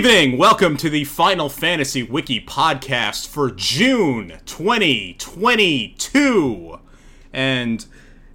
Evening. 0.00 0.38
Welcome 0.38 0.78
to 0.78 0.88
the 0.88 1.04
Final 1.04 1.50
Fantasy 1.50 2.02
Wiki 2.02 2.40
podcast 2.40 3.28
for 3.28 3.50
June 3.50 4.38
2022. 4.46 6.78
And 7.34 7.84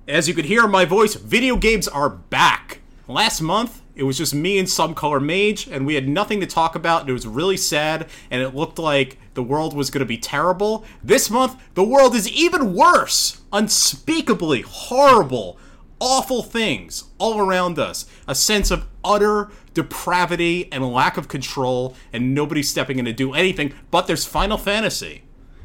as 0.08 0.28
you 0.28 0.36
could 0.36 0.46
hear 0.46 0.66
in 0.66 0.70
my 0.70 0.86
voice, 0.86 1.16
video 1.16 1.56
games 1.56 1.88
are 1.88 2.08
back. 2.08 2.82
Last 3.08 3.42
month, 3.42 3.82
it 3.96 4.04
was 4.04 4.16
just 4.16 4.36
me 4.36 4.60
and 4.60 4.68
SomeColorMage, 4.68 5.68
and 5.72 5.88
we 5.88 5.96
had 5.96 6.08
nothing 6.08 6.40
to 6.40 6.46
talk 6.46 6.76
about, 6.76 7.10
it 7.10 7.14
was 7.14 7.26
really 7.26 7.58
sad, 7.58 8.08
and 8.30 8.44
it 8.44 8.54
looked 8.54 8.78
like 8.78 9.18
the 9.34 9.42
world 9.42 9.76
was 9.76 9.90
going 9.90 10.02
to 10.02 10.06
be 10.06 10.20
terrible. 10.20 10.86
This 11.04 11.32
month, 11.32 11.60
the 11.74 11.84
world 11.84 12.14
is 12.14 12.30
even 12.30 12.76
worse! 12.76 13.42
Unspeakably 13.52 14.62
horrible, 14.62 15.58
awful 16.00 16.44
things 16.44 17.06
all 17.18 17.40
around 17.40 17.80
us. 17.80 18.06
A 18.28 18.36
sense 18.36 18.72
of 18.72 18.88
utter 19.04 19.50
depravity 19.74 20.70
and 20.72 20.86
lack 20.92 21.18
of 21.18 21.28
control, 21.28 21.96
and 22.14 22.34
nobody 22.34 22.64
stepping 22.64 23.00
in 23.00 23.06
to 23.06 23.14
do 23.14 23.34
anything, 23.34 23.74
but 23.92 24.08
there's 24.08 24.26
Final 24.26 24.58
Fantasy. 24.58 25.24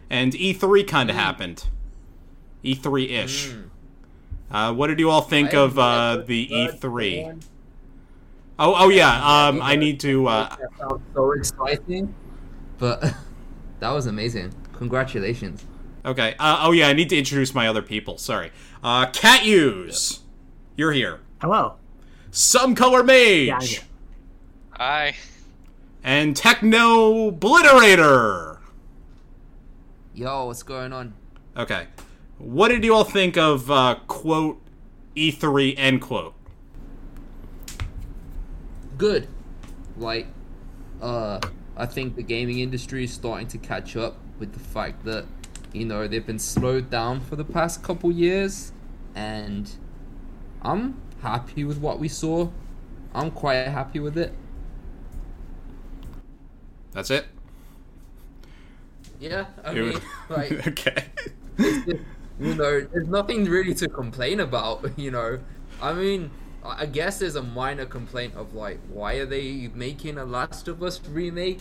And 0.09 0.33
E3 0.33 0.87
kind 0.89 1.09
of 1.11 1.17
happened. 1.17 1.67
E3 2.65 3.11
ish. 3.11 3.55
Uh, 4.51 4.75
what 4.75 4.89
did 4.89 4.99
you 4.99 5.09
all 5.09 5.21
think 5.23 5.55
of 5.55 5.79
uh, 5.79 6.23
the 6.27 6.49
E3? 6.49 7.41
Oh, 8.59 8.75
oh 8.77 8.89
yeah. 8.89 9.47
Um, 9.47 9.63
I 9.63 9.77
need 9.77 10.01
to. 10.01 10.27
Uh, 10.27 10.49
That 10.57 10.69
sounds 10.79 11.01
so 11.15 11.33
exciting. 11.33 12.13
But 12.79 13.01
that 13.81 13.91
was 13.91 14.07
amazing. 14.07 14.53
Congratulations. 14.75 15.65
okay. 16.05 16.35
Uh, 16.39 16.63
oh 16.63 16.73
yeah. 16.73 16.89
I 16.89 16.93
need 16.93 17.09
to 17.11 17.17
introduce 17.17 17.55
my 17.55 17.69
other 17.69 17.83
people. 17.83 18.19
Sorry. 18.19 18.51
Uh, 18.83 19.07
Catuse, 19.11 20.21
you're 20.77 20.93
here. 20.93 21.21
Hello. 21.41 21.77
SomeColorMage 22.31 23.47
Yeah, 23.47 23.57
I'm 23.57 23.63
here. 23.67 23.81
Hi. 24.71 25.15
and 26.03 26.35
Technobliterator. 26.35 28.59
Yo, 30.15 30.47
what's 30.47 30.63
going 30.63 30.93
on? 30.93 31.15
Okay. 31.57 31.87
What 32.39 32.69
did 32.69 32.85
you 32.85 32.95
all 32.95 33.05
think 33.05 33.37
of 33.37 33.69
uh, 33.71 33.97
quote 34.07 34.61
E3 35.17 35.75
end 35.77 36.01
quote? 36.01 36.35
Good. 38.97 39.29
Like, 39.97 40.27
uh, 41.03 41.41
I 41.77 41.87
think 41.87 42.15
the 42.17 42.23
gaming 42.23 42.61
industry 42.61 43.05
is 43.05 43.13
starting 43.13 43.47
to 43.49 43.59
catch 43.59 43.97
up 43.97 44.17
with 44.39 44.53
the 44.55 44.61
fact 44.61 45.05
that, 45.05 45.27
you 45.73 45.85
know, 45.85 46.09
they've 46.09 46.27
been 46.27 46.39
slowed 46.39 46.91
down 46.91 47.21
for 47.21 47.37
the 47.37 47.45
past 47.45 47.83
couple 47.83 48.11
years, 48.11 48.73
and 49.15 49.71
I'm 50.63 51.01
happy 51.23 51.65
with 51.65 51.79
what 51.79 51.99
we 51.99 52.09
saw. 52.09 52.49
I'm 53.15 53.31
quite 53.31 53.67
happy 53.67 54.01
with 54.01 54.17
it. 54.19 54.33
That's 56.93 57.11
it. 57.11 57.27
Yeah, 59.21 59.47
I 59.65 59.75
mean, 59.75 60.01
like, 60.29 60.67
okay. 60.69 61.05
you 61.59 62.55
know, 62.55 62.81
there's 62.81 63.09
nothing 63.09 63.45
really 63.45 63.75
to 63.75 63.89
complain 63.89 64.41
about, 64.41 64.91
you 64.99 65.11
know. 65.11 65.41
I 65.81 65.93
mean, 65.93 66.31
I 66.65 66.87
guess 66.87 67.19
there's 67.19 67.37
a 67.37 67.43
minor 67.43 67.87
complaint 67.87 68.35
of 68.35 68.55
like, 68.55 68.81
why 68.89 69.15
are 69.15 69.27
they 69.27 69.71
making 69.75 70.19
a 70.19 70.25
Last 70.25 70.69
of 70.69 70.83
Us 70.83 71.01
remake 71.09 71.61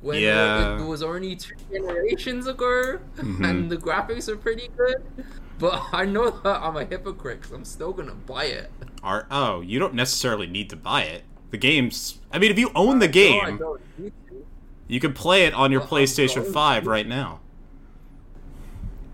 when 0.00 0.20
Yeah. 0.20 0.80
it, 0.80 0.86
was 0.86 1.02
only 1.02 1.36
two 1.36 1.54
generations 1.70 2.46
ago, 2.46 2.98
Mhm. 3.18 3.48
and 3.48 3.70
the 3.70 3.76
graphics 3.76 4.28
are 4.28 4.36
pretty 4.36 4.68
good. 4.76 4.96
But 5.58 5.82
I 5.92 6.06
know 6.06 6.30
that 6.30 6.62
I'm 6.62 6.76
a 6.76 6.84
hypocrite, 6.84 7.42
I'm 7.54 7.64
still 7.64 7.92
gonna 7.92 8.14
buy 8.14 8.44
it. 8.44 8.70
Are, 9.02 9.26
oh, 9.30 9.60
you 9.60 9.78
don't 9.78 9.94
necessarily 9.94 10.46
need 10.46 10.70
to 10.70 10.76
buy 10.76 11.02
it. 11.02 11.24
The 11.50 11.58
game's. 11.58 12.18
I 12.32 12.38
mean, 12.38 12.50
if 12.50 12.58
you 12.58 12.70
own 12.74 12.98
the 13.00 13.08
game, 13.08 13.58
to. 13.58 14.12
you 14.88 15.00
can 15.00 15.12
play 15.12 15.44
it 15.44 15.52
on 15.54 15.70
your 15.72 15.82
I'm 15.82 15.88
PlayStation 15.88 16.50
5 16.50 16.86
right 16.86 17.06
now. 17.06 17.40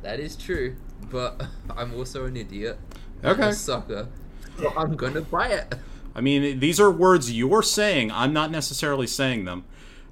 That 0.03 0.21
is 0.21 0.37
true, 0.37 0.77
but 1.11 1.47
I'm 1.77 1.95
also 1.95 2.27
an 2.27 2.37
idiot. 2.37 2.79
Okay. 3.25 3.49
A 3.49 3.53
sucker. 3.53 4.09
So 4.61 4.73
I'm 4.77 4.95
gonna 4.97 5.23
buy 5.23 5.49
it. 5.49 5.75
I 6.15 6.21
mean, 6.21 6.61
these 6.61 6.79
are 6.81 6.91
words 6.91 7.33
you're 7.33 7.63
saying. 7.63 8.11
I'm 8.13 8.33
not 8.33 8.51
necessarily 8.51 9.07
saying 9.07 9.45
them. 9.45 9.65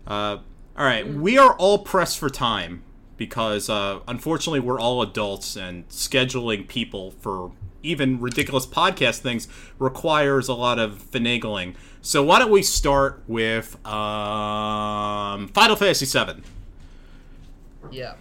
Uh, 0.06 0.38
all 0.76 0.84
right, 0.84 1.06
we 1.06 1.38
are 1.38 1.54
all 1.54 1.78
pressed 1.78 2.18
for 2.18 2.28
time 2.28 2.82
because, 3.16 3.70
uh, 3.70 4.00
unfortunately, 4.08 4.60
we're 4.60 4.80
all 4.80 5.02
adults, 5.02 5.56
and 5.56 5.88
scheduling 5.88 6.66
people 6.66 7.12
for 7.12 7.52
even 7.84 8.20
ridiculous 8.20 8.66
podcast 8.66 9.18
things 9.18 9.46
requires 9.78 10.48
a 10.48 10.54
lot 10.54 10.78
of 10.78 11.10
finagling. 11.10 11.74
So 12.00 12.22
why 12.22 12.38
don't 12.38 12.50
we 12.50 12.62
start 12.62 13.22
with 13.28 13.74
um, 13.86 15.48
Final 15.48 15.76
Fantasy 15.76 16.06
VII? 16.06 16.42
Yeah. 17.90 18.14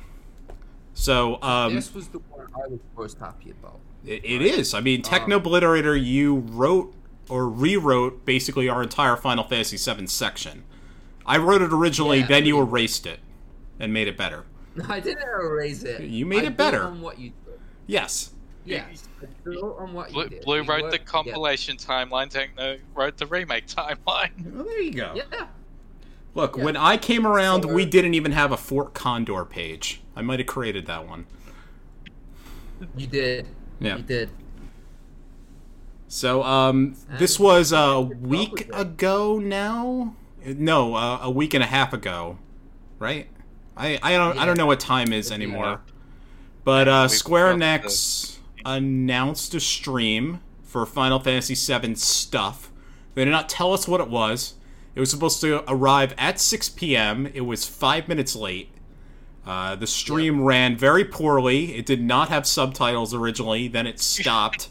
So 0.93 1.41
um, 1.41 1.73
this 1.73 1.93
was 1.93 2.09
the 2.09 2.19
one 2.19 2.47
I 2.55 2.67
was 2.67 2.79
most 2.95 3.19
happy 3.19 3.51
about. 3.51 3.79
It, 4.05 4.23
it 4.23 4.41
is. 4.41 4.73
I 4.73 4.81
mean, 4.81 5.01
Techno 5.01 5.39
Obliterator, 5.39 6.01
you 6.01 6.35
wrote 6.35 6.93
or 7.29 7.49
rewrote 7.49 8.25
basically 8.25 8.69
our 8.69 8.83
entire 8.83 9.15
Final 9.15 9.45
Fantasy 9.45 9.77
VII 9.77 10.07
section. 10.07 10.63
I 11.25 11.37
wrote 11.37 11.61
it 11.61 11.71
originally, 11.73 12.19
Yeah, 12.19 12.27
then 12.27 12.45
you 12.45 12.57
I 12.59 12.61
erased 12.61 13.05
it 13.05 13.19
and 13.79 13.93
made 13.93 14.07
it 14.07 14.17
better. 14.17 14.45
No, 14.75 14.85
I 14.89 14.99
didn't 14.99 15.23
erase 15.27 15.83
it. 15.83 16.01
You 16.01 16.25
made 16.25 16.43
I 16.43 16.47
it 16.47 16.57
better. 16.57 16.79
built 16.79 16.91
on 16.91 17.01
what 17.01 17.19
you 17.19 17.31
did. 17.45 17.59
Yes. 17.87 18.31
Yes, 18.65 19.07
I 19.21 19.49
on 19.55 19.93
what 19.93 20.07
you 20.09 20.13
Blue, 20.13 20.29
did. 20.29 20.41
Blue 20.45 20.61
We 20.61 20.67
wrote 20.67 20.83
the 20.91 20.97
worked 20.97 21.05
compilation 21.05 21.75
timeline, 21.77 22.29
Techno 22.29 22.77
wrote 22.95 23.17
the 23.17 23.25
remake 23.27 23.67
timeline. 23.67 24.31
Well, 24.53 24.63
there 24.63 24.81
you 24.81 24.93
go. 24.93 25.13
Yeah. 25.15 25.47
Look, 26.33 26.55
Yeah. 26.57 26.63
when 26.63 26.77
I 26.77 26.97
came 26.97 27.27
around, 27.27 27.63
So, 27.63 27.73
we 27.73 27.85
didn't 27.85 28.13
even 28.13 28.31
have 28.31 28.51
a 28.51 28.57
Fort 28.57 28.93
Condor 28.93 29.43
page. 29.45 30.01
I 30.15 30.21
might 30.21 30.39
have 30.39 30.47
created 30.47 30.85
that 30.87 31.07
one. 31.07 31.25
You 32.95 33.07
did. 33.07 33.47
Yeah. 33.79 33.97
You 33.97 34.03
did. 34.03 34.29
So, 36.07 36.43
um, 36.43 36.95
this 37.17 37.39
was 37.39 37.71
a 37.71 37.99
week 38.01 38.69
ago 38.73 39.39
now. 39.39 40.15
No, 40.45 40.95
uh, 40.95 41.19
a 41.21 41.29
week 41.31 41.53
and 41.53 41.63
a 41.63 41.67
half 41.67 41.93
ago, 41.93 42.37
right? 42.99 43.27
I 43.75 43.99
I 44.01 44.13
don't 44.13 44.37
I 44.37 44.45
don't 44.45 44.57
know 44.57 44.65
what 44.65 44.79
time 44.79 45.13
is 45.13 45.31
anymore. 45.31 45.81
But 46.63 46.87
uh, 46.87 47.07
We've 47.09 47.17
Square 47.17 47.57
got 47.57 47.81
Enix 47.81 48.37
announced 48.65 49.53
a 49.53 49.59
stream 49.59 50.39
for 50.63 50.85
Final 50.85 51.19
Fantasy 51.19 51.55
VII 51.55 51.95
stuff. 51.95 52.71
They 53.15 53.25
did 53.25 53.31
not 53.31 53.49
tell 53.49 53.73
us 53.73 53.87
what 53.87 54.01
it 54.01 54.09
was. 54.09 54.55
It 54.95 54.99
was 54.99 55.09
supposed 55.09 55.41
to 55.41 55.63
arrive 55.67 56.13
at 56.17 56.39
6 56.39 56.69
p.m. 56.69 57.27
It 57.33 57.41
was 57.41 57.65
five 57.65 58.07
minutes 58.07 58.35
late. 58.35 58.69
Uh, 59.45 59.75
the 59.75 59.87
stream 59.87 60.43
ran 60.43 60.77
very 60.77 61.03
poorly. 61.03 61.75
It 61.75 61.85
did 61.85 62.01
not 62.01 62.29
have 62.29 62.47
subtitles 62.47 63.13
originally. 63.13 63.67
Then 63.67 63.85
it 63.87 63.99
stopped, 63.99 64.69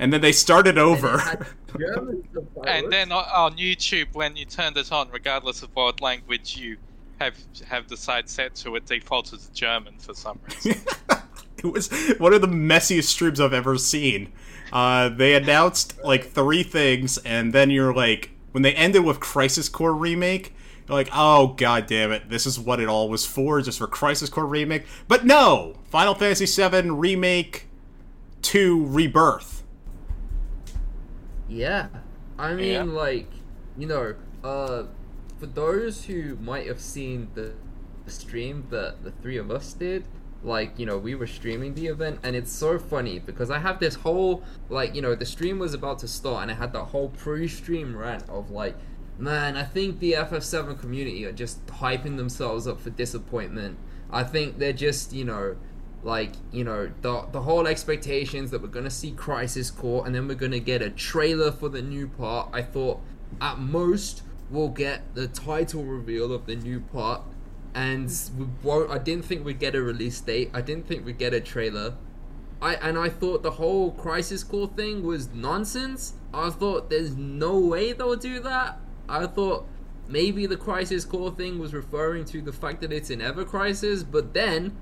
and 0.00 0.12
then 0.12 0.22
they 0.22 0.32
started 0.32 0.78
over. 0.78 1.18
had 1.18 1.46
German 1.78 2.24
subtitles. 2.34 2.66
And 2.66 2.90
then 2.90 3.12
on- 3.12 3.24
on 3.24 3.56
YouTube, 3.58 4.14
when 4.14 4.34
you 4.34 4.46
turned 4.46 4.76
it 4.78 4.90
on, 4.90 5.10
regardless 5.10 5.62
of 5.62 5.68
what 5.74 6.00
language 6.00 6.56
you 6.56 6.78
have 7.20 7.34
have 7.68 7.86
the 7.86 7.96
site 7.96 8.28
set 8.30 8.54
to, 8.56 8.74
it 8.76 8.86
defaulted 8.86 9.40
to 9.40 9.52
German 9.52 9.98
for 9.98 10.14
some 10.14 10.40
reason. 10.48 10.82
it 11.58 11.66
was 11.66 11.90
one 12.18 12.32
of 12.32 12.40
the 12.40 12.48
messiest 12.48 13.04
streams 13.04 13.40
I've 13.40 13.52
ever 13.52 13.76
seen. 13.76 14.32
Uh, 14.72 15.10
they 15.10 15.34
announced 15.34 16.02
like 16.02 16.24
three 16.24 16.62
things, 16.62 17.18
and 17.18 17.52
then 17.52 17.70
you're 17.70 17.92
like, 17.92 18.30
when 18.52 18.62
they 18.62 18.74
ended 18.74 19.04
with 19.04 19.20
Crisis 19.20 19.68
Core 19.68 19.94
remake, 19.94 20.54
you're 20.88 20.96
like, 20.96 21.10
oh 21.12 21.48
god 21.48 21.86
damn 21.86 22.10
it, 22.10 22.30
this 22.30 22.46
is 22.46 22.58
what 22.58 22.80
it 22.80 22.88
all 22.88 23.10
was 23.10 23.26
for, 23.26 23.60
just 23.60 23.78
for 23.78 23.86
Crisis 23.86 24.30
Core 24.30 24.46
remake. 24.46 24.86
But 25.08 25.26
no, 25.26 25.74
Final 25.90 26.14
Fantasy 26.14 26.46
VII 26.46 26.90
remake 26.90 27.66
two 28.40 28.86
rebirth. 28.86 29.59
Yeah. 31.50 31.88
I 32.38 32.54
mean, 32.54 32.72
Yeah. 32.72 32.82
like, 32.84 33.30
you 33.76 33.86
know, 33.86 34.14
uh, 34.44 34.84
for 35.38 35.46
those 35.46 36.04
who 36.04 36.36
might 36.36 36.66
have 36.66 36.80
seen 36.80 37.28
the, 37.34 37.52
the 38.04 38.10
stream 38.10 38.66
that 38.70 39.02
the 39.02 39.10
three 39.10 39.36
of 39.36 39.50
us 39.50 39.72
did, 39.74 40.04
like, 40.42 40.78
you 40.78 40.86
know, 40.86 40.96
we 40.96 41.14
were 41.14 41.26
streaming 41.26 41.74
the 41.74 41.88
event, 41.88 42.20
and 42.22 42.34
it's 42.34 42.52
so 42.52 42.78
funny 42.78 43.18
because 43.18 43.50
I 43.50 43.58
have 43.58 43.78
this 43.78 43.96
whole, 43.96 44.42
like, 44.70 44.94
you 44.94 45.02
know, 45.02 45.14
the 45.14 45.26
stream 45.26 45.58
was 45.58 45.74
about 45.74 45.98
to 45.98 46.08
start, 46.08 46.42
and 46.42 46.50
I 46.50 46.54
had 46.54 46.72
that 46.72 46.84
whole 46.84 47.10
pre 47.10 47.46
stream 47.46 47.94
rant 47.94 48.26
of, 48.28 48.50
like, 48.50 48.76
man, 49.18 49.56
I 49.56 49.64
think 49.64 49.98
the 49.98 50.14
FF7 50.14 50.78
community 50.80 51.26
are 51.26 51.32
just 51.32 51.66
hyping 51.66 52.16
themselves 52.16 52.66
up 52.66 52.80
for 52.80 52.88
disappointment. 52.88 53.76
I 54.10 54.24
think 54.24 54.58
they're 54.58 54.72
just, 54.72 55.12
you 55.12 55.24
know, 55.26 55.56
like 56.02 56.32
you 56.50 56.64
know 56.64 56.90
the 57.02 57.26
the 57.32 57.42
whole 57.42 57.66
expectations 57.66 58.50
that 58.50 58.62
we're 58.62 58.68
gonna 58.68 58.90
see 58.90 59.12
Crisis 59.12 59.70
Core 59.70 60.06
and 60.06 60.14
then 60.14 60.26
we're 60.28 60.34
gonna 60.34 60.58
get 60.58 60.80
a 60.80 60.90
trailer 60.90 61.52
for 61.52 61.68
the 61.68 61.82
new 61.82 62.08
part. 62.08 62.48
I 62.52 62.62
thought 62.62 63.00
at 63.40 63.58
most 63.58 64.22
we'll 64.50 64.68
get 64.68 65.14
the 65.14 65.28
title 65.28 65.84
reveal 65.84 66.32
of 66.32 66.46
the 66.46 66.56
new 66.56 66.80
part, 66.80 67.22
and 67.74 68.12
we 68.36 68.46
won't. 68.62 68.90
I 68.90 68.98
didn't 68.98 69.24
think 69.24 69.44
we'd 69.44 69.60
get 69.60 69.74
a 69.74 69.82
release 69.82 70.20
date. 70.20 70.50
I 70.52 70.60
didn't 70.60 70.86
think 70.86 71.04
we'd 71.04 71.18
get 71.18 71.32
a 71.32 71.40
trailer. 71.40 71.94
I 72.60 72.74
and 72.74 72.98
I 72.98 73.08
thought 73.08 73.42
the 73.42 73.52
whole 73.52 73.92
Crisis 73.92 74.44
Core 74.44 74.68
thing 74.68 75.02
was 75.02 75.32
nonsense. 75.32 76.14
I 76.34 76.50
thought 76.50 76.90
there's 76.90 77.16
no 77.16 77.58
way 77.58 77.92
they'll 77.92 78.16
do 78.16 78.40
that. 78.40 78.80
I 79.08 79.26
thought 79.26 79.66
maybe 80.06 80.46
the 80.46 80.56
Crisis 80.56 81.04
Core 81.04 81.30
thing 81.30 81.58
was 81.58 81.72
referring 81.72 82.24
to 82.26 82.42
the 82.42 82.52
fact 82.52 82.80
that 82.82 82.92
it's 82.92 83.10
in 83.10 83.20
Ever 83.20 83.44
Crisis, 83.44 84.02
but 84.02 84.34
then 84.34 84.76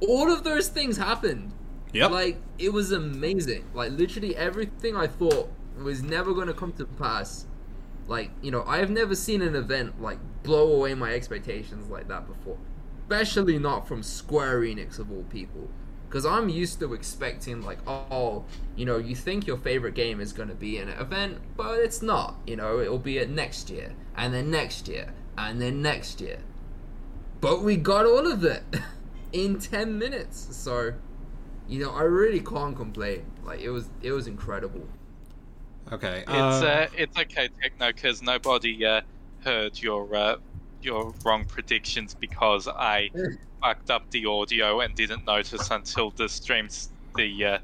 all 0.00 0.30
of 0.30 0.44
those 0.44 0.68
things 0.68 0.96
happened. 0.96 1.52
Yep. 1.92 2.10
Like 2.10 2.38
it 2.58 2.72
was 2.72 2.92
amazing. 2.92 3.64
Like 3.74 3.92
literally 3.92 4.36
everything 4.36 4.96
I 4.96 5.06
thought 5.06 5.50
was 5.82 6.02
never 6.02 6.34
going 6.34 6.48
to 6.48 6.54
come 6.54 6.72
to 6.74 6.84
pass. 6.84 7.46
Like 8.06 8.30
you 8.42 8.50
know, 8.50 8.64
I 8.66 8.78
have 8.78 8.90
never 8.90 9.14
seen 9.14 9.42
an 9.42 9.56
event 9.56 10.00
like 10.00 10.18
blow 10.42 10.72
away 10.72 10.94
my 10.94 11.12
expectations 11.12 11.88
like 11.88 12.08
that 12.08 12.26
before, 12.26 12.58
especially 13.02 13.58
not 13.58 13.88
from 13.88 14.02
Square 14.02 14.60
Enix 14.60 14.98
of 14.98 15.10
all 15.10 15.24
people. 15.24 15.68
Because 16.08 16.24
I'm 16.24 16.48
used 16.48 16.78
to 16.80 16.94
expecting 16.94 17.62
like, 17.62 17.78
oh, 17.86 18.44
you 18.76 18.86
know, 18.86 18.96
you 18.96 19.16
think 19.16 19.44
your 19.46 19.56
favorite 19.56 19.94
game 19.94 20.20
is 20.20 20.32
going 20.32 20.48
to 20.48 20.54
be 20.54 20.78
in 20.78 20.88
an 20.88 20.98
event, 21.00 21.38
but 21.56 21.80
it's 21.80 22.00
not. 22.00 22.36
You 22.46 22.54
know, 22.54 22.78
it'll 22.78 22.98
be 22.98 23.18
at 23.18 23.28
next 23.28 23.70
year, 23.70 23.92
and 24.16 24.32
then 24.32 24.48
next 24.50 24.86
year, 24.86 25.12
and 25.36 25.60
then 25.60 25.82
next 25.82 26.20
year. 26.20 26.38
But 27.40 27.62
we 27.62 27.76
got 27.76 28.06
all 28.06 28.30
of 28.30 28.44
it 28.44 28.62
in 29.32 29.58
ten 29.58 29.98
minutes, 29.98 30.56
so 30.56 30.94
you 31.68 31.80
know, 31.80 31.90
I 31.92 32.02
really 32.02 32.40
can't 32.40 32.76
complain. 32.76 33.24
Like 33.44 33.60
it 33.60 33.70
was, 33.70 33.88
it 34.02 34.12
was 34.12 34.26
incredible. 34.26 34.86
Okay. 35.92 36.20
It's 36.20 36.28
uh, 36.28 36.66
uh, 36.66 36.86
it's 36.96 37.18
okay, 37.18 37.48
Techno, 37.60 37.92
because 37.92 38.22
nobody 38.22 38.84
uh, 38.84 39.00
heard 39.40 39.80
your 39.80 40.14
uh, 40.14 40.36
your 40.82 41.12
wrong 41.24 41.44
predictions 41.44 42.14
because 42.14 42.68
I 42.68 43.10
fucked 43.62 43.90
up 43.90 44.10
the 44.10 44.26
audio 44.26 44.80
and 44.80 44.94
didn't 44.94 45.26
notice 45.26 45.70
until 45.70 46.10
the 46.10 46.28
streams 46.28 46.90
the 47.16 47.44
uh, 47.44 47.58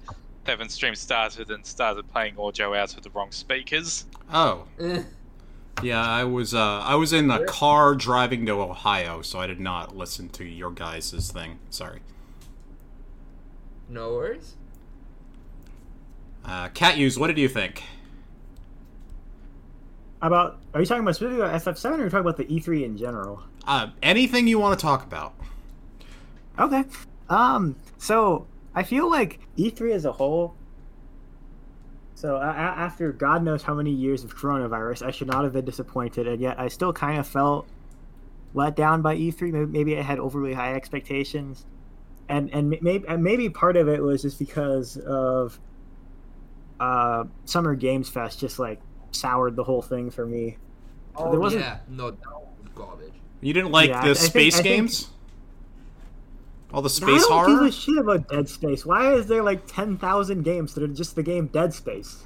seven 0.47 0.69
stream 0.69 0.95
started 0.95 1.51
and 1.51 1.65
started 1.65 2.11
playing 2.11 2.39
audio 2.39 2.75
out 2.75 2.97
of 2.97 3.03
the 3.03 3.11
wrong 3.11 3.31
speakers. 3.31 4.07
oh. 4.33 4.65
Yeah, 5.83 6.01
I 6.03 6.25
was 6.25 6.55
uh, 6.55 6.81
I 6.81 6.95
was 6.95 7.13
in 7.13 7.31
a 7.31 7.45
car 7.45 7.95
driving 7.95 8.47
to 8.47 8.53
Ohio, 8.61 9.23
so 9.23 9.41
I 9.41 9.47
did 9.47 9.61
not 9.61 9.97
listen 9.97 10.29
to 10.31 10.45
your 10.45 10.71
guys' 10.71 11.31
thing. 11.33 11.59
Sorry. 11.71 12.01
no 13.89 14.15
worries. 14.15 14.55
Uh, 16.45 16.69
Catuse. 16.71 17.19
What 17.19 17.29
did 17.29 17.39
you 17.39 17.49
think? 17.49 17.83
About 20.21 20.59
are 20.73 20.81
you 20.81 20.87
talking 20.87 21.03
about 21.03 21.17
specifically 21.17 21.45
about 21.45 21.61
FF7 21.63 21.85
or 21.85 21.89
are 21.95 22.05
you 22.05 22.11
talking 22.11 22.21
about 22.21 22.37
the 22.37 22.45
E3 22.45 22.85
in 22.85 22.97
general? 22.97 23.43
Uh, 23.67 23.89
anything 24.03 24.47
you 24.47 24.59
want 24.59 24.79
to 24.79 24.83
talk 24.83 25.05
about? 25.05 25.35
Okay. 26.59 26.85
Um. 27.29 27.77
So 27.99 28.47
I 28.75 28.83
feel 28.85 29.11
like 29.11 29.41
E3 29.59 29.93
as 29.93 30.05
a 30.05 30.13
whole. 30.13 30.55
So 32.23 32.37
a- 32.37 32.39
a- 32.39 32.77
after 32.87 33.11
God 33.11 33.43
knows 33.43 33.65
how 33.65 33.75
many 33.75 33.91
years 33.91 34.23
of 34.23 34.37
coronavirus, 34.37 35.05
I 35.05 35.11
should 35.11 35.27
not 35.27 35.43
have 35.43 35.53
been 35.55 35.65
disappointed, 35.65 36.29
and 36.29 36.41
yet 36.41 36.57
I 36.61 36.69
still 36.69 36.93
kind 36.93 37.19
of 37.19 37.27
felt 37.27 37.67
let 38.55 38.77
down 38.77 39.03
by 39.03 39.17
E3. 39.17 39.51
Maybe, 39.51 39.67
maybe 39.67 39.99
I 39.99 40.03
had 40.03 40.21
overly 40.21 40.53
high 40.55 40.73
expectations, 40.75 41.67
and 42.29 42.49
and 42.55 42.79
maybe 42.81 43.05
maybe 43.19 43.49
part 43.51 43.77
of 43.77 43.89
it 43.89 44.01
was 44.01 44.23
just 44.23 44.39
because 44.39 44.97
of 44.99 45.59
uh, 46.79 47.25
Summer 47.45 47.75
Games 47.75 48.09
Fest 48.09 48.39
just 48.39 48.61
like 48.61 48.81
soured 49.11 49.57
the 49.57 49.65
whole 49.65 49.83
thing 49.83 50.09
for 50.13 50.25
me. 50.25 50.59
Oh 51.17 51.29
there 51.33 51.41
wasn't- 51.41 51.63
yeah, 51.65 51.79
no, 51.89 52.13
that 52.13 52.19
was 52.31 52.69
garbage. 52.77 53.15
You 53.41 53.53
didn't 53.53 53.73
like 53.73 53.89
Yeah, 53.91 53.99
I- 53.99 54.05
the 54.05 54.11
I 54.11 54.15
think- 54.15 54.31
space 54.31 54.59
I 54.61 54.63
think- 54.63 54.77
games? 54.77 55.11
All 56.73 56.81
the 56.83 56.89
I 56.89 56.93
space 56.93 57.27
don't 57.27 57.47
give 57.49 57.69
a 57.69 57.73
shit 57.73 57.99
about 57.99 58.29
Dead 58.29 58.49
Space. 58.49 58.87
Why 58.87 59.13
is 59.15 59.27
there 59.27 59.43
like 59.43 59.67
ten 59.67 59.99
thousand 59.99 60.43
games 60.43 60.75
that 60.75 60.83
are 60.83 60.89
just 60.89 61.15
the 61.17 61.23
game 61.23 61.49
Dead 61.49 61.75
Space? 61.75 62.25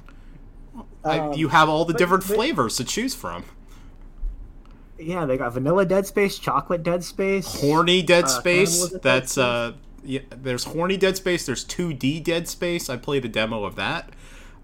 I, 1.03 1.19
Um, 1.19 1.33
you 1.33 1.49
have 1.49 1.67
all 1.69 1.85
the 1.85 1.93
different 1.93 2.23
flavors 2.23 2.77
to 2.77 2.83
choose 2.83 3.13
from. 3.15 3.43
Yeah, 4.99 5.25
they 5.25 5.37
got 5.37 5.53
vanilla 5.53 5.85
Dead 5.85 6.05
Space, 6.07 6.39
chocolate 6.39 6.83
Dead 6.83 7.03
Space, 7.03 7.61
Horny 7.61 8.01
Dead 8.01 8.25
Uh, 8.25 8.27
Space. 8.27 8.89
Dead 8.89 9.01
That's 9.01 9.31
Space? 9.33 9.43
uh, 9.43 9.73
yeah. 10.03 10.21
There's 10.29 10.63
horny 10.63 10.97
Dead 10.97 11.17
Space. 11.17 11.45
There's 11.45 11.65
2D 11.65 12.23
Dead 12.23 12.47
Space. 12.47 12.89
I 12.89 12.97
played 12.97 13.25
a 13.25 13.29
demo 13.29 13.63
of 13.63 13.75
that. 13.75 14.09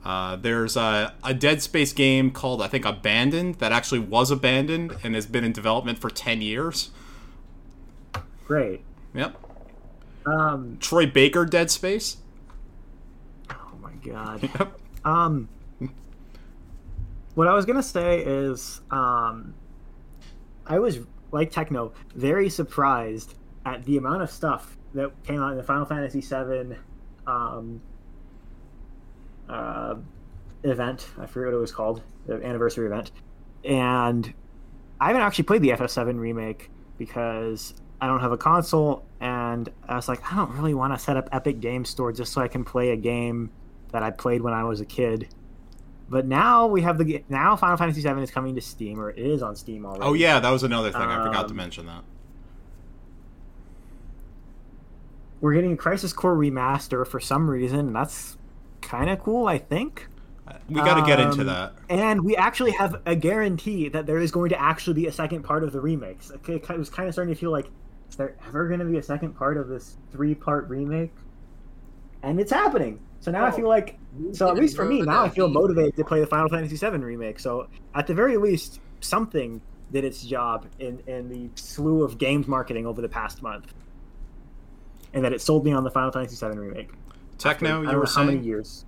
Uh, 0.06 0.36
there's 0.36 0.76
a, 0.76 1.14
a 1.24 1.34
Dead 1.34 1.62
Space 1.62 1.94
game 1.94 2.32
called 2.32 2.62
I 2.62 2.68
think 2.68 2.84
Abandoned 2.86 3.56
that 3.56 3.72
actually 3.72 4.00
was 4.00 4.32
abandoned 4.32 4.96
and 5.04 5.16
has 5.16 5.26
been 5.26 5.44
in 5.44 5.52
development 5.54 5.98
for 6.00 6.10
10 6.10 6.42
years. 6.42 6.90
Great. 8.46 8.82
Yep. 9.14 9.38
Um. 10.26 10.78
Troy 10.80 11.06
Baker 11.06 11.46
Dead 11.46 11.72
Space. 11.72 12.18
Oh 13.50 13.74
my 13.82 13.94
god. 14.04 14.50
Yep. 14.60 14.80
Um. 15.06 15.50
What 17.36 17.48
I 17.48 17.54
was 17.54 17.66
gonna 17.66 17.82
say 17.84 18.20
is, 18.20 18.82
um, 18.92 19.56
I 20.68 20.80
was 20.80 21.00
like 21.32 21.52
Techno, 21.52 21.94
very 22.16 22.50
surprised 22.50 23.36
at 23.66 23.84
the 23.86 23.98
amount 23.98 24.22
of 24.22 24.30
stuff 24.30 24.78
that 24.94 25.12
came 25.24 25.42
out 25.42 25.52
in 25.52 25.58
the 25.58 25.64
Final 25.64 25.86
Fantasy 25.86 26.22
VII 26.22 26.78
um, 27.26 27.82
uh, 29.50 29.96
event. 30.64 31.10
I 31.20 31.26
forget 31.26 31.52
what 31.52 31.58
it 31.58 31.62
was 31.62 31.72
called, 31.72 32.04
the 32.28 32.36
anniversary 32.36 32.86
event, 32.86 33.12
and 33.66 34.32
I 35.02 35.08
haven't 35.08 35.24
actually 35.24 35.46
played 35.46 35.64
the 35.64 35.70
FF7 35.70 36.20
remake 36.20 36.70
because 37.00 37.74
I 38.04 38.08
don't 38.08 38.20
have 38.20 38.34
a 38.34 38.38
console, 38.38 39.06
and 39.22 39.70
I 39.88 39.96
was 39.96 40.10
like, 40.10 40.30
I 40.30 40.36
don't 40.36 40.52
really 40.58 40.74
want 40.74 40.94
to 40.94 41.00
set 41.00 41.16
up 41.16 41.30
Epic 41.32 41.62
Game 41.62 41.86
Store 41.86 42.12
just 42.12 42.34
so 42.34 42.42
I 42.42 42.50
can 42.50 42.66
play 42.66 42.90
a 42.90 42.98
game 42.98 43.50
that 43.94 44.04
I 44.04 44.12
played 44.12 44.42
when 44.42 44.54
I 44.54 44.66
was 44.66 44.82
a 44.82 44.86
kid. 44.86 45.30
But 46.10 46.26
now 46.26 46.68
we 46.68 46.82
have 46.82 46.98
the 46.98 47.24
now 47.30 47.56
Final 47.56 47.78
Fantasy 47.78 48.02
VII 48.02 48.22
is 48.22 48.30
coming 48.30 48.56
to 48.56 48.62
Steam, 48.62 49.00
or 49.00 49.12
it 49.12 49.20
is 49.20 49.42
on 49.42 49.56
Steam 49.56 49.86
already. 49.86 50.04
Oh 50.04 50.14
yeah, 50.16 50.42
that 50.42 50.50
was 50.50 50.64
another 50.64 50.92
thing. 50.92 51.02
I 51.02 51.24
forgot 51.24 51.48
to 51.48 51.52
Um, 51.52 51.56
mention 51.56 51.86
that. 51.86 52.04
we're 55.40 55.54
getting 55.54 55.76
Crisis 55.76 56.14
Core 56.14 56.36
remaster 56.38 57.06
for 57.06 57.20
some 57.20 57.50
reason, 57.50 57.80
and 57.80 57.96
that's 57.96 58.38
kind 58.82 59.10
of 59.10 59.20
cool, 59.20 59.48
I 59.48 59.58
think. 59.58 60.08
We 60.70 60.76
got 60.76 60.96
to 60.96 61.06
get 61.06 61.20
into 61.20 61.42
um, 61.42 61.48
that. 61.48 61.74
And 61.90 62.24
we 62.24 62.36
actually 62.36 62.72
have 62.72 63.02
a 63.06 63.16
guarantee 63.16 63.90
that 63.90 64.06
there 64.06 64.20
is 64.20 64.32
going 64.32 64.50
to 64.50 64.62
actually 64.62 64.94
be 64.94 65.08
a 65.08 65.12
second 65.12 65.44
part 65.44 65.64
of 65.64 65.72
the 65.72 65.80
remakes. 65.82 66.32
It 66.48 66.70
was 66.78 66.90
kind 66.90 67.08
of 67.10 67.14
starting 67.14 67.34
to 67.34 67.40
feel 67.40 67.52
like, 67.52 67.70
is 68.14 68.18
there 68.18 68.36
ever 68.48 68.68
going 68.68 68.80
to 68.80 68.86
be 68.86 69.00
a 69.00 69.02
second 69.04 69.34
part 69.34 69.58
of 69.58 69.68
this 69.68 69.98
three-part 70.12 70.70
remake? 70.70 71.12
And 72.22 72.40
it's 72.40 72.52
happening. 72.52 73.00
So 73.22 73.32
now 73.32 73.44
I 73.44 73.50
Oh, 73.50 73.52
feel 73.52 73.68
like, 73.68 73.98
so 74.34 74.48
at 74.50 74.56
least 74.56 74.76
for 74.76 74.86
me, 74.86 75.02
now 75.02 75.24
I 75.24 75.30
feel 75.30 75.48
motivated 75.48 75.96
to 75.96 76.04
play 76.06 76.20
the 76.20 76.28
Final 76.28 76.48
Fantasy 76.48 76.76
VII 76.78 76.98
remake. 76.98 77.40
So 77.40 77.68
at 77.96 78.06
the 78.06 78.14
very 78.14 78.38
least, 78.38 78.82
something 79.00 79.60
did 79.92 80.06
its 80.06 80.24
job 80.24 80.68
in 80.78 81.00
in 81.08 81.28
the 81.28 81.50
slew 81.60 82.04
of 82.04 82.20
games 82.20 82.48
marketing 82.48 82.86
over 82.86 83.02
the 83.02 83.10
past 83.10 83.42
month, 83.42 83.74
and 85.14 85.26
that 85.26 85.34
it 85.34 85.42
sold 85.42 85.66
me 85.66 85.72
on 85.74 85.84
the 85.84 85.90
Final 85.92 86.12
Fantasy 86.12 86.36
VII 86.46 86.56
remake. 86.56 86.92
Techno, 87.40 87.80
I 87.80 87.82
you 87.82 87.86
don't 87.88 87.96
were 87.98 88.04
know 88.06 88.12
how 88.14 88.24
many 88.26 88.38
saying? 88.38 88.44
years. 88.44 88.86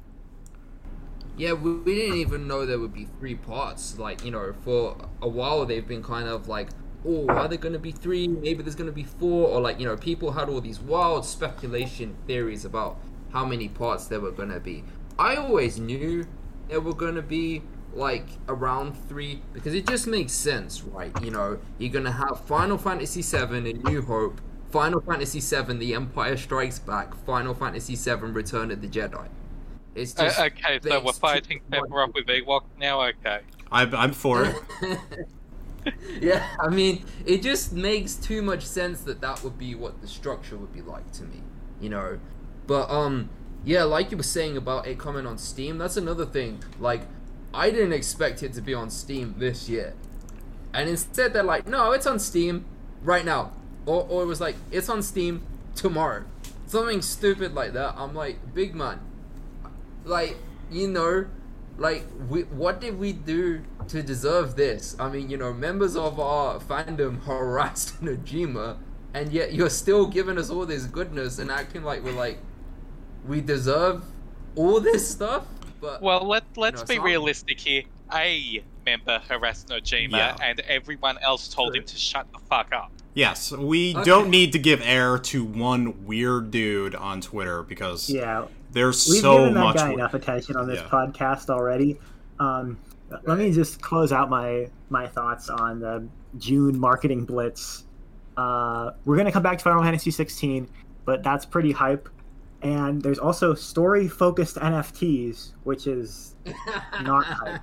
Yeah, 1.36 1.54
we, 1.54 1.74
we 1.80 1.96
didn't 1.96 2.18
even 2.18 2.48
know 2.48 2.66
there 2.68 2.80
would 2.80 2.94
be 2.94 3.06
three 3.20 3.36
parts. 3.36 3.98
Like, 3.98 4.24
you 4.24 4.30
know, 4.32 4.54
for 4.64 4.96
a 5.22 5.28
while 5.28 5.66
they've 5.66 5.86
been 5.88 6.04
kind 6.04 6.28
of 6.30 6.48
like, 6.48 6.70
oh, 7.06 7.28
are 7.30 7.48
there 7.48 7.58
going 7.58 7.74
to 7.74 7.80
be 7.80 7.92
three? 7.92 8.28
Maybe 8.28 8.64
there's 8.64 8.76
going 8.76 8.90
to 8.90 8.96
be 8.96 9.04
four. 9.04 9.50
Or, 9.50 9.62
like, 9.62 9.80
you 9.80 9.86
know, 9.86 9.96
people 9.98 10.32
had 10.32 10.50
all 10.50 10.62
these 10.62 10.80
wild 10.80 11.26
speculation 11.26 12.16
theories 12.28 12.66
about 12.66 12.98
how 13.32 13.46
many 13.46 13.68
parts 13.68 14.08
there 14.08 14.20
were 14.20 14.32
going 14.32 14.50
to 14.52 14.60
be. 14.60 14.84
I 15.18 15.36
always 15.36 15.80
knew 15.80 16.26
there 16.70 16.82
were 16.82 16.94
going 16.94 17.16
to 17.16 17.22
be, 17.22 17.62
like, 17.94 18.28
around 18.48 18.94
three 19.08 19.42
because 19.54 19.74
it 19.74 19.88
just 19.88 20.08
makes 20.08 20.34
sense, 20.34 20.84
right? 20.84 21.12
You 21.24 21.32
know, 21.32 21.60
you're 21.78 21.92
going 21.92 22.06
to 22.06 22.12
have 22.12 22.42
Final 22.46 22.78
Fantasy 22.78 23.22
VII 23.22 23.58
and 23.58 23.84
New 23.84 24.02
Hope, 24.02 24.42
Final 24.72 25.02
Fantasy 25.02 25.40
VII 25.40 25.78
The 25.78 25.94
Empire 25.94 26.38
Strikes 26.38 26.80
Back, 26.80 27.16
Final 27.26 27.54
Fantasy 27.54 27.96
VII 27.96 28.28
Return 28.28 28.72
of 28.72 28.82
the 28.82 28.88
Jedi. 28.88 29.28
It's 29.96 30.18
Uh, 30.20 30.24
just 30.24 30.40
okay, 30.40 30.80
so 30.84 31.00
we're 31.02 31.14
fighting 31.14 31.62
much 31.70 31.80
Sephiroth 31.90 32.14
with 32.14 32.26
Ewok 32.26 32.64
now. 32.78 33.02
Okay. 33.02 33.40
I'm, 33.72 33.96
I'm 33.96 34.12
for 34.12 34.44
it. 34.46 34.56
yeah, 36.22 36.46
I 36.60 36.70
mean, 36.70 37.04
it 37.26 37.42
just 37.42 37.74
makes 37.74 38.16
too 38.16 38.42
much 38.42 38.66
sense 38.66 39.02
that 39.02 39.22
that 39.22 39.44
would 39.44 39.58
be 39.58 39.76
what 39.76 40.02
the 40.02 40.08
structure 40.08 40.58
would 40.58 40.74
be 40.74 40.82
like 40.82 41.12
to 41.14 41.24
me, 41.24 41.42
you 41.80 41.90
know. 41.90 42.20
But 42.68 42.90
um, 42.90 43.30
yeah, 43.64 43.84
like 43.84 44.12
you 44.12 44.18
were 44.18 44.24
saying 44.24 44.58
about 44.58 44.88
it 44.88 45.00
coming 45.00 45.26
on 45.26 45.38
Steam, 45.38 45.78
that's 45.78 45.98
another 45.98 46.26
thing. 46.26 46.64
Like, 46.80 47.02
I 47.54 47.70
didn't 47.70 47.94
expect 47.94 48.44
it 48.44 48.54
to 48.54 48.62
be 48.62 48.74
on 48.74 48.90
Steam 48.90 49.36
this 49.38 49.70
year, 49.70 49.94
and 50.74 50.90
instead 50.90 51.34
they're 51.34 51.44
like, 51.44 51.68
no, 51.68 51.92
it's 51.92 52.08
on 52.08 52.20
Steam 52.20 52.66
right 53.04 53.26
now, 53.26 53.52
or 53.86 54.06
or 54.10 54.24
it 54.24 54.28
was 54.28 54.42
like, 54.42 54.56
it's 54.72 54.90
on 54.90 55.04
Steam 55.04 55.44
tomorrow, 55.76 56.24
something 56.68 57.02
stupid 57.02 57.54
like 57.54 57.74
that. 57.74 57.96
I'm 57.98 58.16
like, 58.16 58.54
big 58.54 58.76
man, 58.76 59.00
like 60.04 60.38
you 60.72 60.88
know 60.88 61.28
like 61.78 62.06
we, 62.30 62.44
what 62.44 62.80
did 62.80 62.98
we 62.98 63.12
do 63.14 63.62
to 63.88 64.02
deserve 64.02 64.56
this 64.56 64.96
i 65.00 65.10
mean 65.10 65.30
you 65.30 65.38
know 65.38 65.54
members 65.54 65.96
of 65.96 66.20
our 66.20 66.58
fandom 66.60 67.22
harassed 67.24 68.02
Nojima 68.04 68.78
and 69.14 69.32
yet 69.32 69.54
you're 69.54 69.70
still 69.70 70.06
giving 70.08 70.38
us 70.38 70.50
all 70.50 70.66
this 70.66 70.86
goodness 70.86 71.38
and 71.40 71.52
acting 71.52 71.84
like 71.84 72.04
we're 72.04 72.12
like 72.14 72.38
we 73.28 73.42
deserve 73.42 74.04
all 74.56 74.80
this 74.80 75.08
stuff 75.10 75.46
but 75.82 76.02
Well, 76.02 76.26
let 76.28 76.46
let's 76.56 76.82
know, 76.82 76.88
be 76.88 76.96
some- 76.96 77.04
realistic 77.06 77.60
here. 77.60 77.84
a 78.14 78.64
member 78.86 79.20
harassed 79.28 79.68
Nojima, 79.68 80.12
Yeah. 80.12 80.38
and 80.42 80.60
everyone 80.62 81.18
else 81.20 81.48
told 81.48 81.76
him 81.76 81.84
to 81.84 81.98
shut 81.98 82.26
the 82.32 82.40
fuck 82.50 82.72
up. 82.72 82.92
Yes, 83.14 83.52
we 83.52 83.94
Okay. 83.96 84.04
don't 84.04 84.30
need 84.30 84.52
to 84.54 84.60
give 84.60 84.82
air 84.82 85.18
to 85.18 85.44
one 85.44 86.06
weird 86.06 86.50
dude 86.52 86.96
on 86.96 87.20
Twitter 87.22 87.62
because 87.64 88.10
Yeah, 88.10 88.46
there's 88.76 89.08
we've 89.10 89.22
so 89.22 89.38
given 89.40 89.54
that 89.56 89.60
much. 89.62 89.76
guy 89.78 89.88
we- 89.90 89.96
enough 89.96 90.14
attention 90.14 90.56
on 90.56 90.68
this 90.68 90.80
Yeah. 90.82 90.88
podcast 90.90 91.50
already. 91.50 92.00
Um, 92.40 92.78
Let 93.26 93.38
me 93.38 93.52
just 93.52 93.82
close 93.82 94.12
out 94.12 94.30
my 94.30 94.68
my 94.90 95.08
thoughts 95.08 95.50
on 95.50 95.80
the 95.80 96.08
June 96.38 96.78
marketing 96.80 97.24
blitz. 97.26 97.86
Uh, 98.36 98.92
we're 99.06 99.16
gonna 99.16 99.32
come 99.32 99.44
back 99.44 99.58
to 99.60 99.64
Final 99.64 99.82
Fantasy 99.84 100.12
16, 100.12 100.68
but 101.06 101.24
that's 101.24 101.46
pretty 101.46 101.72
hype. 101.72 102.10
And 102.64 103.02
there's 103.02 103.20
also 103.20 103.54
story 103.54 104.08
focused 104.08 104.56
NFTs, 104.58 105.54
which 105.66 105.86
is 105.88 106.36
Not 107.04 107.26
hype. 107.26 107.62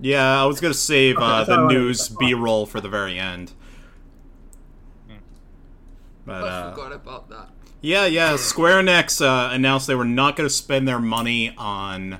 Yeah, 0.00 0.42
I 0.42 0.46
was 0.46 0.60
gonna 0.60 0.72
save 0.74 1.18
uh, 1.18 1.44
the 1.44 1.66
news 1.68 2.08
B-roll 2.08 2.64
for 2.66 2.80
the 2.80 2.88
very 2.88 3.18
end. 3.18 3.52
But 6.24 6.44
I 6.44 6.48
uh, 6.48 6.70
forgot 6.74 6.92
about 6.92 7.28
that. 7.30 7.48
Yeah, 7.80 8.06
yeah, 8.06 8.36
Square 8.36 8.82
Enix 8.82 9.24
uh, 9.24 9.52
announced 9.52 9.86
they 9.86 9.94
were 9.94 10.04
not 10.04 10.36
going 10.36 10.48
to 10.48 10.54
spend 10.54 10.88
their 10.88 10.98
money 10.98 11.54
on 11.56 12.18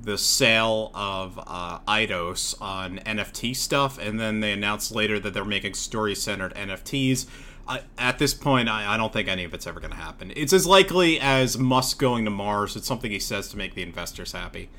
the 0.00 0.16
sale 0.16 0.90
of 0.94 1.38
uh, 1.46 1.80
Eidos 1.80 2.60
on 2.62 2.98
NFT 3.00 3.54
stuff, 3.54 3.98
and 3.98 4.18
then 4.18 4.40
they 4.40 4.52
announced 4.52 4.92
later 4.92 5.18
that 5.20 5.34
they're 5.34 5.44
making 5.44 5.74
story-centered 5.74 6.54
NFTs. 6.54 7.26
I, 7.68 7.82
at 7.98 8.18
this 8.18 8.32
point, 8.32 8.68
I, 8.68 8.94
I 8.94 8.96
don't 8.96 9.12
think 9.12 9.28
any 9.28 9.44
of 9.44 9.52
it's 9.52 9.66
ever 9.66 9.80
going 9.80 9.90
to 9.90 9.96
happen. 9.96 10.32
It's 10.36 10.52
as 10.52 10.66
likely 10.66 11.18
as 11.20 11.58
Musk 11.58 11.98
going 11.98 12.24
to 12.24 12.30
Mars. 12.30 12.76
It's 12.76 12.86
something 12.86 13.10
he 13.10 13.18
says 13.18 13.48
to 13.48 13.56
make 13.56 13.74
the 13.74 13.82
investors 13.82 14.32
happy. 14.32 14.70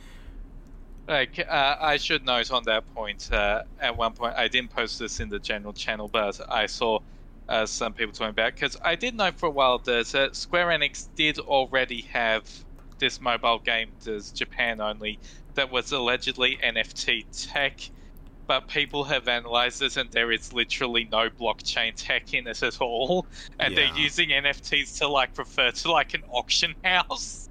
Like, 1.07 1.39
uh, 1.39 1.75
I 1.79 1.97
should 1.97 2.25
note 2.25 2.51
on 2.51 2.63
that 2.63 2.83
point, 2.93 3.31
uh, 3.31 3.63
at 3.79 3.95
one 3.95 4.13
point, 4.13 4.35
I 4.35 4.47
didn't 4.47 4.71
post 4.71 4.99
this 4.99 5.19
in 5.19 5.29
the 5.29 5.39
general 5.39 5.73
channel, 5.73 6.07
but 6.07 6.39
I 6.49 6.65
saw 6.65 6.99
uh, 7.49 7.65
some 7.65 7.93
people 7.93 8.13
talking 8.13 8.29
about 8.31 8.53
because 8.55 8.75
I 8.83 8.95
did 8.95 9.15
know 9.15 9.31
for 9.35 9.47
a 9.47 9.51
while 9.51 9.79
that 9.79 10.13
uh, 10.13 10.33
Square 10.33 10.67
Enix 10.67 11.07
did 11.15 11.39
already 11.39 12.01
have 12.13 12.43
this 12.99 13.21
mobile 13.21 13.59
game 13.59 13.89
that's 14.03 14.31
Japan 14.31 14.81
only 14.81 15.19
that 15.53 15.71
was 15.71 15.91
allegedly 15.91 16.57
NFT 16.63 17.25
tech, 17.31 17.89
but 18.47 18.67
people 18.67 19.03
have 19.05 19.27
analyzed 19.27 19.81
it 19.81 19.97
and 19.97 20.09
there 20.11 20.31
is 20.31 20.53
literally 20.53 21.07
no 21.11 21.29
blockchain 21.29 21.93
tech 21.95 22.33
in 22.33 22.47
it 22.47 22.61
at 22.63 22.79
all, 22.81 23.25
and 23.59 23.73
Yeah. 23.73 23.87
they're 23.87 23.97
using 23.97 24.29
NFTs 24.29 24.97
to 24.99 25.07
like 25.07 25.37
refer 25.37 25.71
to 25.71 25.91
like 25.91 26.13
an 26.13 26.23
auction 26.31 26.75
house. 26.83 27.49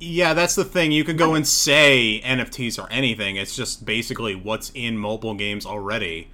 Yeah, 0.00 0.34
that's 0.34 0.54
the 0.54 0.64
thing. 0.64 0.92
You 0.92 1.04
could 1.04 1.16
go 1.16 1.34
and 1.34 1.46
say 1.46 2.20
NFTs 2.24 2.82
or 2.82 2.90
anything. 2.90 3.36
It's 3.36 3.56
just 3.56 3.84
basically 3.86 4.34
what's 4.34 4.70
in 4.74 4.98
mobile 4.98 5.34
games 5.34 5.64
already. 5.64 6.30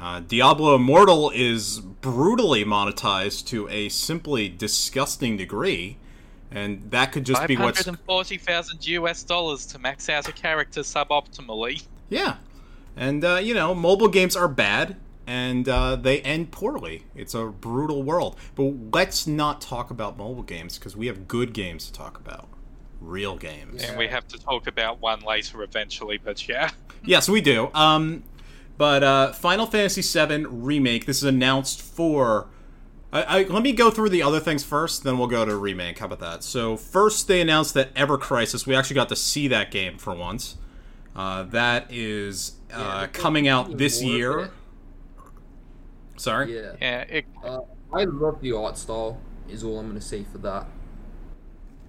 Uh, 0.00 0.20
Diablo 0.20 0.76
Immortal 0.76 1.30
is 1.34 1.80
brutally 1.80 2.64
monetized 2.64 3.46
to 3.48 3.68
a 3.68 3.88
simply 3.88 4.48
disgusting 4.48 5.36
degree, 5.36 5.96
and 6.50 6.90
that 6.90 7.10
could 7.10 7.24
just 7.24 7.46
be 7.46 7.56
what's 7.56 7.84
hundred 7.84 7.98
and 7.98 8.06
forty 8.06 8.38
thousand 8.38 8.86
US 8.86 9.24
dollars 9.24 9.66
to 9.66 9.78
max 9.78 10.08
out 10.08 10.28
a 10.28 10.32
character 10.32 10.80
suboptimally. 10.82 11.84
yeah. 12.08 12.36
And 12.96 13.24
uh, 13.24 13.36
you 13.36 13.54
know, 13.54 13.74
mobile 13.74 14.08
games 14.08 14.34
are 14.34 14.48
bad, 14.48 14.96
and 15.26 15.68
uh, 15.68 15.94
they 15.94 16.20
end 16.22 16.50
poorly. 16.50 17.04
It's 17.14 17.34
a 17.34 17.46
brutal 17.46 18.02
world. 18.02 18.36
But 18.54 18.72
let's 18.92 19.26
not 19.26 19.60
talk 19.60 19.90
about 19.90 20.16
mobile 20.16 20.42
games 20.42 20.78
because 20.78 20.96
we 20.96 21.06
have 21.06 21.28
good 21.28 21.52
games 21.52 21.86
to 21.86 21.92
talk 21.92 22.18
about, 22.18 22.48
real 23.00 23.36
games. 23.36 23.84
And 23.84 23.96
we 23.98 24.08
have 24.08 24.26
to 24.28 24.38
talk 24.38 24.66
about 24.66 25.00
one 25.00 25.20
later 25.20 25.62
eventually, 25.62 26.18
but 26.18 26.48
yeah. 26.48 26.70
Yes, 27.04 27.28
we 27.28 27.40
do. 27.40 27.70
Um, 27.74 28.24
but 28.78 29.02
uh, 29.02 29.32
Final 29.32 29.66
Fantasy 29.66 30.02
VII 30.02 30.46
remake. 30.46 31.04
This 31.04 31.18
is 31.18 31.24
announced 31.24 31.82
for. 31.82 32.48
I, 33.12 33.22
I, 33.22 33.42
let 33.44 33.62
me 33.62 33.72
go 33.72 33.90
through 33.90 34.10
the 34.10 34.22
other 34.22 34.38
things 34.38 34.64
first, 34.64 35.02
then 35.02 35.18
we'll 35.18 35.28
go 35.28 35.44
to 35.44 35.56
remake. 35.56 35.98
How 35.98 36.06
about 36.06 36.20
that? 36.20 36.44
So 36.44 36.76
first, 36.76 37.26
they 37.26 37.40
announced 37.40 37.74
that 37.74 37.88
Ever 37.96 38.18
Crisis. 38.18 38.66
We 38.66 38.74
actually 38.74 38.96
got 38.96 39.08
to 39.08 39.16
see 39.16 39.48
that 39.48 39.70
game 39.70 39.96
for 39.96 40.14
once. 40.14 40.56
Uh, 41.16 41.42
that 41.44 41.86
is 41.90 42.52
uh, 42.72 42.76
Yeah, 42.78 43.06
coming 43.08 43.48
out 43.48 43.76
this 43.78 44.02
year. 44.02 44.50
Sorry. 46.16 46.54
Yeah. 46.54 46.72
Yeah, 46.80 47.00
it, 47.02 47.24
Uh, 47.42 47.60
I 47.92 48.04
love 48.04 48.40
the 48.40 48.52
art 48.52 48.76
style. 48.76 49.20
Is 49.48 49.64
all 49.64 49.78
I'm 49.78 49.88
gonna 49.88 50.00
say 50.00 50.24
for 50.30 50.38
that. 50.38 50.66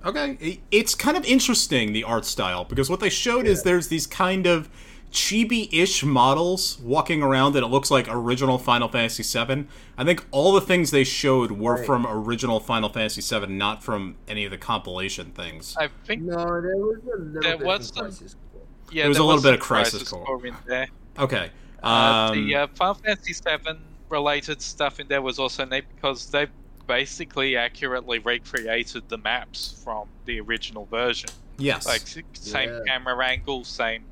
Okay, 0.06 0.62
it's 0.72 0.96
kind 0.96 1.18
of 1.18 1.26
interesting 1.26 1.92
the 1.92 2.06
art 2.06 2.24
style 2.24 2.64
because 2.64 2.90
what 2.90 3.02
they 3.02 3.10
showed 3.10 3.46
is 3.46 3.64
there's 3.64 3.90
these 3.90 4.08
kind 4.08 4.48
of 4.48 4.70
chibi-ish 5.12 6.04
models 6.04 6.80
walking 6.84 7.24
around 7.24 7.56
and 7.56 7.66
it 7.66 7.70
looks 7.70 7.90
like 7.90 8.08
original 8.10 8.58
Final 8.58 8.88
Fantasy 8.88 9.24
VII. 9.24 9.66
I 9.98 10.04
think 10.04 10.26
all 10.32 10.52
the 10.54 10.62
things 10.62 10.92
they 10.92 11.04
showed 11.04 11.52
were 11.52 11.78
Right. 11.78 11.86
from 11.86 12.06
original 12.08 12.60
Final 12.60 12.90
Fantasy 12.90 13.22
VII, 13.22 13.48
not 13.48 13.84
from 13.84 14.16
any 14.28 14.46
of 14.46 14.52
the 14.52 14.58
compilation 14.58 15.32
things. 15.32 15.76
I 15.80 15.90
think 16.06 16.22
No, 16.24 16.36
there 16.62 16.76
was 16.78 16.98
a 17.04 17.18
little 17.18 17.42
There 17.42 17.58
bit 17.58 17.66
was 17.66 17.90
of 17.90 17.96
some- 17.96 18.06
Crisis 18.06 18.36
Core. 18.54 18.62
yeah, 18.92 19.02
There 19.04 19.10
was 19.10 19.18
there 19.18 19.24
a 19.24 19.28
little 19.28 19.42
bit 19.42 19.54
of 19.56 19.60
Crisis 19.60 20.08
Core 20.10 20.26
Core. 20.26 20.46
in 20.46 20.56
there. 20.68 20.88
Okay. 21.18 21.50
Uh, 21.84 21.88
Um, 22.32 22.46
the 22.48 22.56
uh, 22.56 22.68
Final 22.76 22.94
Fantasy 22.96 23.34
VII 23.34 23.80
related 24.10 24.62
stuff 24.62 25.00
in 25.00 25.08
there 25.08 25.22
was 25.22 25.40
also 25.40 25.66
neat 25.66 25.86
because 25.96 26.26
they 26.30 26.48
basically 26.88 27.56
accurately 27.56 28.20
recreated 28.20 29.08
the 29.10 29.18
maps 29.18 29.82
from 29.84 30.08
the 30.26 30.40
original 30.42 30.86
version. 30.86 31.30
yes. 31.58 31.86
Like 31.86 32.02
same 32.34 32.70
Yeah. 32.70 32.80
camera 32.88 33.26
angle, 33.26 33.64
same 33.64 34.04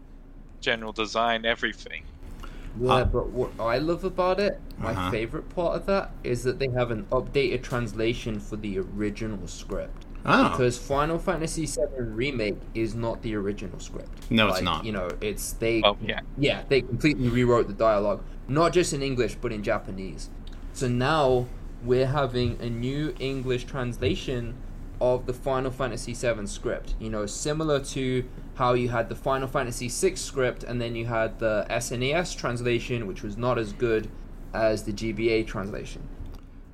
general 0.62 0.92
design, 0.92 1.46
everything. 1.46 2.04
Yeah, 2.80 2.92
Uh, 2.94 3.06
but 3.06 3.30
what 3.30 3.52
I 3.60 3.80
love 3.80 4.04
about 4.04 4.40
it, 4.40 4.60
my 4.78 4.92
Uh-huh. 4.92 5.10
favorite 5.12 5.50
part 5.50 5.76
of 5.76 5.86
that, 5.88 6.12
is 6.24 6.44
that 6.44 6.60
they 6.60 6.68
have 6.70 6.92
an 6.92 7.06
updated 7.12 7.64
translation 7.64 8.40
for 8.40 8.56
the 8.56 8.80
original 8.80 9.48
script. 9.48 10.06
oh. 10.26 10.50
Because 10.50 10.78
Final 10.78 11.18
Fantasy 11.18 11.66
VII 11.66 12.04
Remake 12.04 12.58
is 12.76 12.94
not 12.94 13.22
the 13.22 13.34
original 13.36 13.80
script. 13.80 14.30
No, 14.30 14.50
it's 14.50 14.62
not. 14.62 14.84
You 14.86 14.92
know, 14.92 15.10
it's 15.22 15.54
they. 15.54 15.82
Oh 15.84 15.96
yeah, 16.06 16.20
Yeah, 16.38 16.64
they 16.68 16.82
completely 16.82 17.30
rewrote 17.30 17.68
the 17.68 17.74
dialogue, 17.74 18.22
not 18.48 18.74
just 18.74 18.94
in 18.94 19.02
English 19.02 19.36
but 19.42 19.52
in 19.54 19.64
Japanese. 19.64 20.30
So 20.74 20.88
now 20.88 21.48
we're 21.84 22.08
having 22.08 22.58
a 22.62 22.70
new 22.70 23.14
English 23.20 23.64
translation 23.66 24.56
of 25.00 25.26
the 25.26 25.34
Final 25.34 25.72
Fantasy 25.72 26.14
VII 26.14 26.48
script. 26.48 26.96
You 27.00 27.10
know, 27.10 27.26
similar 27.26 27.80
to 27.86 28.28
how 28.56 28.74
you 28.74 28.90
had 28.90 29.10
the 29.10 29.16
Final 29.16 29.48
Fantasy 29.48 29.88
VI 29.88 30.16
script 30.16 30.64
and 30.64 30.82
then 30.82 30.96
you 30.96 31.06
had 31.06 31.40
the 31.40 31.66
SNES 31.70 32.36
translation, 32.38 33.08
which 33.08 33.24
was 33.24 33.38
not 33.38 33.58
as 33.58 33.74
good 33.74 34.10
as 34.54 34.84
the 34.84 34.94
GBA 34.94 35.48
translation. 35.48 36.08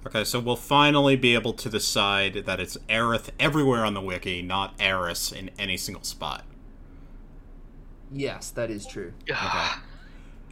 Okay, 0.05 0.23
so 0.23 0.39
we'll 0.39 0.55
finally 0.55 1.15
be 1.15 1.33
able 1.33 1.53
to 1.53 1.69
decide 1.69 2.43
that 2.45 2.59
it's 2.59 2.77
Aerith 2.89 3.29
everywhere 3.39 3.85
on 3.85 3.93
the 3.93 4.01
wiki, 4.01 4.41
not 4.41 4.73
Eris 4.79 5.31
in 5.31 5.49
any 5.57 5.77
single 5.77 6.03
spot. 6.03 6.43
Yes, 8.11 8.51
that 8.51 8.69
is 8.69 8.85
true. 8.85 9.13
Okay. 9.23 9.37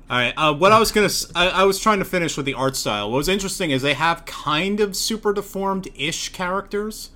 All 0.10 0.18
right. 0.18 0.34
Uh, 0.36 0.54
what 0.54 0.72
I 0.72 0.80
was 0.80 0.92
gonna—I 0.92 1.64
was 1.64 1.80
trying 1.80 2.00
to 2.00 2.06
finish 2.06 2.36
with 2.36 2.46
the 2.46 2.54
art 2.54 2.76
style. 2.76 3.12
What 3.12 3.18
was 3.18 3.30
interesting 3.30 3.72
is 3.72 3.82
they 3.82 3.94
have 3.94 4.26
kind 4.26 4.80
of 4.80 4.96
super 4.96 5.32
deformed-ish 5.32 6.30
characters, 6.30 7.12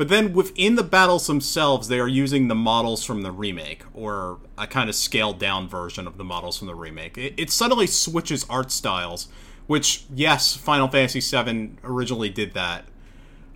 but 0.00 0.08
then 0.08 0.32
within 0.32 0.76
the 0.76 0.82
battles 0.82 1.26
themselves, 1.26 1.88
they 1.88 2.00
are 2.00 2.08
using 2.08 2.48
the 2.48 2.54
models 2.54 3.04
from 3.04 3.20
the 3.20 3.30
remake, 3.30 3.82
or 3.92 4.38
a 4.56 4.66
kind 4.66 4.88
of 4.88 4.96
scaled-down 4.96 5.68
version 5.68 6.06
of 6.06 6.16
the 6.16 6.24
models 6.24 6.56
from 6.56 6.68
the 6.68 6.74
remake. 6.74 7.18
It, 7.18 7.34
it 7.36 7.50
suddenly 7.50 7.86
switches 7.86 8.46
art 8.48 8.72
styles, 8.72 9.28
which 9.66 10.04
yes, 10.10 10.56
Final 10.56 10.88
Fantasy 10.88 11.20
VII 11.20 11.72
originally 11.84 12.30
did 12.30 12.54
that. 12.54 12.86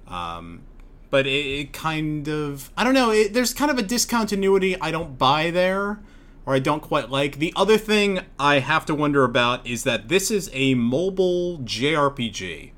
Um, 0.07 0.65
but 1.09 1.27
it, 1.27 1.31
it 1.31 1.73
kind 1.73 2.29
of 2.29 2.71
I 2.77 2.85
don't 2.85 2.93
know. 2.93 3.11
It, 3.11 3.33
there's 3.33 3.55
kind 3.55 3.71
of 3.71 3.79
a 3.79 3.83
discontinuity 3.83 4.79
I 4.79 4.91
don't 4.91 5.17
buy 5.17 5.51
there, 5.51 6.01
or 6.45 6.55
I 6.55 6.59
don't 6.59 6.83
quite 6.83 7.09
like. 7.09 7.39
The 7.39 7.55
other 7.57 7.79
thing 7.79 8.21
I 8.39 8.59
have 8.59 8.85
to 8.85 8.95
wonder 8.95 9.25
about 9.25 9.67
is 9.67 9.85
that 9.85 10.11
this 10.11 10.31
is 10.31 10.51
a 10.53 10.75
mobile 10.75 11.61
JRPG. 11.61 12.73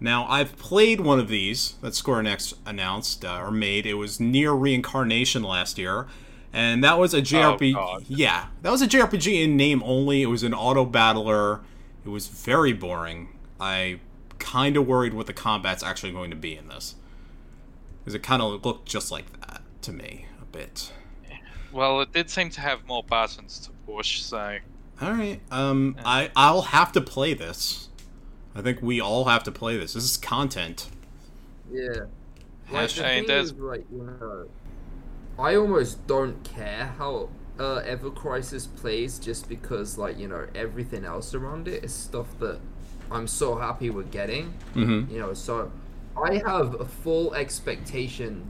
Now 0.00 0.26
I've 0.28 0.56
played 0.56 1.00
one 1.00 1.18
of 1.18 1.28
these 1.28 1.74
that 1.82 1.94
Square 1.94 2.22
Enix 2.22 2.54
announced 2.64 3.24
uh, 3.24 3.40
or 3.40 3.50
made. 3.50 3.86
It 3.86 3.94
was 3.94 4.18
NieR 4.18 4.58
Reincarnation 4.58 5.42
last 5.42 5.78
year, 5.78 6.06
and 6.52 6.82
that 6.84 6.98
was 6.98 7.14
a 7.14 7.20
JRPG. 7.20 7.74
God. 7.74 8.04
yeah, 8.08 8.46
that 8.62 8.70
was 8.70 8.82
a 8.82 8.86
JRPG 8.86 9.42
in 9.44 9.56
name 9.56 9.82
only. 9.84 10.22
It 10.22 10.26
was 10.26 10.42
an 10.42 10.54
auto 10.54 10.84
battler. 10.84 11.60
It 12.04 12.10
was 12.10 12.28
very 12.28 12.72
boring. 12.72 13.28
I 13.60 14.00
kind 14.38 14.76
of 14.76 14.86
worried 14.86 15.14
what 15.14 15.26
the 15.26 15.32
combat's 15.32 15.82
actually 15.82 16.12
going 16.12 16.30
to 16.30 16.36
be 16.36 16.56
in 16.56 16.68
this. 16.68 16.94
Because 18.00 18.14
it 18.14 18.22
kind 18.22 18.40
of 18.40 18.64
looked 18.64 18.88
just 18.88 19.10
like 19.10 19.40
that 19.40 19.62
to 19.82 19.92
me, 19.92 20.26
a 20.40 20.44
bit. 20.46 20.92
Well, 21.72 22.00
it 22.00 22.12
did 22.12 22.30
seem 22.30 22.50
to 22.50 22.60
have 22.60 22.86
more 22.86 23.02
buttons 23.02 23.58
to 23.60 23.70
push, 23.84 24.20
so 24.22 24.58
Alright, 25.00 25.40
um, 25.50 25.96
I, 26.04 26.30
I'll 26.34 26.62
have 26.62 26.92
to 26.92 27.00
play 27.00 27.34
this. 27.34 27.87
I 28.58 28.62
think 28.62 28.82
we 28.82 29.00
all 29.00 29.26
have 29.26 29.44
to 29.44 29.52
play 29.52 29.78
this. 29.78 29.92
This 29.92 30.02
is 30.02 30.16
content. 30.16 30.88
Yeah. 31.70 32.06
Hash- 32.64 32.96
the 32.96 33.06
I 33.06 33.20
mean, 33.20 33.28
thing 33.28 33.38
is, 33.38 33.52
like, 33.52 33.84
you 33.92 34.02
know, 34.02 34.48
I 35.38 35.54
almost 35.54 36.04
don't 36.08 36.42
care 36.42 36.92
how 36.98 37.28
uh, 37.60 37.76
Ever 37.76 38.10
Crisis 38.10 38.66
plays 38.66 39.20
just 39.20 39.48
because, 39.48 39.96
like, 39.96 40.18
you 40.18 40.26
know, 40.26 40.48
everything 40.56 41.04
else 41.04 41.34
around 41.34 41.68
it 41.68 41.84
is 41.84 41.94
stuff 41.94 42.26
that 42.40 42.58
I'm 43.12 43.28
so 43.28 43.56
happy 43.56 43.90
we're 43.90 44.02
getting. 44.02 44.52
Mm-hmm. 44.74 45.14
You 45.14 45.20
know, 45.20 45.34
so 45.34 45.70
I 46.20 46.42
have 46.44 46.80
a 46.80 46.84
full 46.84 47.34
expectation 47.34 48.44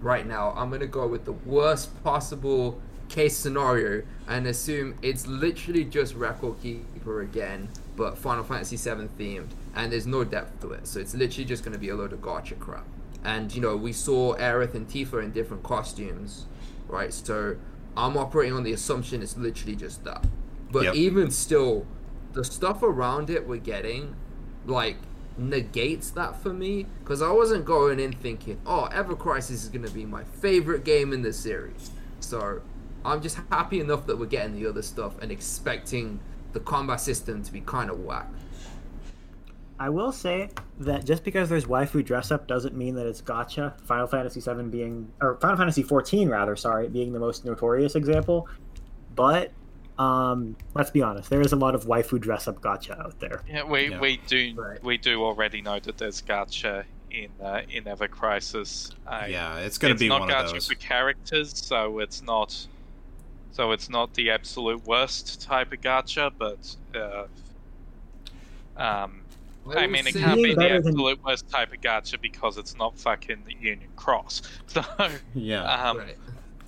right 0.00 0.26
now. 0.26 0.52
I'm 0.54 0.70
gonna 0.70 0.86
go 0.86 1.06
with 1.06 1.24
the 1.24 1.32
worst 1.32 2.02
possible 2.04 2.78
case 3.08 3.36
scenario 3.36 4.02
and 4.28 4.46
assume 4.46 4.94
it's 5.00 5.26
literally 5.26 5.84
just 5.84 6.14
Record 6.14 6.60
Keeper 6.62 7.22
again, 7.22 7.68
but 7.96 8.18
Final 8.18 8.44
Fantasy 8.44 8.76
VII 8.76 9.08
themed, 9.18 9.50
and 9.74 9.92
there's 9.92 10.06
no 10.06 10.24
depth 10.24 10.60
to 10.62 10.72
it. 10.72 10.86
So 10.86 11.00
it's 11.00 11.14
literally 11.14 11.44
just 11.44 11.64
gonna 11.64 11.78
be 11.78 11.88
a 11.90 11.94
load 11.94 12.12
of 12.12 12.20
gacha 12.20 12.58
crap. 12.58 12.84
And 13.24 13.54
you 13.54 13.60
know, 13.60 13.76
we 13.76 13.92
saw 13.92 14.34
Aerith 14.36 14.74
and 14.74 14.86
Tifa 14.88 15.22
in 15.22 15.30
different 15.32 15.62
costumes, 15.62 16.46
right? 16.88 17.12
So 17.12 17.56
I'm 17.96 18.16
operating 18.16 18.54
on 18.54 18.64
the 18.64 18.72
assumption 18.72 19.22
it's 19.22 19.36
literally 19.36 19.76
just 19.76 20.04
that. 20.04 20.24
But 20.70 20.84
Yep. 20.84 20.94
even 20.96 21.30
still, 21.30 21.86
the 22.32 22.44
stuff 22.44 22.82
around 22.82 23.30
it 23.30 23.46
we're 23.46 23.58
getting, 23.58 24.16
like, 24.66 24.96
negates 25.38 26.10
that 26.10 26.40
for 26.42 26.52
me. 26.52 26.86
Because 27.02 27.22
I 27.22 27.30
wasn't 27.30 27.64
going 27.64 28.00
in 28.00 28.12
thinking, 28.12 28.58
oh, 28.66 28.86
Ever 28.86 29.14
Crisis 29.14 29.62
is 29.62 29.68
going 29.68 29.84
to 29.84 29.92
be 29.92 30.04
my 30.04 30.24
favorite 30.24 30.84
game 30.84 31.12
in 31.12 31.22
the 31.22 31.32
series. 31.32 31.90
So 32.20 32.60
I'm 33.04 33.22
just 33.22 33.38
happy 33.50 33.80
enough 33.80 34.06
that 34.06 34.18
we're 34.18 34.26
getting 34.26 34.54
the 34.54 34.66
other 34.66 34.82
stuff 34.82 35.14
and 35.22 35.30
expecting 35.30 36.18
the 36.54 36.60
combat 36.60 37.00
system 37.00 37.42
to 37.42 37.52
be 37.52 37.60
kind 37.60 37.90
of 37.90 38.00
whack. 38.00 38.26
I 39.78 39.88
will 39.90 40.12
say 40.12 40.50
that 40.78 41.04
just 41.04 41.24
because 41.24 41.48
there's 41.48 41.64
waifu 41.66 42.04
dress 42.04 42.30
up 42.30 42.46
doesn't 42.46 42.76
mean 42.76 42.94
that 42.94 43.06
it's 43.06 43.20
gacha. 43.20 43.78
Final 43.82 44.06
Fantasy 44.06 44.40
VII 44.40 44.62
being, 44.70 45.10
or 45.20 45.36
Final 45.40 45.56
Fantasy 45.56 45.82
XIV 45.82 46.30
rather, 46.30 46.54
sorry, 46.56 46.88
being 46.88 47.12
the 47.12 47.18
most 47.18 47.44
notorious 47.44 47.96
example. 47.96 48.48
But 49.16 49.50
um, 49.98 50.56
let's 50.74 50.90
be 50.90 51.02
honest, 51.02 51.28
there 51.28 51.40
is 51.40 51.52
a 51.52 51.56
lot 51.56 51.74
of 51.74 51.84
waifu 51.86 52.20
dress 52.20 52.46
up 52.48 52.60
gacha 52.60 52.98
out 52.98 53.18
there. 53.18 53.42
Yeah, 53.48 53.64
we, 53.64 53.90
Yeah. 53.90 54.00
we 54.00 54.16
do 54.28 54.54
Right. 54.56 54.82
we 54.82 54.96
do 54.96 55.22
already 55.24 55.60
know 55.60 55.80
that 55.80 55.98
there's 55.98 56.22
gacha 56.22 56.84
in 57.10 57.28
uh, 57.42 57.62
in 57.68 57.86
Ever 57.88 58.06
Crisis. 58.08 58.92
Uh, 59.06 59.24
Yeah, 59.28 59.58
it's 59.58 59.78
gonna 59.78 59.94
be 59.96 60.08
not 60.08 60.20
one 60.20 60.30
of 60.30 60.50
those. 60.52 60.68
for 60.68 60.74
characters, 60.76 61.52
so 61.56 61.98
it's 61.98 62.22
not 62.22 62.66
so 63.54 63.70
it's 63.70 63.88
not 63.88 64.12
the 64.14 64.30
absolute 64.30 64.84
worst 64.84 65.40
type 65.42 65.72
of 65.72 65.80
gacha, 65.80 66.30
but 66.36 66.76
uh, 66.98 67.26
um, 68.76 69.20
I 69.74 69.82
would 69.82 69.90
mean, 69.90 70.06
it 70.06 70.14
say- 70.14 70.20
can't 70.20 70.42
be 70.42 70.50
the 70.50 70.56
Better 70.56 70.80
than- 70.80 70.88
absolute 70.88 71.24
worst 71.24 71.48
type 71.48 71.72
of 71.72 71.80
gacha 71.80 72.20
because 72.20 72.58
it's 72.58 72.76
not 72.76 72.98
fucking 72.98 73.44
the 73.46 73.54
Union 73.54 73.88
Cross. 73.96 74.42
So, 74.66 74.82
Yeah, 75.34 75.62
um, 75.62 75.98
Right. 75.98 76.16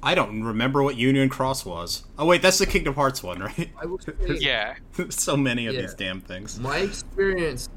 I 0.03 0.15
don't 0.15 0.45
remember 0.45 0.83
what 0.85 0.95
Union 0.97 1.29
Cross 1.29 1.67
was. 1.67 2.05
Oh 2.19 2.27
wait, 2.27 2.41
that's 2.41 2.59
the 2.59 2.67
Kingdom 2.67 2.95
Hearts 2.95 3.23
one, 3.23 3.41
right? 3.41 3.71
I 3.77 3.87
say 4.29 4.39
yeah, 4.39 4.75
so 5.09 5.37
many 5.37 5.67
of 5.67 5.75
Yeah. 5.75 5.81
these 5.83 5.95
damn 5.95 6.21
things. 6.21 6.61
my 6.61 6.79
experience 6.79 7.69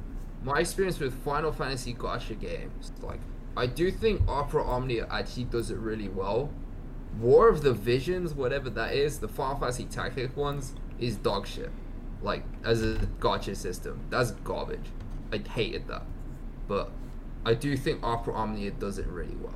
my 0.44 0.60
experience 0.60 1.00
with 1.00 1.14
Final 1.26 1.52
Fantasy 1.52 1.94
Gacha 1.96 2.40
games, 2.40 2.92
like 3.02 3.20
I 3.58 3.66
do 3.66 3.92
think 3.92 4.22
Opera 4.28 4.64
Omnia 4.64 5.08
actually 5.10 5.46
does 5.46 5.72
it 5.72 5.78
really 5.78 6.08
well. 6.10 6.50
War 7.20 7.50
of 7.50 7.64
the 7.64 7.74
Visions, 7.74 8.34
whatever 8.34 8.70
that 8.70 8.94
is, 8.94 9.20
the 9.20 9.28
Final 9.28 9.60
Fantasy 9.60 9.86
Tactics 9.86 10.36
ones 10.36 10.74
is 11.00 11.16
dog 11.16 11.48
shit. 11.48 11.72
Like 12.22 12.44
as 12.64 12.84
a 12.84 12.96
gacha 13.20 13.56
system, 13.56 14.02
that's 14.10 14.32
garbage. 14.32 14.88
I 15.32 15.38
hated 15.38 15.88
that, 15.88 16.04
but 16.68 16.92
I 17.46 17.54
do 17.54 17.78
think 17.78 18.04
Opera 18.04 18.34
Omnia 18.34 18.72
does 18.72 18.98
it 18.98 19.08
really 19.08 19.36
well. 19.36 19.54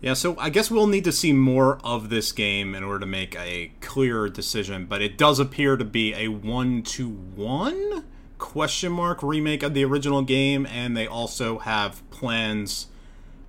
Yeah, 0.00 0.14
so 0.14 0.36
I 0.38 0.50
guess 0.50 0.70
we'll 0.70 0.86
need 0.86 1.04
to 1.04 1.12
see 1.12 1.32
more 1.32 1.78
of 1.82 2.10
this 2.10 2.30
game 2.30 2.74
in 2.74 2.84
order 2.84 3.00
to 3.00 3.06
make 3.06 3.34
a 3.34 3.72
clearer 3.80 4.28
decision, 4.28 4.86
but 4.86 5.00
it 5.00 5.16
does 5.16 5.38
appear 5.38 5.76
to 5.76 5.84
be 5.84 6.14
a 6.14 6.28
one 6.28 6.82
to 6.82 7.08
one 7.08 8.04
question 8.38 8.92
mark 8.92 9.22
remake 9.22 9.62
of 9.62 9.72
the 9.72 9.84
original 9.84 10.22
game, 10.22 10.66
and 10.66 10.96
they 10.96 11.06
also 11.06 11.58
have 11.58 12.08
plans. 12.10 12.88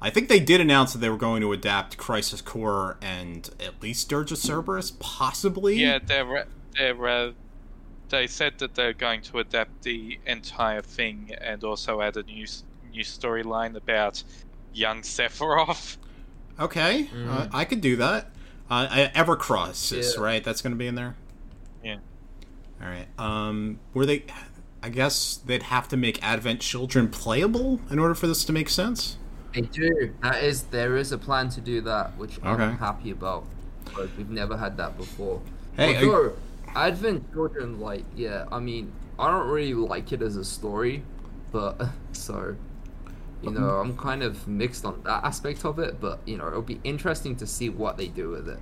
I 0.02 0.10
think 0.12 0.30
they 0.30 0.40
did 0.40 0.62
announce 0.62 0.94
that 0.94 1.00
they 1.00 1.10
were 1.10 1.18
going 1.18 1.42
to 1.42 1.52
adapt 1.54 1.98
Crisis 1.98 2.40
Core 2.42 2.98
and 3.02 3.50
at 3.60 3.82
least 3.82 4.08
Dirge 4.10 4.32
of 4.32 4.38
Cerberus, 4.38 4.92
possibly. 5.00 5.78
yeah, 5.80 5.98
they're 6.06 6.46
they're 6.78 7.08
uh, 7.08 7.32
they 8.10 8.28
said 8.28 8.60
that 8.60 8.76
they're 8.76 8.94
going 8.94 9.22
to 9.24 9.40
adapt 9.40 9.82
the 9.84 10.20
entire 10.26 10.82
thing 10.82 11.32
and 11.42 11.64
also 11.64 12.02
add 12.02 12.16
a 12.18 12.24
new 12.24 12.46
new 12.94 13.04
storyline 13.04 13.76
about 13.76 14.24
young 14.74 15.02
Sephiroth. 15.02 15.98
Okay, 16.60 17.10
Mhm. 17.14 17.30
uh, 17.30 17.48
I 17.54 17.66
could 17.66 17.82
do 17.82 17.96
that. 17.98 18.32
Uh, 18.70 18.88
I- 18.90 19.12
Evercross, 19.16 19.92
Yeah. 19.96 20.22
right? 20.22 20.44
That's 20.44 20.62
going 20.62 20.72
to 20.74 20.78
be 20.78 20.88
in 20.88 20.96
there. 20.96 21.16
Yeah. 21.84 21.98
All 22.82 22.88
right. 22.88 23.08
Um, 23.20 23.80
were 23.94 24.06
they? 24.06 24.26
I 24.84 24.90
guess 24.90 25.38
they'd 25.46 25.64
have 25.64 25.88
to 25.90 25.98
make 25.98 26.22
Advent 26.24 26.60
Children 26.62 27.10
playable 27.10 27.82
in 27.90 27.98
order 28.00 28.14
for 28.16 28.28
this 28.28 28.44
to 28.46 28.54
make 28.54 28.70
sense. 28.70 29.18
They 29.62 29.68
do. 29.68 30.14
That 30.22 30.44
is, 30.44 30.64
there 30.64 30.98
is 30.98 31.12
a 31.12 31.18
plan 31.18 31.50
to 31.50 31.62
do 31.62 31.82
that, 31.82 32.16
which 32.18 32.38
Okay. 32.40 32.48
I'm 32.64 32.78
happy 32.78 33.12
about. 33.12 33.46
Because 33.86 34.10
we've 34.18 34.30
never 34.30 34.56
had 34.58 34.78
that 34.78 34.98
before. 34.98 35.42
Hey, 35.76 35.96
I- 35.98 36.04
Although, 36.04 36.34
Advent 36.76 37.32
Children, 37.34 37.80
like, 37.80 38.04
yeah, 38.16 38.46
I 38.52 38.60
mean, 38.60 38.92
I 39.18 39.32
don't 39.32 39.48
really 39.48 39.74
like 39.74 40.12
it 40.12 40.22
as 40.22 40.36
a 40.36 40.46
story, 40.46 41.04
but 41.52 41.82
so, 42.12 42.56
you 43.42 43.50
know, 43.52 43.70
I'm 43.80 43.98
kind 43.98 44.22
of 44.22 44.48
mixed 44.48 44.86
on 44.86 45.02
that 45.06 45.24
aspect 45.24 45.66
of 45.66 45.80
it. 45.80 46.00
But 46.00 46.20
you 46.26 46.38
know, 46.38 46.48
it'll 46.48 46.62
be 46.62 46.80
interesting 46.84 47.36
to 47.38 47.48
see 47.48 47.70
what 47.70 47.98
they 47.98 48.08
do 48.08 48.30
with 48.30 48.48
it. 48.50 48.60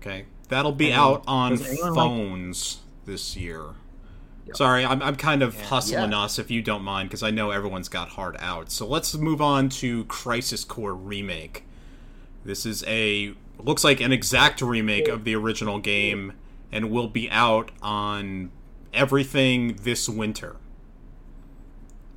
Okay, 0.00 0.24
that'll 0.48 0.72
be 0.72 0.92
Anyone- 0.92 1.06
um, 1.08 1.14
out 1.16 1.24
on 1.26 1.50
does 1.52 1.66
anyone 1.68 1.88
like- 1.94 1.96
phones 1.96 2.80
this 3.04 3.36
year. 3.36 3.64
Yep. 4.46 4.56
Sorry, 4.56 4.84
I'm, 4.84 5.00
I'm 5.02 5.16
kind 5.16 5.42
of 5.42 5.54
Yeah. 5.54 5.64
hustling 5.64 6.10
Yeah. 6.12 6.20
us 6.22 6.38
if 6.38 6.50
you 6.50 6.60
don't 6.62 6.82
mind, 6.82 7.08
because 7.08 7.22
I 7.22 7.30
know 7.30 7.50
everyone's 7.50 7.88
got 7.88 8.10
hard 8.10 8.36
out. 8.40 8.70
So 8.70 8.86
let's 8.86 9.14
move 9.14 9.40
on 9.40 9.68
to 9.70 10.04
Crisis 10.04 10.64
Core 10.64 10.94
Remake. 10.94 11.64
This 12.44 12.66
is 12.66 12.84
a 12.86 13.34
looks 13.58 13.84
like 13.84 14.00
an 14.00 14.12
exact 14.12 14.60
remake 14.60 15.08
of 15.08 15.24
the 15.24 15.34
original 15.34 15.78
game, 15.78 16.32
and 16.70 16.90
will 16.90 17.08
be 17.08 17.30
out 17.30 17.70
on 17.80 18.50
everything 18.92 19.76
this 19.82 20.08
winter. 20.08 20.56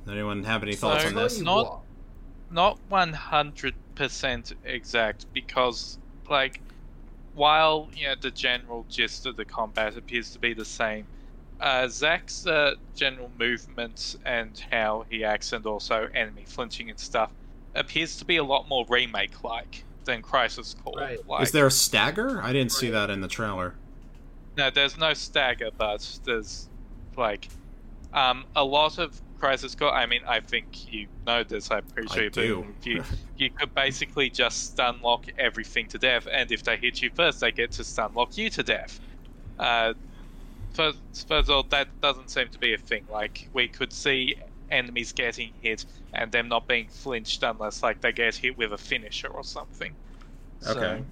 Does 0.04 0.12
anyone 0.12 0.44
have 0.44 0.62
any 0.62 0.74
thoughts 0.74 1.04
So- 1.04 1.08
on 1.10 1.14
this? 1.14 1.40
Not- 1.40 1.80
not 2.50 2.78
100% 2.90 4.52
exact 4.64 5.26
because 5.32 5.98
like 6.30 6.60
while 7.34 7.88
you 7.94 8.06
know 8.08 8.14
the 8.20 8.30
general 8.30 8.84
gist 8.90 9.26
of 9.26 9.36
the 9.36 9.44
combat 9.44 9.96
appears 9.96 10.30
to 10.30 10.38
be 10.38 10.52
the 10.54 10.64
same 10.64 11.06
uh, 11.60 11.88
Zack's 11.88 12.46
uh, 12.46 12.74
general 12.94 13.30
movements 13.38 14.16
and 14.24 14.62
how 14.70 15.04
he 15.10 15.24
acts 15.24 15.52
and 15.52 15.66
also 15.66 16.08
enemy 16.14 16.44
flinching 16.46 16.90
and 16.90 16.98
stuff 16.98 17.30
appears 17.74 18.16
to 18.16 18.24
be 18.24 18.36
a 18.36 18.44
lot 18.44 18.68
more 18.68 18.84
remake 18.88 19.42
like 19.44 19.84
than 20.04 20.22
Crisis 20.22 20.74
Core. 20.82 20.94
Right. 20.96 21.28
Like, 21.28 21.42
Is 21.42 21.52
there 21.52 21.66
a 21.66 21.70
stagger? 21.70 22.40
I 22.42 22.52
didn't 22.52 22.72
see 22.72 22.90
that 22.90 23.10
in 23.10 23.20
the 23.20 23.28
trailer. 23.28 23.74
No, 24.56 24.70
there's 24.70 24.98
no 24.98 25.14
stagger, 25.14 25.70
but 25.76 26.18
there's 26.24 26.68
like 27.16 27.48
um, 28.12 28.44
a 28.56 28.64
lot 28.64 28.98
of 28.98 29.20
Crisis 29.38 29.74
Core. 29.74 29.92
I 29.92 30.06
mean, 30.06 30.22
I 30.26 30.40
think 30.40 30.92
you 30.92 31.06
know 31.26 31.44
this. 31.44 31.70
I'm 31.70 31.84
pretty 31.84 32.08
I 32.10 32.14
sure 32.14 32.24
you 32.24 32.30
do. 32.30 32.66
You 32.82 33.04
you 33.36 33.50
could 33.50 33.74
basically 33.74 34.30
just 34.30 34.72
stun 34.72 35.00
lock 35.02 35.26
everything 35.38 35.86
to 35.88 35.98
death, 35.98 36.26
and 36.30 36.50
if 36.50 36.64
they 36.64 36.76
hit 36.76 37.00
you 37.02 37.10
first, 37.14 37.40
they 37.40 37.52
get 37.52 37.70
to 37.72 37.84
stun 37.84 38.14
lock 38.14 38.36
you 38.36 38.50
to 38.50 38.62
death. 38.62 38.98
Uh, 39.58 39.94
first, 40.72 40.98
first 41.28 41.48
of 41.48 41.50
all, 41.50 41.62
that 41.64 41.88
doesn't 42.00 42.30
seem 42.30 42.48
to 42.48 42.58
be 42.58 42.74
a 42.74 42.78
thing. 42.78 43.04
Like 43.10 43.48
we 43.52 43.68
could 43.68 43.92
see 43.92 44.36
enemies 44.70 45.12
getting 45.12 45.52
hit 45.62 45.84
and 46.12 46.30
them 46.30 46.48
not 46.48 46.68
being 46.68 46.88
flinched 46.88 47.42
unless 47.42 47.82
like 47.82 48.00
they 48.00 48.12
get 48.12 48.34
hit 48.36 48.56
with 48.58 48.72
a 48.72 48.78
finisher 48.78 49.28
or 49.28 49.42
something. 49.44 49.94
So- 50.60 50.72
Okay. 50.72 51.02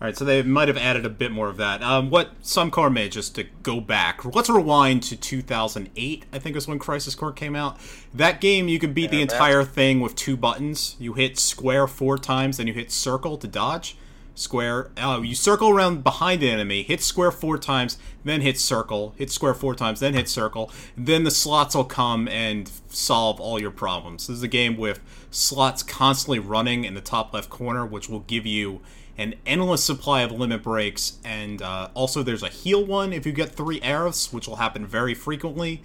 All 0.00 0.08
right, 0.08 0.16
so 0.16 0.24
they 0.24 0.42
might 0.42 0.66
have 0.66 0.76
added 0.76 1.06
a 1.06 1.08
bit 1.08 1.30
more 1.30 1.48
of 1.48 1.56
that. 1.58 1.80
Um, 1.80 2.10
what 2.10 2.42
SomeColorMage, 2.42 3.12
just 3.12 3.36
to 3.36 3.44
go 3.62 3.80
back, 3.80 4.24
let's 4.24 4.50
rewind 4.50 5.04
to 5.04 5.16
2008. 5.16 6.26
I 6.32 6.38
think 6.40 6.56
is 6.56 6.66
when 6.66 6.80
Crisis 6.80 7.14
Core 7.14 7.30
came 7.32 7.54
out. 7.54 7.78
That 8.12 8.40
game, 8.40 8.66
you 8.66 8.80
could 8.80 8.92
beat 8.92 9.12
the 9.12 9.18
Yeah, 9.18 9.26
that's- 9.26 9.40
entire 9.40 9.62
thing 9.64 10.00
with 10.00 10.16
two 10.16 10.36
buttons. 10.36 10.96
You 10.98 11.12
hit 11.12 11.38
square 11.38 11.86
four 11.86 12.18
times, 12.18 12.56
then 12.56 12.66
you 12.66 12.74
hit 12.74 12.90
circle 12.90 13.38
to 13.38 13.46
dodge. 13.46 13.96
Square. 14.36 14.90
Oh, 14.96 15.22
you 15.22 15.34
circle 15.36 15.70
around 15.70 16.02
behind 16.02 16.42
the 16.42 16.50
enemy, 16.50 16.82
hit 16.82 17.00
square 17.00 17.30
four 17.30 17.56
times, 17.56 17.98
then 18.24 18.40
hit 18.40 18.58
circle. 18.58 19.14
Hit 19.16 19.30
square 19.30 19.54
four 19.54 19.74
times, 19.76 20.00
then 20.00 20.14
hit 20.14 20.28
circle. 20.28 20.72
Then 20.96 21.22
the 21.22 21.30
slots 21.30 21.74
will 21.76 21.84
come 21.84 22.26
and 22.26 22.68
solve 22.88 23.40
all 23.40 23.60
your 23.60 23.70
problems. 23.70 24.26
This 24.26 24.38
is 24.38 24.42
a 24.42 24.48
game 24.48 24.76
with 24.76 25.00
slots 25.30 25.84
constantly 25.84 26.40
running 26.40 26.84
in 26.84 26.94
the 26.94 27.00
top 27.00 27.32
left 27.32 27.48
corner, 27.48 27.86
which 27.86 28.08
will 28.08 28.20
give 28.20 28.44
you 28.44 28.80
an 29.16 29.36
endless 29.46 29.84
supply 29.84 30.22
of 30.22 30.32
limit 30.32 30.64
breaks, 30.64 31.18
and 31.24 31.62
uh, 31.62 31.88
also 31.94 32.24
there's 32.24 32.42
a 32.42 32.48
heal 32.48 32.84
one 32.84 33.12
if 33.12 33.24
you 33.24 33.30
get 33.30 33.50
three 33.50 33.80
arrows, 33.80 34.32
which 34.32 34.48
will 34.48 34.56
happen 34.56 34.84
very 34.84 35.14
frequently. 35.14 35.80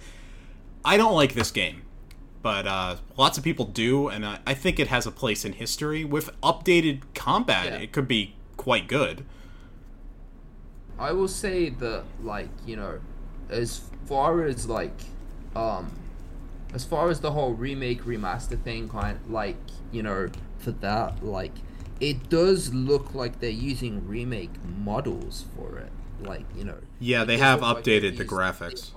I 0.84 0.96
don't 0.96 1.14
like 1.14 1.34
this 1.34 1.52
game, 1.52 1.82
but 2.42 2.66
uh, 2.66 2.96
lots 3.16 3.38
of 3.38 3.44
people 3.44 3.66
do, 3.66 4.08
and 4.08 4.26
I, 4.26 4.40
I 4.44 4.54
think 4.54 4.80
it 4.80 4.88
has 4.88 5.06
a 5.06 5.12
place 5.12 5.44
in 5.44 5.52
history. 5.52 6.04
With 6.04 6.30
updated 6.40 7.02
combat, 7.14 7.66
Yeah. 7.66 7.76
it 7.78 7.92
could 7.92 8.08
be 8.08 8.34
quite 8.60 8.88
good. 8.88 9.24
I 10.98 11.12
will 11.12 11.28
say 11.28 11.70
that 11.70 12.04
like 12.22 12.50
you 12.66 12.76
know, 12.76 13.00
as 13.48 13.80
far 14.04 14.44
as 14.44 14.68
like, 14.68 15.00
um, 15.56 15.90
as 16.74 16.84
far 16.84 17.08
as 17.08 17.20
the 17.20 17.30
whole 17.30 17.54
remake 17.54 18.02
remaster 18.04 18.62
thing, 18.62 18.90
kind 18.90 19.18
like 19.28 19.56
you 19.90 20.02
know, 20.02 20.28
for 20.58 20.72
that 20.72 21.24
like, 21.24 21.54
it 22.00 22.28
does 22.28 22.74
look 22.74 23.14
like 23.14 23.40
they're 23.40 23.48
using 23.48 24.06
remake 24.06 24.50
models 24.78 25.46
for 25.56 25.78
it. 25.78 25.90
Like 26.22 26.44
you 26.54 26.64
know. 26.64 26.76
Yeah, 26.98 27.24
they 27.24 27.38
have 27.38 27.62
look 27.62 27.76
like 27.76 27.84
updated 27.84 28.18
the 28.18 28.26
graphics. 28.26 28.90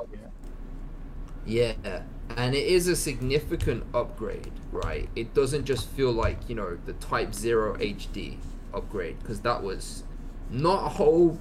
Yeah, 1.46 2.02
and 2.36 2.54
it 2.54 2.68
is 2.68 2.90
a 2.90 2.98
significant 2.98 3.86
upgrade, 3.94 4.52
right? 4.74 5.10
It 5.16 5.34
doesn't 5.34 5.66
just 5.66 5.88
feel 5.90 6.12
like, 6.12 6.38
you 6.48 6.56
know, 6.56 6.78
the 6.86 6.94
Type 6.94 7.34
0 7.34 7.78
HD 7.78 8.38
upgrade, 8.74 9.20
because 9.20 9.42
that 9.42 9.62
was 9.64 10.04
not 10.50 10.86
a 10.86 10.90
whole, 10.90 11.40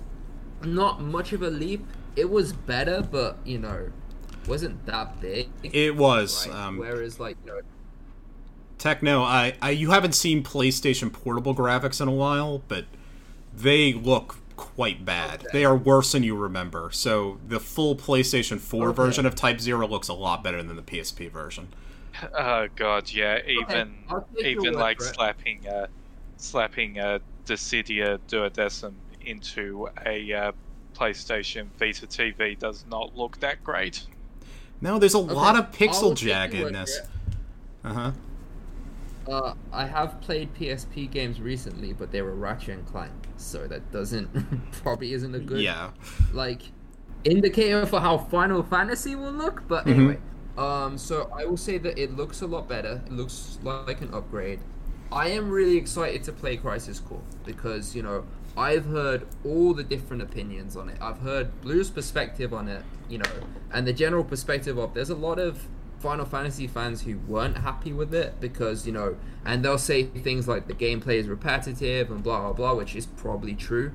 not 0.62 1.00
much 1.00 1.32
of 1.32 1.42
a 1.42 1.50
leap. 1.50 1.84
It 2.16 2.30
was 2.30 2.52
better, 2.52 3.02
but, 3.02 3.38
you 3.44 3.58
know, 3.58 3.90
wasn't 4.46 4.84
that 4.86 5.20
big. 5.20 5.48
It 5.62 5.96
was. 5.96 6.46
right? 6.46 6.56
Um, 6.56 6.78
Whereas, 6.78 7.18
like, 7.18 7.36
you 7.44 7.52
know, 7.52 7.60
Techno, 8.78 9.22
I, 9.22 9.54
I 9.62 9.70
you 9.70 9.92
haven't 9.92 10.14
seen 10.14 10.42
PlayStation 10.42 11.12
Portable 11.12 11.54
graphics 11.54 12.00
in 12.00 12.08
a 12.08 12.12
while, 12.12 12.62
but 12.66 12.86
they 13.56 13.92
look 13.92 14.38
quite 14.56 15.04
bad. 15.04 15.40
Okay. 15.40 15.48
They 15.52 15.64
are 15.64 15.76
worse 15.76 16.12
than 16.12 16.24
you 16.24 16.36
remember. 16.36 16.90
So 16.92 17.38
the 17.46 17.60
full 17.60 17.94
PlayStation 17.94 18.58
4 18.58 18.88
Okay. 18.88 18.96
version 18.96 19.24
of 19.24 19.34
Type 19.36 19.60
Zero 19.60 19.86
looks 19.86 20.08
a 20.08 20.14
lot 20.14 20.42
better 20.42 20.62
than 20.62 20.74
the 20.74 20.82
PSP 20.82 21.30
version. 21.30 21.68
Oh 22.38 22.68
god, 22.76 23.10
yeah. 23.10 23.38
Even 23.46 23.94
I'll 24.08 24.28
take 24.36 24.56
your 24.56 24.66
even 24.66 24.74
like 24.74 24.98
for 24.98 25.04
slapping 25.04 25.66
uh, 25.66 25.86
slapping 26.42 26.98
a 26.98 27.20
Dissidia 27.46 28.18
Duodecim 28.28 28.92
into 29.24 29.88
a 30.04 30.32
uh, 30.32 30.52
PlayStation 30.94 31.66
Vita 31.78 32.06
TV 32.06 32.58
does 32.58 32.84
not 32.90 33.16
look 33.16 33.38
that 33.40 33.62
great. 33.64 34.04
No, 34.80 34.98
there's 34.98 35.14
a 35.14 35.18
lot 35.18 35.56
of 35.56 35.70
pixel 35.70 36.10
I'll 36.10 36.14
take 36.14 36.52
your 36.54 36.64
word 36.64 36.74
jaggedness. 36.74 36.90
Uh 37.84 37.92
huh. 37.94 38.12
Uh, 39.28 39.54
I 39.72 39.86
have 39.86 40.20
played 40.20 40.52
PSP 40.54 41.08
games 41.08 41.40
recently, 41.40 41.92
but 41.92 42.10
they 42.10 42.22
were 42.22 42.34
Ratchet 42.34 42.70
and 42.70 42.86
Clank, 42.86 43.12
so 43.36 43.68
that 43.68 43.92
doesn't 43.92 44.28
probably 44.82 45.12
isn't 45.12 45.34
a 45.34 45.38
good 45.38 45.60
Yeah. 45.60 45.90
like 46.32 46.62
indicator 47.22 47.86
for 47.86 48.00
how 48.00 48.18
Final 48.18 48.64
Fantasy 48.64 49.14
will 49.14 49.30
look. 49.32 49.62
But 49.68 49.86
Mhm. 49.86 49.94
anyway, 49.94 50.18
um, 50.58 50.98
so 50.98 51.30
I 51.32 51.44
will 51.44 51.56
say 51.56 51.78
that 51.78 51.96
it 51.96 52.16
looks 52.16 52.42
a 52.42 52.46
lot 52.48 52.68
better. 52.68 53.00
It 53.06 53.12
looks 53.12 53.60
like 53.62 54.00
an 54.00 54.12
upgrade. 54.12 54.58
I 55.12 55.28
am 55.28 55.50
really 55.50 55.76
excited 55.76 56.24
to 56.24 56.32
play 56.32 56.56
Crisis 56.56 56.98
Core 56.98 57.20
because 57.44 57.94
you 57.94 58.02
know 58.02 58.24
I've 58.56 58.86
heard 58.86 59.26
all 59.44 59.74
the 59.74 59.84
different 59.84 60.22
opinions 60.22 60.76
on 60.76 60.88
it. 60.88 60.96
I've 61.00 61.18
heard 61.18 61.60
Blue's 61.60 61.90
perspective 61.90 62.54
on 62.54 62.68
it, 62.68 62.82
you 63.08 63.18
know, 63.18 63.30
and 63.72 63.86
the 63.86 63.92
general 63.92 64.24
perspective 64.24 64.78
of 64.78 64.94
there's 64.94 65.10
a 65.10 65.14
lot 65.14 65.38
of 65.38 65.68
Final 66.00 66.24
Fantasy 66.24 66.66
fans 66.66 67.02
who 67.02 67.18
weren't 67.28 67.58
happy 67.58 67.92
with 67.92 68.14
it 68.14 68.40
because 68.40 68.86
you 68.86 68.92
know, 68.92 69.16
and 69.44 69.64
they'll 69.64 69.78
say 69.78 70.04
things 70.04 70.48
like 70.48 70.66
the 70.66 70.74
gameplay 70.74 71.16
is 71.16 71.28
repetitive 71.28 72.10
and 72.10 72.22
blah 72.22 72.40
blah 72.40 72.52
blah, 72.52 72.74
which 72.74 72.96
is 72.96 73.06
probably 73.06 73.54
true 73.54 73.92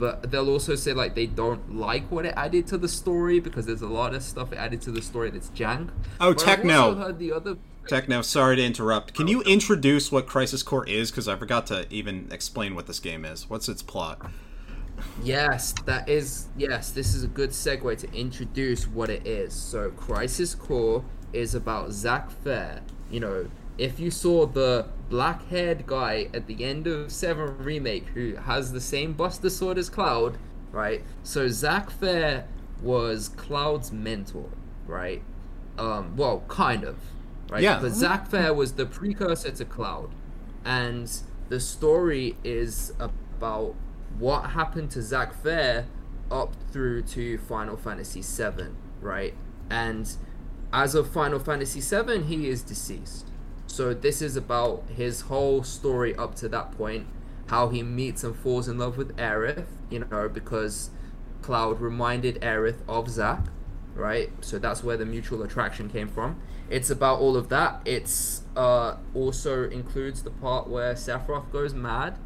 but 0.00 0.30
they'll 0.30 0.48
also 0.48 0.74
say 0.74 0.94
like 0.94 1.14
they 1.14 1.26
don't 1.26 1.76
like 1.76 2.10
what 2.10 2.24
it 2.24 2.32
added 2.34 2.66
to 2.66 2.78
the 2.78 2.88
story 2.88 3.38
because 3.38 3.66
there's 3.66 3.82
a 3.82 3.86
lot 3.86 4.14
of 4.14 4.22
stuff 4.22 4.50
it 4.50 4.56
added 4.56 4.80
to 4.80 4.90
the 4.90 5.02
story 5.02 5.28
that's 5.28 5.50
jank. 5.50 5.90
Oh, 6.18 6.32
But 6.32 6.48
I've 6.48 6.56
Techno. 6.56 6.80
also 6.80 6.98
heard 6.98 7.18
the 7.18 7.32
other. 7.32 7.56
Techno, 7.88 8.22
sorry 8.22 8.56
to 8.56 8.64
interrupt. 8.64 9.14
Can 9.14 9.26
you 9.26 9.42
introduce 9.42 10.12
what 10.12 10.26
Crisis 10.26 10.62
Core 10.62 10.86
is? 10.86 11.10
Because 11.10 11.26
I 11.26 11.36
forgot 11.36 11.66
to 11.68 11.86
even 11.90 12.28
explain 12.30 12.74
what 12.74 12.86
this 12.86 13.00
game 13.00 13.24
is. 13.24 13.50
What's 13.50 13.68
its 13.68 13.82
plot? 13.82 14.30
Yes, 15.22 15.72
that 15.86 16.08
is 16.08 16.48
yes. 16.56 16.90
This 16.90 17.14
is 17.14 17.24
a 17.24 17.28
good 17.28 17.50
segue 17.50 17.98
to 17.98 18.12
introduce 18.12 18.86
what 18.86 19.10
it 19.10 19.26
is. 19.26 19.54
So, 19.54 19.90
Crisis 19.90 20.54
Core 20.54 21.04
is 21.32 21.54
about 21.54 21.92
Zack 21.92 22.30
Fair. 22.30 22.82
You 23.10 23.20
know, 23.20 23.50
if 23.78 23.98
you 23.98 24.10
saw 24.10 24.46
the 24.46 24.86
black-haired 25.08 25.86
guy 25.86 26.28
at 26.34 26.46
the 26.46 26.64
end 26.64 26.86
of 26.86 27.10
Seven 27.10 27.58
Remake 27.58 28.08
who 28.08 28.36
has 28.36 28.72
the 28.72 28.80
same 28.80 29.14
Buster 29.14 29.50
Sword 29.50 29.78
as 29.78 29.88
Cloud, 29.88 30.36
right? 30.70 31.02
So 31.22 31.48
Zack 31.48 31.90
Fair 31.90 32.46
was 32.82 33.28
Cloud's 33.28 33.90
mentor, 33.90 34.50
right? 34.86 35.22
Um, 35.78 36.14
well, 36.16 36.44
kind 36.46 36.84
of, 36.84 36.98
right? 37.50 37.62
Yeah. 37.62 37.78
But 37.80 37.92
Zack 37.92 38.28
Fair 38.30 38.54
was 38.54 38.72
the 38.74 38.86
precursor 38.86 39.50
to 39.50 39.64
Cloud, 39.64 40.10
and 40.64 41.10
the 41.48 41.60
story 41.60 42.36
is 42.44 42.92
about 42.98 43.74
what 44.18 44.50
happened 44.50 44.90
to 44.92 45.02
Zack 45.02 45.34
Fair 45.34 45.86
up 46.30 46.54
through 46.70 47.02
to 47.02 47.38
Final 47.38 47.76
Fantasy 47.76 48.22
VII, 48.22 48.68
right? 49.00 49.34
And 49.68 50.16
as 50.72 50.94
of 50.94 51.10
Final 51.10 51.38
Fantasy 51.38 51.80
VII, 51.80 52.22
he 52.22 52.48
is 52.48 52.62
deceased. 52.62 53.26
So 53.66 53.94
this 53.94 54.20
is 54.20 54.36
about 54.36 54.84
his 54.94 55.22
whole 55.22 55.62
story 55.62 56.14
up 56.14 56.34
to 56.36 56.48
that 56.48 56.72
point, 56.72 57.06
how 57.46 57.68
he 57.68 57.82
meets 57.82 58.24
and 58.24 58.34
falls 58.34 58.68
in 58.68 58.78
love 58.78 58.96
with 58.96 59.16
Aerith, 59.16 59.66
you 59.88 60.00
know, 60.10 60.28
because 60.28 60.90
Cloud 61.42 61.80
reminded 61.80 62.40
Aerith 62.40 62.78
of 62.88 63.08
Zack, 63.08 63.46
right? 63.94 64.30
So 64.40 64.58
that's 64.58 64.84
where 64.84 64.96
the 64.96 65.06
mutual 65.06 65.42
attraction 65.42 65.88
came 65.88 66.08
from. 66.08 66.40
It's 66.70 66.88
about 66.88 67.18
all 67.18 67.36
of 67.36 67.48
that. 67.48 67.82
It's 67.84 68.42
uh, 68.56 68.96
also 69.12 69.68
includes 69.68 70.22
the 70.22 70.30
part 70.30 70.68
where 70.68 70.94
Sephiroth 70.94 71.50
goes 71.50 71.74
mad, 71.74 72.16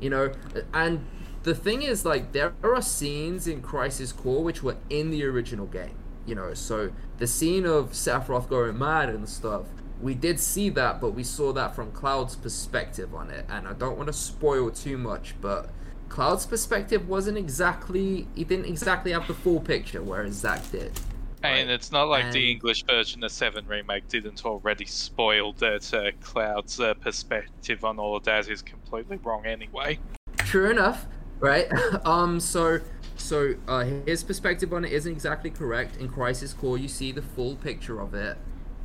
you 0.00 0.10
know, 0.10 0.32
and 0.74 1.06
the 1.44 1.54
thing 1.54 1.82
is 1.82 2.04
like 2.04 2.32
there 2.32 2.52
are 2.64 2.82
scenes 2.82 3.46
in 3.46 3.62
Crisis 3.62 4.12
Core 4.12 4.42
which 4.42 4.62
were 4.62 4.76
in 4.90 5.10
the 5.10 5.24
original 5.24 5.66
game, 5.66 5.96
you 6.26 6.34
know. 6.34 6.52
So 6.54 6.90
the 7.18 7.28
scene 7.28 7.64
of 7.64 7.92
Sephiroth 7.92 8.48
going 8.48 8.76
mad 8.76 9.08
and 9.08 9.28
stuff, 9.28 9.66
we 10.00 10.14
did 10.14 10.40
see 10.40 10.68
that, 10.70 11.00
but 11.00 11.10
we 11.10 11.22
saw 11.22 11.52
that 11.52 11.76
from 11.76 11.92
Cloud's 11.92 12.34
perspective 12.34 13.14
on 13.14 13.30
it, 13.30 13.46
and 13.48 13.68
I 13.68 13.72
don't 13.72 13.96
want 13.96 14.08
to 14.08 14.12
spoil 14.12 14.70
too 14.70 14.98
much, 14.98 15.34
but. 15.40 15.70
Cloud's 16.08 16.44
perspective 16.44 17.08
wasn't 17.08 17.38
exactly 17.38 18.26
he 18.34 18.44
didn't 18.44 18.66
exactly 18.66 19.12
have 19.12 19.26
the 19.26 19.32
full 19.32 19.60
picture, 19.60 20.02
whereas 20.02 20.34
Zack 20.34 20.70
did. 20.70 20.92
And 21.44 21.68
right? 21.68 21.74
it's 21.74 21.90
not 21.90 22.08
like 22.08 22.30
the 22.30 22.50
English 22.50 22.84
version 22.84 23.24
of 23.24 23.32
Seven 23.32 23.66
remake 23.66 24.08
didn't 24.08 24.44
already 24.44 24.86
spoil 24.86 25.52
that 25.54 25.92
uh, 25.92 26.12
Cloud's 26.20 26.78
uh, 26.78 26.94
perspective 26.94 27.84
on 27.84 27.98
all 27.98 28.16
of 28.16 28.24
that 28.24 28.48
is 28.48 28.62
completely 28.62 29.18
wrong 29.18 29.44
anyway. 29.44 29.98
True 30.38 30.70
enough, 30.70 31.06
right? 31.40 31.68
um, 32.06 32.38
so 32.38 32.80
so 33.16 33.54
uh, 33.68 33.84
his 34.06 34.24
perspective 34.24 34.72
on 34.72 34.84
it 34.84 34.92
isn't 34.92 35.10
exactly 35.10 35.50
correct. 35.50 35.96
In 35.96 36.08
Crisis 36.08 36.52
Core, 36.52 36.78
you 36.78 36.88
see 36.88 37.12
the 37.12 37.22
full 37.22 37.56
picture 37.56 38.00
of 38.00 38.14
it, 38.14 38.36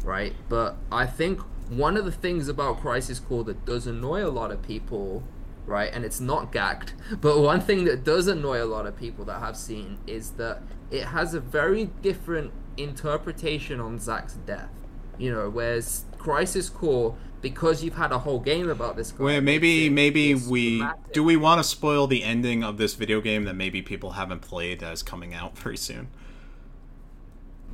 right? 0.04 0.34
But 0.50 0.78
I 0.92 1.06
think 1.06 1.42
one 1.70 1.98
of 1.98 2.06
the 2.06 2.12
things 2.12 2.48
about 2.48 2.80
Crisis 2.80 3.20
Core 3.20 3.44
that 3.46 3.66
does 3.66 3.88
annoy 3.88 4.26
a 4.26 4.30
lot 4.30 4.52
of 4.52 4.62
people, 4.62 5.24
right? 5.66 5.90
And 5.94 6.06
it's 6.06 6.20
not 6.20 6.52
gagged, 6.52 6.94
but 7.22 7.40
one 7.40 7.62
thing 7.62 7.86
that 7.86 8.04
does 8.04 8.28
annoy 8.28 8.64
a 8.64 8.66
lot 8.66 8.86
of 8.86 8.96
people 8.96 9.26
that 9.26 9.40
have 9.40 9.58
seen 9.58 9.98
is 10.08 10.32
that 10.32 10.62
it 10.92 11.06
has 11.06 11.34
a 11.34 11.40
very 11.40 11.86
different 12.02 12.52
interpretation 12.78 13.80
on 13.80 14.00
Zack's 14.00 14.34
death. 14.34 14.70
You 15.18 15.34
know, 15.34 15.50
whereas 15.50 16.06
Crisis 16.20 16.70
Core, 16.70 17.16
because 17.42 17.84
you've 17.84 17.96
had 17.96 18.12
a 18.12 18.20
whole 18.20 18.40
game 18.40 18.70
about 18.70 18.96
this 18.96 19.12
guy, 19.12 19.40
maybe 19.40 19.90
maybe 19.90 20.36
we 20.36 20.78
dramatic. 20.78 21.14
do 21.14 21.24
we 21.24 21.36
want 21.36 21.60
to 21.60 21.64
spoil 21.64 22.06
the 22.08 22.24
ending 22.24 22.64
of 22.64 22.78
this 22.78 22.94
video 22.94 23.20
game 23.20 23.44
that 23.46 23.56
maybe 23.56 23.82
people 23.82 24.12
haven't 24.12 24.42
played 24.42 24.80
that 24.82 24.94
is 24.94 25.02
coming 25.04 25.34
out 25.34 25.58
very 25.64 25.78
soon. 25.78 26.10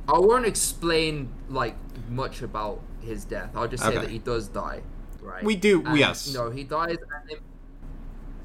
I 0.08 0.18
won't 0.18 0.46
explain 0.46 1.28
like 1.48 1.76
much 2.10 2.42
about 2.42 2.80
his 3.02 3.24
death. 3.24 3.50
I'll 3.54 3.68
just 3.68 3.82
say 3.82 3.90
Okay. 3.90 3.98
that 4.00 4.10
he 4.10 4.18
does 4.18 4.48
die, 4.48 4.82
right? 5.22 5.42
We 5.44 5.56
do- 5.56 5.82
And, 5.84 5.98
yes. 5.98 6.32
No, 6.34 6.50
he 6.50 6.64
dies, 6.64 6.96
and 7.30 7.38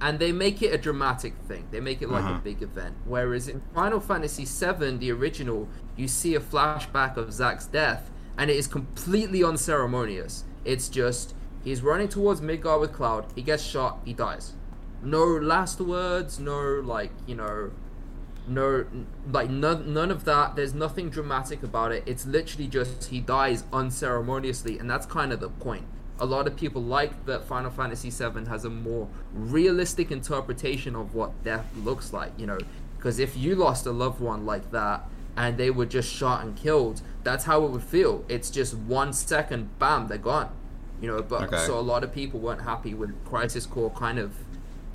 and 0.02 0.20
they 0.20 0.32
make 0.32 0.62
it 0.62 0.74
a 0.74 0.78
dramatic 0.78 1.34
thing. 1.48 1.68
They 1.72 1.80
make 1.80 2.02
it 2.02 2.10
like 2.10 2.24
Uh-huh. 2.24 2.36
a 2.36 2.40
big 2.40 2.62
event. 2.62 2.96
Whereas 3.06 3.48
in 3.48 3.62
Final 3.74 4.00
Fantasy 4.00 4.46
VII, 4.46 4.98
the 4.98 5.12
original, 5.12 5.68
you 5.98 6.08
see 6.08 6.36
a 6.36 6.40
flashback 6.40 7.18
of 7.18 7.32
Zack's 7.34 7.66
death, 7.66 8.10
and 8.38 8.50
it 8.50 8.56
is 8.56 8.68
completely 8.68 9.44
unceremonious. 9.44 10.46
It's 10.64 10.88
just 10.90 11.34
he's 11.64 11.82
running 11.82 12.08
towards 12.08 12.40
Midgar 12.42 12.80
with 12.80 12.94
Cloud. 12.94 13.26
He 13.36 13.42
gets 13.42 13.64
shot. 13.64 14.00
He 14.06 14.14
dies. 14.14 14.54
No 15.04 15.24
last 15.26 15.80
words. 15.82 16.40
No 16.40 16.60
like 16.84 17.12
you 17.28 17.36
know 17.36 17.72
no 18.48 18.86
like 19.32 19.50
none, 19.50 19.94
none 19.94 20.10
of 20.10 20.24
that 20.26 20.56
there's 20.56 20.74
nothing 20.74 21.08
dramatic 21.10 21.62
about 21.62 21.92
it 21.92 22.02
it's 22.08 22.26
literally 22.26 22.68
just 22.68 23.06
he 23.06 23.20
dies 23.20 23.64
unceremoniously 23.72 24.80
and 24.80 24.90
that's 24.90 25.06
kind 25.06 25.32
of 25.32 25.40
the 25.40 25.50
point 25.50 25.86
a 26.20 26.26
lot 26.26 26.48
of 26.48 26.56
people 26.56 26.82
like 26.82 27.26
that 27.26 27.46
final 27.46 27.72
fantasy 27.72 28.10
VII 28.10 28.46
has 28.46 28.66
a 28.66 28.70
more 28.70 29.08
realistic 29.34 30.12
interpretation 30.12 30.96
of 30.96 31.14
what 31.16 31.44
death 31.44 31.66
looks 31.84 32.14
like 32.14 32.32
you 32.38 32.46
know? 32.48 32.58
Because 32.98 33.20
if 33.20 33.38
you 33.38 33.56
lost 33.56 33.86
a 33.86 33.92
loved 33.92 34.20
one 34.20 34.46
like 34.46 34.72
that 34.72 35.04
and 35.38 35.58
they 35.58 35.70
were 35.72 35.86
just 35.86 36.12
shot 36.12 36.44
and 36.44 36.56
killed 36.56 37.02
that's 37.24 37.46
how 37.46 37.64
it 37.66 37.72
would 37.72 37.84
feel. 37.84 38.24
It's 38.28 38.50
just 38.50 38.74
one 38.76 39.14
second 39.14 39.78
bam 39.80 40.08
they're 40.08 40.18
gone 40.18 40.52
you 41.02 41.08
know? 41.08 41.22
But 41.22 41.44
Okay. 41.44 41.66
so 41.66 41.80
a 41.80 41.82
lot 41.82 42.04
of 42.04 42.12
people 42.14 42.40
weren't 42.40 42.62
happy 42.62 42.94
with 42.94 43.12
crisis 43.26 43.66
core 43.66 43.90
kind 43.92 44.20
of 44.20 44.34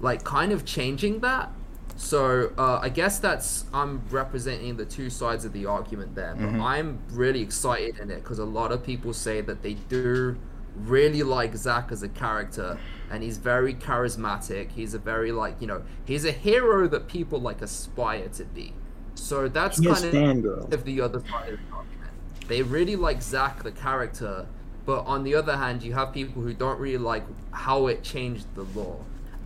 like 0.00 0.22
kind 0.24 0.52
of 0.52 0.64
changing 0.64 1.20
that. 1.20 1.50
So 1.96 2.52
uh, 2.58 2.80
I 2.82 2.88
guess 2.88 3.18
that's 3.20 3.64
I'm 3.72 4.02
representing 4.10 4.76
the 4.76 4.84
two 4.84 5.08
sides 5.08 5.44
of 5.44 5.52
the 5.52 5.64
argument 5.66 6.14
there, 6.16 6.34
but 6.34 6.60
I'm 6.60 6.98
really 7.12 7.40
excited 7.40 7.98
in 8.00 8.10
it 8.10 8.16
because 8.16 8.38
a 8.40 8.44
lot 8.44 8.72
of 8.72 8.82
people 8.84 9.12
say 9.12 9.40
that 9.42 9.62
they 9.62 9.74
do 9.74 10.36
really 10.76 11.22
like 11.22 11.54
Zack 11.56 11.92
as 11.92 12.02
a 12.02 12.08
character, 12.08 12.78
and 13.10 13.22
he's 13.22 13.38
very 13.38 13.74
charismatic. 13.74 14.70
He's 14.70 14.94
a 14.94 14.98
very 14.98 15.32
like 15.32 15.60
you 15.60 15.66
know 15.66 15.82
he's 16.04 16.24
a 16.24 16.32
hero 16.32 16.88
that 16.88 17.08
people 17.08 17.40
like 17.40 17.62
aspire 17.62 18.28
to 18.30 18.44
be. 18.44 18.72
So 19.14 19.48
that's 19.48 19.80
kind 19.80 20.44
of 20.44 20.84
the 20.84 21.00
other 21.00 21.20
side 21.20 21.54
of 21.54 21.58
the 21.58 21.74
argument. 21.74 22.12
They 22.48 22.62
really 22.62 22.96
like 22.96 23.22
Zack 23.22 23.62
the 23.62 23.72
character, 23.72 24.46
but 24.84 25.06
on 25.06 25.24
the 25.24 25.34
other 25.34 25.56
hand, 25.56 25.82
you 25.82 25.94
have 25.94 26.12
people 26.12 26.42
who 26.42 26.52
don't 26.52 26.78
really 26.78 26.98
like 26.98 27.24
how 27.52 27.86
it 27.86 28.02
changed 28.02 28.46
the 28.54 28.64
law. 28.78 28.96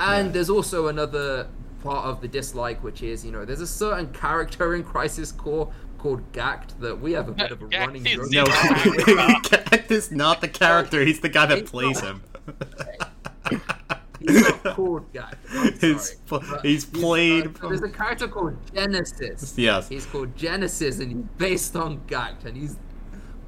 And 0.00 0.32
there's 0.32 0.50
also 0.50 0.88
another 0.88 1.48
part 1.82 2.06
of 2.06 2.20
the 2.20 2.28
dislike, 2.28 2.82
which 2.82 3.02
is 3.02 3.24
you 3.24 3.32
know 3.32 3.44
there's 3.44 3.60
a 3.60 3.66
certain 3.66 4.12
character 4.12 4.74
in 4.74 4.82
Crisis 4.82 5.32
Core 5.32 5.72
called 5.98 6.32
Gackt 6.32 6.78
that 6.80 7.00
we 7.00 7.12
have 7.12 7.28
a 7.28 7.32
bit 7.32 7.50
of 7.50 7.60
a 7.62 7.66
Gackt 7.66 7.86
running 7.86 8.04
joke. 8.04 8.30
No, 8.30 8.44
Gackt 8.44 9.90
is 9.90 10.10
not 10.10 10.40
the 10.40 10.48
character. 10.48 11.04
He's 11.04 11.20
the 11.20 11.28
guy 11.28 11.46
that 11.46 11.58
He's 11.58 11.70
plays 11.70 12.02
not. 12.02 12.04
him. 12.04 12.22
He's 14.20 14.42
not 14.42 14.64
called 14.74 15.12
Gackt. 15.12 15.80
He's 15.80 16.14
pl- 16.26 16.42
But 16.50 16.64
he's 16.64 16.84
played 16.84 17.46
uh, 17.46 17.60
so 17.60 17.68
there's 17.68 17.82
a 17.82 17.88
character 17.88 18.26
called 18.26 18.56
Genesis. 18.74 19.54
Yes. 19.56 19.88
He's 19.88 20.06
called 20.06 20.36
Genesis, 20.36 20.98
and 20.98 21.12
he's 21.12 21.24
based 21.36 21.76
on 21.76 21.98
Gackt, 22.08 22.44
and 22.44 22.56
he's 22.56 22.76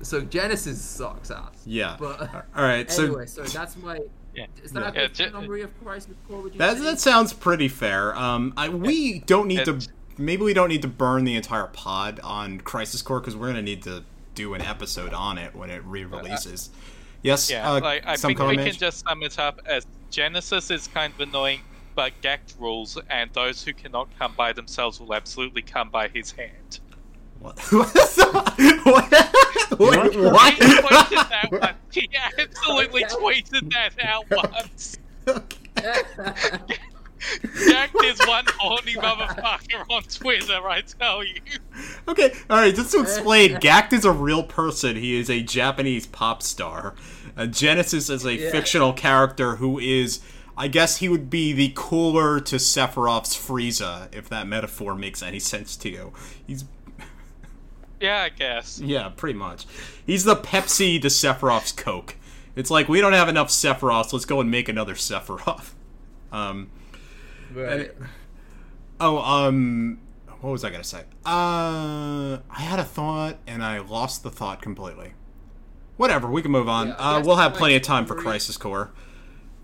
so 0.02 0.20
Genesis 0.20 0.80
sucks 0.80 1.30
ass. 1.30 1.62
Yeah. 1.66 1.96
But 1.98 2.20
All 2.56 2.62
right. 2.62 2.90
So 2.90 3.04
anyway, 3.04 3.26
so 3.26 3.42
that's 3.42 3.76
my. 3.76 3.98
Yeah. 4.34 4.46
Is 4.62 4.70
that 4.72 4.94
Yeah, 4.94 5.02
a 5.02 5.08
Ge- 5.08 5.32
summary 5.32 5.62
of 5.62 5.78
Crisis 5.84 6.14
Core? 6.28 6.40
Would 6.42 6.52
you 6.54 6.58
that 6.58 6.76
say? 6.78 6.84
that 6.84 7.00
sounds 7.00 7.32
pretty 7.32 7.66
fair. 7.68 8.16
Um, 8.16 8.54
I 8.56 8.68
we 8.68 9.18
don't 9.20 9.48
need 9.48 9.64
to. 9.64 9.80
It- 10.20 10.24
Maybe 10.24 10.42
we 10.42 10.54
don't 10.54 10.68
need 10.68 10.82
to 10.82 10.88
burn 10.88 11.24
the 11.24 11.34
entire 11.34 11.66
pod 11.66 12.20
on 12.22 12.60
Crisis 12.60 13.02
Core 13.02 13.20
because 13.20 13.36
we're 13.36 13.48
gonna 13.48 13.62
need 13.62 13.82
to 13.84 14.04
do 14.34 14.54
an 14.54 14.62
episode 14.62 15.12
on 15.12 15.38
it 15.38 15.54
when 15.54 15.70
it 15.70 15.82
re-releases. 15.84 16.70
Yes. 17.22 17.50
Yeah, 17.50 17.70
uh, 17.70 17.80
like 17.80 18.06
I 18.06 18.16
some 18.16 18.34
think 18.34 18.40
we 18.40 18.56
can 18.56 18.72
just 18.72 19.04
sum 19.06 19.22
it 19.22 19.38
up 19.38 19.60
as 19.66 19.86
Genesis 20.10 20.70
is 20.70 20.88
kind 20.88 21.12
of 21.12 21.20
annoying, 21.20 21.60
but 21.94 22.12
Gackt 22.22 22.58
rules, 22.58 22.98
and 23.10 23.30
those 23.32 23.62
who 23.62 23.72
cannot 23.72 24.08
come 24.18 24.34
by 24.36 24.52
themselves 24.52 25.00
will 25.00 25.14
absolutely 25.14 25.62
come 25.62 25.90
by 25.90 26.08
his 26.08 26.32
hand. 26.32 26.80
What? 27.40 27.58
what? 27.70 27.94
Wait, 29.78 30.12
He 30.12 30.20
what? 30.20 30.54
tweeted 30.58 31.28
that 31.30 31.48
one. 31.50 31.74
He 31.90 32.10
absolutely 32.38 33.04
tweeted 33.04 33.72
that 33.72 33.92
out 34.02 34.24
once. 34.30 34.98
Gackt 37.42 38.04
is 38.04 38.18
one 38.26 38.44
horny 38.58 38.94
motherfucker 38.94 39.84
on 39.90 40.02
Twitter, 40.04 40.66
I 40.68 40.80
tell 40.82 41.22
you. 41.24 41.40
Okay, 42.08 42.32
alright, 42.50 42.74
just 42.74 42.92
to 42.92 43.00
explain, 43.00 43.56
Gackt 43.60 43.92
is 43.92 44.04
a 44.04 44.12
real 44.12 44.42
person. 44.42 44.96
He 44.96 45.18
is 45.18 45.28
a 45.28 45.42
Japanese 45.42 46.06
pop 46.06 46.42
star. 46.42 46.94
Uh, 47.36 47.46
Genesis 47.46 48.08
is 48.10 48.24
a 48.24 48.34
Yeah. 48.34 48.50
fictional 48.50 48.92
character 48.92 49.56
who 49.56 49.78
is, 49.78 50.20
I 50.56 50.68
guess 50.68 50.96
he 50.98 51.08
would 51.08 51.28
be 51.30 51.52
the 51.52 51.72
cooler 51.74 52.40
to 52.40 52.56
Sephiroth's 52.56 53.36
Frieza, 53.36 54.08
if 54.14 54.28
that 54.30 54.46
metaphor 54.46 54.94
makes 54.94 55.22
any 55.22 55.38
sense 55.38 55.76
to 55.76 55.88
you. 55.90 56.12
He's, 56.46 56.64
Yeah, 58.00 58.22
I 58.22 58.28
guess. 58.30 58.80
yeah, 58.82 59.10
pretty 59.14 59.38
much. 59.38 59.66
He's 60.06 60.24
the 60.24 60.36
Pepsi 60.36 61.00
to 61.02 61.08
Sephiroth's 61.08 61.72
Coke. 61.72 62.16
It's 62.56 62.70
like, 62.70 62.88
we 62.88 63.00
don't 63.00 63.12
have 63.12 63.28
enough 63.28 63.48
Sephiroths, 63.48 64.12
let's 64.12 64.24
go 64.24 64.40
and 64.40 64.50
make 64.50 64.68
another 64.68 64.94
Sephiroth. 64.94 65.70
Um, 66.32 66.70
Right. 67.54 67.90
Oh, 69.00 69.18
um, 69.18 69.98
what 70.40 70.50
was 70.50 70.64
I 70.64 70.70
gonna 70.70 70.84
say? 70.84 71.04
Uh, 71.24 72.38
I 72.50 72.60
had 72.60 72.78
a 72.78 72.84
thought 72.84 73.38
and 73.46 73.62
I 73.64 73.78
lost 73.78 74.22
the 74.22 74.30
thought 74.30 74.60
completely. 74.62 75.12
Whatever, 75.96 76.28
we 76.30 76.42
can 76.42 76.50
move 76.50 76.68
on. 76.68 76.88
Yeah, 76.88 76.94
uh, 76.94 77.22
we'll 77.24 77.36
have 77.36 77.54
plenty 77.54 77.76
of 77.76 77.82
time 77.82 78.06
for 78.06 78.14
Crisis 78.14 78.56
Core. 78.56 78.90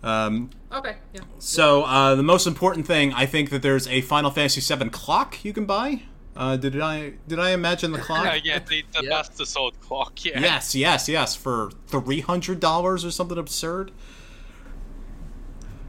Um, 0.03 0.51
Okay. 0.73 0.97
Yeah. 1.15 1.21
so 1.39 1.85
uh, 1.85 2.15
the 2.15 2.23
most 2.23 2.47
important 2.47 2.87
thing, 2.87 3.13
I 3.15 3.25
think 3.25 3.49
that 3.51 3.63
there's 3.63 3.87
a 3.89 4.03
Final 4.03 4.31
Fantasy 4.31 4.61
VII 4.75 4.91
clock 4.91 5.43
you 5.45 5.53
can 5.55 5.65
buy. 5.65 6.03
Uh, 6.37 6.57
did 6.57 6.79
I 6.79 7.15
did 7.27 7.39
I 7.39 7.53
imagine 7.53 7.93
the 7.93 7.99
clock? 7.99 8.27
Uh, 8.27 8.39
yeah, 8.45 8.59
the, 8.59 8.85
the 8.93 9.05
Yeah. 9.05 9.09
Buster 9.11 9.47
Sword 9.47 9.81
clock, 9.81 10.23
yeah. 10.25 10.39
Yes, 10.39 10.75
yes, 10.75 11.09
yes, 11.09 11.35
for 11.35 11.71
three 11.87 12.21
hundred 12.21 12.61
dollars 12.61 13.05
or 13.07 13.11
something 13.11 13.39
absurd. 13.39 13.91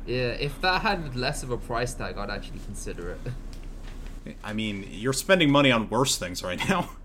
Yeah. 0.07 0.29
If 0.29 0.59
that 0.61 0.81
had 0.81 1.15
less 1.15 1.43
of 1.43 1.51
a 1.51 1.57
price 1.57 1.93
tag, 1.93 2.17
I'd 2.17 2.29
actually 2.29 2.59
consider 2.65 3.11
it. 3.11 3.19
I 4.43 4.53
mean, 4.53 4.87
you're 4.89 5.13
spending 5.13 5.51
money 5.51 5.71
on 5.71 5.89
worse 5.89 6.17
things 6.17 6.43
right 6.43 6.59
now. 6.67 6.89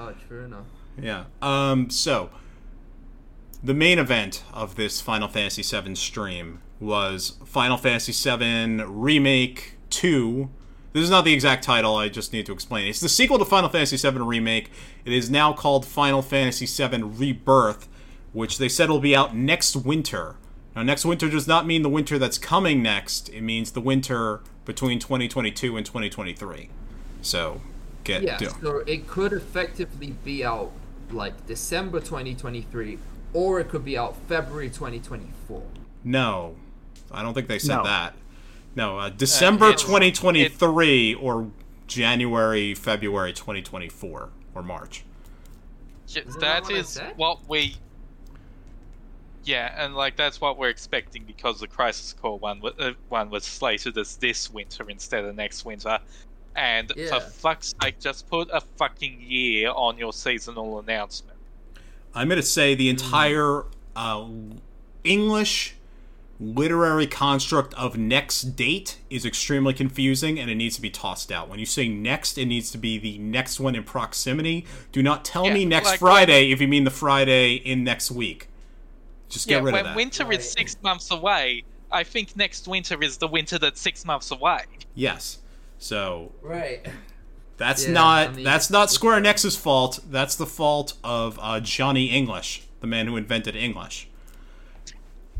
Oh, 0.00 0.14
true 0.26 0.44
enough. 0.44 0.64
Yeah. 0.98 1.24
Um. 1.42 1.90
So, 1.90 2.30
the 3.62 3.74
main 3.74 3.98
event 3.98 4.42
of 4.50 4.76
this 4.76 5.02
Final 5.02 5.28
Fantasy 5.28 5.62
VII 5.62 5.94
stream 5.94 6.62
was 6.78 7.36
Final 7.44 7.76
Fantasy 7.76 8.12
VII 8.12 8.82
Remake 8.84 9.76
Two. 9.90 10.48
This 10.94 11.04
is 11.04 11.10
not 11.10 11.26
the 11.26 11.34
exact 11.34 11.64
title. 11.64 11.96
I 11.96 12.08
just 12.08 12.32
need 12.32 12.46
to 12.46 12.52
explain. 12.52 12.88
It's 12.88 13.00
the 13.00 13.10
sequel 13.10 13.38
to 13.38 13.44
Final 13.44 13.68
Fantasy 13.68 13.96
VII 13.98 14.20
Remake. 14.20 14.70
It 15.04 15.12
is 15.12 15.30
now 15.30 15.52
called 15.52 15.84
Final 15.84 16.22
Fantasy 16.22 16.64
VII 16.66 17.02
Rebirth, 17.02 17.86
which 18.32 18.56
they 18.56 18.70
said 18.70 18.88
will 18.88 19.00
be 19.00 19.14
out 19.14 19.36
next 19.36 19.76
winter. 19.76 20.36
Now, 20.80 20.84
next 20.84 21.04
winter 21.04 21.28
does 21.28 21.46
not 21.46 21.66
mean 21.66 21.82
the 21.82 21.90
winter 21.90 22.18
that's 22.18 22.38
coming 22.38 22.82
next. 22.82 23.28
It 23.28 23.42
means 23.42 23.72
the 23.72 23.82
winter 23.82 24.40
between 24.64 24.98
2022 24.98 25.76
and 25.76 25.84
2023. 25.84 26.70
So, 27.20 27.60
get 28.02 28.22
Yeah. 28.22 28.38
do- 28.38 28.48
So 28.62 28.78
it 28.86 29.06
could 29.06 29.34
effectively 29.34 30.16
be 30.24 30.42
out 30.42 30.72
like 31.12 31.46
December 31.46 32.00
2023, 32.00 32.98
or 33.34 33.60
it 33.60 33.68
could 33.68 33.84
be 33.84 33.98
out 33.98 34.16
February 34.26 34.70
2024. 34.70 35.64
No, 36.02 36.56
I 37.12 37.20
don't 37.22 37.34
think 37.34 37.48
they 37.48 37.58
said 37.58 37.76
No. 37.76 37.84
that. 37.84 38.14
No, 38.74 38.98
uh, 39.00 39.10
December 39.10 39.66
it's- 39.66 39.82
2023 39.82 41.12
or 41.12 41.50
January, 41.88 42.74
February 42.74 43.34
2024 43.34 44.30
or 44.54 44.62
March. 44.62 45.04
Yeah, 46.08 46.22
Isn't 46.22 46.40
that 46.40 46.40
that 46.40 46.62
what 46.62 46.72
I 46.72 46.76
is 46.78 46.88
said? 46.88 47.12
what 47.18 47.46
we. 47.50 47.76
Yeah, 49.44 49.74
and 49.76 49.94
like 49.94 50.16
that's 50.16 50.40
what 50.40 50.58
we're 50.58 50.68
expecting 50.68 51.24
because 51.24 51.60
the 51.60 51.66
Crisis 51.66 52.12
Core 52.12 52.38
one 52.38 52.60
uh, 52.78 52.92
one 53.08 53.30
was 53.30 53.44
slated 53.44 53.96
as 53.96 54.16
this 54.16 54.50
winter 54.50 54.88
instead 54.90 55.24
of 55.24 55.34
next 55.34 55.64
winter. 55.64 55.98
And 56.56 56.92
Yeah. 56.96 57.18
for 57.18 57.20
fuck's 57.20 57.72
sake, 57.82 58.00
just 58.00 58.28
put 58.28 58.50
a 58.52 58.60
fucking 58.76 59.20
year 59.20 59.70
on 59.70 59.96
your 59.96 60.12
seasonal 60.12 60.78
announcement. 60.80 61.38
I'm 62.14 62.28
going 62.28 62.40
to 62.40 62.46
say 62.46 62.74
the 62.74 62.88
entire 62.88 63.64
uh, 63.94 64.26
English 65.04 65.76
literary 66.40 67.06
construct 67.06 67.74
of 67.74 67.96
next 67.98 68.56
date 68.56 68.98
is 69.10 69.26
extremely 69.26 69.74
confusing 69.74 70.40
and 70.40 70.50
it 70.50 70.54
needs 70.54 70.74
to 70.74 70.82
be 70.82 70.90
tossed 70.90 71.30
out. 71.30 71.48
When 71.48 71.58
you 71.58 71.66
say 71.66 71.86
next, 71.86 72.38
it 72.38 72.46
needs 72.46 72.70
to 72.72 72.78
be 72.78 72.98
the 72.98 73.18
next 73.18 73.60
one 73.60 73.74
in 73.74 73.84
proximity. 73.84 74.66
Do 74.90 75.02
not 75.02 75.24
tell 75.24 75.46
Yeah, 75.46 75.54
me 75.54 75.64
next 75.66 75.88
like 75.88 76.00
Friday 76.00 76.50
if 76.50 76.60
you 76.60 76.66
mean 76.66 76.84
the 76.84 76.90
Friday 76.90 77.54
in 77.54 77.84
next 77.84 78.10
week. 78.10 78.49
Just 79.30 79.48
get 79.48 79.56
yeah, 79.56 79.62
rid 79.64 79.72
when 79.72 79.80
of 79.80 79.84
that. 79.86 79.96
winter 79.96 80.24
Right. 80.26 80.38
is 80.40 80.52
six 80.52 80.76
months 80.82 81.10
away, 81.10 81.64
I 81.90 82.04
think 82.04 82.36
next 82.36 82.68
winter 82.68 83.02
is 83.02 83.16
the 83.16 83.28
winter 83.28 83.58
that's 83.58 83.80
six 83.80 84.04
months 84.04 84.30
away. 84.30 84.64
yes. 84.94 85.38
So 85.78 86.32
Right. 86.42 86.86
That's 87.56 87.86
Yeah, 87.86 87.92
not 87.92 88.28
I 88.28 88.32
mean, 88.32 88.44
that's 88.44 88.70
not 88.70 88.90
Square 88.90 89.22
Enix's 89.22 89.56
fault. 89.56 90.00
That's 90.10 90.34
the 90.36 90.46
fault 90.46 90.94
of 91.04 91.38
uh, 91.42 91.60
Johnny 91.60 92.06
English, 92.06 92.62
the 92.80 92.86
man 92.86 93.06
who 93.06 93.16
invented 93.16 93.56
English. 93.56 94.08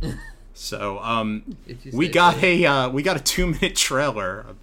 so, 0.54 0.98
um, 1.00 1.56
we 1.92 2.08
got 2.08 2.36
so. 2.40 2.46
a 2.46 2.64
uh, 2.66 2.88
we 2.90 3.02
got 3.02 3.16
a 3.16 3.20
two 3.22 3.46
minute 3.46 3.76
trailer 3.76 4.40
of, 4.48 4.56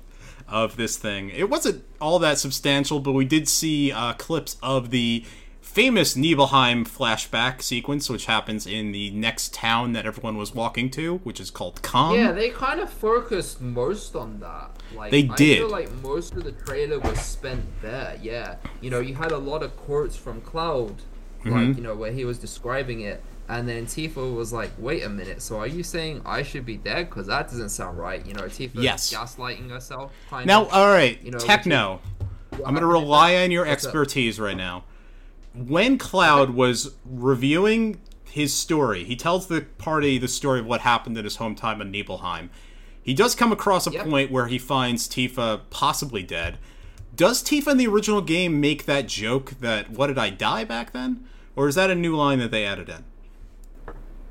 of 0.48 0.78
this 0.78 0.98
thing. 0.98 1.30
It 1.30 1.50
wasn't 1.50 1.84
all 2.02 2.20
that 2.20 2.38
substantial, 2.38 3.00
but 3.00 3.14
we 3.14 3.26
did 3.26 3.48
see 3.48 3.92
uh, 3.92 4.14
clips 4.14 4.58
of 4.64 4.90
the 4.92 5.26
famous 5.68 6.16
Nibelheim 6.16 6.86
flashback 6.86 7.62
sequence, 7.62 8.10
which 8.10 8.26
happens 8.26 8.66
in 8.66 8.92
the 8.92 9.12
next 9.12 9.54
town 9.54 9.94
that 9.94 10.06
everyone 10.06 10.38
was 10.38 10.54
walking 10.56 10.90
to, 10.92 11.18
which 11.20 11.40
is 11.40 11.52
called 11.52 11.82
Kalm. 11.82 12.16
Yeah, 12.16 12.32
they 12.32 12.50
kind 12.50 12.80
of 12.80 12.90
focused 12.90 13.62
most 13.62 14.16
on 14.16 14.40
that. 14.40 14.72
Like 14.96 15.12
They 15.12 15.28
I 15.30 15.36
did. 15.36 15.58
feel 15.60 15.70
like 15.70 15.92
most 16.02 16.34
of 16.34 16.44
the 16.44 16.52
trailer 16.54 17.00
was 17.00 17.20
spent 17.20 17.64
there. 17.82 18.18
Yeah, 18.22 18.56
you 18.82 18.90
know, 18.90 19.00
you 19.00 19.16
had 19.16 19.32
a 19.32 19.38
lot 19.38 19.62
of 19.64 19.76
quotes 19.78 20.16
from 20.16 20.42
Cloud, 20.42 20.96
Mm-hmm. 21.44 21.52
like 21.52 21.78
you 21.78 21.84
know 21.84 21.94
where 21.94 22.12
he 22.12 22.26
was 22.26 22.40
describing 22.40 23.02
it, 23.02 23.22
and 23.48 23.70
then 23.70 23.86
Tifa 23.86 24.36
was 24.36 24.52
like, 24.52 24.72
"Wait 24.80 25.04
a 25.04 25.10
minute, 25.10 25.42
so 25.44 25.60
are 25.60 25.68
you 25.68 25.84
saying 25.84 26.24
I 26.26 26.42
should 26.42 26.66
be 26.66 26.78
dead? 26.78 27.10
Because 27.12 27.28
that 27.28 27.48
doesn't 27.50 27.70
sound 27.70 27.98
right." 28.00 28.26
You 28.26 28.34
know, 28.34 28.44
Tifa 28.44 28.72
Yes. 28.82 29.14
gaslighting 29.14 29.70
herself. 29.70 30.12
Kind 30.32 30.48
Now, 30.48 30.64
of. 30.64 30.74
all 30.74 30.88
right, 30.88 31.22
you 31.22 31.30
know, 31.30 31.38
Techno. 31.38 32.02
What 32.50 32.68
I'm 32.68 32.74
going 32.74 32.82
to 32.82 32.88
rely 32.88 33.36
on 33.36 33.52
your 33.52 33.68
expertise 33.68 34.40
right 34.40 34.58
now. 34.58 34.84
When 35.58 35.98
Cloud 35.98 36.52
was 36.52 36.96
reviewing 37.06 38.00
his 38.24 38.54
story, 38.54 39.04
he 39.04 39.16
tells 39.16 39.48
the 39.48 39.62
party 39.78 40.18
the 40.18 40.28
story 40.28 40.60
of 40.60 40.66
what 40.68 40.82
happened 40.82 41.18
in 41.18 41.24
his 41.24 41.38
hometown 41.38 41.82
in 41.82 41.92
Nibelheim. 41.92 42.50
He 43.02 43.14
does 43.14 43.34
come 43.36 43.52
across 43.52 43.88
a 43.88 43.92
Yep. 43.92 44.06
point 44.06 44.32
where 44.32 44.48
he 44.48 44.60
finds 44.60 45.08
Tifa 45.08 45.62
possibly 45.70 46.24
dead. 46.24 46.58
Does 47.16 47.42
Tifa 47.42 47.72
in 47.72 47.78
the 47.78 47.88
original 47.88 48.22
game 48.22 48.62
make 48.62 48.86
that 48.86 49.08
joke 49.08 49.54
that 49.62 49.90
"What 49.90 50.08
did 50.08 50.20
I 50.20 50.30
die 50.30 50.64
back 50.64 50.92
then?" 50.92 51.26
Or 51.56 51.68
is 51.68 51.76
that 51.76 51.90
a 51.90 51.96
new 51.96 52.16
line 52.16 52.38
that 52.40 52.52
they 52.52 52.66
added 52.66 52.90
in? 52.90 53.06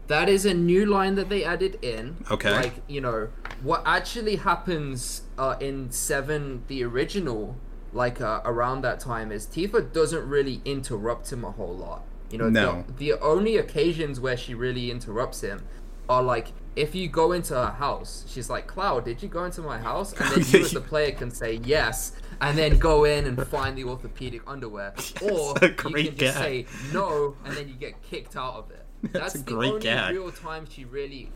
That 0.06 0.28
is 0.28 0.46
a 0.46 0.54
new 0.54 0.86
line 0.86 1.16
that 1.16 1.28
they 1.28 1.42
added 1.42 1.78
in. 1.82 2.18
Okay. 2.30 2.52
Like, 2.52 2.74
you 2.86 3.00
know, 3.00 3.28
what 3.62 3.82
actually 3.84 4.36
happens 4.36 5.22
uh, 5.36 5.56
in 5.58 5.90
7, 5.90 6.62
the 6.68 6.84
original, 6.84 7.56
like 7.96 8.20
uh, 8.20 8.40
around 8.44 8.82
that 8.82 9.00
time, 9.00 9.32
is 9.32 9.46
Tifa 9.46 9.92
doesn't 9.92 10.28
really 10.28 10.60
interrupt 10.64 11.32
him 11.32 11.44
a 11.44 11.50
whole 11.50 11.74
lot. 11.74 12.02
You 12.30 12.38
know, 12.38 12.48
No. 12.50 12.84
the, 12.98 13.12
the 13.12 13.20
only 13.20 13.56
occasions 13.56 14.20
where 14.20 14.36
she 14.36 14.54
really 14.54 14.90
interrupts 14.90 15.40
him 15.42 15.64
are 16.08 16.22
like 16.22 16.48
if 16.76 16.94
you 16.94 17.08
go 17.08 17.32
into 17.32 17.54
her 17.54 17.70
house, 17.70 18.24
she's 18.28 18.50
like, 18.50 18.66
Cloud, 18.66 19.06
did 19.06 19.22
you 19.22 19.28
go 19.30 19.44
into 19.44 19.62
my 19.62 19.78
house? 19.78 20.12
And 20.12 20.30
then 20.30 20.44
you 20.50 20.60
as 20.66 20.72
the 20.72 20.80
player 20.92 21.10
can 21.12 21.30
say 21.30 21.54
yes, 21.64 22.12
and 22.40 22.56
then 22.58 22.78
go 22.78 23.04
in 23.04 23.26
and 23.26 23.46
find 23.48 23.78
the 23.78 23.84
orthopedic 23.84 24.42
underwear. 24.46 24.92
Or 25.22 25.54
you 25.62 25.70
can 25.70 25.92
just 25.94 26.18
gag. 26.18 26.34
say 26.34 26.66
no, 26.92 27.34
and 27.46 27.56
then 27.56 27.66
you 27.68 27.74
get 27.74 28.02
kicked 28.02 28.36
out 28.36 28.54
of 28.56 28.70
it. 28.70 28.84
That's, 29.12 29.36
a 29.36 29.38
the 29.38 29.54
great 29.54 29.68
only 29.70 29.80
gag. 29.80 30.14
real 30.14 30.30
time 30.30 30.66
she 30.68 30.84
really. 30.84 31.30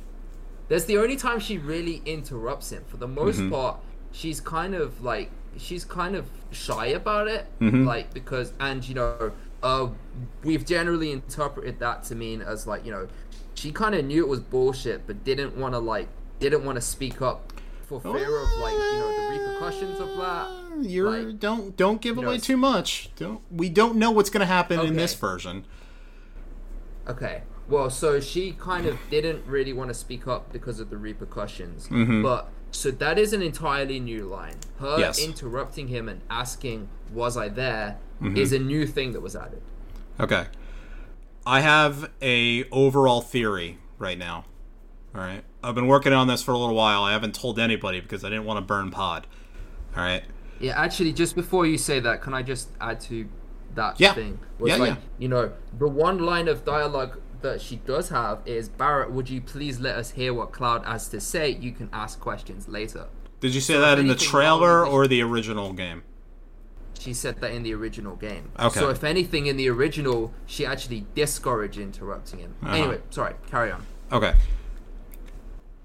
That's 0.68 0.85
the 0.85 0.99
only 0.99 1.16
time 1.16 1.40
she 1.40 1.57
really 1.59 2.03
interrupts 2.05 2.70
him. 2.70 2.85
For 2.87 2.96
the 2.99 3.09
most 3.09 3.38
Mm-hmm. 3.38 3.51
part, 3.51 3.81
she's 4.12 4.40
kind 4.40 4.75
of 4.75 5.03
like 5.03 5.31
she's 5.57 5.85
kind 5.85 6.17
of 6.17 6.27
shy 6.51 6.87
about 6.87 7.29
it, 7.29 7.47
Mhm. 7.61 7.87
like 7.87 8.13
because 8.15 8.53
and 8.61 8.87
you 8.89 8.95
know, 8.95 9.33
uh, 9.63 9.89
we've 10.45 10.65
generally 10.65 11.13
interpreted 11.13 11.79
that 11.81 12.05
to 12.05 12.15
mean 12.15 12.41
as 12.43 12.67
like 12.67 12.85
you 12.85 12.93
know, 12.93 13.09
she 13.55 13.71
kind 13.73 13.95
of 13.95 14.05
knew 14.05 14.23
it 14.25 14.29
was 14.29 14.41
bullshit, 14.41 15.07
but 15.07 15.25
didn't 15.25 15.57
want 15.57 15.75
to 15.75 15.79
like 15.79 16.09
didn't 16.39 16.65
want 16.65 16.77
to 16.77 16.81
speak 16.83 17.21
up 17.21 17.53
for 17.87 18.01
fear 18.01 18.13
of 18.15 18.49
like 18.61 18.73
you 18.73 18.99
know 18.99 19.17
the 19.31 19.39
repercussions 19.39 20.01
of 20.01 20.17
that. 20.17 20.49
You're 20.89 21.11
Like, 21.27 21.39
don't 21.41 21.77
don't 21.77 22.01
give 22.01 22.17
you 22.17 22.23
know, 22.23 22.29
away 22.29 22.39
too 22.39 22.57
much. 22.57 23.11
Don't 23.17 23.41
we 23.51 23.69
don't 23.69 23.97
know 23.97 24.11
what's 24.11 24.31
going 24.31 24.41
to 24.41 24.47
happen 24.47 24.81
in 24.81 24.95
this 24.97 25.15
version. 25.15 25.67
Okay. 27.09 27.43
Well, 27.69 27.91
so 27.91 28.19
she 28.21 28.53
kind 28.53 28.87
of 28.87 28.99
didn't 29.11 29.47
really 29.47 29.73
want 29.73 29.89
to 29.91 29.95
speak 29.95 30.27
up 30.27 30.53
because 30.53 30.81
of 30.81 30.91
the 30.91 30.97
repercussions. 30.99 31.89
Mhm. 31.89 32.23
But 32.23 32.49
so 32.70 32.90
that 32.90 33.18
is 33.18 33.33
an 33.33 33.42
entirely 33.42 34.00
new 34.00 34.24
line. 34.24 34.56
Her 34.78 34.98
Yes. 34.98 35.18
interrupting 35.24 35.88
him 35.88 36.09
and 36.09 36.20
asking, 36.30 36.88
"Was 37.12 37.37
I 37.37 37.48
there?" 37.48 37.98
Mhm. 38.22 38.37
is 38.37 38.52
a 38.52 38.59
new 38.59 38.87
thing 38.87 39.12
that 39.12 39.20
was 39.20 39.35
added. 39.37 39.62
Okay. 40.18 40.46
I 41.46 41.61
have 41.61 42.11
a 42.20 42.64
overall 42.70 43.20
theory 43.22 43.78
right 43.98 44.18
now. 44.18 44.44
All 45.14 45.20
right. 45.22 45.42
I've 45.62 45.74
been 45.74 45.87
working 45.88 46.12
on 46.12 46.26
this 46.28 46.42
for 46.42 46.52
a 46.52 46.59
little 46.59 46.74
while. 46.76 47.02
I 47.02 47.12
haven't 47.12 47.35
told 47.35 47.59
anybody 47.59 48.00
because 48.00 48.24
I 48.24 48.28
didn't 48.28 48.44
want 48.44 48.59
to 48.59 48.62
burn 48.64 48.90
pod. 48.90 49.26
All 49.96 50.02
right. 50.02 50.22
Yeah, 50.61 50.78
actually, 50.80 51.12
just 51.12 51.35
before 51.35 51.66
you 51.66 51.78
say 51.78 51.98
that, 52.00 52.20
can 52.22 52.35
I 52.35 52.42
just 52.42 52.68
add 52.80 53.00
to 53.02 53.26
that 53.74 53.98
Yeah. 53.98 54.12
thing? 54.12 54.38
Was 54.59 54.70
Yeah, 54.70 54.76
like, 54.76 54.88
yeah. 54.90 54.96
You 55.18 55.28
know, 55.28 55.52
the 55.78 55.88
one 55.88 56.18
line 56.18 56.46
of 56.48 56.64
dialogue 56.64 57.18
that 57.42 57.61
she 57.61 57.76
does 57.76 58.09
have 58.11 58.40
is 58.46 58.68
Barret, 58.68 59.11
would 59.11 59.29
you 59.29 59.40
please 59.40 59.81
let 59.81 59.96
us 59.96 60.11
hear 60.11 60.35
what 60.35 60.53
Cloud 60.53 60.85
has 60.85 61.09
to 61.09 61.20
say? 61.20 61.50
You 61.50 61.72
can 61.72 61.88
ask 61.92 62.20
questions 62.20 62.68
later. 62.68 63.07
Did 63.40 63.55
you 63.55 63.61
say 63.61 63.74
So 63.74 63.81
that 63.81 63.98
in 63.98 64.07
the 64.07 64.14
trailer 64.14 64.87
or 64.87 65.07
the 65.07 65.22
original 65.22 65.72
game? 65.72 66.03
She 66.98 67.14
said 67.14 67.40
that 67.40 67.53
in 67.53 67.62
the 67.62 67.72
original 67.72 68.14
game. 68.16 68.53
Okay. 68.59 68.79
So 68.79 68.90
if 68.90 69.03
anything, 69.03 69.46
in 69.46 69.57
the 69.57 69.70
original, 69.70 70.35
she 70.46 70.66
actually 70.66 71.07
discouraged 71.14 71.79
interrupting 71.79 72.40
him. 72.40 72.55
Uh-huh. 72.62 72.74
Anyway, 72.76 73.00
sorry, 73.09 73.35
carry 73.50 73.72
on. 73.72 73.87
Okay. 74.12 74.35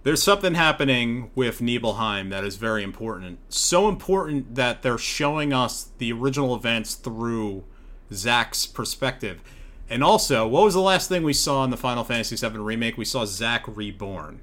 There's 0.03 0.21
something 0.21 0.53
happening 0.53 1.31
with 1.33 1.61
Nibelheim 1.61 2.29
that 2.29 2.43
is 2.43 2.57
very 2.57 2.83
important. 2.83 3.39
So 3.49 3.87
important 3.87 4.55
that 4.55 4.81
they're 4.83 4.97
showing 4.97 5.53
us 5.53 5.89
the 5.97 6.11
original 6.11 6.53
events 6.53 6.95
through 6.95 7.63
Zack's 8.11 8.67
perspective. 8.67 9.41
And 9.89 10.03
also, 10.03 10.47
what 10.47 10.63
was 10.63 10.73
the 10.73 10.81
last 10.81 11.09
thing 11.09 11.23
we 11.23 11.33
saw 11.33 11.63
in 11.63 11.69
the 11.69 11.77
Final 11.77 12.03
Fantasy 12.03 12.35
VII 12.35 12.57
remake? 12.57 12.97
We 12.97 13.05
saw 13.05 13.25
Zack 13.25 13.65
reborn. 13.67 14.41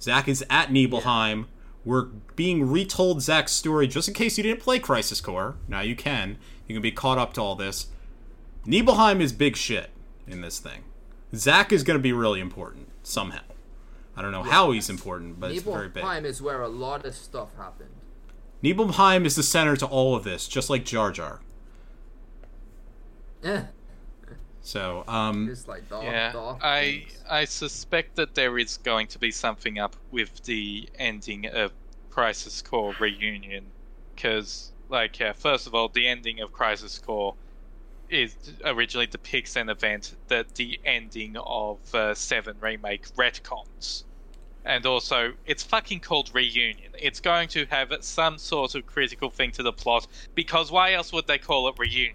Zack 0.00 0.26
is 0.28 0.44
at 0.50 0.72
Nibelheim. 0.72 1.46
We're 1.84 2.06
being 2.36 2.68
retold 2.68 3.22
Zack's 3.22 3.52
story 3.52 3.86
just 3.86 4.08
in 4.08 4.14
case 4.14 4.36
you 4.36 4.42
didn't 4.42 4.60
play 4.60 4.78
Crisis 4.78 5.20
Core. 5.20 5.56
Now 5.68 5.80
you 5.80 5.94
can. 5.94 6.38
You 6.66 6.74
can 6.74 6.82
be 6.82 6.92
caught 6.92 7.18
up 7.18 7.32
to 7.34 7.40
all 7.40 7.54
this. 7.54 7.88
Nibelheim 8.64 9.20
is 9.20 9.32
big 9.32 9.56
shit 9.56 9.90
in 10.26 10.40
this 10.40 10.58
thing. 10.58 10.84
Zack 11.34 11.72
is 11.72 11.82
going 11.82 11.98
to 11.98 12.02
be 12.02 12.12
really 12.12 12.40
important 12.40 12.88
somehow. 13.02 13.40
I 14.16 14.22
don't 14.22 14.32
know 14.32 14.42
how 14.42 14.72
he's 14.72 14.90
important, 14.90 15.40
but 15.40 15.52
it's 15.52 15.62
very 15.62 15.88
big. 15.88 16.02
Nibelheim 16.02 16.24
is 16.26 16.42
where 16.42 16.60
a 16.62 16.68
lot 16.68 17.06
of 17.06 17.14
stuff 17.14 17.48
happened. 17.56 17.90
Nibelheim 18.62 19.24
is 19.24 19.34
the 19.36 19.42
center 19.42 19.76
to 19.76 19.86
all 19.86 20.14
of 20.14 20.24
this, 20.24 20.46
just 20.46 20.70
like 20.70 20.84
Jar 20.84 21.10
Jar. 21.10 21.40
Eh, 23.42 23.64
So, 24.64 25.02
um, 25.08 25.48
just 25.48 25.66
like 25.66 25.88
dark, 25.88 26.04
Yeah, 26.04 26.32
dark 26.32 26.58
I 26.62 27.04
things. 27.08 27.24
I 27.28 27.44
suspect 27.44 28.14
that 28.16 28.34
there 28.34 28.58
is 28.58 28.76
going 28.78 29.08
to 29.08 29.18
be 29.18 29.32
something 29.32 29.80
up 29.80 29.96
with 30.12 30.44
the 30.44 30.88
ending 30.98 31.46
of 31.46 31.72
Crisis 32.10 32.62
Core 32.62 32.94
Reunion, 33.00 33.64
because 34.14 34.70
like 34.88 35.18
yeah, 35.18 35.32
first 35.32 35.66
of 35.66 35.74
all, 35.74 35.88
the 35.88 36.06
ending 36.06 36.40
of 36.40 36.52
Crisis 36.52 36.98
Core 36.98 37.34
is 38.08 38.36
originally 38.64 39.06
depicts 39.06 39.56
an 39.56 39.68
event 39.68 40.14
that 40.28 40.54
the 40.54 40.78
ending 40.84 41.36
of 41.44 41.78
uh, 41.92 42.14
Seven 42.14 42.56
remake 42.60 43.08
retcons, 43.16 44.04
and 44.64 44.86
also 44.86 45.32
it's 45.44 45.64
fucking 45.64 46.00
called 46.00 46.30
Reunion. 46.32 46.92
It's 46.96 47.18
going 47.18 47.48
to 47.48 47.66
have 47.66 47.92
some 48.02 48.38
sort 48.38 48.76
of 48.76 48.86
critical 48.86 49.28
thing 49.28 49.50
to 49.52 49.64
the 49.64 49.72
plot, 49.72 50.06
because 50.36 50.70
why 50.70 50.92
else 50.92 51.12
would 51.12 51.26
they 51.26 51.38
call 51.38 51.66
it 51.66 51.74
Reunion? 51.78 52.14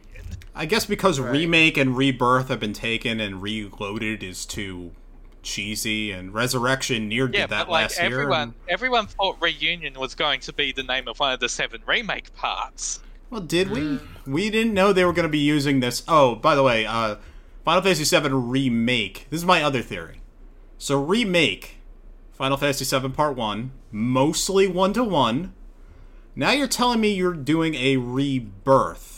I 0.58 0.66
guess 0.66 0.86
because 0.86 1.20
Right. 1.20 1.32
remake 1.32 1.78
and 1.78 1.96
rebirth 1.96 2.50
have 2.50 2.60
been 2.60 2.74
taken 2.74 3.20
and 3.20 3.42
reloaded 3.42 4.24
is 4.24 4.46
too 4.46 4.92
cheesy, 5.44 6.12
and 6.12 6.34
Resurrection 6.34 7.10
NieR 7.10 7.32
Yeah, 7.34 7.42
did 7.42 7.50
that 7.52 7.68
but 7.68 7.72
like 7.72 7.84
last 7.84 7.98
year. 8.00 8.06
everyone, 8.08 8.42
and- 8.42 8.54
everyone 8.68 9.08
thought 9.08 9.38
Reunion 9.40 9.94
was 10.00 10.16
going 10.16 10.40
to 10.42 10.52
be 10.54 10.72
the 10.72 10.84
name 10.84 11.08
of 11.08 11.20
one 11.20 11.32
of 11.32 11.40
the 11.40 11.48
seven 11.48 11.82
remake 11.86 12.34
parts. 12.36 13.00
Well, 13.30 13.42
did 13.42 13.70
we? 13.70 14.00
We 14.26 14.50
didn't 14.50 14.74
know 14.74 14.92
they 14.94 15.06
were 15.06 15.14
going 15.14 15.24
to 15.28 15.30
be 15.30 15.38
using 15.38 15.80
this. 15.80 16.02
Oh, 16.08 16.36
by 16.36 16.56
the 16.56 16.64
way, 16.64 16.86
uh, 16.86 17.16
Final 17.64 17.82
Fantasy 17.82 18.04
VII 18.20 18.30
remake. 18.30 19.28
This 19.30 19.42
is 19.42 19.46
my 19.46 19.62
other 19.62 19.82
theory. 19.82 20.22
So 20.78 21.02
remake 21.02 21.76
Final 22.34 22.58
Fantasy 22.58 22.84
VII 22.86 23.10
Part 23.10 23.36
One, 23.36 23.72
mostly 23.92 24.68
one 24.68 24.94
to 24.94 25.04
one. 25.04 25.54
Now 26.36 26.52
you're 26.52 26.68
telling 26.68 27.02
me 27.02 27.14
you're 27.14 27.34
doing 27.34 27.76
a 27.76 27.98
rebirth. 27.98 29.17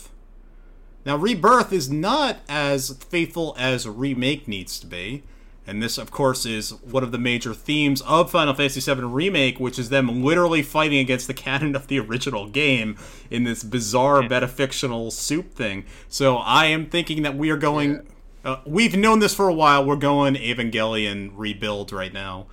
Now 1.04 1.16
rebirth 1.16 1.72
is 1.72 1.90
not 1.90 2.38
as 2.48 2.90
faithful 3.08 3.54
as 3.58 3.88
remake 3.88 4.46
needs 4.46 4.78
to 4.80 4.86
be. 4.86 5.22
And 5.66 5.80
this, 5.80 5.98
of 5.98 6.10
course, 6.10 6.46
is 6.46 6.70
one 6.82 7.04
of 7.04 7.12
the 7.12 7.18
major 7.18 7.54
themes 7.54 8.00
of 8.02 8.32
Final 8.32 8.54
Fantasy 8.54 8.80
VII 8.80 9.02
Remake, 9.02 9.60
which 9.60 9.78
is 9.78 9.88
them 9.88 10.24
literally 10.24 10.62
fighting 10.62 10.98
against 10.98 11.28
the 11.28 11.34
canon 11.46 11.76
of 11.76 11.86
the 11.86 12.00
original 12.00 12.48
game 12.48 12.96
in 13.30 13.44
this 13.44 13.62
bizarre 13.62 14.20
metafictional 14.22 15.12
soup 15.12 15.54
thing. 15.54 15.84
So 16.08 16.38
I 16.38 16.66
am 16.66 16.86
thinking 16.86 17.22
that 17.22 17.36
we 17.36 17.50
are 17.50 17.56
going. 17.56 18.06
Uh, 18.44 18.56
we've 18.66 18.96
known 18.96 19.20
this 19.20 19.34
for 19.34 19.48
a 19.48 19.54
while. 19.54 19.84
We're 19.84 19.96
going 19.96 20.34
Evangelion 20.34 21.30
rebuild 21.36 21.92
right 21.92 22.12
now. 22.12 22.46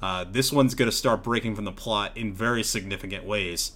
Uh, 0.00 0.24
this 0.24 0.50
one's 0.50 0.74
going 0.74 0.90
to 0.90 0.96
start 0.96 1.22
breaking 1.22 1.54
from 1.54 1.64
the 1.64 1.72
plot 1.72 2.16
in 2.16 2.32
very 2.32 2.62
significant 2.62 3.24
ways. 3.24 3.72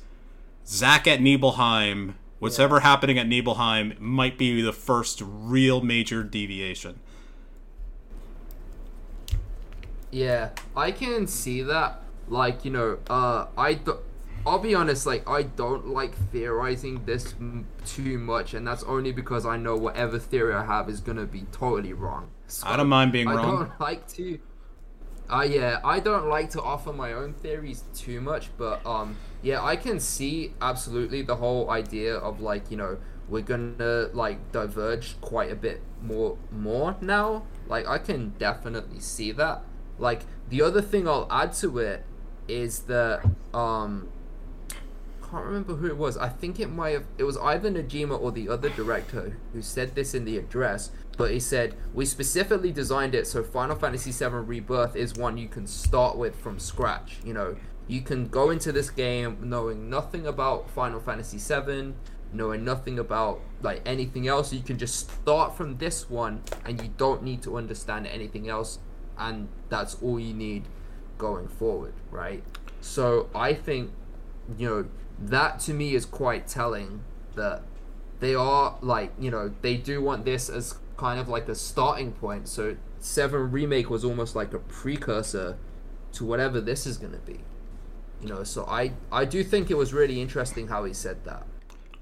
Zack 0.67 1.07
at 1.07 1.21
Nibelheim, 1.21 2.15
what's 2.39 2.59
ever 2.59 2.81
happening 2.81 3.19
at 3.19 3.27
Nibelheim, 3.27 3.95
might 3.99 4.39
be 4.39 4.61
the 4.63 4.73
first 4.73 5.23
real 5.25 5.81
major 5.81 6.23
deviation. 6.23 7.01
Yeah, 10.11 10.51
I 10.77 10.93
can 10.93 11.27
see 11.27 11.63
that. 11.63 12.03
Like, 12.29 12.65
you 12.65 12.71
know, 12.71 12.99
uh, 13.09 13.47
I 13.57 13.75
do- 13.75 13.99
I'll 14.47 14.59
be 14.59 14.75
honest, 14.75 15.07
like, 15.07 15.29
I 15.29 15.43
don't 15.43 15.89
like 15.89 16.15
theorizing 16.33 17.03
this 17.05 17.35
m- 17.39 17.67
too 17.85 18.19
much, 18.19 18.55
and 18.55 18.67
that's 18.67 18.85
only 18.85 19.13
because 19.13 19.45
I 19.45 19.57
know 19.57 19.77
whatever 19.77 20.19
theory 20.19 20.55
I 20.55 20.65
have 20.65 20.89
is 20.89 21.01
gonna 21.01 21.27
be 21.27 21.47
totally 21.53 21.93
wrong. 21.93 22.29
So 22.47 22.67
I 22.67 22.77
don't 22.77 22.89
mind 22.89 23.13
being 23.13 23.29
I 23.29 23.35
wrong. 23.35 23.45
I 23.45 23.59
don't 23.59 23.81
like 23.81 24.09
to. 24.15 24.39
Uh, 25.29 25.47
yeah, 25.49 25.81
I 25.85 25.99
don't 25.99 26.29
like 26.29 26.51
to 26.51 26.63
offer 26.63 26.93
my 26.93 27.13
own 27.13 27.33
theories 27.35 27.83
too 27.93 28.21
much, 28.21 28.51
but 28.57 28.85
um, 28.87 29.17
yeah, 29.47 29.63
I 29.63 29.77
can 29.77 30.01
see 30.01 30.55
absolutely 30.61 31.23
the 31.23 31.37
whole 31.37 31.71
idea 31.71 32.17
of 32.17 32.41
like 32.41 32.69
you 32.69 32.77
know 32.77 32.99
we're 33.29 33.43
gonna 33.43 34.09
like 34.13 34.51
diverge 34.51 35.21
quite 35.21 35.53
a 35.53 35.55
bit 35.55 35.83
more 36.03 36.37
more 36.51 36.97
now. 37.01 37.45
Like 37.69 37.87
I 37.87 37.99
can 37.99 38.31
definitely 38.41 38.99
see 38.99 39.31
that. 39.31 39.63
Like 40.01 40.23
the 40.49 40.63
other 40.63 40.83
thing 40.83 41.07
I'll 41.07 41.29
add 41.31 41.53
to 41.63 41.79
it 41.79 42.05
is 42.49 42.81
that 42.91 43.25
um 43.55 44.09
can't 45.31 45.45
remember 45.45 45.77
who 45.77 45.87
it 45.87 45.97
was. 45.97 46.17
I 46.17 46.29
think 46.29 46.59
it 46.59 46.69
might 46.69 46.91
have 46.91 47.05
it 47.17 47.23
was 47.23 47.37
either 47.37 47.71
Nojima 47.71 48.21
or 48.21 48.33
the 48.33 48.49
other 48.49 48.71
director 48.71 49.39
who 49.53 49.63
said 49.63 49.95
this 49.95 50.13
in 50.13 50.25
the 50.25 50.39
address. 50.39 50.91
But 51.17 51.31
he 51.31 51.39
said 51.39 51.77
we 51.95 52.05
specifically 52.05 52.73
designed 52.73 53.15
it 53.15 53.29
so 53.29 53.45
Final 53.45 53.77
Fantasy 53.77 54.11
VII 54.11 54.39
Rebirth 54.39 54.97
is 54.97 55.15
one 55.15 55.37
you 55.37 55.47
can 55.47 55.69
start 55.69 56.17
with 56.17 56.35
from 56.35 56.59
scratch. 56.59 57.19
You 57.25 57.35
know, 57.35 57.57
You 57.89 58.01
can 58.01 58.29
go 58.29 58.51
into 58.51 58.73
this 58.73 58.91
game 58.91 59.39
knowing 59.43 59.89
nothing 59.89 60.27
about 60.27 60.71
Final 60.71 61.01
Fantasy 61.01 61.39
VII, 61.39 61.95
knowing 62.33 62.65
nothing 62.65 62.99
about 62.99 63.41
like 63.63 63.83
anything 63.87 64.27
else. 64.27 64.53
You 64.53 64.63
can 64.63 64.79
just 64.79 65.11
start 65.11 65.57
from 65.57 65.79
this 65.79 66.11
one, 66.11 66.43
and 66.65 66.83
you 66.83 66.91
don't 66.97 67.23
need 67.23 67.43
to 67.43 67.57
understand 67.57 68.07
anything 68.07 68.49
else, 68.49 68.79
and 69.19 69.49
that's 69.69 69.97
all 70.03 70.19
you 70.19 70.35
need 70.35 70.65
going 71.19 71.49
forward, 71.49 71.95
right? 72.11 72.43
So 72.81 73.29
I 73.35 73.55
think, 73.55 73.91
you 74.59 74.69
know, 74.69 74.87
that 75.19 75.61
to 75.61 75.73
me 75.73 75.95
is 75.95 76.05
quite 76.05 76.47
telling 76.47 77.01
that 77.37 77.63
they 78.21 78.35
are 78.35 78.77
like, 78.81 79.13
you 79.19 79.31
know, 79.31 79.53
they 79.63 79.77
do 79.77 80.03
want 80.03 80.25
this 80.25 80.49
as 80.49 80.79
kind 80.97 81.21
of 81.21 81.29
like 81.29 81.49
a 81.49 81.55
starting 81.55 82.13
point. 82.13 82.49
So 82.49 82.77
Seven 82.99 83.51
Remake 83.51 83.91
was 83.91 84.05
almost 84.05 84.35
like 84.35 84.53
a 84.55 84.59
precursor 84.59 85.57
to 86.13 86.25
whatever 86.25 86.61
this 86.61 86.87
is 86.87 86.97
going 86.97 87.13
to 87.13 87.19
be. 87.19 87.41
You 88.27 88.35
know, 88.35 88.43
so 88.43 88.65
I 88.67 88.91
I 89.13 89.25
do 89.25 89.45
think 89.45 89.71
it 89.71 89.77
was 89.77 89.95
really 89.95 90.21
interesting 90.21 90.67
how 90.67 90.83
he 90.83 90.93
said 90.93 91.25
that. 91.27 91.47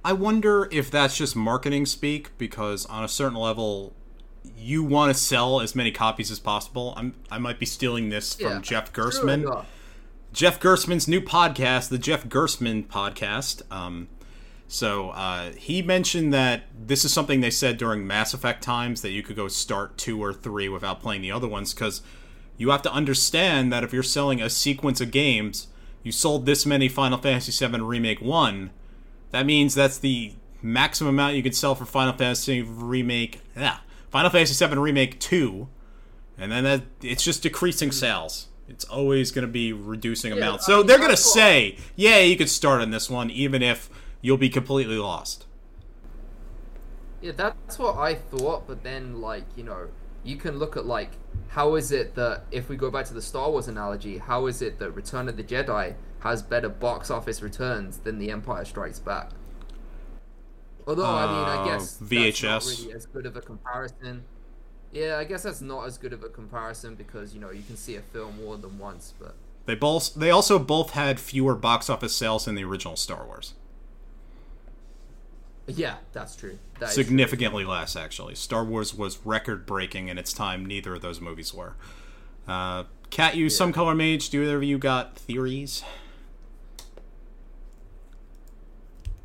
I 0.03 0.15
wonder 0.15 0.71
if 0.73 0.91
that's 0.91 1.19
just 1.19 1.37
marketing 1.37 1.85
speak 1.85 2.31
because 2.39 2.87
on 2.87 3.05
a 3.05 3.09
certain 3.09 3.37
level 3.37 3.93
you 4.57 4.83
want 4.83 5.15
to 5.15 5.21
sell 5.21 5.61
as 5.61 5.75
many 5.75 5.91
copies 5.91 6.31
as 6.31 6.39
possible. 6.39 6.95
I'm 6.97 7.15
I 7.31 7.37
might 7.37 7.59
be 7.59 7.67
stealing 7.67 8.09
this 8.09 8.37
from 8.37 8.53
Yeah, 8.53 8.61
Jeff 8.61 8.91
Gerstmann. 8.91 9.67
Jeff 10.33 10.59
Gerstmann's 10.61 11.07
new 11.07 11.21
podcast, 11.21 11.91
the 11.91 11.99
Jeff 11.99 12.25
Gerstmann 12.25 12.87
podcast. 12.87 13.61
Um, 13.71 14.09
so 14.67 15.11
uh, 15.11 15.53
he 15.53 15.83
mentioned 15.83 16.33
that 16.33 16.63
this 16.75 17.05
is 17.05 17.13
something 17.13 17.43
they 17.43 17.51
said 17.51 17.77
during 17.77 18.07
Mass 18.07 18.33
Effect 18.33 18.63
times 18.63 19.03
that 19.03 19.11
you 19.11 19.23
could 19.23 19.37
go 19.37 19.49
start 19.49 19.99
two 19.99 20.25
or 20.25 20.33
three 20.33 20.71
without 20.71 21.03
playing 21.03 21.21
the 21.21 21.31
other 21.31 21.47
ones 21.47 21.75
because 21.75 22.01
you 22.57 22.71
have 22.71 22.81
to 22.81 22.93
understand 22.93 23.71
that 23.75 23.85
if 23.85 23.93
you're 23.93 24.03
selling 24.03 24.41
a 24.41 24.49
sequence 24.49 25.03
of 25.03 25.11
games, 25.11 25.67
you 26.05 26.13
sold 26.13 26.47
this 26.47 26.65
many 26.65 26.89
Final 26.89 27.19
Fantasy 27.19 27.67
VII 27.67 27.81
Remake 27.81 28.21
One. 28.21 28.71
That 29.33 29.45
means 29.47 29.75
that's 29.75 29.99
the 29.99 30.35
maximum 30.63 31.15
amount 31.15 31.35
you 31.35 31.43
can 31.43 31.53
sell 31.53 31.75
for 31.75 31.85
Final 31.85 32.13
Fantasy 32.13 32.63
Remake. 32.63 33.41
Yeah, 33.57 33.79
Final 34.11 34.31
Fantasy 34.31 34.65
VII 34.65 34.77
Remake 34.77 35.19
Two, 35.19 35.69
and 36.39 36.53
then 36.53 36.63
that 36.65 36.83
it's 37.03 37.25
just 37.25 37.43
decreasing 37.43 37.91
sales. 37.91 38.47
It's 38.69 38.85
always 38.85 39.31
going 39.33 39.47
to 39.47 39.53
be 39.53 39.73
reducing 39.73 40.33
Hmm. 40.33 40.39
Yeah, 40.39 40.45
amounts. 40.49 40.69
I 40.69 40.73
So 40.73 40.79
mean, 40.79 40.87
they're 40.87 40.99
going 40.99 41.09
to 41.11 41.13
what- 41.15 41.19
say, 41.19 41.77
yeah, 41.97 42.21
you 42.21 42.37
could 42.37 42.49
start 42.49 42.81
on 42.81 42.91
this 42.93 43.11
one, 43.11 43.29
even 43.31 43.63
if 43.63 43.91
you'll 44.23 44.39
be 44.39 44.49
completely 44.49 44.97
lost. 44.97 45.45
Yeah, 47.21 47.33
that's 47.33 47.79
what 47.79 47.97
I 47.97 48.15
thought, 48.15 48.67
but 48.67 48.83
then 48.83 49.21
like, 49.21 49.45
you 49.57 49.65
know, 49.65 49.89
you 50.23 50.37
can 50.37 50.59
look 50.59 50.77
at 50.77 50.85
like 50.87 51.11
how 51.49 51.75
is 51.77 51.93
it 51.93 52.15
that 52.17 52.45
if 52.51 52.69
we 52.69 52.77
go 52.77 52.91
back 52.91 53.05
to 53.07 53.15
the 53.15 53.23
Star 53.23 53.51
Wars 53.51 53.69
analogy, 53.69 54.19
how 54.19 54.47
is 54.47 54.61
it 54.63 54.79
that 54.79 54.91
Return 54.93 55.29
of 55.29 55.37
the 55.37 55.45
Jedi 55.45 55.95
has 56.21 56.43
better 56.43 56.69
box 56.69 57.11
office 57.11 57.43
returns 57.43 57.99
than 57.99 58.19
The 58.19 58.31
Empire 58.31 58.65
Strikes 58.65 58.99
Back? 58.99 59.31
Although 60.87 61.05
I 61.07 61.27
mean, 61.27 61.45
I 61.45 61.57
Uh, 61.57 61.65
guess 61.65 61.99
VHS. 61.99 62.41
that's 62.65 62.79
not 62.79 62.85
really 62.85 62.95
as 62.95 63.07
good 63.07 63.27
of 63.27 63.37
a 63.37 63.41
comparison. 63.41 64.25
Yeah, 64.93 65.17
I 65.19 65.25
guess 65.25 65.43
that's 65.43 65.61
not 65.61 65.87
as 65.87 65.99
good 65.99 66.13
of 66.13 66.23
a 66.23 66.29
comparison 66.29 66.95
because 66.95 67.35
you 67.35 67.41
know 67.41 67.51
you 67.51 67.63
can 67.63 67.77
see 67.77 67.97
a 67.97 68.01
film 68.03 68.37
more 68.45 68.57
than 68.57 68.79
once, 68.79 69.15
but 69.19 69.35
They 69.67 69.75
both 69.75 70.15
they 70.15 70.31
also 70.31 70.59
both 70.59 70.91
had 70.91 71.19
fewer 71.19 71.55
box 71.55 71.89
office 71.89 72.15
sales 72.15 72.45
than 72.45 72.55
the 72.55 72.65
original 72.65 72.97
Star 72.97 73.25
Wars. 73.27 73.55
Yeah, 75.67 75.97
that's 76.13 76.37
true. 76.37 76.59
That 76.79 76.91
is 76.91 76.95
true. 76.95 77.05
Significantly 77.05 77.65
less, 77.65 77.97
actually. 77.97 78.35
Star 78.35 78.65
Wars 78.65 78.95
was 78.95 79.19
record 79.25 79.65
breaking 79.67 80.09
in 80.09 80.19
its 80.19 80.33
time. 80.33 80.67
Neither 80.67 80.95
of 80.95 81.03
those 81.03 81.21
movies 81.21 81.55
were. 81.55 81.75
Uh, 82.47 82.85
Cat, 83.11 83.37
you, 83.37 83.47
SomeColorMage. 83.47 84.31
Do 84.31 84.43
either 84.43 84.57
of 84.57 84.65
you 84.65 84.77
got 84.77 85.17
theories? 85.17 85.83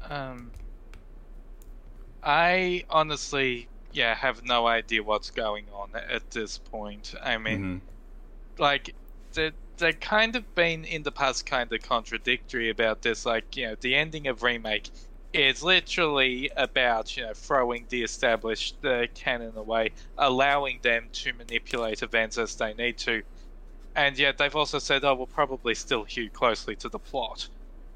Um, 0.09 0.51
I 2.23 2.85
honestly, 2.89 3.67
yeah, 3.91 4.15
have 4.15 4.43
no 4.43 4.67
idea 4.67 5.03
what's 5.03 5.31
going 5.31 5.65
on 5.73 5.91
at 5.95 6.29
this 6.31 6.57
point. 6.57 7.13
I 7.21 7.37
mean, 7.37 7.81
Mhm. 7.81 8.59
like, 8.59 8.95
they 9.33 9.51
they 9.77 9.93
kind 9.93 10.35
of 10.35 10.55
been 10.55 10.83
in 10.83 11.03
the 11.03 11.11
past 11.11 11.45
kind 11.45 11.71
of 11.71 11.81
contradictory 11.81 12.69
about 12.69 13.01
this. 13.01 13.25
Like, 13.25 13.55
you 13.55 13.67
know, 13.67 13.75
the 13.79 13.95
ending 13.95 14.27
of 14.27 14.43
remake 14.43 14.89
is 15.33 15.61
literally 15.61 16.49
about 16.57 17.15
you 17.15 17.23
know 17.23 17.33
throwing 17.33 17.85
the 17.89 18.01
established 18.03 18.83
uh, 18.85 19.05
canon 19.13 19.55
away, 19.55 19.91
allowing 20.17 20.79
them 20.81 21.09
to 21.13 21.33
manipulate 21.33 22.01
events 22.01 22.37
as 22.37 22.55
they 22.55 22.73
need 22.73 22.97
to, 22.97 23.21
and 23.95 24.17
yet 24.17 24.37
they've 24.37 24.55
also 24.55 24.79
said, 24.79 25.03
"Oh, 25.03 25.15
we'll 25.15 25.27
probably 25.27 25.75
still 25.75 26.03
hew 26.03 26.29
closely 26.29 26.75
to 26.77 26.89
the 26.89 26.99
plot," 26.99 27.47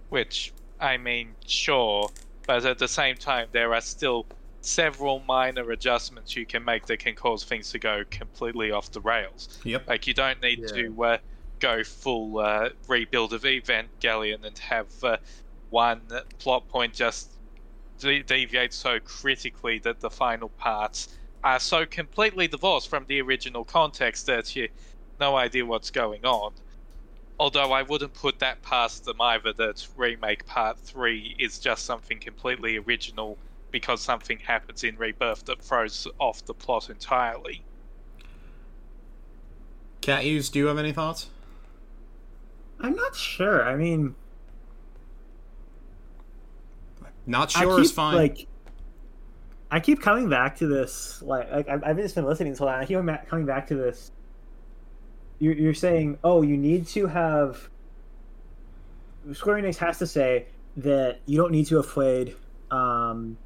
which 0.10 0.54
I 0.80 0.98
mean, 0.98 1.36
sure, 1.46 2.10
but 2.46 2.66
at 2.66 2.78
the 2.78 2.88
same 2.88 3.16
time, 3.16 3.48
there 3.52 3.74
are 3.74 3.82
still 3.82 4.28
several 4.62 5.20
minor 5.20 5.72
adjustments 5.72 6.36
you 6.36 6.46
can 6.46 6.64
make 6.64 6.86
that 6.86 7.00
can 7.00 7.16
cause 7.16 7.44
things 7.44 7.70
to 7.72 7.80
go 7.80 8.04
completely 8.10 8.72
off 8.72 8.92
the 8.92 9.02
rails. 9.02 9.60
Yep. 9.64 9.88
Like 9.88 10.08
you 10.08 10.14
don't 10.14 10.42
need 10.42 10.60
Yeah. 10.60 10.68
to 10.68 11.04
uh, 11.04 11.18
go 11.60 11.84
full 11.84 12.40
uh, 12.40 12.70
rebuild 12.88 13.34
of 13.34 13.46
Event 13.46 13.90
Evangelion 14.00 14.46
and 14.46 14.58
have 14.60 14.88
uh, 15.04 15.18
one 15.74 16.02
plot 16.38 16.70
point 16.70 16.94
just 16.94 17.32
de- 17.98 18.22
deviate 18.22 18.74
so 18.74 19.00
critically 19.00 19.80
that 19.80 20.00
the 20.00 20.10
final 20.10 20.50
parts 20.50 21.18
are 21.44 21.60
so 21.60 21.84
completely 21.86 22.48
divorced 22.48 22.88
from 22.88 23.06
the 23.08 23.20
original 23.20 23.66
context 23.66 24.28
that 24.28 24.56
you 24.56 24.62
have 24.62 24.72
no 25.20 25.36
idea 25.36 25.66
what's 25.66 25.90
going 25.90 26.24
on. 26.24 26.54
Although 27.40 27.74
I 27.74 27.82
wouldn't 27.82 28.14
put 28.14 28.38
that 28.40 28.62
past 28.62 29.06
them 29.06 29.20
either 29.20 29.52
that 29.54 29.88
remake 29.98 30.46
part 30.46 30.78
three 30.78 31.36
is 31.40 31.58
just 31.58 31.86
something 31.86 32.20
completely 32.20 32.78
original 32.78 33.40
because 33.72 34.00
something 34.00 34.38
happens 34.38 34.84
in 34.84 34.96
rebirth 34.98 35.44
that 35.46 35.60
throws 35.60 36.08
off 36.20 36.46
the 36.46 36.54
plot 36.54 36.92
entirely. 36.92 37.64
Catuse. 40.02 40.50
Do 40.50 40.60
you 40.60 40.68
have 40.68 40.78
any 40.78 40.92
thoughts? 40.92 41.32
I'm 42.80 42.96
not 42.96 43.16
sure. 43.16 43.68
I 43.68 43.76
mean, 43.76 44.16
Not 47.26 47.52
sure 47.52 47.78
keep, 47.78 47.86
is 47.86 47.92
fine. 47.92 48.16
Like, 48.16 48.48
I 49.72 49.80
keep 49.80 50.02
coming 50.02 50.30
back 50.30 50.58
to 50.58 50.68
this. 50.68 51.22
Like, 51.22 51.50
like 51.52 51.70
I've, 51.70 51.84
I've 51.84 51.98
just 51.98 52.16
been 52.16 52.26
listening 52.26 52.52
this 52.52 52.60
whole 52.60 52.68
time. 52.68 52.82
I 52.82 52.86
keep 52.86 52.98
coming 52.98 53.14
back- 53.14 53.28
coming 53.28 53.46
back 53.46 53.68
to 53.68 53.76
this. 53.76 54.12
You're, 55.40 55.54
you're 55.54 55.74
saying, 55.74 56.18
oh, 56.24 56.42
you 56.42 56.58
need 56.58 56.88
to 56.88 57.08
have. 57.08 57.70
Square 59.34 59.62
Enix 59.62 59.78
has 59.78 60.00
to 60.00 60.08
say 60.08 60.48
that 60.78 61.20
you 61.26 61.38
don't 61.38 61.52
need 61.52 61.66
to 61.68 61.78
have 61.78 61.88
played 61.88 62.36
um, 62.72 63.38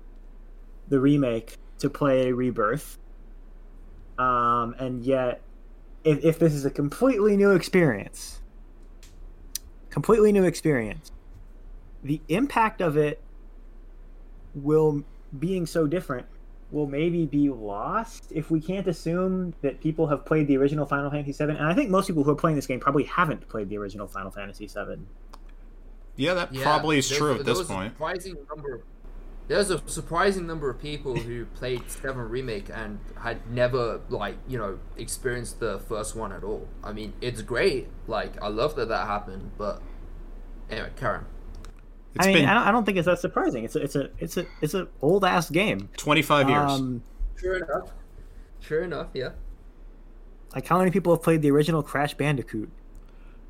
the 0.88 1.00
remake 1.00 1.58
to 1.80 1.90
play 1.90 2.32
Rebirth. 2.32 2.98
Um, 4.18 4.76
and 4.80 5.04
yet, 5.04 5.42
if, 6.04 6.24
if 6.24 6.40
this 6.40 6.54
is 6.54 6.66
a 6.66 6.72
completely 6.72 7.38
new 7.38 7.52
experience, 7.52 8.42
completely 9.90 10.32
new 10.32 10.44
experience, 10.44 11.12
the 12.04 12.22
impact 12.28 12.82
of 12.82 12.98
it 12.98 13.22
will 14.64 15.04
being 15.38 15.66
so 15.66 15.88
different 15.88 16.26
will 16.72 16.88
maybe 16.88 17.26
be 17.26 17.50
lost 17.50 18.32
if 18.32 18.52
we 18.52 18.60
can't 18.60 18.88
assume 18.88 19.54
that 19.62 19.80
people 19.80 20.08
have 20.08 20.26
played 20.26 20.48
the 20.48 20.58
original 20.58 20.86
Final 20.86 21.10
Fantasy 21.10 21.32
VII. 21.32 21.52
And 21.52 21.66
I 21.66 21.74
think 21.74 21.90
most 21.90 22.08
people 22.08 22.24
who 22.24 22.32
are 22.32 22.36
playing 22.36 22.56
this 22.56 22.68
game 22.68 22.80
probably 22.80 23.06
haven't 23.06 23.48
played 23.48 23.70
the 23.70 23.78
original 23.78 24.08
Final 24.08 24.32
Fantasy 24.32 24.68
VII. 24.68 25.00
yeah, 26.18 26.34
that 26.34 26.54
Yeah, 26.54 26.64
probably 26.64 26.98
is 26.98 27.10
true 27.10 27.36
at 27.40 27.46
this 27.46 27.64
point. 27.64 27.94
Surprising 27.94 28.38
number. 28.50 28.82
There's 29.48 29.70
a 29.72 29.82
surprising 29.88 30.46
number 30.46 30.70
of 30.70 30.78
people 30.82 31.16
who 31.16 31.46
played 31.46 31.90
Seven 31.90 32.28
Remake 32.30 32.70
and 32.74 33.00
had 33.22 33.50
never 33.50 34.02
like 34.10 34.36
you 34.46 34.58
know 34.58 34.80
experienced 34.98 35.62
the 35.62 35.80
first 35.80 36.18
one 36.18 36.34
at 36.34 36.44
all. 36.44 36.68
I 36.84 36.92
mean, 36.92 37.14
it's 37.22 37.42
great. 37.42 37.88
Like 38.08 38.42
I 38.42 38.50
love 38.50 38.76
that 38.76 38.90
that 38.90 39.08
happened, 39.08 39.52
but 39.58 39.82
anyway, 40.70 40.90
Karen. 40.98 41.26
It's 42.18 42.28
I 42.28 42.34
mean, 42.34 42.38
been 42.44 42.50
I, 42.50 42.54
don't, 42.56 42.64
I 42.68 42.72
don't 42.72 42.86
think 42.86 42.98
it's 42.98 43.06
that 43.06 43.20
surprising. 43.20 43.64
It's 43.64 43.76
a, 43.76 43.84
it's 43.84 43.96
a, 43.96 44.10
it's 44.20 44.38
a, 44.38 44.46
it's 44.62 44.74
a 44.74 44.88
old 45.02 45.24
ass 45.26 45.50
game. 45.50 45.90
25 45.98 46.50
years. 46.50 46.72
Um, 46.72 47.04
Sure 47.40 47.58
enough. 47.58 47.92
Sure 48.60 48.84
enough, 48.84 49.08
yeah. 49.14 49.30
like 50.56 50.68
how 50.68 50.80
many 50.80 50.92
people 50.92 51.14
have 51.14 51.24
played 51.24 51.42
the 51.42 51.52
original 51.52 51.84
Crash 51.84 52.16
Bandicoot? 52.16 52.70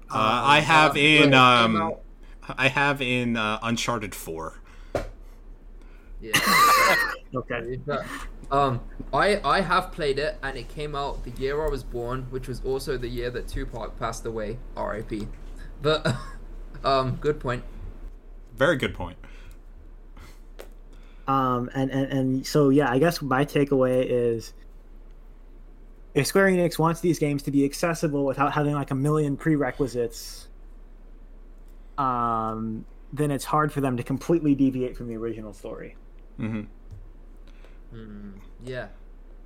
uh, 0.09 0.41
I 0.45 0.59
have 0.59 0.95
Uh, 0.95 0.99
in 0.99 1.19
when 1.21 1.27
it 1.29 1.31
came 1.31 1.75
um, 1.81 1.93
I 2.57 2.67
have 2.69 3.01
in 3.01 3.37
uh, 3.37 3.59
Uncharted 3.61 4.13
4. 4.15 4.59
yeah. 6.21 6.31
Okay. 7.35 7.79
Um, 8.49 8.79
I 9.13 9.41
I 9.43 9.59
have 9.61 9.91
played 9.91 10.17
it, 10.19 10.37
and 10.41 10.57
it 10.57 10.69
came 10.69 10.95
out 10.95 11.23
the 11.25 11.31
year 11.31 11.65
I 11.65 11.69
was 11.69 11.83
born, 11.83 12.27
which 12.29 12.47
was 12.47 12.61
also 12.63 12.97
the 12.97 13.09
year 13.09 13.29
that 13.31 13.49
Tupac 13.49 13.99
passed 13.99 14.25
away. 14.25 14.57
R.I.P. 14.77 15.27
But, 15.81 16.15
um, 16.85 17.17
good 17.17 17.39
point. 17.39 17.63
Very 18.57 18.75
good 18.75 18.93
point. 18.93 19.17
Um, 21.27 21.69
and, 21.73 21.91
and, 21.91 22.11
and 22.11 22.47
so, 22.47 22.69
yeah, 22.69 22.89
I 22.89 22.99
guess 22.99 23.21
my 23.21 23.45
takeaway 23.45 24.05
is 24.07 24.53
if 26.13 26.25
Square 26.25 26.47
Enix 26.47 26.79
wants 26.79 27.01
these 27.01 27.19
games 27.19 27.43
to 27.43 27.51
be 27.51 27.65
accessible 27.65 28.25
without 28.25 28.53
having 28.53 28.73
like 28.73 28.91
a 28.91 28.95
million 28.95 29.37
prerequisites, 29.37 30.47
um, 31.97 32.85
then 33.13 33.29
it's 33.29 33.45
hard 33.45 33.71
for 33.71 33.81
them 33.81 33.97
to 33.97 34.03
completely 34.03 34.55
deviate 34.55 34.97
from 34.97 35.07
the 35.07 35.15
original 35.15 35.53
story. 35.53 35.95
Mm-hmm. 36.39 36.63
Mm, 37.95 38.33
yeah. 38.63 38.87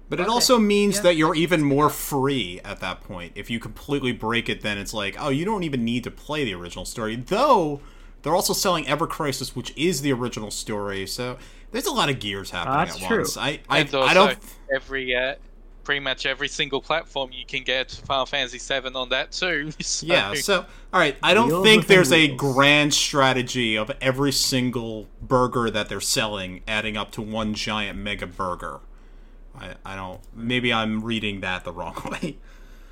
But 0.09 0.19
it 0.19 0.27
also 0.27 0.59
means 0.59 0.97
Yeah, 0.97 1.01
that 1.03 1.15
you're 1.15 1.35
even 1.35 1.63
more 1.63 1.89
free 1.89 2.59
at 2.65 2.79
that 2.81 3.01
point. 3.01 3.31
If 3.35 3.49
you 3.49 3.59
completely 3.59 4.11
break 4.11 4.49
it, 4.49 4.61
then 4.61 4.77
it's 4.77 4.93
like, 4.93 5.15
oh, 5.19 5.29
you 5.29 5.45
don't 5.45 5.63
even 5.63 5.85
need 5.85 6.03
to 6.03 6.11
play 6.11 6.43
the 6.43 6.53
original 6.53 6.85
story. 6.85 7.15
Though 7.15 7.81
they're 8.21 8.35
also 8.35 8.53
selling 8.53 8.87
Ever 8.87 9.07
Crisis, 9.07 9.55
which 9.55 9.73
is 9.75 10.01
the 10.01 10.11
original 10.13 10.51
story. 10.51 11.07
So 11.07 11.37
there's 11.71 11.87
a 11.87 11.91
lot 11.91 12.09
of 12.09 12.19
gears 12.19 12.51
happening 12.51 12.77
That's 12.85 13.01
at 13.01 13.07
true. 13.07 13.17
once. 13.17 13.37
I 13.37 13.59
I, 13.69 13.81
also, 13.81 14.01
I 14.01 14.13
don't. 14.13 14.37
every 14.73 15.15
uh, 15.15 15.35
pretty 15.83 15.99
much 15.99 16.25
every 16.25 16.47
single 16.47 16.81
platform 16.81 17.31
you 17.31 17.45
can 17.45 17.63
get 17.63 17.91
Final 17.91 18.25
Fantasy 18.25 18.59
VII 18.59 18.93
on 18.95 19.09
that 19.09 19.31
too. 19.31 19.71
So, 19.81 20.05
Yeah, 20.05 20.33
so 20.35 20.65
all 20.93 20.99
right, 20.99 21.17
I 21.23 21.33
don't 21.33 21.47
Wheels 21.47 21.63
think 21.63 21.81
within 21.83 21.95
there's 21.95 22.11
a 22.11 22.27
grand 22.27 22.93
strategy 22.93 23.75
of 23.75 23.91
every 24.01 24.31
single 24.31 25.07
burger 25.21 25.69
that 25.69 25.89
they're 25.89 25.99
selling 25.99 26.61
adding 26.67 26.97
up 26.97 27.11
to 27.13 27.21
one 27.21 27.53
giant 27.53 27.97
mega 27.97 28.27
burger. 28.27 28.79
I, 29.55 29.75
I 29.85 29.95
don't 29.95 30.21
maybe 30.35 30.71
I'm 30.71 31.03
reading 31.03 31.41
that 31.41 31.63
the 31.63 31.73
wrong 31.73 31.95
way. 32.11 32.37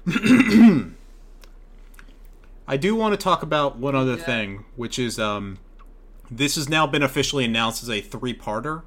I 2.69 2.77
do 2.77 2.95
want 2.95 3.13
to 3.13 3.17
talk 3.17 3.41
about 3.41 3.77
one 3.77 3.95
other 3.95 4.15
Yeah. 4.15 4.23
thing, 4.23 4.65
which 4.75 4.97
is 4.99 5.19
um 5.19 5.57
this 6.31 6.55
has 6.55 6.69
now 6.69 6.85
been 6.85 7.01
officially 7.01 7.43
announced 7.43 7.81
as 7.81 7.89
a 7.89 8.01
three-parter. 8.01 8.83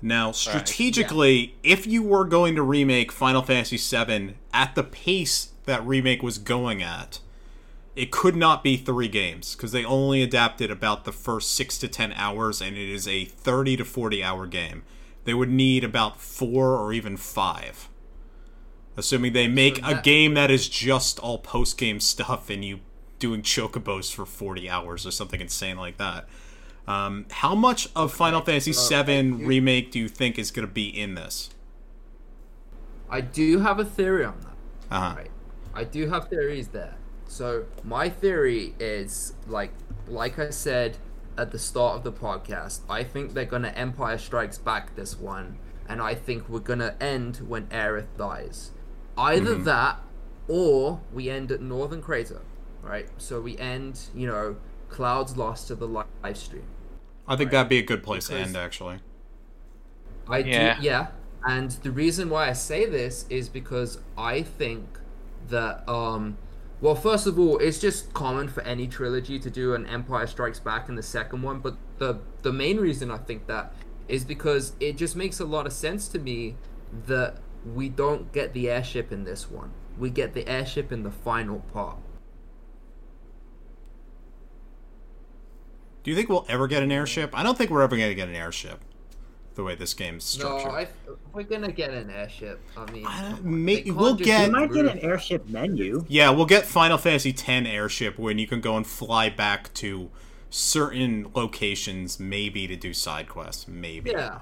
Now, 0.00 0.32
strategically, 0.32 1.54
if 1.62 1.86
you 1.86 2.02
were 2.02 2.24
going 2.24 2.54
to 2.56 2.62
remake 2.62 3.12
Final 3.12 3.42
Fantasy 3.42 3.76
VII 3.76 4.34
at 4.54 4.74
the 4.74 4.82
pace 4.82 5.50
that 5.66 5.86
remake 5.86 6.22
was 6.22 6.38
going 6.38 6.82
at, 6.82 7.20
it 7.94 8.10
could 8.10 8.34
not 8.34 8.64
be 8.64 8.78
three 8.78 9.08
games 9.08 9.54
because 9.54 9.72
they 9.72 9.84
only 9.84 10.22
adapted 10.22 10.70
about 10.70 11.04
the 11.04 11.12
first 11.12 11.54
six 11.54 11.76
to 11.78 11.86
ten 11.88 12.12
hours, 12.14 12.62
and 12.62 12.76
it 12.78 12.88
is 12.88 13.06
a 13.06 13.26
thirty 13.26 13.76
to 13.76 13.84
forty 13.84 14.24
hour 14.24 14.46
game. 14.46 14.82
They 15.24 15.34
would 15.34 15.50
need 15.50 15.84
about 15.84 16.18
four 16.18 16.78
or 16.78 16.94
even 16.94 17.18
five, 17.18 17.88
assuming 18.96 19.32
they 19.32 19.48
make 19.48 19.78
a 19.78 19.94
that- 19.94 20.04
game 20.04 20.34
that 20.34 20.50
is 20.50 20.68
just 20.68 21.18
all 21.18 21.38
post 21.38 21.78
game 21.78 22.00
stuff 22.00 22.50
and 22.50 22.64
you 22.64 22.80
doing 23.18 23.42
chocobos 23.42 24.12
for 24.12 24.26
forty 24.26 24.68
hours 24.68 25.06
or 25.06 25.10
something 25.10 25.40
insane 25.40 25.76
like 25.76 25.96
that. 25.98 26.28
Um, 26.86 27.26
how 27.30 27.54
much 27.54 27.88
of 27.94 28.12
Final 28.12 28.40
Fantasy 28.40 28.72
uh, 28.72 29.02
VII 29.04 29.30
remake 29.30 29.92
do 29.92 30.00
you 30.00 30.08
think 30.08 30.38
is 30.38 30.50
going 30.50 30.66
to 30.66 30.72
be 30.72 30.88
in 30.88 31.14
this? 31.14 31.50
I 33.08 33.20
do 33.20 33.60
have 33.60 33.78
a 33.78 33.84
theory 33.84 34.24
on 34.24 34.40
that. 34.40 34.96
Uh-huh. 34.96 35.14
Right. 35.16 35.30
I 35.74 35.84
do 35.84 36.08
have 36.08 36.28
theories 36.28 36.68
there. 36.68 36.96
So 37.26 37.64
my 37.84 38.08
theory 38.08 38.74
is 38.78 39.34
like 39.46 39.72
like 40.06 40.38
I 40.38 40.50
said 40.50 40.98
at 41.38 41.50
the 41.50 41.58
start 41.58 41.96
of 41.96 42.04
the 42.04 42.12
podcast, 42.12 42.80
I 42.90 43.04
think 43.04 43.32
they're 43.32 43.44
gonna 43.44 43.68
Empire 43.68 44.18
Strikes 44.18 44.58
Back 44.58 44.94
this 44.96 45.18
one, 45.18 45.58
and 45.88 46.02
I 46.02 46.14
think 46.14 46.48
we're 46.48 46.60
gonna 46.60 46.94
end 47.00 47.38
when 47.38 47.66
Aerith 47.68 48.16
dies. 48.18 48.72
Either 49.16 49.54
Mm-hmm. 49.54 49.64
that 49.64 50.00
or 50.48 51.00
we 51.12 51.28
end 51.30 51.50
at 51.52 51.60
Northern 51.60 52.02
Crater. 52.02 52.40
Right? 52.82 53.08
So 53.18 53.40
we 53.40 53.56
end, 53.58 54.00
you 54.14 54.26
know, 54.26 54.56
Cloud's 54.88 55.36
lost 55.36 55.68
to 55.68 55.74
the 55.74 55.86
live 55.86 56.06
stream. 56.36 56.64
I 57.28 57.36
think 57.36 57.48
Right. 57.48 57.52
that'd 57.58 57.68
be 57.68 57.78
a 57.78 57.82
good 57.82 58.02
place 58.02 58.26
to 58.28 58.34
end, 58.36 58.56
actually. 58.56 59.00
I 60.28 60.38
Yeah. 60.38 60.76
do, 60.78 60.82
yeah. 60.82 61.06
And 61.46 61.70
the 61.70 61.90
reason 61.90 62.28
why 62.30 62.48
I 62.48 62.52
say 62.52 62.86
this 62.86 63.24
is 63.28 63.48
because 63.48 63.98
I 64.16 64.42
think 64.42 64.98
that, 65.48 65.88
um, 65.88 66.36
well, 66.80 66.94
first 66.94 67.26
of 67.26 67.38
all, 67.38 67.58
it's 67.58 67.80
just 67.80 68.12
common 68.14 68.48
for 68.48 68.62
any 68.62 68.86
trilogy 68.88 69.38
to 69.38 69.50
do 69.50 69.74
an 69.74 69.86
Empire 69.86 70.26
Strikes 70.26 70.58
Back 70.60 70.88
in 70.88 70.94
the 70.96 71.02
second 71.02 71.42
one. 71.42 71.60
But 71.60 71.76
the 71.98 72.18
the 72.42 72.52
main 72.52 72.78
reason 72.78 73.10
I 73.10 73.18
think 73.18 73.46
that 73.46 73.72
is 74.08 74.24
because 74.24 74.72
it 74.80 74.96
just 74.96 75.14
makes 75.14 75.38
a 75.38 75.44
lot 75.44 75.66
of 75.66 75.72
sense 75.72 76.08
to 76.08 76.18
me 76.18 76.56
that 77.06 77.36
we 77.64 77.88
don't 77.88 78.32
get 78.32 78.52
the 78.52 78.68
airship 78.70 79.12
in 79.12 79.24
this 79.24 79.50
one. 79.50 79.70
We 79.98 80.10
get 80.10 80.34
the 80.34 80.46
airship 80.48 80.90
in 80.92 81.02
the 81.02 81.10
final 81.10 81.60
part. 81.72 81.98
Do 86.02 86.10
you 86.10 86.16
think 86.16 86.28
we'll 86.28 86.46
ever 86.48 86.66
get 86.66 86.82
an 86.82 86.90
airship? 86.90 87.30
I 87.32 87.42
don't 87.42 87.56
think 87.56 87.70
we're 87.70 87.82
ever 87.82 87.96
going 87.96 88.08
to 88.08 88.14
get 88.14 88.28
an 88.28 88.34
airship. 88.34 88.80
The 89.54 89.62
way 89.62 89.74
this 89.74 89.92
game's 89.92 90.38
No, 90.38 90.58
structured. 90.58 90.72
I, 90.72 90.88
we're 91.34 91.42
gonna 91.42 91.70
get 91.70 91.90
an 91.90 92.08
airship. 92.08 92.58
I 92.74 92.90
mean, 92.90 93.04
I- 93.06 93.36
may- 93.42 93.82
we'll 93.90 94.14
get- 94.14 94.40
You 94.40 94.46
do 94.46 94.52
might 94.52 94.72
get 94.72 94.86
an 94.86 94.98
airship 95.00 95.46
menu. 95.46 96.06
Yeah, 96.08 96.30
we'll 96.30 96.46
get 96.46 96.64
Final 96.64 96.96
Fantasy 96.96 97.28
X 97.32 97.44
airship 97.46 98.18
when 98.18 98.38
you 98.38 98.46
can 98.46 98.62
go 98.62 98.78
and 98.78 98.86
fly 98.86 99.28
back 99.28 99.72
to 99.74 100.10
certain 100.48 101.30
locations, 101.34 102.18
maybe 102.18 102.66
to 102.66 102.76
do 102.76 102.94
side 102.94 103.28
quests. 103.28 103.68
Maybe. 103.68 104.12
Yeah. 104.12 104.38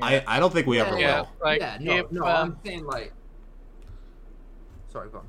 I, 0.00 0.22
I 0.26 0.40
don't 0.40 0.52
think 0.52 0.66
we 0.66 0.78
ever 0.80 0.96
Yeah. 0.96 1.20
will. 1.20 1.28
Like, 1.42 1.60
yeah, 1.60 1.78
no, 1.80 1.98
if, 1.98 2.12
no, 2.12 2.24
um, 2.24 2.28
I'm 2.28 2.56
saying 2.64 2.84
like. 2.84 3.12
Sorry, 4.88 5.08
go 5.10 5.18
on. 5.18 5.28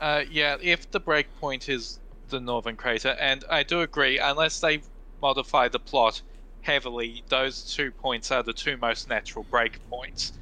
Uh, 0.00 0.24
yeah, 0.30 0.56
if 0.60 0.90
the 0.90 1.00
breakpoint 1.00 1.68
is 1.68 1.98
the 2.28 2.40
Northern 2.40 2.76
Crater, 2.76 3.16
and 3.20 3.44
I 3.50 3.62
do 3.62 3.80
agree, 3.80 4.18
unless 4.18 4.60
they 4.60 4.82
modify 5.22 5.68
the 5.68 5.78
plot 5.78 6.22
heavily, 6.60 7.22
those 7.28 7.62
two 7.62 7.92
points 7.92 8.30
are 8.30 8.42
the 8.42 8.52
two 8.52 8.76
most 8.76 9.08
natural 9.08 9.46
breakpoints. 9.50 10.32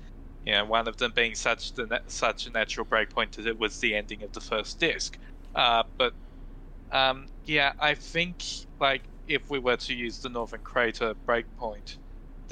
You 0.45 0.53
know, 0.53 0.65
one 0.65 0.89
of 0.89 0.97
them 0.97 1.13
being 1.15 1.35
such 1.35 1.75
the 1.75 1.87
na- 1.87 1.99
such 2.09 2.47
a 2.47 2.51
natural 2.51 2.87
breakpoint 2.87 3.33
that 3.33 3.47
it 3.47 3.59
was 3.59 3.79
the 3.79 3.95
ending 3.95 4.23
of 4.23 4.33
the 4.33 4.41
first 4.41 4.81
disc. 4.81 5.19
Uh, 5.55 5.85
but 5.99 6.15
um, 6.91 7.27
yeah, 7.45 7.73
I 7.79 7.95
think 7.95 8.43
like 8.81 9.03
if 9.27 9.51
we 9.51 9.59
were 9.59 9.77
to 9.77 9.95
use 9.95 10.19
the 10.19 10.29
Northern 10.29 10.61
Crater 10.61 11.15
breakpoint, 11.29 11.99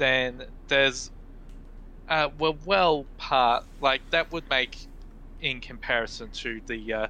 then 0.01 0.43
there's 0.67 1.11
uh, 2.07 2.29
well, 2.39 2.57
well, 2.65 3.05
part 3.17 3.63
like 3.79 4.01
that 4.09 4.31
would 4.31 4.49
make 4.49 4.87
in 5.39 5.61
comparison 5.61 6.29
to 6.31 6.59
the 6.65 6.93
uh, 6.93 7.07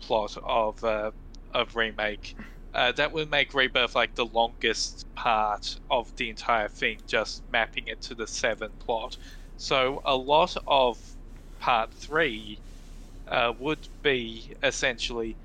plot 0.00 0.36
of 0.44 0.84
uh, 0.84 1.10
of 1.52 1.74
remake. 1.74 2.36
Uh, 2.74 2.92
that 2.92 3.12
would 3.12 3.30
make 3.30 3.54
Rebirth 3.54 3.94
like 3.94 4.14
the 4.14 4.26
longest 4.26 5.06
part 5.14 5.78
of 5.90 6.12
the 6.16 6.28
entire 6.28 6.68
thing, 6.68 6.98
just 7.06 7.42
mapping 7.50 7.84
it 7.86 8.02
to 8.02 8.14
the 8.14 8.26
seven 8.26 8.70
plot. 8.78 9.16
So 9.56 10.02
a 10.04 10.16
lot 10.16 10.54
of 10.66 10.98
part 11.60 11.94
three 11.94 12.58
uh, 13.28 13.52
would 13.58 13.88
be 14.02 14.54
essentially 14.62 15.36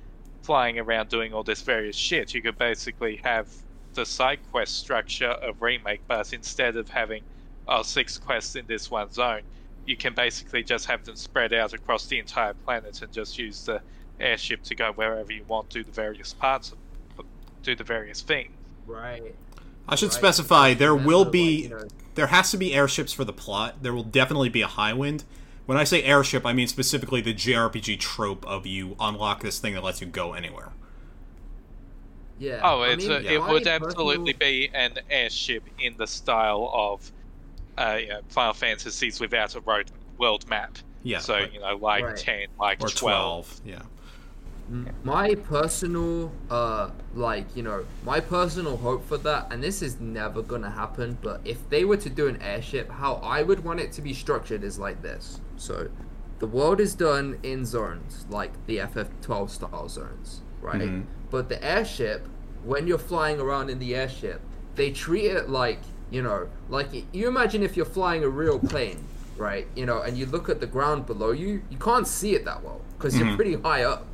flying 0.42 0.78
around 0.80 1.10
doing 1.10 1.34
all 1.34 1.44
this 1.44 1.62
various 1.62 1.96
shit. 1.96 2.34
You 2.34 2.42
could 2.42 2.58
basically 2.58 3.22
have 3.24 3.48
the 3.94 4.06
side 4.06 4.40
quest 4.52 4.78
structure 4.78 5.30
of 5.30 5.62
remake, 5.62 6.02
but 6.08 6.32
instead 6.34 6.76
of 6.76 6.90
having 6.90 7.24
oh, 7.68 7.84
six 7.84 8.18
quests 8.18 8.56
in 8.56 8.66
this 8.68 8.90
one 8.90 9.12
zone, 9.12 9.42
you 9.86 9.96
can 9.98 10.14
basically 10.14 10.64
just 10.64 10.86
have 10.86 11.04
them 11.06 11.16
spread 11.16 11.54
out 11.54 11.74
across 11.74 12.06
the 12.08 12.20
entire 12.20 12.54
planet 12.54 13.02
and 13.02 13.12
just 13.12 13.38
use 13.38 13.66
the 13.66 13.82
airship 14.20 14.64
to 14.64 14.76
go 14.76 14.92
wherever 14.94 15.32
you 15.32 15.44
want, 15.48 15.70
do 15.70 15.84
the 15.84 15.92
various 15.92 16.34
parts, 16.34 16.74
of, 17.18 17.26
do 17.64 17.76
the 17.76 17.84
various 17.84 18.22
things. 18.22 18.52
Right. 18.86 19.36
I 19.88 19.96
should 19.96 20.08
right. 20.08 20.14
specify 20.14 20.74
there 20.74 20.92
Remember, 20.92 21.08
will 21.08 21.26
be 21.26 21.72
there 22.16 22.28
has 22.28 22.52
to 22.52 22.58
be 22.58 22.74
airships 22.74 23.14
for 23.14 23.24
the 23.24 23.34
plot. 23.34 23.82
There 23.82 23.94
will 23.94 24.04
definitely 24.04 24.50
be 24.50 24.62
a 24.62 24.68
Highwind. 24.68 25.24
When 25.66 25.78
I 25.78 25.84
say 25.84 26.04
airship, 26.04 26.46
I 26.46 26.54
mean 26.54 26.68
specifically 26.68 27.22
the 27.22 27.34
JRPG 27.34 28.00
trope 28.00 28.46
of 28.46 28.66
you 28.66 28.96
unlock 29.00 29.42
this 29.42 29.60
thing 29.60 29.74
that 29.76 29.84
lets 29.84 30.02
you 30.02 30.08
go 30.08 30.34
anywhere. 30.34 30.70
Yeah. 32.40 32.62
Oh, 32.64 32.82
I 32.82 32.90
it's 32.94 33.04
mean, 33.06 33.12
a, 33.12 33.20
it 33.20 33.40
my 33.40 33.52
would 33.52 33.64
personal- 33.64 33.88
absolutely 33.90 34.34
be 34.34 34.70
an 34.74 34.94
airship 35.10 35.64
in 35.80 35.96
the 35.98 36.08
style 36.08 36.72
of 36.74 37.12
uh, 37.78 37.98
you 38.02 38.08
know, 38.10 38.22
Final 38.30 38.54
Fantasies 38.54 39.20
without 39.20 39.56
a 39.56 39.62
road 39.62 39.92
world 40.18 40.50
map. 40.50 40.78
Yeah. 41.04 41.20
so 41.20 41.36
right. 41.36 41.54
you 41.54 41.60
know, 41.62 41.76
like 41.78 42.04
Right. 42.04 42.18
ten, 42.18 42.48
like 42.60 42.82
or 42.84 42.90
twelve. 42.90 43.48
12. 43.62 43.62
Yeah. 43.66 43.82
My 45.04 45.34
personal, 45.34 46.32
uh, 46.52 46.92
like 47.16 47.56
you 47.56 47.64
know, 47.64 47.86
my 48.04 48.20
personal 48.20 48.78
hope 48.78 49.04
for 49.08 49.18
that, 49.18 49.48
and 49.52 49.64
this 49.64 49.82
is 49.82 50.00
never 50.00 50.44
gonna 50.44 50.70
happen. 50.70 51.18
But 51.24 51.42
if 51.44 51.68
they 51.72 51.86
were 51.86 51.98
to 51.98 52.10
do 52.10 52.28
an 52.28 52.40
airship, 52.42 52.92
how 52.92 53.16
I 53.16 53.42
would 53.42 53.64
want 53.64 53.80
it 53.80 53.92
to 53.94 54.02
be 54.04 54.14
structured 54.14 54.64
is 54.64 54.78
like 54.78 55.02
this. 55.02 55.42
So, 55.58 55.90
the 56.38 56.46
world 56.46 56.80
is 56.80 56.94
done 56.94 57.40
in 57.42 57.66
zones, 57.66 58.28
like 58.30 58.52
the 58.68 58.78
FF12 58.78 59.50
style 59.50 59.90
zones, 59.90 60.42
right? 60.62 60.82
Mhm. 60.82 61.06
But 61.30 61.50
the 61.50 61.64
airship, 61.64 62.28
when 62.64 62.88
you're 62.88 62.98
flying 62.98 63.40
around 63.40 63.70
in 63.70 63.80
the 63.80 63.96
airship, 63.96 64.42
they 64.76 64.92
treat 64.92 65.26
it 65.26 65.50
like 65.50 65.80
you 66.12 66.24
know, 66.24 66.48
like 66.70 66.90
you 67.14 67.28
imagine 67.28 67.62
if 67.62 67.78
you're 67.78 67.86
flying 67.86 68.24
a 68.24 68.30
real 68.30 68.58
plane, 68.58 69.04
right? 69.38 69.68
You 69.76 69.86
know, 69.86 70.02
and 70.02 70.18
you 70.18 70.26
look 70.26 70.50
at 70.50 70.60
the 70.60 70.66
ground 70.66 71.06
below 71.06 71.30
you, 71.32 71.62
you 71.70 71.78
can't 71.78 72.08
see 72.08 72.34
it 72.34 72.46
that 72.46 72.64
well 72.64 72.82
because 72.98 73.14
Mhm. 73.14 73.20
you're 73.28 73.36
pretty 73.36 73.54
high 73.56 73.84
up. 73.84 74.08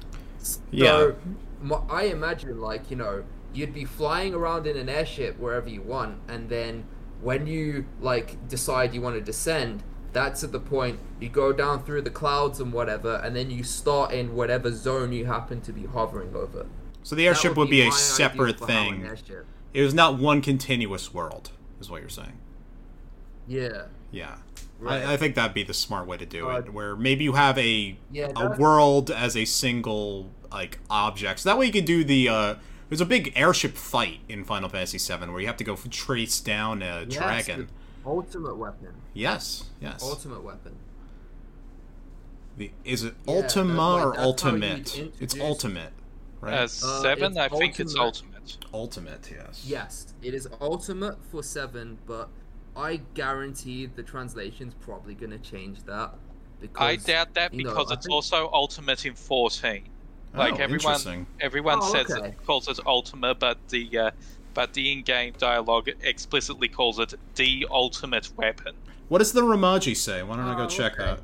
Yeah. 0.72 0.88
So, 0.88 1.16
m- 1.63 1.82
I 1.89 2.03
imagine 2.03 2.59
like 2.59 2.91
you 2.91 2.97
know 2.97 3.24
you'd 3.53 3.74
be 3.74 3.86
flying 3.86 4.34
around 4.34 4.68
in 4.68 4.76
an 4.76 4.89
airship 4.89 5.39
wherever 5.39 5.70
you 5.70 5.82
want, 5.82 6.20
and 6.28 6.49
then 6.49 6.84
when 7.22 7.47
you 7.47 7.86
like 8.01 8.45
decide 8.49 8.93
you 8.93 9.01
want 9.01 9.16
to 9.16 9.22
descend, 9.22 9.84
that's 10.11 10.43
at 10.43 10.51
the 10.51 10.59
point 10.59 10.99
you 11.22 11.30
go 11.30 11.53
down 11.53 11.82
through 11.84 12.01
the 12.01 12.09
clouds 12.09 12.59
and 12.59 12.74
whatever, 12.74 13.16
and 13.24 13.36
then 13.38 13.49
you 13.49 13.63
start 13.63 14.11
in 14.11 14.36
whatever 14.36 14.70
zone 14.74 15.13
you 15.13 15.26
happen 15.26 15.61
to 15.61 15.72
be 15.72 15.86
hovering 15.86 16.36
over. 16.36 16.66
So 17.06 17.16
the 17.16 17.28
airship 17.28 17.56
would 17.56 17.70
be 17.70 17.84
my 17.84 17.89
a 17.89 17.91
separate 17.91 18.58
for 18.58 18.66
how 18.68 18.80
an 18.80 19.01
thing. 19.01 19.43
It 19.76 19.84
was 19.84 19.93
not 19.93 20.18
one 20.18 20.41
continuous 20.41 21.14
world, 21.14 21.51
is 21.80 21.88
what 21.88 22.01
you're 22.01 22.10
saying. 22.10 22.39
Yeah. 23.47 23.84
Yeah. 24.10 24.38
Right. 24.80 25.03
I, 25.06 25.14
I 25.14 25.18
think 25.18 25.36
that'd 25.36 25.53
be 25.53 25.62
the 25.62 25.76
smart 25.76 26.08
way 26.08 26.18
to 26.18 26.26
do 26.26 26.49
Uh, 26.49 26.58
it, 26.58 26.74
where 26.74 26.95
maybe 26.95 27.24
you 27.24 27.34
have 27.34 27.60
a 27.60 27.95
Yeah, 28.12 28.32
a 28.36 28.58
world 28.58 29.12
as 29.12 29.38
a 29.38 29.45
single 29.45 30.32
like 30.51 30.80
object. 30.89 31.41
So 31.41 31.49
that 31.49 31.60
way 31.60 31.68
you 31.68 31.72
could 31.72 31.86
do 31.86 32.03
the. 32.03 32.28
Uh, 32.28 32.56
there's 32.89 33.01
a 33.01 33.06
big 33.06 33.32
airship 33.36 33.78
fight 33.78 34.22
in 34.28 34.43
Final 34.43 34.68
Fantasy 34.68 34.97
VII 34.97 35.28
where 35.30 35.39
you 35.41 35.47
have 35.47 35.58
to 35.58 35.64
go 35.64 35.76
trace 35.76 36.39
down 36.39 36.82
a 36.82 37.06
Yes, 37.08 37.14
dragon. 37.18 37.70
Ultimate 38.03 38.56
weapon. 38.58 38.95
Yes, 39.14 39.66
yes. 39.80 40.01
Ultimate 40.01 40.43
weapon. 40.43 40.76
The, 42.58 42.72
is 42.84 43.03
it 43.03 43.14
Yeah, 43.28 43.36
Ultima 43.36 43.95
like, 43.95 44.06
or 44.06 44.20
Ultimate? 44.20 45.12
It's 45.20 45.39
Ultimate, 45.39 45.93
right? 46.46 46.54
Uh, 46.54 46.68
seven, 46.68 47.32
it's 47.32 47.38
I 47.39 47.50
think 47.50 47.80
it's 47.80 47.96
ultimate. 47.96 48.34
ultimate. 48.43 48.58
Ultimate, 48.74 49.32
yes. 49.32 49.64
Yes, 49.66 50.14
it 50.22 50.34
is 50.34 50.48
ultimate 50.62 51.18
for 51.32 51.41
seven, 51.43 51.98
but 52.06 52.30
I 52.76 52.98
guarantee 53.14 53.86
the 53.88 54.04
translation's 54.04 54.74
probably 54.76 55.16
gonna 55.16 55.39
change 55.39 55.84
that. 55.84 56.14
Because 56.62 56.82
I 56.84 56.96
doubt 56.98 57.34
that 57.34 57.54
you 57.54 57.64
know, 57.64 57.72
because 57.72 57.91
it's 57.91 58.06
think- 58.06 58.14
also 58.14 58.50
ultimate 58.54 59.06
in 59.06 59.14
14. 59.16 59.84
Oh, 60.34 60.38
Like 60.38 60.60
everyone, 60.60 61.26
everyone 61.39 61.80
Oh, 61.82 61.93
says 61.93 62.12
okay. 62.12 62.30
it 62.30 62.46
calls 62.46 62.68
it 62.68 62.80
Ultima, 62.86 63.34
but 63.36 63.58
the 63.70 63.98
uh, 63.98 64.12
but 64.54 64.74
the 64.74 64.91
in-game 64.91 65.34
dialogue 65.38 65.89
explicitly 66.02 66.68
calls 66.68 67.00
it 67.00 67.14
the 67.36 67.66
ultimate 67.70 68.30
weapon. 68.38 68.76
What 69.10 69.20
does 69.20 69.32
the 69.34 69.41
Romaji 69.41 69.96
say? 69.96 70.24
Why 70.24 70.36
don't 70.38 70.46
I 70.46 70.56
go 70.58 70.64
Oh, 70.64 70.68
check 70.68 70.93
okay. 70.93 71.04
that? 71.06 71.20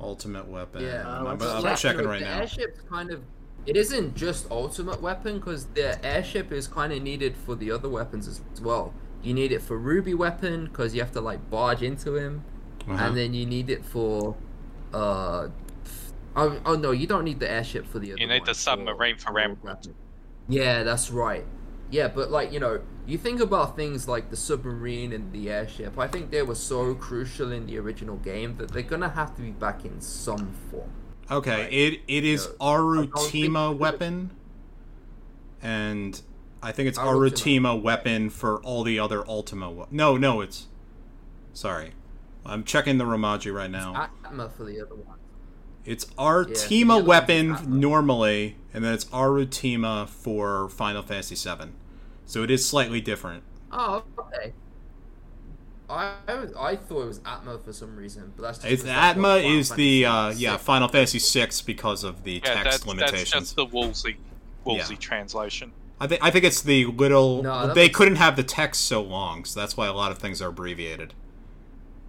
Ultimate 0.00 0.46
weapon. 0.48 0.82
Yeah, 0.84 1.06
I'm, 1.08 1.26
Uh, 1.26 1.30
I'm 1.30 1.42
I'm 1.42 1.62
check. 1.62 1.78
checking 1.78 2.04
no, 2.04 2.10
right 2.10 2.20
the 2.20 2.26
now. 2.26 2.40
airship's 2.40 2.80
kind 2.88 3.10
of. 3.10 3.22
It 3.66 3.76
isn't 3.76 4.16
just 4.16 4.50
ultimate 4.50 5.00
weapon 5.02 5.38
because 5.38 5.66
the 5.66 6.02
airship 6.04 6.50
is 6.50 6.66
kind 6.66 6.92
of 6.92 7.02
needed 7.02 7.36
for 7.36 7.54
the 7.54 7.70
other 7.70 7.88
weapons 7.88 8.26
as 8.26 8.40
well. 8.60 8.92
You 9.22 9.34
need 9.34 9.52
it 9.52 9.60
for 9.62 9.76
Ruby 9.76 10.14
weapon 10.14 10.64
because 10.64 10.94
you 10.94 11.00
have 11.02 11.12
to 11.12 11.20
like 11.20 11.50
barge 11.50 11.82
into 11.82 12.16
him, 12.16 12.42
Uh-huh. 12.88 13.04
and 13.04 13.16
then 13.16 13.34
you 13.34 13.44
need 13.46 13.68
it 13.70 13.84
for. 13.84 14.34
Uh, 14.94 15.48
oh, 16.36 16.60
oh 16.64 16.74
no, 16.76 16.90
you 16.90 17.06
don't 17.06 17.24
need 17.24 17.38
the 17.38 17.50
airship 17.50 17.86
for 17.86 17.98
the 17.98 18.12
other. 18.12 18.20
You 18.20 18.26
need 18.28 18.46
the 18.46 18.54
submarine 18.54 19.16
for 19.18 19.32
Rogue 19.32 19.44
Emerald. 19.44 19.62
weapon. 19.62 19.94
Yeah, 20.48 20.82
that's 20.82 21.10
right. 21.10 21.44
Yeah, 21.90 22.08
but 22.08 22.30
like 22.30 22.52
you 22.52 22.60
know, 22.60 22.80
you 23.06 23.18
think 23.18 23.40
about 23.40 23.76
things 23.76 24.08
like 24.08 24.30
the 24.30 24.36
submarine 24.36 25.12
and 25.12 25.32
the 25.32 25.50
airship. 25.50 25.98
I 25.98 26.06
think 26.08 26.30
they 26.30 26.42
were 26.42 26.54
so 26.54 26.94
crucial 26.94 27.52
in 27.52 27.66
the 27.66 27.78
original 27.78 28.16
game 28.16 28.56
that 28.56 28.70
they're 28.70 28.82
gonna 28.82 29.10
have 29.10 29.36
to 29.36 29.42
be 29.42 29.50
back 29.50 29.84
in 29.84 30.00
some 30.00 30.52
form. 30.70 30.90
Okay, 31.30 31.62
Right. 31.62 31.72
it 31.72 32.00
it 32.08 32.24
is 32.24 32.48
Arutima 32.60 33.76
weapon, 33.76 34.30
and 35.62 36.20
I 36.62 36.72
think 36.72 36.88
it's 36.88 36.98
Arutima. 36.98 37.30
Arutima 37.30 37.82
weapon 37.82 38.30
for 38.30 38.60
all 38.62 38.82
the 38.82 38.98
other 38.98 39.26
Ultima. 39.28 39.86
No, 39.90 40.16
no, 40.16 40.40
it's 40.40 40.66
sorry. 41.52 41.92
I'm 42.44 42.64
checking 42.64 42.98
the 42.98 43.04
Romaji 43.04 43.54
right 43.54 43.70
now. 43.70 43.94
Atma 44.24 44.48
for 44.48 44.64
the 44.64 44.80
other 44.80 44.94
one. 44.94 45.18
It's 45.84 46.06
Artima 46.18 46.96
other 46.96 47.04
weapon 47.04 47.56
normally, 47.80 48.56
and 48.74 48.84
then 48.84 48.94
it's 48.94 49.04
Arutima 49.06 50.08
for 50.08 50.68
Final 50.68 51.02
Fantasy 51.02 51.34
VII. 51.36 51.70
So 52.26 52.42
it 52.42 52.50
is 52.50 52.66
slightly 52.66 53.00
different. 53.00 53.42
Oh, 53.72 54.02
okay. 54.18 54.52
I 55.90 56.14
I, 56.58 56.76
thought 56.76 57.02
it 57.02 57.06
was 57.06 57.20
Atma 57.26 57.58
for 57.58 57.72
some 57.72 57.96
reason, 57.96 58.32
but 58.36 58.42
that's 58.44 58.58
just 58.58 58.72
It's 58.72 58.82
'cause 58.82 58.92
that's 58.94 59.14
what 59.14 59.26
Atma 59.26 59.28
Final 59.28 59.50
is 59.58 59.70
the 59.70 60.04
uh, 60.06 60.30
yeah 60.30 60.56
Final 60.56 60.88
Fantasy 60.88 61.18
VI 61.18 61.62
because 61.66 62.04
of 62.04 62.22
the 62.24 62.40
Yeah, 62.44 62.54
text 62.54 62.64
that's, 62.64 62.84
that's 62.96 63.12
limitations. 63.12 63.30
just 63.30 63.56
the 63.56 63.66
Woolsey 63.66 64.18
Woolsey 64.64 64.94
Yeah. 64.94 65.00
translation. 65.00 65.72
I 66.00 66.06
think 66.06 66.22
I 66.24 66.30
think 66.30 66.44
it's 66.44 66.62
the 66.62 66.86
little. 66.86 67.42
No, 67.42 67.72
they 67.74 67.88
couldn't 67.88 68.16
have 68.16 68.36
the 68.36 68.42
text 68.42 68.82
so 68.86 69.02
long, 69.02 69.44
so 69.44 69.60
that's 69.60 69.76
why 69.76 69.86
a 69.86 69.92
lot 69.92 70.12
of 70.12 70.18
things 70.18 70.40
are 70.42 70.48
abbreviated. 70.48 71.14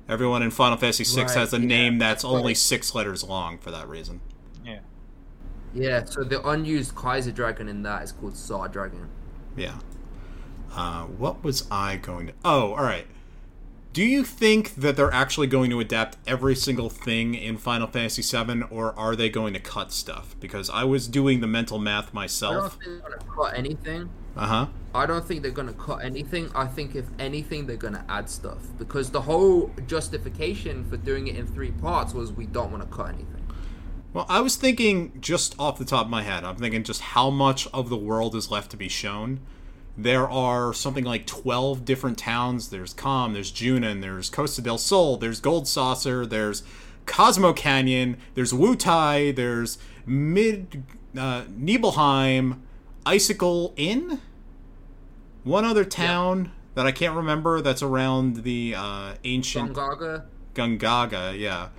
Everyone 0.07 0.41
in 0.43 0.51
Final 0.51 0.77
Fantasy 0.77 1.03
VI 1.03 1.25
Right, 1.25 1.35
has 1.35 1.53
a 1.53 1.59
yeah, 1.59 1.65
name 1.67 1.97
that's 1.97 2.23
right. 2.29 2.29
only 2.29 2.53
six 2.55 2.93
letters 2.95 3.23
long 3.23 3.57
for 3.57 3.71
that 3.71 3.87
reason. 3.87 4.21
Yeah. 4.63 4.79
Yeah, 5.73 6.03
so 6.05 6.23
the 6.23 6.45
unused 6.47 6.95
Kaiser 6.95 7.31
Dragon 7.31 7.67
in 7.69 7.83
that 7.83 8.03
is 8.03 8.11
called 8.11 8.35
Tsar 8.35 8.67
Dragon. 8.69 9.09
Yeah. 9.55 9.79
Uh, 10.73 11.03
what 11.05 11.43
was 11.43 11.67
I 11.69 11.97
going 11.97 12.27
to? 12.27 12.33
Oh, 12.45 12.73
all 12.73 12.83
right. 12.83 13.07
Do 13.93 14.03
you 14.03 14.23
think 14.23 14.75
that 14.75 14.95
they're 14.95 15.11
actually 15.13 15.47
going 15.47 15.69
to 15.71 15.81
adapt 15.81 16.17
every 16.25 16.55
single 16.55 16.89
thing 16.89 17.35
in 17.35 17.57
Final 17.57 17.87
Fantasy 17.87 18.21
VII, 18.21 18.63
or 18.69 18.97
are 18.97 19.17
they 19.17 19.29
going 19.29 19.53
to 19.53 19.59
cut 19.59 19.91
stuff? 19.91 20.33
Because 20.39 20.69
I 20.69 20.85
was 20.85 21.09
doing 21.09 21.41
the 21.41 21.47
mental 21.47 21.77
math 21.77 22.05
I 22.05 22.07
don't 22.07 22.13
myself. 22.15 22.71
think 22.75 22.85
they're 22.85 22.99
gonna 22.99 23.17
cut 23.35 23.57
anything. 23.57 24.09
Uh 24.37 24.45
huh. 24.47 24.67
I 24.95 25.05
don't 25.05 25.25
think 25.25 25.41
they're 25.41 25.51
gonna 25.51 25.73
cut 25.73 26.05
anything. 26.05 26.49
I 26.55 26.67
think 26.67 26.95
if 26.95 27.05
anything, 27.19 27.65
they're 27.67 27.75
gonna 27.75 28.05
add 28.07 28.29
stuff 28.29 28.59
because 28.77 29.11
the 29.11 29.21
whole 29.21 29.71
justification 29.87 30.85
for 30.85 30.95
doing 30.95 31.27
it 31.27 31.35
in 31.35 31.45
three 31.45 31.71
parts 31.71 32.13
was 32.13 32.31
we 32.31 32.45
don't 32.45 32.71
want 32.71 32.89
to 32.89 32.95
cut 32.95 33.09
anything. 33.09 33.45
Well, 34.13 34.25
I 34.29 34.39
was 34.39 34.55
thinking 34.55 35.19
just 35.19 35.53
off 35.59 35.77
the 35.77 35.85
top 35.85 36.05
of 36.05 36.09
my 36.09 36.23
head, 36.23 36.45
I'm 36.45 36.55
thinking 36.55 36.83
just 36.83 37.01
how 37.01 37.29
much 37.29 37.67
of 37.73 37.89
the 37.89 37.97
world 37.97 38.35
is 38.35 38.49
left 38.51 38.71
to 38.71 38.77
be 38.77 38.87
shown. 38.89 39.41
There 40.01 40.27
are 40.27 40.73
something 40.73 41.03
like 41.03 41.27
12 41.27 41.85
different 41.85 42.17
towns. 42.17 42.69
There's 42.69 42.93
Kalm, 42.93 43.33
there's 43.33 43.51
Junon, 43.51 44.01
there's 44.01 44.29
Costa 44.31 44.61
del 44.61 44.79
Sol, 44.79 45.17
there's 45.17 45.39
Gold 45.39 45.67
Saucer, 45.67 46.25
there's 46.25 46.63
Cosmo 47.05 47.53
Canyon, 47.53 48.17
there's 48.33 48.51
Wutai, 48.51 49.35
there's 49.35 49.77
Mid 50.07 50.83
uh, 51.15 51.43
Nibelheim, 51.49 52.63
Icicle 53.05 53.73
Inn, 53.77 54.19
one 55.43 55.65
other 55.65 55.85
town 55.85 56.51
that 56.73 56.87
I 56.87 56.91
can't 56.91 57.15
remember 57.15 57.61
that's 57.61 57.83
around 57.83 58.37
the 58.43 58.73
uh, 58.75 59.13
ancient 59.23 59.73
Gongaga. 59.73 60.25
Gungaga, 60.55 61.37
yeah. 61.37 61.69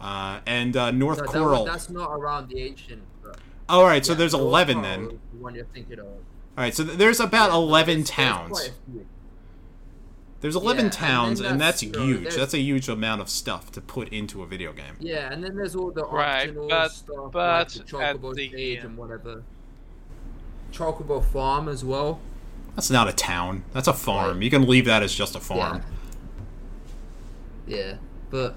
Uh, 0.00 0.40
and 0.46 0.76
uh, 0.78 0.90
North 0.92 1.18
No, 1.18 1.24
that 1.24 1.32
Corel. 1.32 1.58
one- 1.58 1.66
that's 1.66 1.90
not 1.90 2.10
around 2.12 2.48
the 2.48 2.62
ancient. 2.62 3.02
All 3.68 3.84
right, 3.84 4.04
so 4.04 4.12
yeah, 4.12 4.18
there's 4.18 4.32
North 4.32 4.44
11 4.44 4.78
Corel 4.78 4.82
then. 4.82 5.04
The 5.32 5.38
one 5.38 5.54
you're 5.54 5.64
thinking 5.66 6.00
of. 6.00 6.06
All 6.58 6.64
right, 6.64 6.74
so 6.74 6.84
th- 6.84 6.98
there's 6.98 7.20
about 7.20 7.50
Yeah, 7.50 7.56
11 7.56 7.94
there's- 7.98 8.08
there's 8.16 8.28
towns. 8.28 8.50
quite. 8.50 8.72
There's 10.40 10.56
11 10.56 10.86
and 10.86 10.92
towns, 10.92 11.40
and 11.40 11.60
that's, 11.60 11.82
that's, 11.82 11.96
huge. 11.96 12.20
there's- 12.22 12.36
That's 12.36 12.54
a 12.54 12.58
huge 12.60 12.88
amount 12.88 13.20
of 13.20 13.28
stuff 13.28 13.70
to 13.72 13.80
put 13.82 14.08
into 14.08 14.42
a 14.42 14.46
video 14.46 14.72
game. 14.72 14.94
Yeah, 14.98 15.30
and 15.30 15.44
then 15.44 15.54
there's 15.54 15.76
all 15.76 15.90
the 15.90 16.04
Right, 16.06 16.48
optional 16.48 16.68
but- 16.68 16.92
stuff, 16.92 17.32
but 17.32 17.68
like 17.78 17.86
the 17.86 17.98
at 18.02 18.16
Chocobo 18.20 18.34
the 18.34 18.48
stage 18.48 18.76
end- 18.78 18.86
and 18.86 18.96
whatever. 18.96 19.42
Chocobo 20.72 21.22
Farm 21.22 21.68
as 21.68 21.84
well. 21.84 22.20
That's 22.74 22.90
not 22.90 23.06
a 23.08 23.12
town. 23.12 23.64
That's 23.72 23.88
a 23.88 23.92
farm. 23.92 24.34
Right. 24.36 24.42
You 24.44 24.50
can 24.50 24.66
leave 24.66 24.86
that 24.86 25.02
as 25.02 25.14
just 25.14 25.34
a 25.36 25.40
farm. 25.40 25.82
Yeah. 27.66 27.76
Yeah, 27.76 27.94
but 28.30 28.54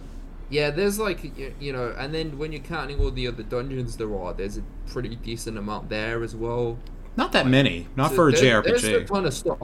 yeah, 0.49 0.69
there's 0.69 0.99
like 0.99 1.23
y- 1.37 1.53
you 1.59 1.73
know, 1.73 1.93
and 1.97 2.13
then 2.13 2.37
when 2.37 2.51
you're 2.51 2.61
counting 2.61 2.99
all 2.99 3.11
the 3.11 3.27
other 3.27 3.43
dungeons 3.43 3.97
there 3.97 4.15
are, 4.15 4.33
there's 4.33 4.57
a 4.57 4.63
pretty 4.87 5.15
decent 5.15 5.57
amount 5.57 5.89
there 5.89 6.23
as 6.23 6.35
well. 6.35 6.77
Not 7.15 7.31
that 7.33 7.47
many. 7.47 7.87
Not 7.95 8.09
So 8.11 8.15
for 8.15 8.29
a 8.29 8.31
there- 8.31 8.61
There's 8.61 8.83
a 8.83 8.87
JRPG. 9.01 9.07
ton 9.07 9.25
of 9.25 9.33
stuff. 9.33 9.57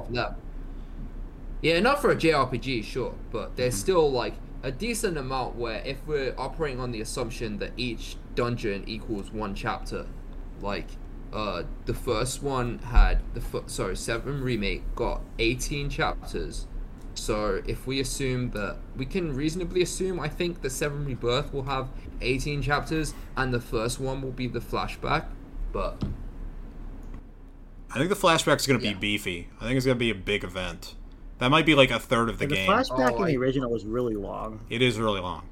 Yeah, 1.62 1.80
not 1.82 2.02
for 2.02 2.12
a 2.12 2.16
JRPG, 2.16 2.84
sure, 2.84 3.14
but 3.32 3.56
there's 3.58 3.74
Mm-hmm. 3.74 3.80
still 3.82 4.12
like 4.12 4.36
a 4.64 4.72
decent 4.72 5.18
amount 5.18 5.56
where 5.56 5.82
if 5.86 5.98
we're 6.08 6.34
operating 6.38 6.80
on 6.80 6.92
the 6.92 7.02
assumption 7.02 7.58
that 7.60 7.72
each 7.78 8.18
dungeon 8.36 8.84
equals 8.88 9.32
one 9.32 9.54
chapter, 9.56 10.06
like 10.62 10.88
uh 11.32 11.62
the 11.86 11.94
first 11.94 12.42
one 12.42 12.80
had 12.80 13.20
the 13.36 13.42
fir- 13.42 13.62
sorry 13.68 13.96
seven 13.96 14.42
remake 14.42 14.84
got 14.96 15.22
18 15.38 15.90
chapters. 15.90 16.66
So 17.14 17.62
if 17.68 17.86
we 17.86 18.00
assume 18.00 18.52
that 18.52 18.78
we 18.96 19.06
can 19.06 19.36
reasonably 19.36 19.82
assume, 19.82 20.20
I 20.20 20.30
think 20.30 20.62
the 20.62 20.70
seven 20.70 21.06
rebirth 21.06 21.54
will 21.54 21.64
have 21.64 21.90
18 22.22 22.62
chapters, 22.62 23.14
and 23.36 23.54
the 23.54 23.60
first 23.60 24.00
one 24.00 24.22
will 24.22 24.32
be 24.32 24.48
the 24.48 24.60
flashback. 24.62 25.26
But 25.74 26.02
I 27.92 27.98
think 27.98 28.10
the 28.10 28.16
flashback 28.16 28.58
is 28.58 28.68
going 28.68 28.80
to 28.80 28.86
Yeah. 28.86 28.94
be 28.94 29.00
beefy. 29.00 29.50
I 29.60 29.66
think 29.66 29.78
it's 29.78 29.86
going 29.86 29.96
to 29.98 30.00
be 30.00 30.12
a 30.12 30.16
big 30.16 30.44
event. 30.44 30.96
That 31.40 31.50
might 31.50 31.66
be 31.66 31.74
like 31.76 31.90
a 31.92 32.00
third 32.00 32.30
of 32.30 32.38
the 32.38 32.46
the 32.48 32.56
game. 32.56 32.68
The 32.68 32.74
flashback 32.74 33.14
Oh, 33.14 33.24
in 33.24 33.28
the 33.28 33.38
original 33.38 33.72
was 33.72 33.86
really 33.86 34.16
long. 34.16 34.60
It 34.70 34.82
is 34.82 34.98
really 35.00 35.22
long. 35.22 35.48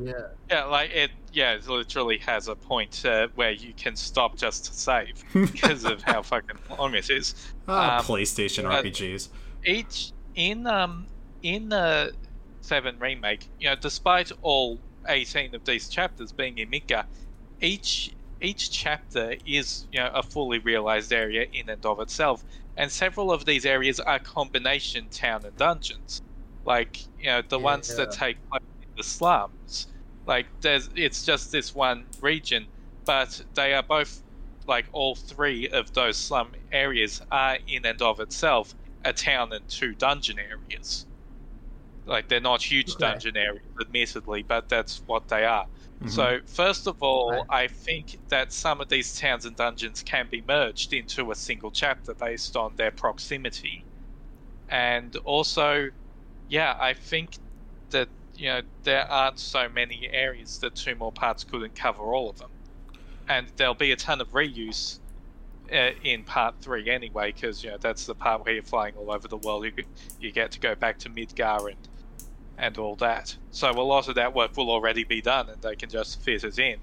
yeah. 0.00 0.12
Yeah, 0.50 0.64
like 0.64 0.90
it. 0.92 1.10
Yeah, 1.32 1.54
it 1.54 1.66
literally 1.68 2.18
has 2.18 2.46
a 2.48 2.54
point 2.54 3.04
uh, 3.04 3.28
where 3.34 3.50
you 3.50 3.72
can 3.76 3.96
stop 3.96 4.36
just 4.36 4.64
to 4.66 4.72
save 4.74 5.24
because 5.32 5.84
of 5.84 6.02
how 6.02 6.22
fucking 6.22 6.56
long 6.78 6.94
it 6.94 7.10
is. 7.10 7.34
Ah, 7.66 7.98
Um, 7.98 8.04
PlayStation 8.04 8.64
RPGs. 8.64 9.28
each 9.64 10.12
in 10.36 10.66
um 10.66 11.06
in 11.42 11.68
the 11.68 12.12
seven 12.60 12.96
remake, 12.98 13.48
you 13.60 13.68
know, 13.68 13.74
despite 13.76 14.30
all 14.42 14.78
eighteen 15.08 15.54
of 15.54 15.64
these 15.64 15.88
chapters 15.88 16.30
being 16.32 16.56
in 16.58 16.70
Midgar, 16.70 17.04
each 17.60 18.12
each 18.44 18.70
chapter 18.70 19.36
is 19.46 19.86
you 19.92 20.00
know 20.00 20.10
a 20.14 20.22
fully 20.22 20.58
realized 20.58 21.12
area 21.12 21.46
in 21.52 21.68
and 21.70 21.84
of 21.86 22.00
itself, 22.00 22.44
and 22.76 22.92
several 22.92 23.32
of 23.32 23.44
these 23.46 23.66
areas 23.66 24.00
are 24.00 24.18
combination 24.20 25.08
town 25.10 25.44
and 25.46 25.56
dungeons, 25.56 26.22
like 26.64 26.98
you 27.18 27.26
know 27.26 27.42
the 27.48 27.58
ones 27.60 27.94
that 27.96 28.10
take 28.10 28.38
place 28.50 28.62
in 28.82 28.88
the 28.96 29.02
slums. 29.04 29.88
Like 30.26 30.48
there's 30.62 30.88
it's 30.96 31.24
just 31.24 31.52
this 31.52 31.74
one 31.74 32.08
region, 32.20 32.68
but 33.06 33.40
they 33.54 33.74
are 33.74 33.82
both 33.82 34.22
like 34.66 34.88
all 34.92 35.14
three 35.16 35.68
of 35.70 35.92
those 35.92 36.18
slum 36.18 36.54
areas 36.72 37.20
are 37.30 37.58
in 37.66 37.84
and 37.86 38.00
of 38.02 38.20
itself 38.20 38.74
a 39.04 39.12
town 39.12 39.52
and 39.52 39.68
two 39.68 39.94
dungeon 39.94 40.38
areas. 40.38 41.06
Like 42.06 42.28
they're 42.28 42.40
not 42.40 42.62
huge 42.62 42.96
dungeon 42.96 43.36
areas, 43.36 43.62
admittedly, 43.80 44.42
but 44.42 44.68
that's 44.68 45.02
what 45.06 45.28
they 45.28 45.44
are. 45.44 45.66
Mhm. 46.00 46.08
So 46.08 46.40
first 46.46 46.86
of 46.86 46.96
all, 47.00 47.44
Right. 47.44 47.48
I 47.50 47.68
think 47.68 48.16
that 48.28 48.52
some 48.52 48.80
of 48.80 48.88
these 48.88 49.14
towns 49.14 49.44
and 49.46 49.56
dungeons 49.56 50.02
can 50.02 50.28
be 50.30 50.42
merged 50.42 50.92
into 50.92 51.30
a 51.30 51.34
single 51.34 51.70
chapter 51.70 52.14
based 52.14 52.56
on 52.56 52.76
their 52.76 52.90
proximity. 52.92 53.86
And 54.68 55.16
also, 55.18 55.90
yeah, 56.48 56.76
I 56.80 56.94
think 56.94 57.38
that 57.90 58.10
you 58.34 58.48
know 58.48 58.62
there 58.84 59.10
aren't 59.10 59.38
so 59.40 59.68
many 59.68 60.08
areas 60.10 60.58
that 60.60 60.76
two 60.76 60.94
more 60.96 61.12
parts 61.12 61.44
couldn't 61.44 61.74
cover 61.76 62.14
all 62.14 62.30
of 62.30 62.38
them, 62.38 62.50
and 63.28 63.52
there'll 63.56 63.74
be 63.74 63.92
a 63.92 63.96
ton 63.96 64.20
of 64.20 64.30
reuse 64.30 65.00
uh, 65.72 65.92
in 66.02 66.24
part 66.24 66.56
three 66.62 66.90
anyway, 66.90 67.28
because 67.32 67.62
you 67.62 67.70
know 67.70 67.78
that's 67.80 68.06
the 68.06 68.14
part 68.14 68.44
where 68.44 68.54
you're 68.54 68.62
flying 68.64 68.94
all 68.96 69.10
over 69.12 69.28
the 69.28 69.38
world. 69.38 69.64
You 69.66 69.72
you 70.18 70.32
get 70.32 70.52
to 70.52 70.60
go 70.60 70.76
back 70.76 70.98
to 71.00 71.10
Midgar 71.10 71.70
and 71.70 71.88
and 72.58 72.78
all 72.78 72.94
that. 72.96 73.36
So 73.50 73.70
a 73.70 73.82
lot 73.82 74.08
of 74.08 74.14
that 74.16 74.34
work 74.34 74.56
will 74.56 74.70
already 74.70 75.04
be 75.04 75.20
done, 75.20 75.48
and 75.48 75.60
they 75.62 75.76
can 75.76 75.90
just 75.90 76.20
fit 76.22 76.44
it 76.44 76.58
in. 76.58 76.78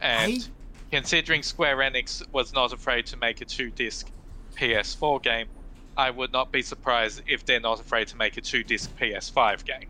And 0.00 0.32
I- 0.32 0.40
considering 0.90 1.42
Square 1.42 1.76
Enix 1.78 2.22
was 2.32 2.52
not 2.52 2.72
afraid 2.72 3.06
to 3.06 3.16
make 3.16 3.40
a 3.40 3.44
two-disc 3.44 4.10
PS4 4.56 5.22
game, 5.22 5.46
I 5.96 6.10
would 6.10 6.32
not 6.32 6.50
be 6.52 6.62
surprised 6.62 7.22
if 7.26 7.44
they're 7.44 7.60
not 7.60 7.80
afraid 7.80 8.08
to 8.08 8.16
make 8.16 8.36
a 8.36 8.40
two-disc 8.40 8.90
PS5 8.98 9.64
game. 9.64 9.88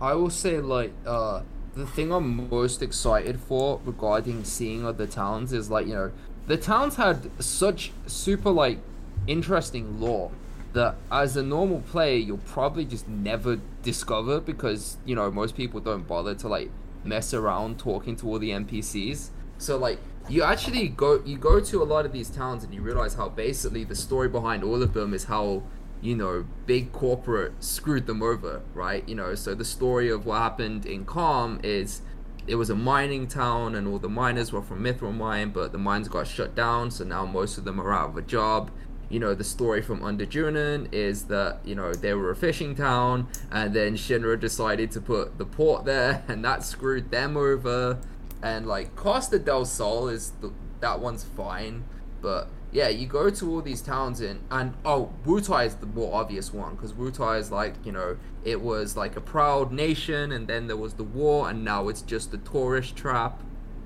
I 0.00 0.14
will 0.14 0.30
say 0.30 0.58
like 0.60 0.92
uh 1.06 1.42
the 1.74 1.86
thing 1.86 2.12
I'm 2.12 2.48
most 2.48 2.82
excited 2.82 3.40
for 3.40 3.80
regarding 3.84 4.44
seeing 4.44 4.84
other 4.84 5.06
towns 5.06 5.52
is 5.52 5.70
like 5.70 5.86
you 5.86 5.94
know 5.94 6.12
the 6.46 6.56
towns 6.56 6.96
had 6.96 7.30
such 7.42 7.92
super 8.06 8.50
like 8.50 8.78
interesting 9.26 10.00
lore 10.00 10.30
that 10.74 10.96
as 11.10 11.36
a 11.36 11.42
normal 11.42 11.80
player 11.80 12.16
you'll 12.16 12.36
probably 12.38 12.84
just 12.84 13.08
never 13.08 13.60
discover 13.82 14.40
because 14.40 14.98
you 15.04 15.14
know 15.14 15.30
most 15.30 15.56
people 15.56 15.80
don't 15.80 16.06
bother 16.06 16.34
to 16.34 16.48
like 16.48 16.70
mess 17.04 17.32
around 17.32 17.78
talking 17.78 18.16
to 18.16 18.28
all 18.28 18.38
the 18.38 18.50
NPCs. 18.50 19.30
So 19.58 19.76
like 19.76 19.98
you 20.28 20.42
actually 20.42 20.88
go 20.88 21.22
you 21.24 21.36
go 21.36 21.60
to 21.60 21.82
a 21.82 21.84
lot 21.84 22.06
of 22.06 22.12
these 22.12 22.30
towns 22.30 22.64
and 22.64 22.74
you 22.74 22.82
realize 22.82 23.14
how 23.14 23.28
basically 23.28 23.84
the 23.84 23.94
story 23.94 24.28
behind 24.28 24.64
all 24.64 24.82
of 24.82 24.94
them 24.94 25.14
is 25.14 25.24
how 25.24 25.62
you 26.00 26.14
know 26.14 26.44
big 26.66 26.92
corporate 26.92 27.62
screwed 27.62 28.06
them 28.06 28.22
over, 28.22 28.62
right? 28.74 29.08
You 29.08 29.14
know, 29.14 29.34
so 29.34 29.54
the 29.54 29.64
story 29.64 30.10
of 30.10 30.26
what 30.26 30.38
happened 30.38 30.86
in 30.86 31.04
Kalm 31.04 31.60
is 31.64 32.02
it 32.46 32.56
was 32.56 32.68
a 32.68 32.74
mining 32.74 33.26
town 33.26 33.74
and 33.74 33.88
all 33.88 33.98
the 33.98 34.08
miners 34.08 34.52
were 34.52 34.60
from 34.60 34.82
Mithril 34.82 35.14
Mine, 35.14 35.50
but 35.50 35.72
the 35.72 35.78
mines 35.78 36.08
got 36.08 36.26
shut 36.26 36.54
down, 36.54 36.90
so 36.90 37.04
now 37.04 37.24
most 37.24 37.56
of 37.56 37.64
them 37.64 37.80
are 37.80 37.92
out 37.92 38.10
of 38.10 38.16
a 38.18 38.22
job. 38.22 38.70
You 39.14 39.20
know, 39.20 39.32
the 39.32 39.44
story 39.44 39.80
from 39.80 40.02
Under 40.02 40.26
Junon 40.26 40.88
is 40.90 41.26
that, 41.26 41.60
you 41.64 41.76
know, 41.76 41.94
they 41.94 42.14
were 42.14 42.32
a 42.32 42.34
fishing 42.34 42.74
town, 42.74 43.28
and 43.52 43.72
then 43.72 43.94
Shinra 43.94 44.40
decided 44.40 44.90
to 44.90 45.00
put 45.00 45.38
the 45.38 45.44
port 45.44 45.84
there, 45.84 46.24
and 46.28 46.44
that 46.44 46.64
screwed 46.64 47.12
them 47.12 47.36
over. 47.36 48.00
And, 48.42 48.66
like, 48.66 48.96
Costa 48.96 49.38
del 49.38 49.66
Sol 49.66 50.08
is, 50.08 50.32
the, 50.40 50.52
that 50.80 50.98
one's 50.98 51.22
fine, 51.22 51.84
but 52.22 52.48
yeah, 52.72 52.88
you 52.88 53.06
go 53.06 53.30
to 53.30 53.50
all 53.52 53.62
these 53.62 53.80
towns 53.80 54.20
and 54.20 54.40
and 54.50 54.74
oh, 54.84 55.12
Wutai 55.24 55.66
is 55.66 55.76
the 55.76 55.86
more 55.86 56.12
obvious 56.12 56.52
one 56.52 56.74
because 56.74 56.92
Wutai 56.92 57.38
is 57.38 57.52
like 57.52 57.74
you 57.84 57.92
know 57.92 58.16
it 58.44 58.60
was 58.60 58.96
like 58.96 59.14
a 59.14 59.20
proud 59.20 59.70
nation 59.70 60.32
and 60.32 60.48
then 60.48 60.66
there 60.66 60.76
was 60.76 60.94
the 60.94 61.04
war 61.04 61.48
and 61.48 61.64
now 61.64 61.86
it's 61.88 62.02
just 62.02 62.34
a 62.34 62.38
tourist 62.38 62.96
trap, 62.96 63.40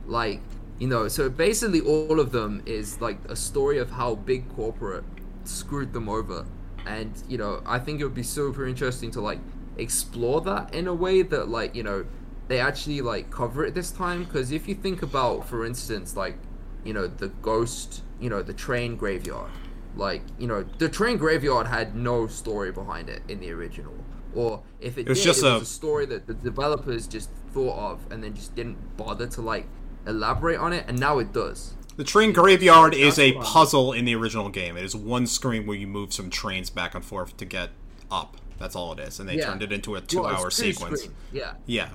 like 0.06 0.40
you 0.78 0.88
know. 0.88 1.06
So 1.08 1.28
basically, 1.28 1.82
all 1.82 2.18
of 2.18 2.32
them 2.32 2.62
is 2.64 2.98
like 3.02 3.18
a 3.28 3.36
story 3.36 3.76
of 3.76 3.90
how 3.90 4.14
big 4.14 4.48
corporate 4.56 5.04
screwed 5.48 5.92
them 5.92 6.08
over, 6.08 6.46
and 6.86 7.12
you 7.28 7.38
know 7.38 7.62
I 7.66 7.78
think 7.78 8.00
it 8.00 8.04
would 8.04 8.14
be 8.14 8.22
super 8.22 8.66
interesting 8.66 9.10
to 9.12 9.20
like 9.20 9.40
explore 9.76 10.40
that 10.42 10.74
in 10.74 10.86
a 10.88 10.94
way 10.94 11.22
that 11.22 11.48
like 11.48 11.74
you 11.74 11.82
know 11.82 12.04
they 12.48 12.60
actually 12.60 13.00
like 13.00 13.30
cover 13.30 13.64
it 13.64 13.74
this 13.74 13.90
time. 13.90 14.24
Because 14.24 14.52
if 14.52 14.68
you 14.68 14.74
think 14.74 15.02
about 15.02 15.46
for 15.48 15.64
instance 15.64 16.16
like 16.16 16.36
you 16.84 16.92
know 16.92 17.06
the 17.06 17.28
ghost 17.28 18.02
you 18.20 18.30
know 18.30 18.42
the 18.42 18.52
train 18.54 18.96
graveyard 18.96 19.50
like 19.96 20.22
you 20.38 20.46
know 20.46 20.64
the 20.78 20.88
train 20.88 21.16
graveyard 21.16 21.66
had 21.66 21.94
no 21.94 22.26
story 22.26 22.70
behind 22.72 23.08
it 23.08 23.22
in 23.28 23.40
the 23.40 23.50
original. 23.50 23.94
Or 24.34 24.62
if 24.80 24.98
it, 24.98 25.02
It 25.06 25.08
was 25.08 25.18
did, 25.18 25.24
just 25.24 25.42
it 25.42 25.46
was 25.46 25.60
a- 25.60 25.62
a 25.62 25.66
story 25.66 26.06
that 26.06 26.26
the 26.26 26.34
developers 26.34 27.06
just 27.06 27.30
thought 27.52 27.78
of 27.92 28.12
and 28.12 28.22
then 28.22 28.34
just 28.34 28.54
didn't 28.54 28.96
bother 28.96 29.26
to 29.26 29.40
like 29.40 29.66
elaborate 30.06 30.58
on 30.58 30.72
it. 30.72 30.84
And 30.86 30.98
now 31.00 31.18
it 31.18 31.32
does 31.32 31.74
The 31.98 32.04
train 32.04 32.32
graveyard 32.32 32.94
is 32.94 33.18
a 33.18 33.32
puzzle 33.32 33.92
in 33.92 34.04
the 34.04 34.14
original 34.14 34.48
game. 34.50 34.76
It 34.76 34.84
is 34.84 34.94
one 34.94 35.26
screen 35.26 35.66
where 35.66 35.76
you 35.76 35.88
move 35.88 36.12
some 36.12 36.30
trains 36.30 36.70
back 36.70 36.94
and 36.94 37.04
forth 37.04 37.36
to 37.38 37.44
get 37.44 37.70
up. 38.08 38.36
That's 38.56 38.76
all 38.76 38.92
it 38.92 39.00
is. 39.00 39.18
And 39.18 39.28
they 39.28 39.36
Yeah. 39.36 39.46
turned 39.46 39.62
it 39.64 39.72
into 39.72 39.96
a 39.96 40.00
two-hour 40.00 40.44
two 40.50 40.72
sequence. 40.72 41.00
screens, 41.00 41.18
yeah 41.32 41.54
Yeah. 41.66 41.88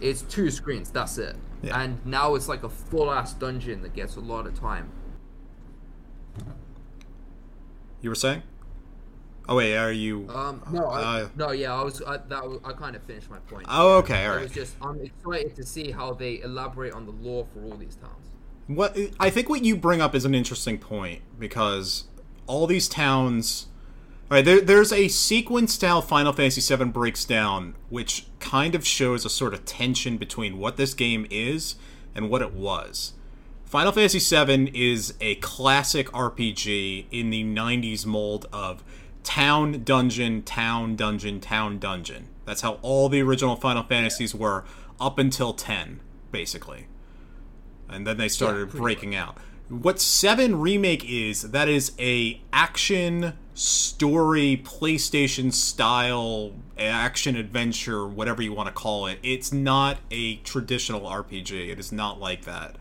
it's 0.00 0.22
two 0.22 0.50
screens 0.52 0.90
that's 0.90 1.18
it 1.18 1.34
Yeah. 1.60 1.80
and 1.80 1.98
now 2.06 2.36
it's 2.36 2.46
like 2.48 2.62
a 2.62 2.68
full 2.68 3.10
ass 3.12 3.34
dungeon 3.34 3.82
that 3.82 3.94
gets 3.94 4.14
a 4.14 4.20
lot 4.20 4.46
of 4.46 4.54
time 4.58 4.90
You 8.00 8.10
were 8.10 8.14
saying? 8.14 8.42
Oh 9.48 9.56
wait, 9.56 9.76
are 9.76 9.90
you? 9.90 10.28
um 10.28 10.62
no 10.70 10.84
I, 10.86 11.22
Uh, 11.22 11.28
no 11.34 11.50
yeah 11.50 11.74
i 11.74 11.82
was 11.82 12.00
i 12.02 12.16
that 12.18 12.48
was, 12.48 12.60
i 12.64 12.72
kind 12.72 12.94
of 12.94 13.02
finished 13.02 13.28
my 13.30 13.38
point 13.38 13.66
oh, 13.68 13.96
okay, 13.98 14.24
all 14.26 14.32
It 14.34 14.36
right. 14.36 14.42
was 14.44 14.52
just 14.52 14.76
I'm 14.80 15.00
excited 15.00 15.56
to 15.56 15.64
see 15.66 15.90
how 15.90 16.12
they 16.14 16.40
elaborate 16.42 16.92
on 16.92 17.06
the 17.06 17.12
lore 17.12 17.46
for 17.52 17.64
all 17.64 17.76
these 17.76 17.96
towns. 17.96 18.26
What 18.68 18.96
I 19.18 19.30
think 19.30 19.48
what 19.48 19.64
you 19.64 19.76
bring 19.76 20.02
up 20.02 20.14
is 20.14 20.26
an 20.26 20.34
interesting 20.34 20.78
point 20.78 21.22
because 21.38 22.04
all 22.46 22.66
these 22.66 22.86
towns. 22.86 23.66
All 24.30 24.36
right, 24.36 24.44
there, 24.44 24.60
there's 24.60 24.92
a 24.92 25.08
sequence 25.08 25.72
style 25.72 26.02
Final 26.02 26.34
Fantasy 26.34 26.76
VII 26.76 26.84
breaks 26.90 27.24
down, 27.24 27.76
which 27.88 28.26
kind 28.40 28.74
of 28.74 28.86
shows 28.86 29.24
a 29.24 29.30
sort 29.30 29.54
of 29.54 29.64
tension 29.64 30.18
between 30.18 30.58
what 30.58 30.76
this 30.76 30.92
game 30.92 31.26
is 31.30 31.76
and 32.14 32.28
what 32.28 32.42
it 32.42 32.52
was. 32.52 33.14
Final 33.64 33.90
Fantasy 33.90 34.18
VII 34.18 34.70
is 34.74 35.14
a 35.22 35.36
classic 35.36 36.08
RPG 36.08 37.06
in 37.10 37.30
the 37.30 37.42
90s 37.42 38.04
mold 38.04 38.44
of 38.52 38.84
town, 39.24 39.82
dungeon, 39.82 40.42
town, 40.42 40.94
dungeon, 40.94 41.40
town, 41.40 41.78
dungeon. 41.78 42.28
That's 42.44 42.60
how 42.60 42.74
all 42.82 43.08
the 43.08 43.22
original 43.22 43.56
Final 43.56 43.82
Fantasies 43.82 44.34
were 44.34 44.64
up 45.00 45.18
until 45.18 45.54
10, 45.54 46.00
basically 46.30 46.86
and 47.88 48.06
then 48.06 48.16
they 48.16 48.28
started 48.28 48.70
pretty 48.70 48.82
breaking 48.82 49.14
out. 49.14 49.36
What 49.68 50.00
Seven 50.00 50.60
Remake 50.60 51.04
is, 51.08 51.42
that 51.50 51.68
is 51.68 51.92
a 51.98 52.40
action 52.52 53.34
story 53.54 54.60
PlayStation 54.64 55.52
style 55.52 56.52
action 56.78 57.36
adventure, 57.36 58.06
whatever 58.06 58.40
you 58.40 58.52
want 58.52 58.68
to 58.68 58.72
call 58.72 59.06
it. 59.06 59.18
It's 59.22 59.52
not 59.52 59.98
a 60.10 60.36
traditional 60.36 61.02
RPG. 61.02 61.68
It 61.70 61.78
is 61.78 61.92
not 61.92 62.18
like 62.20 62.44
that. 62.44 62.76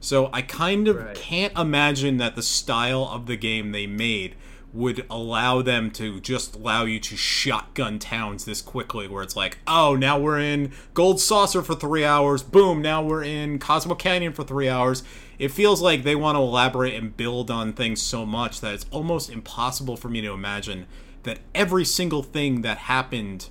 So 0.00 0.30
I 0.32 0.42
kind 0.42 0.86
of 0.86 0.96
Right. 0.96 1.16
can't 1.16 1.56
imagine 1.58 2.18
that 2.18 2.36
the 2.36 2.42
style 2.42 3.04
of 3.10 3.26
the 3.26 3.36
game 3.36 3.72
they 3.72 3.86
made 3.86 4.36
would 4.72 5.04
allow 5.08 5.62
them 5.62 5.90
to 5.90 6.20
just 6.20 6.54
allow 6.54 6.84
you 6.84 7.00
to 7.00 7.16
shotgun 7.16 7.98
towns 7.98 8.44
this 8.44 8.60
quickly 8.60 9.08
where 9.08 9.22
it's 9.22 9.34
like 9.34 9.58
oh 9.66 9.96
now 9.96 10.18
we're 10.18 10.38
in 10.38 10.70
gold 10.92 11.20
saucer 11.20 11.62
for 11.62 11.74
three 11.74 12.04
hours. 12.04 12.42
Boom 12.42 12.82
now 12.82 13.02
we're 13.02 13.24
in 13.24 13.58
cosmo 13.58 13.94
canyon 13.94 14.32
for 14.32 14.44
three 14.44 14.68
hours. 14.68 15.02
It 15.38 15.50
feels 15.52 15.80
like 15.80 16.02
they 16.02 16.16
want 16.16 16.36
to 16.36 16.40
elaborate 16.40 16.94
and 16.94 17.16
build 17.16 17.50
on 17.50 17.72
things 17.72 18.02
so 18.02 18.26
much 18.26 18.60
that 18.60 18.74
it's 18.74 18.86
almost 18.90 19.30
impossible 19.30 19.96
for 19.96 20.08
me 20.08 20.20
to 20.20 20.32
imagine 20.32 20.86
that 21.22 21.38
every 21.54 21.84
single 21.84 22.22
thing 22.22 22.62
that 22.62 22.78
happened 22.78 23.48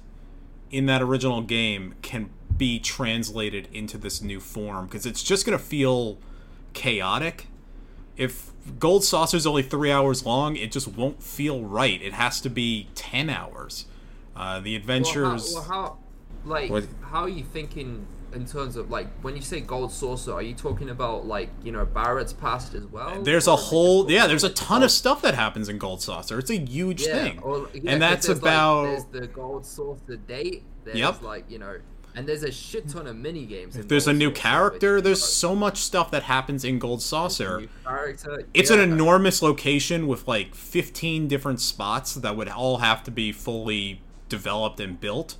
in 0.69 0.85
that 0.87 1.01
original 1.01 1.41
game 1.41 1.95
can 2.01 2.29
be 2.57 2.79
translated 2.79 3.67
into 3.71 3.97
this 3.97 4.21
new 4.21 4.39
form 4.39 4.85
because 4.85 5.05
it's 5.05 5.23
just 5.23 5.45
going 5.45 5.57
to 5.57 5.63
feel 5.63 6.17
chaotic. 6.73 7.47
If 8.17 8.51
gold 8.79 9.03
saucer 9.03 9.37
is 9.37 9.45
only 9.47 9.63
three 9.63 9.91
hours 9.91 10.25
long 10.25 10.55
it 10.55 10.71
just 10.71 10.87
won't 10.87 11.21
feel 11.23 11.61
right 11.63 12.01
it 12.01 12.13
has 12.13 12.41
to 12.41 12.49
be 12.49 12.87
10 12.95 13.29
hours 13.29 13.85
uh, 14.35 14.59
the 14.59 14.75
adventures 14.75 15.51
Well, 15.53 15.63
how, 15.63 15.69
well, 15.81 15.81
how 15.83 15.97
like 16.45 16.69
What- 16.69 16.87
how 17.01 17.21
are 17.23 17.29
you 17.29 17.43
thinking 17.43 18.05
in 18.33 18.45
terms 18.45 18.75
of 18.75 18.91
like 18.91 19.07
when 19.21 19.35
you 19.37 19.41
say 19.41 19.61
gold 19.61 19.91
saucer? 19.91 20.33
Are 20.33 20.41
you 20.41 20.53
talking 20.53 20.89
about 20.89 21.25
like 21.25 21.49
you 21.63 21.71
know 21.71 21.85
Barret's 21.85 22.33
past 22.33 22.73
as 22.75 22.85
well? 22.85 23.21
there's 23.23 23.47
Or 23.47 23.51
a 23.51 23.53
is 23.53 23.59
it 23.59 23.63
just 23.63 23.69
whole 23.71 24.11
yeah 24.11 24.27
there's 24.27 24.43
a 24.43 24.49
ton 24.49 24.83
of 24.83 24.91
stuff 24.91 25.21
that 25.23 25.33
happens 25.33 25.69
in 25.69 25.77
gold 25.77 26.01
saucer 26.01 26.37
it's 26.37 26.49
a 26.51 26.57
huge 26.59 27.01
yeah, 27.07 27.13
thing 27.23 27.39
or- 27.39 27.59
yeah, 27.59 27.79
'cause 27.79 27.81
and 27.85 28.01
that's 28.01 28.27
there's, 28.27 28.41
like, 28.41 28.51
about 28.51 28.83
there's 28.83 29.05
the 29.05 29.27
gold 29.27 29.65
saucer 29.65 30.17
date. 30.17 30.63
There's 30.83 30.97
Yep. 30.99 31.21
like 31.23 31.45
you 31.49 31.57
know, 31.59 31.77
and 32.17 32.27
there's 32.27 32.41
a 32.41 32.51
shit 32.51 32.89
ton 32.89 33.05
of 33.05 33.15
mini 33.15 33.45
games. 33.45 33.77
if 33.77 33.87
there's 33.87 34.07
a 34.07 34.13
new 34.13 34.31
character 34.31 34.99
there's 34.99 35.23
so 35.23 35.55
much 35.55 35.77
stuff 35.77 36.09
that 36.09 36.23
happens 36.23 36.65
in 36.65 36.79
gold 36.79 37.01
saucer. 37.01 37.67
It's 38.53 38.71
yeah. 38.71 38.77
an 38.77 38.91
enormous 38.91 39.41
location 39.43 40.07
with 40.07 40.27
like 40.27 40.55
15 40.55 41.27
different 41.27 41.61
spots 41.61 42.15
that 42.15 42.35
would 42.35 42.49
all 42.49 42.79
have 42.79 43.03
to 43.03 43.11
be 43.11 43.31
fully 43.31 44.01
developed 44.29 44.79
and 44.79 44.99
built. 44.99 45.35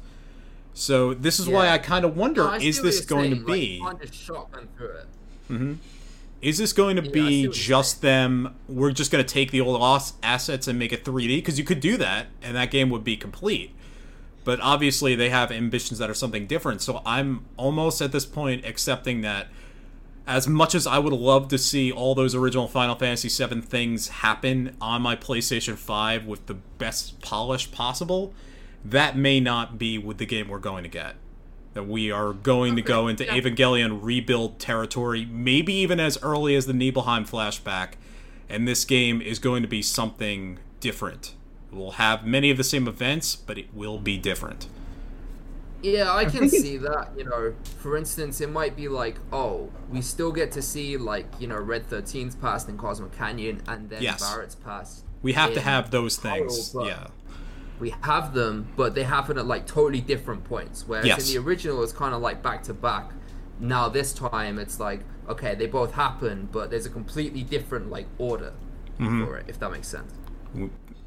So 0.74 1.16
this 1.16 1.40
is 1.40 1.50
why 1.50 1.70
I 1.70 1.80
kind 1.80 2.06
of 2.06 2.16
wonder 2.16 2.44
No, 2.44 2.54
is 2.54 2.84
this 2.84 3.04
going 3.04 3.32
saying, 3.32 3.46
to 3.46 3.52
be? 3.52 3.60
you 3.78 3.82
can't 3.82 4.00
just 4.00 4.14
shotgun 4.14 4.68
through 4.78 4.92
it. 4.92 5.06
Mm-hmm. 5.50 5.74
Is 6.40 6.60
this 6.60 6.72
going 6.72 6.98
to 6.98 7.02
Yeah, 7.04 7.12
be 7.12 7.48
just 7.48 8.04
them? 8.04 8.56
We're 8.70 8.92
just 8.92 9.12
going 9.12 9.26
to 9.26 9.34
take 9.34 9.50
the 9.50 9.60
old 9.60 9.82
assets 10.22 10.68
and 10.68 10.78
make 10.78 10.94
it 10.94 11.04
3D 11.04 11.38
because 11.38 11.58
you 11.58 11.66
could 11.66 11.80
do 11.80 11.98
that, 11.98 12.28
and 12.44 12.56
that 12.56 12.70
game 12.70 12.92
would 12.92 13.04
be 13.04 13.18
complete. 13.18 13.74
But 14.48 14.62
obviously, 14.62 15.14
they 15.14 15.30
have 15.30 15.52
ambitions 15.52 16.00
that 16.00 16.10
are 16.10 16.14
something 16.14 16.48
different. 16.48 16.82
So 16.82 17.02
I'm 17.06 17.44
almost 17.58 18.02
at 18.02 18.14
this 18.14 18.26
point 18.26 18.64
accepting 18.64 19.20
that, 19.20 19.48
as 20.26 20.48
much 20.48 20.74
as 20.74 20.88
I 20.88 21.00
would 21.00 21.12
love 21.12 21.50
to 21.50 21.58
see 21.58 21.92
all 21.92 22.16
those 22.16 22.34
original 22.34 22.70
Final 22.70 22.96
Fantasy 22.96 23.28
VII 23.28 23.60
things 23.60 24.08
happen 24.08 24.78
on 24.80 25.02
my 25.02 25.18
PlayStation 25.18 25.76
5 25.76 26.26
with 26.26 26.46
the 26.46 26.54
best 26.54 27.20
polish 27.20 27.70
possible, 27.74 28.34
that 28.86 29.18
may 29.18 29.42
not 29.42 29.78
be 29.78 29.98
with 29.98 30.18
the 30.18 30.26
game 30.26 30.48
we're 30.48 30.60
going 30.60 30.84
to 30.84 30.90
get 30.90 31.16
that 31.74 31.84
we 31.84 32.10
are 32.10 32.32
going 32.32 32.78
to 32.78 32.82
go 32.82 33.10
into 33.10 33.26
yeah. 33.26 33.34
Evangelion 33.36 34.00
rebuild 34.02 34.60
territory, 34.60 35.26
maybe 35.26 35.74
even 35.74 36.00
as 36.00 36.18
early 36.24 36.56
as 36.56 36.68
the 36.68 36.74
Nibelheim 36.74 37.26
flashback, 37.26 37.96
and 38.48 38.66
this 38.66 38.86
game 38.86 39.22
is 39.22 39.40
going 39.40 39.62
to 39.62 39.68
be 39.68 39.82
something 39.82 40.58
different. 40.80 41.34
It 41.78 41.80
will 41.80 41.92
have 41.92 42.26
many 42.26 42.50
of 42.50 42.58
the 42.58 42.64
same 42.64 42.88
events, 42.88 43.36
but 43.36 43.60
it 43.60 43.72
will 43.72 44.00
be 44.00 44.18
different. 44.18 44.68
Yeah, 45.84 46.12
I 46.12 46.26
can 46.26 46.50
see 46.50 46.78
that. 46.78 47.12
You 47.16 47.26
know, 47.26 47.54
for 47.80 47.96
instance, 47.96 48.42
it 48.42 48.50
might 48.50 48.76
be 48.76 48.88
like, 48.88 49.18
oh, 49.32 49.70
we 49.92 50.02
still 50.02 50.32
get 50.32 50.52
to 50.54 50.62
see 50.62 50.98
like 50.98 51.28
you 51.40 51.46
know 51.48 51.58
Red 51.60 51.88
13's 51.88 52.36
past 52.36 52.68
in 52.68 52.78
Cosmo 52.80 53.10
Canyon, 53.10 53.62
and 53.68 53.90
then 53.92 54.02
Yes. 54.02 54.20
Barret's 54.28 54.56
past. 54.56 55.06
We 55.22 55.34
have 55.34 55.54
to 55.54 55.62
have 55.62 55.92
those 55.92 56.18
things. 56.18 56.74
Corel, 56.74 56.88
Yeah. 56.88 57.08
We 57.80 57.92
have 58.02 58.34
them, 58.34 58.70
but 58.76 58.96
they 58.96 59.04
happen 59.04 59.38
at 59.38 59.46
like 59.46 59.68
totally 59.68 60.02
different 60.02 60.44
points. 60.46 60.86
Whereas 60.88 61.06
Yes. 61.06 61.28
in 61.30 61.36
the 61.36 61.48
original, 61.48 61.84
it's 61.84 61.94
kind 61.94 62.16
of 62.16 62.24
like 62.24 62.42
back 62.42 62.64
to 62.64 62.74
back. 62.74 63.12
Now 63.60 63.88
this 63.88 64.14
time, 64.14 64.58
it's 64.58 64.80
like 64.80 65.02
okay, 65.30 65.54
they 65.54 65.68
both 65.68 65.94
happen, 65.94 66.50
but 66.52 66.72
there's 66.72 66.88
a 66.88 66.90
completely 66.90 67.44
different 67.44 67.92
like 67.92 68.08
order 68.18 68.54
Mm-hmm. 69.00 69.26
for 69.26 69.38
it. 69.38 69.46
If 69.48 69.60
that 69.60 69.72
makes 69.72 69.88
sense. 69.88 70.12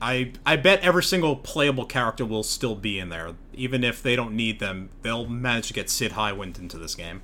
I 0.03 0.33
I 0.47 0.57
bet 0.57 0.81
every 0.81 1.03
single 1.03 1.37
playable 1.37 1.85
character 1.85 2.25
will 2.25 2.43
still 2.43 2.75
be 2.75 2.99
in 2.99 3.09
there. 3.11 3.35
Even 3.55 3.85
if 3.85 4.03
they 4.03 4.17
don't 4.17 4.35
need 4.35 4.59
them, 4.59 4.89
they'll 5.03 5.27
manage 5.27 5.69
to 5.69 5.75
get 5.75 5.91
Sid 5.91 6.13
Highwind 6.13 6.59
into 6.59 6.79
this 6.79 6.95
game. 6.95 7.21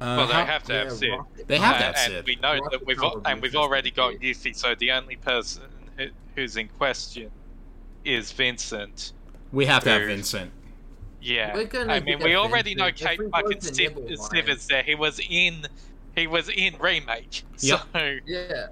Uh, 0.00 0.14
Well, 0.18 0.26
they 0.28 0.32
how- 0.34 0.44
have 0.44 0.62
to 0.64 0.72
have 0.74 0.86
Yeah, 0.88 0.92
Sid. 0.94 1.46
They 1.48 1.58
have 1.58 1.78
to 1.78 1.82
Uh, 1.82 1.86
have 1.86 1.94
and 1.96 2.12
Sid. 2.12 2.26
we 2.26 2.36
know 2.36 2.54
Rocket 2.54 2.70
that 2.70 2.86
we've 2.86 2.96
Power 2.98 3.20
and 3.24 3.42
we've 3.42 3.56
already 3.56 3.90
got 3.90 4.12
would 4.12 4.20
Yuffie, 4.22 4.54
so 4.54 4.74
the 4.74 4.92
only 4.92 5.16
person 5.16 5.62
who, 5.96 6.06
who's 6.36 6.56
in 6.56 6.68
question 6.68 7.30
is 8.04 8.30
Vincent. 8.32 9.12
we 9.52 9.66
have 9.66 9.82
to 9.84 9.90
have 9.90 10.02
Vincent. 10.02 10.52
Yeah, 11.20 11.52
We're 11.54 11.64
gonna 11.64 11.92
I 11.94 12.00
mean 12.00 12.20
we 12.20 12.36
already 12.36 12.74
know 12.76 12.84
Vincent. 12.86 13.00
If 13.02 13.08
Kate 13.08 13.18
we 13.18 13.24
go 13.24 13.30
fucking 13.32 13.58
to 13.58 13.72
Stiv- 13.72 13.94
Nibelheim- 13.96 14.66
there. 14.68 14.82
He 14.84 14.94
was 14.94 15.20
in, 15.28 15.66
he 16.14 16.26
was 16.28 16.48
in 16.48 16.76
remake. 16.78 17.42
Yep. 17.60 17.80
So 17.92 18.18
Yeah. 18.26 18.66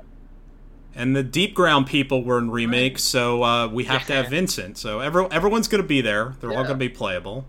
And 0.98 1.14
the 1.14 1.22
Deepground 1.22 1.86
people 1.86 2.24
were 2.24 2.38
in 2.38 2.50
remake, 2.50 2.94
Right. 2.94 3.00
so 3.00 3.42
uh, 3.44 3.68
we 3.68 3.84
have 3.84 4.06
to 4.06 4.14
have 4.14 4.30
Vincent. 4.30 4.78
So 4.78 5.00
every, 5.00 5.26
everyone's 5.30 5.68
going 5.68 5.82
to 5.82 5.86
be 5.86 6.00
there. 6.00 6.34
They're 6.40 6.50
all 6.50 6.64
going 6.64 6.68
to 6.68 6.74
be 6.76 6.88
playable. 6.88 7.44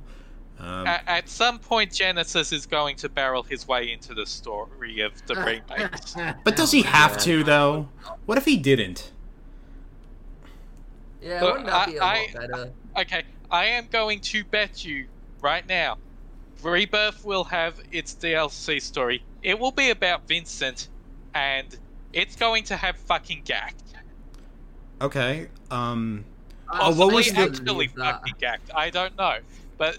Um, 0.60 0.86
at, 0.86 1.04
at 1.08 1.30
some 1.30 1.58
point, 1.60 1.94
Genesis 1.94 2.52
is 2.52 2.66
going 2.66 2.98
to 2.98 3.08
barrel 3.10 3.44
his 3.44 3.66
way 3.68 3.92
into 3.94 4.14
the 4.14 4.26
story 4.26 5.00
of 5.00 5.14
the 5.28 5.36
remakes. 5.70 6.16
but 6.44 6.56
does 6.58 6.72
he 6.72 6.82
have 6.82 7.18
to 7.20 7.44
though? 7.44 7.88
What 8.26 8.38
if 8.38 8.44
he 8.46 8.58
didn't? 8.58 9.12
Yeah, 11.22 11.42
Look, 11.42 11.52
wouldn't 11.58 11.68
that 11.68 11.88
be 11.88 11.96
a 11.98 12.04
I- 12.04 12.28
lot 12.34 12.50
better? 12.50 12.72
Okay, 12.98 13.24
I 13.52 13.66
am 13.66 13.88
going 13.92 14.20
to 14.22 14.44
bet 14.44 14.84
you 14.84 15.06
right 15.42 15.66
now, 15.68 15.98
Rebirth 16.64 17.24
will 17.24 17.44
have 17.46 17.80
its 17.92 18.14
DLC 18.16 18.82
story. 18.82 19.24
It 19.44 19.58
will 19.60 19.72
be 19.72 19.92
about 19.92 20.28
Vincent, 20.28 20.88
and 21.34 21.78
it's 22.18 22.36
going 22.36 22.64
to 22.66 22.76
have 22.76 22.98
fucking 22.98 23.44
Gackt. 23.44 23.74
Okay. 25.02 25.48
Um, 25.72 26.26
Oh, 26.70 26.94
what 26.96 27.14
was 27.14 27.28
Possibly 27.30 27.46
the- 27.48 27.60
actually 27.62 27.88
fucking 27.88 28.34
Gackt? 28.42 28.74
I 28.76 28.90
don't 28.90 29.16
know, 29.18 29.38
but 29.78 29.96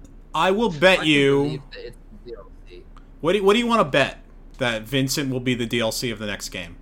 I 0.34 0.50
will 0.50 0.70
bet 0.70 0.98
can 0.98 1.06
you. 1.06 1.42
believe 1.44 1.62
that 1.72 1.86
it's 1.86 1.96
DLC. 2.26 2.82
What 3.20 3.32
do 3.32 3.38
you, 3.38 3.44
What 3.44 3.52
do 3.52 3.58
you 3.60 3.66
want 3.68 3.80
to 3.80 3.84
bet 3.84 4.18
that 4.58 4.82
Vincent 4.82 5.30
will 5.30 5.38
be 5.40 5.54
the 5.54 5.66
DLC 5.66 6.10
of 6.12 6.18
the 6.18 6.26
next 6.26 6.48
game? 6.48 6.74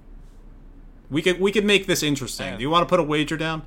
We 1.10 1.20
could 1.20 1.38
we 1.38 1.52
could 1.52 1.66
make 1.66 1.86
this 1.86 2.02
interesting. 2.02 2.46
Yeah. 2.46 2.56
Do 2.56 2.62
you 2.62 2.70
want 2.70 2.82
to 2.82 2.90
put 2.90 2.98
a 2.98 3.02
wager 3.02 3.36
down? 3.36 3.62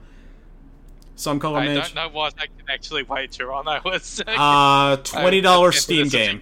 Some 1.15 1.39
color 1.39 1.59
match. 1.59 1.69
I 1.69 1.73
mage. 1.75 1.93
don't 1.93 1.95
know 1.95 2.17
what 2.17 2.33
I 2.39 2.45
can 2.47 2.67
actually 2.69 3.03
wager 3.03 3.53
on. 3.53 3.67
I 3.67 3.79
was 3.85 4.21
Uh, 4.25 4.97
twenty 5.03 5.39
dollars 5.41 5.79
Steam 5.79 6.05
This 6.05 6.07
is 6.07 6.11
game. 6.13 6.41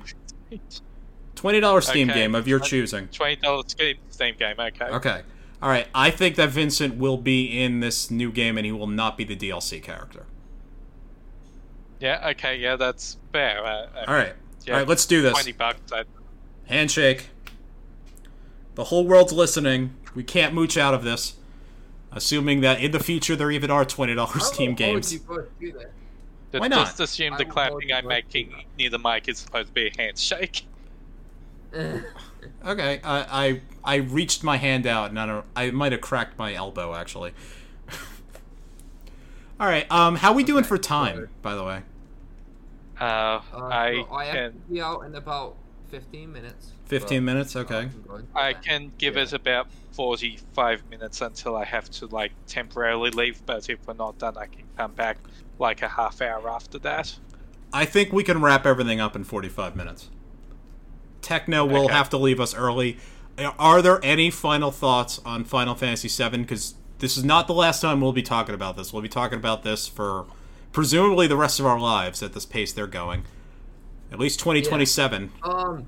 Twenty 1.38 1.60
dollars 1.60 1.88
Steam 1.88 2.10
Okay. 2.10 2.20
game 2.20 2.36
of 2.36 2.48
your 2.48 2.60
choosing. 2.60 3.08
Twenty 3.10 3.36
dollars 3.38 3.66
Steam 3.70 3.96
Steam 4.10 4.36
game. 4.38 4.56
Okay. 4.60 4.86
Okay. 4.86 5.22
All 5.62 5.70
right. 5.70 5.88
I 5.94 6.10
think 6.10 6.36
that 6.36 6.50
Vincent 6.50 6.98
will 6.98 7.18
be 7.18 7.62
in 7.64 7.80
this 7.80 8.10
new 8.12 8.32
game, 8.32 8.58
and 8.58 8.66
he 8.66 8.72
will 8.72 8.88
not 8.88 9.18
be 9.18 9.24
the 9.24 9.36
DLC 9.36 9.82
character. 9.82 10.26
Yeah. 12.00 12.30
Okay. 12.32 12.58
Yeah, 12.58 12.76
that's 12.76 13.18
fair. 13.32 13.64
Uh, 13.64 13.70
uh, 13.70 14.06
All 14.08 14.14
right. 14.16 14.34
Yeah, 14.66 14.74
All 14.74 14.80
right. 14.80 14.88
Let's 14.88 15.06
do 15.06 15.22
this. 15.22 15.34
Twenty 15.34 15.52
bucks. 15.52 15.80
I, 15.92 16.04
Handshake. 16.66 17.30
The 18.76 18.86
whole 18.86 19.06
world's 19.06 19.34
listening. 19.34 19.96
We 20.16 20.24
can't 20.24 20.54
mooch 20.54 20.76
out 20.78 20.94
of 20.94 21.04
this. 21.04 21.36
Assuming 22.12 22.62
that 22.62 22.82
in 22.82 22.92
the 22.92 23.00
future 23.00 23.36
there 23.36 23.52
even 23.52 23.70
are 23.70 23.86
twenty 23.86 24.16
dollars 24.16 24.36
I 24.38 24.40
Steam 24.40 24.60
will 24.76 24.78
hold 24.78 24.78
games. 24.78 25.14
you 25.14 25.20
both 25.20 25.60
to 25.60 25.72
that. 25.74 25.92
just, 26.52 26.62
Why 26.62 26.68
not? 26.68 26.88
Just 26.88 27.00
assume 27.00 27.36
the 27.38 27.46
will 27.46 27.52
clapping 27.52 27.94
I'm 27.94 28.08
making 28.08 28.54
near 28.78 28.90
the 28.90 28.98
mic 29.00 29.28
is 29.28 29.38
supposed 29.40 29.68
to 29.68 29.74
be 29.74 29.88
a 29.88 29.92
handshake. 29.98 30.66
Okay. 32.66 33.00
I, 33.04 33.26
I 33.48 33.62
I 33.84 33.96
reached 33.98 34.44
my 34.44 34.58
hand 34.58 34.86
out, 34.88 35.10
and 35.10 35.20
I 35.20 35.26
don't. 35.26 35.46
I 35.56 35.72
might 35.72 35.92
have 35.92 36.02
cracked 36.02 36.38
my 36.38 36.54
elbow 36.54 36.94
actually. 36.96 37.34
All 39.60 39.68
right. 39.68 39.90
Um. 39.92 40.16
How 40.16 40.34
we 40.34 40.44
doing 40.44 40.60
Okay, 40.60 40.68
for 40.70 40.78
time? 40.78 41.16
so- 41.18 41.28
By 41.42 41.56
the 41.56 41.64
way. 41.64 41.82
Uh, 43.00 43.04
Uh, 43.04 43.42
I 43.54 43.94
so 44.08 44.14
I 44.16 44.26
have 44.26 44.54
to 44.54 44.58
be 44.72 44.82
out 44.82 45.02
in 45.06 45.14
about 45.16 45.56
15 45.90 46.32
minutes. 46.32 46.72
Fifteen 46.86 47.22
but, 47.26 47.32
minutes. 47.34 47.56
Okay. 47.56 47.90
can 48.08 48.28
I 48.36 48.54
can 48.54 48.92
give 48.98 49.16
Yeah. 49.18 49.24
it 49.24 49.34
about 49.34 49.68
forty 49.92 50.40
five 50.54 50.82
minutes 50.90 51.22
until 51.22 51.56
I 51.58 51.66
have 51.66 51.90
to 51.92 52.08
like 52.08 52.32
temporarily 52.48 53.12
leave. 53.12 53.46
But 53.46 53.70
if 53.70 53.86
we're 53.86 53.94
not 53.94 54.18
done, 54.18 54.38
I 54.38 54.46
can 54.48 54.64
come 54.78 54.94
back 54.94 55.18
like 55.60 55.82
a 55.82 55.88
half 55.90 56.22
hour 56.22 56.50
after 56.50 56.80
that. 56.80 57.14
I 57.74 57.84
think 57.86 58.14
we 58.14 58.24
can 58.24 58.42
wrap 58.42 58.66
everything 58.66 59.02
up 59.02 59.16
in 59.18 59.26
45 59.26 59.76
minutes. 59.76 60.10
Techno 61.28 61.66
will 61.66 61.86
Okay. 61.86 61.94
have 61.94 62.10
to 62.12 62.18
leave 62.18 62.40
us 62.40 62.56
early. 62.56 62.98
Are 63.60 63.82
there 63.82 64.00
any 64.02 64.32
final 64.32 64.72
thoughts 64.72 65.20
on 65.26 65.44
Final 65.44 65.76
Fantasy 65.76 66.08
VII? 66.08 66.38
Because 66.38 66.76
this 67.00 67.18
is 67.18 67.24
not 67.26 67.48
the 67.48 67.54
last 67.54 67.82
time 67.82 68.00
we'll 68.02 68.14
be 68.14 68.24
talking 68.24 68.56
about 68.56 68.78
this. 68.78 68.94
We'll 68.94 69.02
be 69.02 69.10
talking 69.10 69.38
about 69.38 69.64
this 69.64 69.88
for 69.88 70.26
presumably 70.72 71.28
the 71.28 71.36
rest 71.36 71.60
of 71.60 71.66
our 71.66 71.80
lives 71.80 72.24
at 72.24 72.34
this 72.34 72.46
pace 72.46 72.72
they're 72.72 72.88
going. 72.88 73.26
At 74.12 74.20
least 74.20 74.40
2027. 74.40 75.32
Um, 75.44 75.86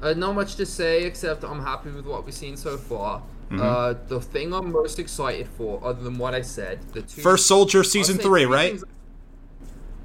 uh, 0.00 0.14
not 0.14 0.36
much 0.36 0.54
to 0.56 0.64
say 0.64 1.02
except 1.02 1.42
I'm 1.44 1.62
happy 1.62 1.90
with 1.90 2.06
what 2.06 2.24
we've 2.24 2.32
seen 2.32 2.56
so 2.56 2.78
far. 2.78 3.22
Mm-hmm. 3.50 3.60
Uh, 3.60 3.94
the 4.08 4.20
thing 4.20 4.54
I'm 4.54 4.70
most 4.72 4.98
excited 5.00 5.48
for, 5.48 5.80
other 5.84 6.02
than 6.02 6.16
what 6.16 6.32
I 6.34 6.42
said, 6.42 6.80
the 6.92 7.02
two 7.02 7.20
First 7.20 7.46
Soldier 7.46 7.82
Season 7.82 8.18
three 8.18 8.46
right? 8.46 8.80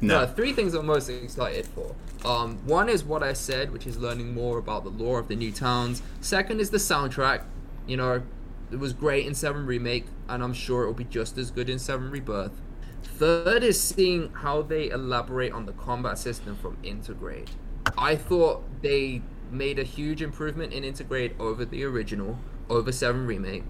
No. 0.00 0.20
No. 0.20 0.26
three 0.26 0.52
things 0.52 0.74
I'm 0.74 0.86
most 0.86 1.08
excited 1.08 1.66
for. 1.66 1.94
Um, 2.24 2.58
one 2.66 2.88
is 2.88 3.04
what 3.04 3.22
I 3.22 3.32
said, 3.32 3.72
which 3.72 3.86
is 3.86 3.98
learning 3.98 4.34
more 4.34 4.58
about 4.58 4.84
the 4.84 4.90
lore 4.90 5.18
of 5.18 5.28
the 5.28 5.36
new 5.36 5.52
towns. 5.52 6.02
Second 6.20 6.60
is 6.60 6.70
the 6.70 6.78
soundtrack. 6.78 7.44
You 7.86 7.96
know, 7.96 8.22
it 8.70 8.78
was 8.78 8.92
great 8.92 9.26
in 9.26 9.34
Seven 9.34 9.64
Remake, 9.64 10.06
and 10.28 10.42
I'm 10.42 10.52
sure 10.52 10.82
it 10.82 10.86
will 10.86 10.94
be 10.94 11.04
just 11.04 11.38
as 11.38 11.50
good 11.50 11.70
in 11.70 11.78
Seven 11.78 12.10
Rebirth. 12.10 12.60
Third 13.02 13.62
is 13.62 13.80
seeing 13.80 14.32
how 14.32 14.62
they 14.62 14.90
elaborate 14.90 15.52
on 15.52 15.66
the 15.66 15.72
combat 15.72 16.18
system 16.18 16.56
from 16.56 16.76
Intergrade. 16.82 17.48
I 17.96 18.16
thought 18.16 18.64
they 18.82 19.22
made 19.50 19.78
a 19.78 19.84
huge 19.84 20.20
improvement 20.20 20.72
in 20.72 20.82
Intergrade 20.82 21.38
over 21.38 21.64
the 21.64 21.84
original, 21.84 22.38
over 22.68 22.90
Seven 22.90 23.26
Remake, 23.26 23.64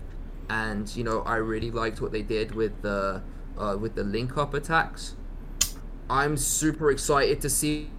and 0.49 0.95
you 0.97 1.05
know 1.05 1.21
I 1.23 1.37
really 1.37 1.71
liked 1.71 2.01
what 2.01 2.13
they 2.13 2.23
did 2.23 2.55
with 2.55 2.81
the 2.83 3.23
uh, 3.59 3.77
with 3.79 3.95
the 3.95 4.05
link 4.05 4.37
up 4.37 4.55
attacks. 4.55 5.15
I'm 6.09 6.37
super 6.37 6.91
excited 6.91 7.41
to 7.41 7.51
see 7.51 7.91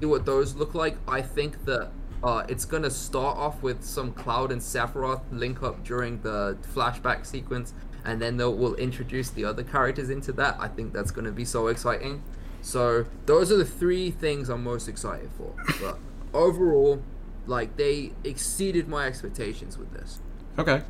what 0.00 0.26
those 0.26 0.54
look 0.54 0.74
like. 0.74 0.96
I 1.08 1.22
think 1.22 1.64
that 1.64 1.90
uh, 2.22 2.44
it's 2.48 2.64
gonna 2.64 2.90
start 2.90 3.36
off 3.36 3.62
with 3.62 3.84
some 3.84 4.12
Cloud 4.12 4.52
and 4.52 4.60
Sephiroth 4.60 5.22
link 5.30 5.62
up 5.62 5.84
during 5.84 6.20
the 6.22 6.58
flashback 6.74 7.24
sequence, 7.24 7.72
and 8.04 8.20
then 8.20 8.36
they'll 8.36 8.54
will 8.54 8.74
introduce 8.76 9.30
the 9.30 9.44
other 9.44 9.62
characters 9.62 10.10
into 10.10 10.32
that. 10.32 10.56
I 10.58 10.68
think 10.68 10.92
that's 10.92 11.10
gonna 11.10 11.32
be 11.32 11.44
so 11.44 11.68
exciting. 11.68 12.22
So 12.62 13.06
those 13.26 13.52
are 13.52 13.56
the 13.56 13.64
three 13.64 14.10
things 14.10 14.48
I'm 14.48 14.64
most 14.64 14.88
excited 14.88 15.30
for. 15.38 15.54
But 15.80 15.98
overall, 16.34 17.02
like 17.46 17.76
they 17.76 18.12
exceeded 18.24 18.88
my 18.88 19.06
expectations 19.06 19.78
with 19.78 19.92
this. 19.92 20.20
Okay. 20.58 20.82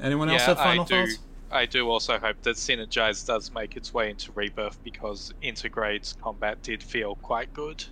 Anyone 0.00 0.28
else 0.28 0.42
yeah, 0.42 0.46
have 0.48 0.58
I 0.58 0.64
final 0.64 0.84
do. 0.84 1.06
Thoughts? 1.48 1.56
I 1.62 1.66
do 1.66 1.88
also 1.88 2.18
hope 2.18 2.40
that 2.42 2.56
Synergize 2.56 3.26
does 3.26 3.52
make 3.52 3.76
its 3.76 3.92
way 3.94 4.10
into 4.10 4.32
Rebirth 4.32 4.82
because 4.84 5.32
Intergrade's 5.42 6.14
combat 6.22 6.62
did 6.62 6.82
feel 6.82 7.16
quite 7.16 7.52
good. 7.54 7.84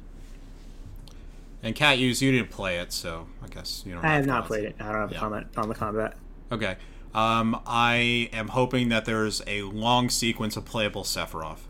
And 1.62 1.74
Catuse, 1.74 2.20
you 2.20 2.30
didn't 2.30 2.50
play 2.50 2.78
it, 2.78 2.92
so 2.92 3.26
I 3.42 3.48
guess 3.48 3.82
you 3.86 3.94
don't. 3.94 4.04
I 4.04 4.14
have 4.14 4.22
to 4.24 4.26
not 4.28 4.32
comment. 4.34 4.48
played 4.48 4.64
it. 4.64 4.76
I 4.80 4.92
don't 4.92 5.00
have 5.00 5.10
Yeah. 5.12 5.16
a 5.16 5.20
comment 5.20 5.46
on 5.56 5.68
the 5.68 5.74
combat. 5.74 6.16
Okay. 6.52 6.76
Um, 7.14 7.60
I 7.66 8.28
am 8.32 8.48
hoping 8.48 8.88
that 8.90 9.04
there's 9.04 9.40
a 9.46 9.62
long 9.62 10.10
sequence 10.10 10.56
of 10.56 10.64
playable 10.64 11.04
Sephiroth 11.04 11.60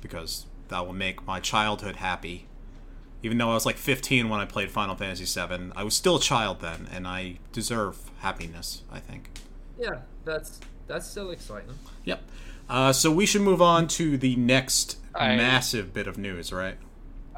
because 0.00 0.46
that 0.68 0.86
will 0.86 0.92
make 0.94 1.26
my 1.26 1.40
childhood 1.40 1.96
happy. 1.96 2.46
Even 3.22 3.38
though 3.38 3.50
I 3.50 3.54
was 3.54 3.66
like 3.66 3.76
15 3.76 4.28
when 4.28 4.40
I 4.40 4.44
played 4.44 4.70
Final 4.70 4.94
Fantasy 4.96 5.24
VII, 5.24 5.72
I 5.74 5.82
was 5.82 5.94
still 5.94 6.16
a 6.16 6.20
child 6.20 6.60
then, 6.60 6.88
and 6.92 7.06
I 7.08 7.38
deserve 7.52 8.10
happiness. 8.20 8.82
I 8.90 9.00
think. 9.00 9.30
Yeah, 9.78 10.00
that's 10.24 10.60
that's 10.86 11.08
still 11.08 11.30
exciting. 11.30 11.70
Yep. 12.04 12.22
Uh, 12.68 12.92
so 12.92 13.10
we 13.10 13.26
should 13.26 13.42
move 13.42 13.60
on 13.62 13.86
to 13.88 14.16
the 14.16 14.36
next 14.36 14.98
I- 15.14 15.36
massive 15.36 15.92
bit 15.92 16.06
of 16.06 16.16
news, 16.18 16.52
right? 16.52 16.76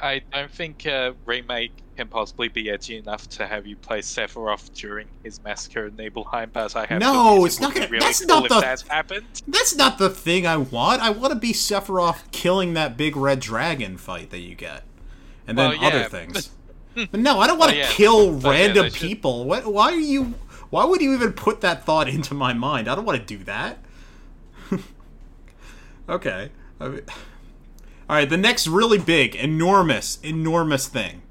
I 0.00 0.20
don't 0.30 0.50
think 0.50 0.86
uh, 0.86 1.12
remake 1.24 1.72
can 1.96 2.08
possibly 2.08 2.48
be 2.48 2.68
edgy 2.70 2.98
enough 2.98 3.26
to 3.30 3.46
have 3.46 3.66
you 3.66 3.76
play 3.76 4.00
Sephiroth 4.00 4.70
during 4.74 5.06
his 5.24 5.42
massacre 5.42 5.86
in 5.86 5.96
Nibelheim, 5.96 6.50
but 6.52 6.76
I 6.76 6.84
have 6.84 7.00
No, 7.00 7.46
it's 7.46 7.58
not 7.60 7.72
gonna- 7.74 7.88
Really 7.88 8.00
that's 8.04 8.20
cool 8.24 8.40
not 8.42 8.48
the- 8.50 8.60
that 8.60 8.82
happened. 8.82 9.24
That's 9.48 9.74
not 9.74 9.96
the 9.96 10.10
thing 10.10 10.46
I 10.46 10.58
want. 10.58 11.00
I 11.00 11.08
want 11.08 11.32
to 11.32 11.38
be 11.38 11.54
Sephiroth 11.54 12.30
killing 12.30 12.74
that 12.74 12.98
big 12.98 13.16
red 13.16 13.40
dragon 13.40 13.96
fight 13.96 14.28
that 14.30 14.40
you 14.40 14.54
get, 14.54 14.82
and 15.48 15.56
then 15.56 15.70
Well, 15.70 15.80
yeah, 15.80 15.88
other 15.88 16.04
things. 16.10 16.50
but 16.94 17.14
no, 17.18 17.40
I 17.40 17.46
don't 17.46 17.58
want 17.58 17.70
to 17.72 17.78
Well, 17.78 17.86
yeah, 17.86 17.92
kill 17.92 18.32
but 18.38 18.50
yeah, 18.54 18.66
random 18.66 18.90
should- 18.90 19.00
people. 19.00 19.44
What? 19.46 19.64
Why 19.64 19.92
are 19.92 19.94
you? 19.94 20.34
Why 20.76 20.84
would 20.84 21.00
you 21.00 21.14
even 21.14 21.32
put 21.32 21.62
that 21.62 21.86
thought 21.86 22.06
into 22.06 22.34
my 22.34 22.52
mind? 22.52 22.86
I 22.86 22.94
don't 22.94 23.06
want 23.06 23.18
to 23.18 23.24
do 23.38 23.42
that. 23.44 23.78
okay. 26.08 26.50
I 26.78 26.88
mean- 26.88 27.00
all 28.10 28.16
right. 28.16 28.28
The 28.28 28.36
next 28.36 28.66
really 28.66 28.98
big, 28.98 29.34
enormous, 29.34 30.18
enormous 30.22 30.86
thing 30.86 31.22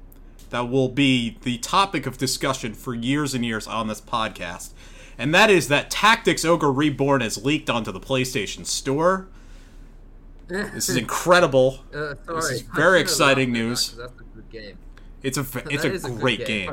that 0.50 0.68
will 0.68 0.88
be 0.88 1.38
the 1.42 1.58
topic 1.58 2.06
of 2.06 2.18
discussion 2.18 2.74
for 2.74 2.92
years 2.92 3.34
and 3.34 3.44
years 3.44 3.68
on 3.68 3.86
this 3.86 4.00
podcast, 4.00 4.70
and 5.16 5.32
that 5.32 5.48
is 5.48 5.68
that 5.68 5.90
Tactics 5.92 6.44
Ogre 6.44 6.72
Reborn 6.72 7.20
has 7.20 7.44
leaked 7.44 7.70
onto 7.70 7.92
the 7.92 8.00
PlayStation 8.00 8.66
Store. 8.66 9.28
This 10.48 10.88
is 10.88 10.96
incredible. 10.96 11.84
Uh, 11.94 12.14
This 12.34 12.50
is 12.50 12.62
very 12.62 13.00
exciting 13.00 13.52
that, 13.52 13.58
news. 13.60 13.90
'cause 13.90 13.98
That's 13.98 14.20
a 14.20 14.24
good 14.24 14.50
game. 14.50 14.78
It's 15.22 15.38
a 15.38 15.40
it's 15.70 15.82
That 15.82 15.84
a 15.84 15.92
is 15.92 16.04
good 16.04 16.20
great 16.20 16.46
game. 16.46 16.72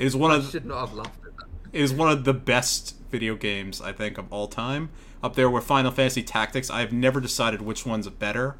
that. 0.00 0.02
It 0.02 0.06
is 0.06 0.16
one 0.16 0.30
I 0.30 0.36
of 0.36 0.50
should 0.50 0.66
not 0.66 0.80
have 0.80 0.94
laughed 0.94 1.26
at 1.26 1.36
that. 1.36 1.46
it 1.72 1.80
is 1.80 1.92
one 1.92 2.10
of 2.10 2.24
the 2.24 2.34
best 2.34 2.96
video 3.10 3.34
games 3.34 3.80
I 3.80 3.92
think 3.92 4.18
of 4.18 4.32
all 4.32 4.48
time. 4.48 4.90
Up 5.22 5.34
there 5.36 5.50
with 5.50 5.64
Final 5.64 5.90
Fantasy 5.90 6.22
Tactics. 6.22 6.70
I 6.70 6.80
have 6.80 6.92
never 6.92 7.20
decided 7.20 7.60
which 7.60 7.84
one's 7.84 8.08
better. 8.08 8.56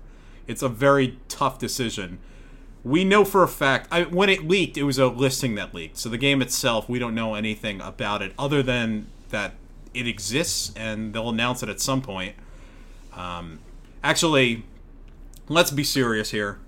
It's 0.47 0.63
a 0.63 0.69
very 0.69 1.19
tough 1.29 1.59
decision. 1.59 2.19
We 2.83 3.05
know 3.05 3.25
for 3.25 3.43
a 3.43 3.49
fact 3.49 3.89
I, 3.91 4.03
when 4.03 4.29
it 4.29 4.47
leaked, 4.47 4.77
it 4.77 4.83
was 4.83 4.99
a 4.99 5.07
listing 5.07 5.55
that 5.55 5.75
leaked. 5.75 5.97
So 5.97 6.09
the 6.09 6.19
game 6.19 6.43
itself, 6.43 6.89
we 6.89 6.99
don't 6.99 7.15
know 7.15 7.35
anything 7.35 7.81
about 7.81 8.23
it 8.23 8.33
other 8.39 8.63
than 8.63 9.07
that 9.31 9.55
it 9.95 10.07
exists 10.07 10.73
and 10.77 11.15
they'll 11.15 11.31
announce 11.31 11.63
it 11.63 11.69
at 11.69 11.81
some 11.81 12.03
point. 12.03 12.35
Um, 13.15 13.61
actually, 14.03 14.65
let's 15.49 15.71
be 15.71 15.85
serious 15.85 16.31
here. 16.31 16.59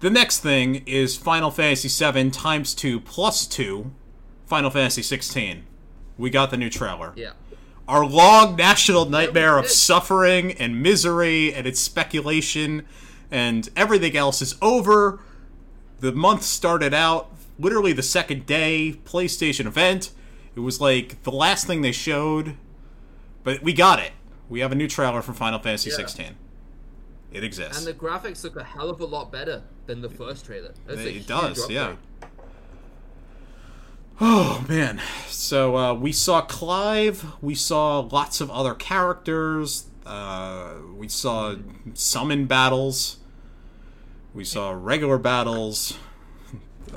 The 0.00 0.10
next 0.10 0.40
thing 0.40 0.84
is 0.86 1.16
Final 1.16 1.50
Fantasy 1.50 1.88
VII 1.88 2.30
times 2.30 2.72
two 2.72 3.00
plus 3.00 3.46
two, 3.46 3.90
Final 4.48 4.70
Fantasy 4.70 5.02
16. 5.02 5.64
We 6.16 6.30
got 6.30 6.50
the 6.50 6.56
new 6.56 6.70
trailer. 6.70 7.12
Yeah. 7.14 7.32
Our 7.86 8.04
long 8.04 8.56
national 8.56 9.04
nightmare 9.08 9.58
of 9.58 9.68
suffering 9.68 10.52
and 10.52 10.82
misery 10.82 11.52
and 11.54 11.66
its 11.66 11.78
speculation 11.80 12.86
and 13.30 13.68
everything 13.76 14.16
else 14.16 14.40
is 14.42 14.56
over. 14.60 15.20
The 16.00 16.12
month 16.12 16.42
started 16.42 16.94
out 16.94 17.30
literally 17.58 17.92
the 17.92 18.02
second 18.02 18.46
day 18.46 18.98
PlayStation 19.04 19.66
event. 19.66 20.12
It 20.56 20.60
was 20.60 20.80
like 20.80 21.22
the 21.22 21.32
last 21.32 21.66
thing 21.66 21.82
they 21.82 21.92
showed, 21.92 22.56
but 23.44 23.62
we 23.62 23.72
got 23.72 24.00
it. 24.00 24.12
We 24.48 24.60
have 24.60 24.72
a 24.72 24.74
new 24.74 24.88
trailer 24.88 25.20
for 25.22 25.34
Final 25.34 25.58
Fantasy 25.58 25.90
Yeah. 25.90 25.96
16. 25.96 26.36
It 27.32 27.44
exists. 27.44 27.78
And 27.78 27.86
the 27.86 27.92
graphics 27.98 28.42
look 28.44 28.56
a 28.56 28.64
hell 28.64 28.88
of 28.88 29.00
a 29.00 29.04
lot 29.04 29.30
better 29.30 29.62
than 29.86 30.00
the 30.00 30.08
first 30.08 30.46
trailer. 30.46 30.72
That's 30.86 31.00
It 31.00 31.26
does, 31.26 31.68
yeah. 31.68 31.96
Oh 34.20 34.64
man! 34.68 35.00
So 35.28 35.76
uh, 35.76 35.94
we 35.94 36.10
saw 36.10 36.40
Clive. 36.40 37.24
We 37.40 37.54
saw 37.54 38.00
lots 38.00 38.40
of 38.40 38.50
other 38.50 38.74
characters. 38.74 39.86
Uh, 40.04 40.74
we 40.96 41.06
saw 41.06 41.54
summon 41.94 42.46
battles. 42.46 43.18
We 44.34 44.44
saw 44.44 44.70
regular 44.70 45.18
battles. 45.18 45.98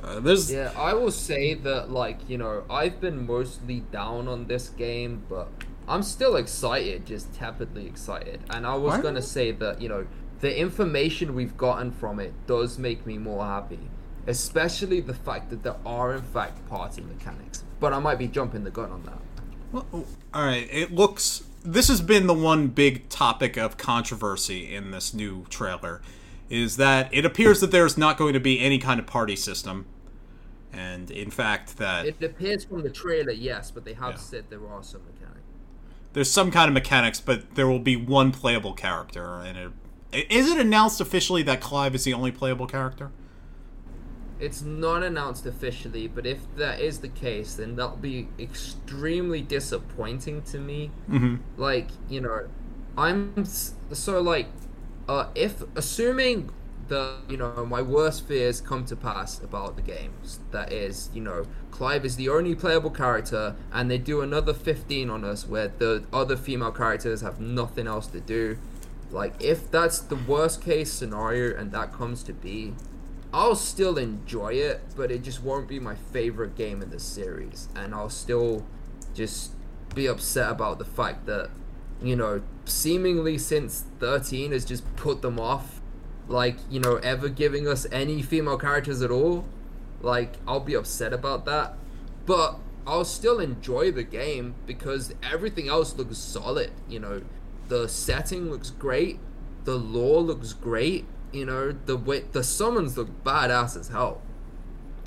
Uh, 0.02 0.20
there's 0.20 0.52
Yeah, 0.52 0.72
I 0.76 0.94
will 0.94 1.12
say 1.12 1.54
that, 1.54 1.92
like, 1.92 2.30
you 2.30 2.38
know, 2.38 2.64
I've 2.70 3.02
been 3.02 3.26
mostly 3.26 3.82
down 3.92 4.28
on 4.28 4.48
this 4.48 4.70
game, 4.70 5.24
but 5.30 5.50
I'm 5.88 6.02
still 6.04 6.38
excited, 6.38 7.06
just 7.06 7.34
tepidly 7.34 7.88
excited. 7.88 8.42
And 8.50 8.66
I 8.66 8.76
was 8.76 9.00
gonna 9.02 9.22
say 9.22 9.52
that, 9.52 9.82
you 9.82 9.90
know, 9.90 10.08
the 10.40 10.58
information 10.58 11.36
we've 11.36 11.58
gotten 11.58 11.92
from 11.92 12.20
it 12.20 12.34
does 12.48 12.80
make 12.80 13.06
me 13.06 13.18
more 13.18 13.46
happy. 13.46 13.90
Especially 14.28 15.02
the 15.02 15.14
fact 15.14 15.50
that 15.50 15.64
there 15.64 15.76
are, 15.86 16.16
in 16.16 16.22
fact, 16.22 16.68
party 16.70 17.02
mechanics. 17.02 17.64
But 17.80 17.94
I 17.94 18.00
might 18.00 18.20
be 18.20 18.28
jumping 18.28 18.64
the 18.64 18.72
gun 18.72 18.92
on 18.92 19.04
that. 19.04 19.18
Well, 19.72 20.06
all 20.34 20.46
right. 20.46 20.68
It 20.72 20.92
looks. 20.94 21.44
This 21.64 21.88
has 21.88 22.02
been 22.02 22.28
the 22.28 22.34
one 22.34 22.68
big 22.68 23.10
topic 23.10 23.58
of 23.58 23.78
controversy 23.78 24.74
in 24.74 24.92
this 24.92 25.14
new 25.14 25.46
trailer, 25.50 26.02
is 26.50 26.78
that 26.78 27.10
it 27.12 27.26
appears 27.26 27.62
that 27.62 27.72
there's 27.72 27.98
not 27.98 28.18
going 28.18 28.34
to 28.34 28.40
be 28.40 28.60
any 28.60 28.78
kind 28.80 29.00
of 29.00 29.06
party 29.06 29.36
system, 29.36 29.86
and 30.74 31.10
in 31.12 31.30
fact 31.30 31.78
that 31.78 32.06
It 32.06 32.24
appears 32.24 32.64
from 32.66 32.82
the 32.84 32.90
trailer, 32.90 33.32
yes, 33.32 33.70
but 33.72 33.86
they 33.86 33.94
have 33.94 34.12
Yeah. 34.14 34.18
said 34.18 34.46
there 34.50 34.68
are 34.68 34.84
some 34.84 35.02
mechanics. 35.06 35.46
there's 36.14 36.30
some 36.32 36.50
kind 36.52 36.68
of 36.68 36.74
mechanics, 36.74 37.20
but 37.22 37.56
there 37.56 37.68
will 37.68 37.80
be 37.80 37.96
one 37.96 38.32
playable 38.32 38.74
character. 38.74 39.36
And 39.46 39.74
it, 40.12 40.32
is 40.32 40.50
it 40.52 40.58
announced 40.58 41.00
officially 41.00 41.44
that 41.44 41.62
Clive 41.62 41.94
is 41.96 42.04
the 42.04 42.14
only 42.14 42.32
playable 42.32 42.68
character? 42.68 43.12
It's 44.42 44.64
not 44.64 45.04
announced 45.04 45.46
officially, 45.46 46.08
but 46.08 46.26
if 46.26 46.40
that 46.56 46.80
is 46.80 47.00
the 47.00 47.08
case, 47.08 47.56
then 47.56 47.76
that'll 47.76 47.96
be 47.96 48.28
extremely 48.40 49.42
disappointing 49.42 50.42
to 50.44 50.58
me. 50.58 50.90
Mm-hmm. 51.08 51.36
Like, 51.62 51.90
you 52.10 52.22
know, 52.22 52.48
I'm 52.98 53.46
so 53.46 54.20
like, 54.20 54.48
uh, 55.08 55.28
if 55.36 55.64
assuming 55.76 56.50
the 56.88 57.18
you 57.30 57.38
know 57.38 57.66
my 57.66 57.82
worst 57.82 58.28
fears 58.28 58.60
come 58.60 58.84
to 58.86 58.96
pass 58.96 59.40
about 59.42 59.76
the 59.76 59.84
games, 59.84 60.40
that 60.50 60.74
is, 60.74 61.12
you 61.14 61.22
know, 61.22 61.46
Clive 61.70 62.04
is 62.04 62.16
the 62.16 62.28
only 62.30 62.56
playable 62.56 62.90
character, 62.90 63.56
and 63.72 63.92
they 63.92 64.00
do 64.00 64.22
another 64.22 64.56
15 64.56 65.10
on 65.12 65.24
us 65.24 65.48
where 65.48 65.68
the 65.68 66.04
other 66.12 66.36
female 66.36 66.72
characters 66.72 67.22
have 67.22 67.40
nothing 67.40 67.86
else 67.86 68.08
to 68.08 68.20
do. 68.20 68.58
Like, 69.12 69.34
if 69.40 69.70
that's 69.70 70.00
the 70.00 70.16
worst 70.16 70.62
case 70.62 70.92
scenario 70.92 71.56
and 71.58 71.72
that 71.74 71.94
comes 71.94 72.24
to 72.24 72.34
be, 72.34 72.74
I'll 73.34 73.56
still 73.56 73.98
enjoy 73.98 74.54
it, 74.54 74.82
but 74.96 75.10
it 75.10 75.24
just 75.24 75.42
won't 75.42 75.68
be 75.68 75.80
my 75.80 75.96
favorite 75.96 76.56
game 76.56 76.82
in 76.82 76.90
the 76.90 77.00
series, 77.00 77.70
and 77.76 77.96
I'll 77.96 78.10
still 78.10 78.66
just 79.14 79.52
be 79.96 80.06
upset 80.06 80.52
about 80.52 80.80
the 80.80 80.86
fact 80.86 81.26
that, 81.28 81.50
you 82.02 82.16
know, 82.16 82.42
seemingly 82.66 83.38
since 83.38 83.86
13 84.00 84.52
has 84.52 84.66
just 84.66 84.84
put 84.98 85.22
them 85.22 85.40
off, 85.40 85.82
like, 86.28 86.58
you 86.70 86.80
know, 86.80 86.96
ever 86.98 87.30
giving 87.30 87.68
us 87.68 87.88
any 87.92 88.22
female 88.22 88.58
characters 88.58 89.02
at 89.02 89.12
all. 89.12 89.46
Like, 90.02 90.34
I'll 90.48 90.60
be 90.60 90.74
upset 90.74 91.14
about 91.14 91.46
that, 91.46 91.76
but 92.26 92.58
I'll 92.86 93.06
still 93.06 93.40
enjoy 93.40 93.92
the 93.92 94.04
game 94.04 94.56
because 94.66 95.14
everything 95.24 95.70
else 95.70 95.96
looks 95.96 96.18
solid, 96.18 96.72
you 96.90 97.00
know. 97.00 97.22
The 97.70 97.88
setting 97.88 98.50
looks 98.50 98.72
great, 98.72 99.20
the 99.64 99.76
lore 99.76 100.22
looks 100.22 100.52
great, 100.52 101.06
you 101.32 101.46
know, 101.46 101.72
the 101.72 101.98
way 101.98 102.22
the 102.32 102.44
summons 102.44 102.98
look 102.98 103.24
badass 103.24 103.78
as 103.78 103.90
hell. 103.90 104.22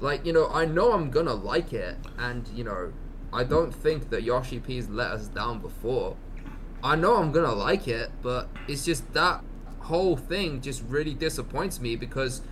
Like, 0.01 0.27
you 0.27 0.33
know, 0.33 0.49
I 0.49 0.65
know 0.65 0.93
I'm 0.93 1.11
gonna 1.11 1.35
like 1.35 1.73
it, 1.73 1.97
and 2.19 2.47
you 2.49 2.65
know, 2.65 2.93
I 3.33 3.45
don't 3.45 3.75
think 3.75 4.11
that 4.11 4.23
Yoshi 4.23 4.61
P's 4.61 4.89
let 4.89 5.11
us 5.11 5.29
down 5.29 5.61
before. 5.61 6.17
I 6.83 6.97
know 6.97 7.17
I'm 7.17 7.33
gonna 7.33 7.55
like 7.55 7.89
it, 7.89 8.11
but 8.23 8.49
it's 8.69 8.85
just 8.85 9.13
that 9.15 9.43
whole 9.81 10.17
thing 10.17 10.61
just 10.61 10.83
really 10.83 11.15
disappoints 11.15 11.81
me 11.81 11.97
because, 11.97 12.43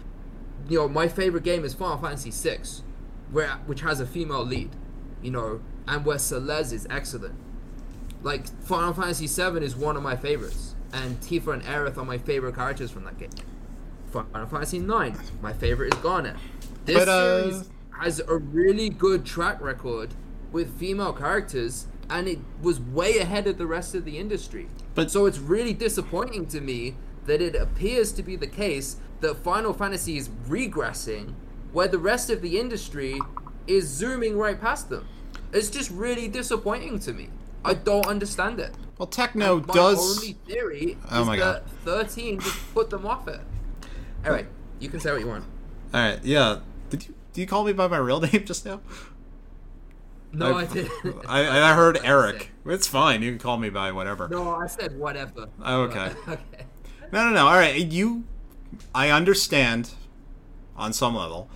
you 0.69 0.79
know, 0.79 0.89
my 0.89 1.09
favorite 1.09 1.45
game 1.45 1.65
is 1.65 1.75
Final 1.75 1.99
Fantasy 1.99 2.31
VI, 2.31 2.61
where 3.31 3.51
which 3.67 3.81
has 3.81 4.01
a 4.01 4.07
female 4.07 4.45
lead, 4.45 4.71
you 5.23 5.31
know, 5.31 5.61
and 5.87 6.05
where 6.05 6.19
Celeste 6.19 6.73
is 6.73 6.87
excellent. 6.91 7.35
Like 8.23 8.47
Final 8.63 8.93
Fantasy 8.93 9.27
VII 9.27 9.65
is 9.65 9.75
one 9.75 9.97
of 9.97 10.03
my 10.03 10.17
favorites, 10.17 10.75
and 10.93 11.21
Tifa 11.21 11.53
and 11.55 11.63
Aerith 11.63 11.99
are 11.99 12.05
my 12.05 12.19
favorite 12.19 12.55
characters 12.55 12.91
from 12.91 13.05
that 13.05 13.19
game. 13.19 13.31
Final 14.13 14.47
Fantasy 14.47 14.79
IX, 14.79 15.19
my 15.41 15.53
favorite 15.53 15.95
is 15.95 16.01
Garnet. 16.01 16.37
This 16.85 16.97
But, 16.99 17.09
uh, 17.09 17.51
series 17.51 17.71
has 18.01 18.21
a 18.21 18.37
really 18.37 18.89
good 18.91 19.25
track 19.25 19.61
record 19.61 20.11
with 20.51 20.79
female 20.79 21.13
characters, 21.13 21.87
and 22.11 22.29
it 22.29 22.39
was 22.61 22.79
way 22.81 23.19
ahead 23.19 23.47
of 23.47 23.57
the 23.59 23.67
rest 23.67 23.95
of 23.95 24.05
the 24.05 24.19
industry. 24.19 24.69
But- 24.95 25.11
so 25.11 25.27
it's 25.27 25.39
really 25.39 25.73
disappointing 25.73 26.47
to 26.47 26.61
me 26.61 26.97
that 27.27 27.41
it 27.41 27.55
appears 27.55 28.13
to 28.13 28.23
be 28.23 28.37
the 28.37 28.47
case 28.47 28.97
that 29.21 29.37
Final 29.37 29.73
Fantasy 29.73 30.19
is 30.19 30.29
regressing 30.49 31.35
where 31.73 31.89
the 31.89 31.99
rest 31.99 32.29
of 32.29 32.43
the 32.43 32.59
industry 32.59 33.19
is 33.67 33.87
zooming 33.89 34.37
right 34.37 34.61
past 34.61 34.91
them. 34.91 35.07
It's 35.53 35.71
just 35.71 35.91
really 35.91 36.29
disappointing 36.29 36.99
to 37.01 37.13
me. 37.13 37.31
I 37.65 37.75
don't 37.75 38.07
understand 38.07 38.59
it. 38.59 38.75
Well, 38.99 39.07
Techno 39.07 39.61
My 39.61 39.73
does. 39.75 40.19
only 40.19 40.33
theory 40.47 40.99
Oh 41.11 41.23
is 41.23 41.27
my 41.29 41.37
that 41.39 41.71
13 41.85 42.41
just 42.41 42.57
put 42.75 42.91
them 42.91 43.07
off 43.07 43.29
it. 43.29 43.41
Anyway, 44.25 44.47
you 44.81 44.89
can 44.89 45.01
say 45.01 45.11
what 45.13 45.21
you 45.21 45.27
want. 45.29 45.45
All 45.95 46.01
right, 46.01 46.19
yeah. 46.25 46.61
Did 46.91 47.07
you 47.09 47.15
did 47.33 47.41
you 47.43 47.47
call 47.47 47.65
me 47.65 47.73
by 47.73 47.87
my 47.89 47.97
real 47.99 48.21
name 48.33 48.45
just 48.45 48.65
now? 48.67 48.81
No, 50.33 50.57
I- 50.57 50.63
I, 50.63 50.67
didn't. 50.67 50.93
I 51.29 51.71
I 51.71 51.75
heard 51.75 51.99
Eric. 52.05 52.51
It's 52.65 52.87
fine. 52.87 53.23
You 53.23 53.33
can 53.33 53.39
call 53.39 53.59
me 53.59 53.71
by 53.71 53.93
whatever. 53.93 54.29
No, 54.29 54.55
I 54.55 54.67
said 54.67 54.99
whatever. 54.99 55.49
Oh, 55.63 55.83
okay. 55.83 56.13
Okay. 56.29 56.41
No, 57.13 57.25
no, 57.29 57.31
no. 57.35 57.47
All 57.47 57.55
right, 57.55 57.77
you. 57.77 58.25
I 58.95 59.11
understand, 59.11 59.91
on 60.77 60.95
some 60.95 61.15
level, 61.15 61.51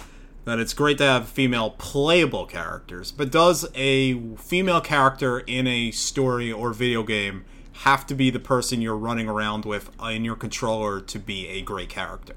that 0.45 0.59
it's 0.59 0.75
great 0.75 0.99
to 0.99 1.05
have 1.05 1.29
female 1.29 1.71
playable 1.71 2.45
characters, 2.45 3.11
but 3.11 3.31
does 3.33 3.67
a 3.75 4.21
female 4.37 4.83
character 4.83 5.39
in 5.41 5.67
a 5.67 5.91
story 5.93 6.53
or 6.53 6.75
video 6.75 7.03
game 7.03 7.47
have 7.85 8.07
to 8.09 8.15
be 8.15 8.29
the 8.29 8.39
person 8.39 8.83
you're 8.83 8.97
running 8.97 9.29
around 9.31 9.65
with 9.65 9.91
in 10.11 10.25
your 10.27 10.37
controller 10.37 11.01
to 11.01 11.19
be 11.19 11.49
a 11.49 11.63
great 11.63 11.89
character? 11.89 12.35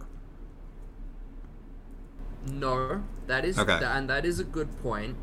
No, 2.45 3.03
that 3.27 3.45
is 3.45 3.57
Okay. 3.59 3.79
and 3.83 4.09
that 4.09 4.25
is 4.25 4.39
a 4.39 4.43
good 4.43 4.81
point. 4.81 5.15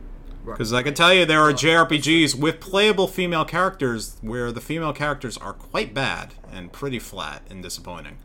Right. 0.45 0.55
Because 0.55 0.73
I 0.73 0.83
can 0.83 0.95
tell 0.95 1.13
you 1.13 1.25
there 1.25 1.41
are. 1.41 1.53
JRPGs 1.53 2.39
with 2.39 2.61
playable 2.61 3.09
female 3.09 3.45
characters 3.45 4.17
where 4.21 4.53
the 4.53 4.61
female 4.61 4.93
characters 4.93 5.37
are 5.37 5.53
quite 5.53 5.93
bad 5.93 6.35
and 6.53 6.73
pretty 6.73 7.01
flat 7.01 7.43
and 7.51 7.63
disappointing. 7.63 8.19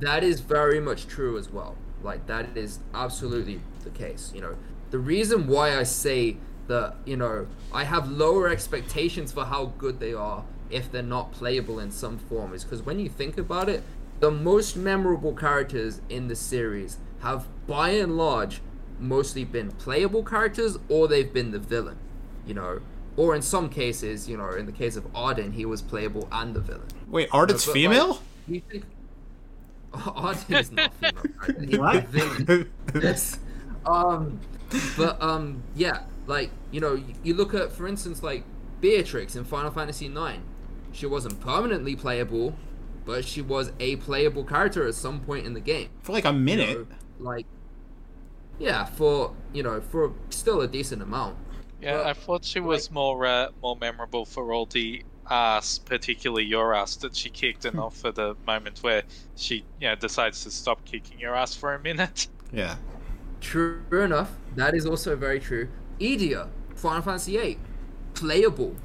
That 0.00 0.24
is 0.24 0.40
very 0.40 0.80
much 0.80 1.06
true 1.06 1.36
as 1.36 1.50
well. 1.50 1.76
Like 2.02 2.26
that 2.26 2.56
is 2.56 2.78
absolutely 2.94 3.60
the 3.84 3.90
case. 3.90 4.32
You 4.34 4.40
know, 4.40 4.56
the 4.90 4.98
reason 4.98 5.46
why 5.46 5.76
I 5.78 5.82
say 5.82 6.38
that 6.68 6.94
you 7.04 7.16
know 7.16 7.48
I 7.72 7.84
have 7.84 8.10
lower 8.10 8.48
expectations 8.48 9.30
for 9.32 9.44
how 9.44 9.72
good 9.76 10.00
they 10.00 10.14
are 10.14 10.44
if 10.70 10.90
they're 10.90 11.02
not 11.02 11.32
playable 11.32 11.78
in 11.80 11.90
some 11.90 12.16
form 12.18 12.54
is 12.54 12.64
because 12.64 12.80
when 12.82 12.98
you 12.98 13.08
think 13.10 13.36
about 13.36 13.68
it, 13.68 13.82
the 14.20 14.30
most 14.30 14.76
memorable 14.76 15.34
characters 15.34 16.00
in 16.08 16.28
the 16.28 16.36
series 16.36 16.96
have 17.20 17.46
by 17.66 17.90
and 17.90 18.16
large 18.16 18.60
mostly 18.98 19.44
been 19.44 19.70
playable 19.72 20.22
characters 20.22 20.76
or 20.88 21.08
they've 21.08 21.32
been 21.32 21.50
the 21.50 21.58
villain. 21.58 21.98
You 22.46 22.54
know. 22.54 22.80
Or 23.16 23.34
in 23.34 23.42
some 23.42 23.68
cases, 23.68 24.28
you 24.28 24.36
know, 24.36 24.50
in 24.52 24.66
the 24.66 24.72
case 24.72 24.96
of 24.96 25.04
Ardyn, 25.12 25.52
he 25.52 25.66
was 25.66 25.82
playable 25.82 26.28
and 26.32 26.54
the 26.54 26.60
villain. 26.60 26.86
Wait, 27.08 27.28
Ardyn's 27.30 27.66
But, 27.66 27.66
like, 27.66 27.74
female? 27.74 28.22
you 28.46 28.60
think 28.70 28.84
Ardyn 29.92 30.58
is 30.60 30.70
not 30.72 30.92
female. 30.94 31.22
character. 31.40 31.66
He's 31.68 31.78
What? 31.78 32.12
the 32.12 32.22
villain. 32.46 32.70
Yes. 33.00 33.38
Um, 33.84 34.40
but 34.96 35.20
um, 35.20 35.62
yeah, 35.74 36.04
like 36.26 36.50
you 36.70 36.80
know, 36.80 36.94
you, 36.94 37.14
you 37.22 37.34
look 37.34 37.52
at, 37.54 37.72
for 37.72 37.86
instance, 37.88 38.22
like 38.22 38.44
Beatrix 38.80 39.34
in 39.36 39.44
Final 39.44 39.70
Fantasy 39.70 40.06
IX. 40.06 40.38
She 40.92 41.06
wasn't 41.06 41.40
permanently 41.40 41.96
playable, 41.96 42.54
but 43.04 43.24
she 43.24 43.42
was 43.42 43.72
a 43.80 43.96
playable 43.96 44.44
character 44.44 44.86
at 44.86 44.94
some 44.94 45.20
point 45.20 45.46
in 45.46 45.54
the 45.54 45.60
game. 45.60 45.88
For 46.02 46.12
like 46.12 46.24
a 46.24 46.28
you 46.32 46.34
minute. 46.38 46.78
know, 46.78 46.86
like, 47.20 47.46
yeah, 48.58 48.84
for 48.84 49.34
you 49.52 49.62
know, 49.62 49.80
for 49.80 50.12
still 50.30 50.60
a 50.60 50.68
decent 50.68 51.02
amount. 51.02 51.36
Yeah, 51.80 51.96
Well, 51.96 52.06
I 52.06 52.12
thought 52.14 52.44
she 52.44 52.60
was 52.60 52.90
more 52.90 53.26
uh, 53.26 53.48
more 53.62 53.76
memorable 53.76 54.24
for 54.26 54.52
all 54.52 54.66
the 54.66 55.04
ass, 55.30 55.78
particularly 55.78 56.44
your 56.44 56.74
ass, 56.74 56.96
that 56.96 57.14
she 57.16 57.30
kicked, 57.30 57.64
and 57.64 57.76
not 57.76 57.94
for 57.94 58.12
the 58.12 58.36
moment 58.46 58.82
where 58.82 59.04
she, 59.36 59.66
you 59.80 59.88
know, 59.88 59.94
decides 59.96 60.42
to 60.44 60.50
stop 60.50 60.84
kicking 60.84 61.18
your 61.18 61.34
ass 61.34 61.54
for 61.54 61.74
a 61.74 61.80
minute. 61.80 62.28
Yeah. 62.52 62.78
True 63.40 63.82
enough, 63.92 64.32
that 64.54 64.74
is 64.74 64.86
also 64.86 65.16
very 65.16 65.40
true. 65.40 65.68
Edea, 65.98 66.48
Final 66.74 67.02
Fantasy 67.02 67.36
VIII, 67.38 67.58
playable. 68.14 68.76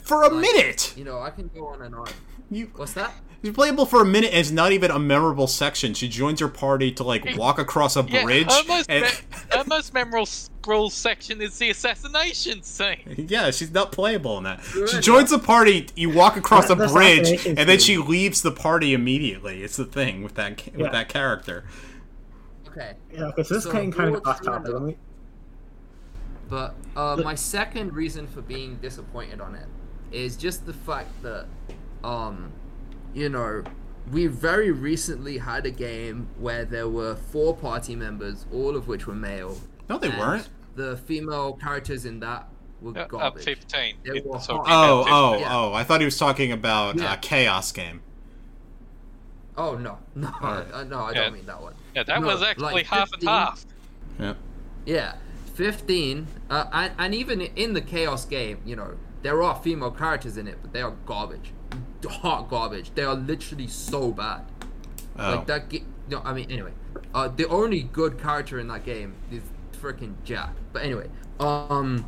For 0.00 0.22
a 0.24 0.28
Like, 0.28 0.40
minute! 0.40 0.96
You 0.96 1.04
know, 1.04 1.20
I 1.20 1.30
can 1.30 1.48
go 1.54 1.66
on 1.68 1.82
and 1.82 1.94
on. 1.94 2.08
You, 2.50 2.70
What's 2.76 2.92
that? 2.94 3.14
She's 3.44 3.52
playable 3.52 3.86
for 3.86 4.00
a 4.02 4.04
minute 4.04 4.30
and 4.30 4.38
it's 4.38 4.52
not 4.52 4.70
even 4.70 4.90
a 4.92 4.98
memorable 5.00 5.48
section. 5.48 5.94
She 5.94 6.08
joins 6.08 6.38
your 6.38 6.48
party 6.48 6.92
to 6.92 7.02
like 7.02 7.24
walk 7.36 7.58
across 7.58 7.96
a 7.96 8.02
Yeah, 8.08 8.22
bridge. 8.22 8.50
her 8.52 8.62
most, 8.68 8.88
and, 8.88 9.04
me- 9.04 9.10
her 9.50 9.64
most 9.66 9.92
memorable 9.92 10.90
section 10.90 11.40
is 11.42 11.58
the 11.58 11.70
assassination 11.70 12.62
scene. 12.62 13.26
yeah, 13.28 13.50
she's 13.50 13.72
not 13.72 13.90
playable 13.90 14.38
in 14.38 14.44
that. 14.44 14.62
Sure 14.62 14.86
She 14.86 15.00
joins 15.00 15.30
the 15.30 15.40
party, 15.40 15.88
you 15.96 16.10
walk 16.10 16.36
across 16.36 16.70
a 16.70 16.76
bridge, 16.76 17.44
and 17.46 17.58
then 17.58 17.80
she 17.80 17.96
leaves 17.96 18.42
the 18.42 18.52
party 18.52 18.94
immediately. 18.94 19.64
It's 19.64 19.76
the 19.76 19.86
thing 19.86 20.22
with 20.22 20.34
that 20.36 20.64
with 20.66 20.76
Yeah. 20.76 20.90
that 20.90 21.08
character. 21.08 21.64
Okay. 22.68 22.94
Yeah, 23.12 23.24
okay, 23.24 23.42
so 23.42 23.54
this 23.54 23.64
So 23.64 23.70
is 23.70 23.74
kind 23.74 23.92
of 23.98 24.12
what's 24.24 24.26
off 24.28 24.42
topic. 24.42 24.68
your- 24.70 24.94
But 26.48 26.74
uh, 26.96 27.20
my 27.24 27.34
second 27.34 27.92
reason 27.92 28.26
for 28.28 28.40
being 28.40 28.76
disappointed 28.76 29.40
on 29.40 29.54
it 29.56 29.66
is 30.12 30.36
just 30.36 30.64
the 30.64 30.72
fact 30.72 31.08
that, 31.22 31.46
um, 32.04 32.52
you 33.14 33.28
know, 33.28 33.62
we 34.10 34.26
very 34.26 34.70
recently 34.70 35.38
had 35.38 35.64
a 35.66 35.70
game 35.70 36.28
where 36.38 36.64
there 36.64 36.88
were 36.88 37.14
four 37.14 37.56
party 37.56 37.94
members, 37.94 38.46
all 38.52 38.76
of 38.76 38.88
which 38.88 39.06
were 39.06 39.14
male. 39.14 39.58
No, 39.88 39.98
they 39.98 40.08
and 40.10 40.18
weren't. 40.18 40.48
The 40.74 40.96
female 40.96 41.52
characters 41.54 42.04
in 42.04 42.20
that 42.20 42.48
were 42.80 42.96
Uh, 42.98 43.02
up 43.02 43.08
garbage. 43.10 43.44
15. 43.44 43.96
They 44.04 44.20
were 44.24 44.40
so 44.40 44.56
hot. 44.58 44.66
Oh, 44.68 45.04
oh, 45.08 45.38
Yeah. 45.38 45.56
oh! 45.56 45.72
I 45.72 45.84
thought 45.84 46.00
he 46.00 46.04
was 46.04 46.18
talking 46.18 46.50
about 46.50 46.96
Yeah. 46.98 47.12
uh, 47.12 47.16
Chaos 47.16 47.70
Game. 47.72 48.00
Oh 49.56 49.76
no, 49.76 49.98
no, 50.14 50.28
Alright. 50.42 50.72
uh, 50.72 50.84
no, 50.84 51.00
I 51.00 51.12
Yeah. 51.12 51.24
don't 51.24 51.34
mean 51.34 51.46
that 51.46 51.60
one. 51.60 51.74
Yeah, 51.94 52.02
that 52.04 52.20
No, 52.22 52.26
was 52.26 52.42
actually 52.42 52.72
like 52.72 52.86
half 52.86 53.12
and 53.12 53.20
15. 53.22 53.28
half. 53.28 53.66
Yeah. 54.18 54.34
Yeah, 54.86 55.14
15, 55.54 56.26
uh, 56.50 56.64
and, 56.72 56.92
and 56.98 57.14
even 57.14 57.40
in 57.42 57.74
the 57.74 57.80
Chaos 57.82 58.24
game, 58.24 58.58
you 58.64 58.74
know, 58.74 58.94
there 59.22 59.42
are 59.42 59.54
female 59.62 59.90
characters 59.90 60.36
in 60.38 60.48
it, 60.48 60.58
but 60.62 60.72
they 60.72 60.80
are 60.82 60.92
garbage. 61.06 61.52
Hot 62.06 62.48
garbage. 62.48 62.92
They 62.94 63.02
are 63.02 63.14
literally 63.14 63.68
so 63.68 64.12
bad. 64.12 64.44
Oh. 65.18 65.36
Like 65.36 65.46
that. 65.46 65.68
Ga- 65.68 65.84
no, 66.08 66.20
I 66.24 66.32
mean, 66.32 66.50
anyway, 66.50 66.72
uh, 67.14 67.28
the 67.28 67.46
only 67.48 67.82
good 67.82 68.20
character 68.20 68.58
in 68.58 68.68
that 68.68 68.84
game 68.84 69.14
is 69.30 69.42
freaking 69.80 70.14
Jack. 70.24 70.54
But 70.72 70.82
anyway, 70.82 71.08
um, 71.40 72.06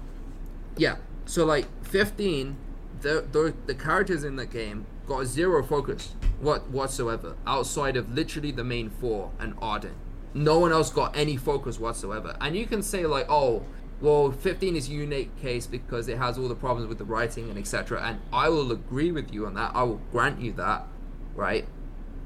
yeah. 0.77 0.97
So 1.27 1.45
like 1.45 1.67
15, 1.87 2.57
the 3.01 3.25
the, 3.31 3.55
the 3.67 3.75
characters 3.75 4.25
in 4.25 4.37
that 4.37 4.51
game 4.51 4.87
got 5.07 5.27
zero 5.27 5.63
focus 5.63 6.15
what 6.41 6.69
whatsoever 6.71 7.37
outside 7.47 7.97
of 7.97 8.13
literally 8.13 8.51
the 8.51 8.65
main 8.65 8.91
four 8.91 9.31
and 9.39 9.57
Ardyn. 9.57 9.95
No 10.33 10.59
one 10.59 10.73
else 10.73 10.91
got 10.91 11.17
any 11.17 11.37
focus 11.37 11.79
whatsoever. 11.79 12.37
And 12.41 12.57
you 12.57 12.67
can 12.67 12.83
say 12.83 13.07
like, 13.07 13.27
oh, 13.29 13.65
well, 14.01 14.31
15 14.31 14.77
is 14.77 14.89
a 14.89 14.93
unique 14.93 15.37
case 15.41 15.67
because 15.67 16.09
it 16.09 16.19
has 16.19 16.37
all 16.37 16.49
the 16.49 16.55
problems 16.55 16.89
with 16.89 16.99
the 16.99 17.05
writing 17.05 17.49
and 17.49 17.59
etc. 17.59 18.03
And 18.03 18.21
I 18.33 18.49
will 18.49 18.71
agree 18.73 19.13
with 19.13 19.33
you 19.33 19.47
on 19.47 19.55
that. 19.55 19.73
I 19.75 19.83
will 19.85 20.01
grant 20.11 20.41
you 20.41 20.53
that, 20.53 20.87
right? 21.35 21.67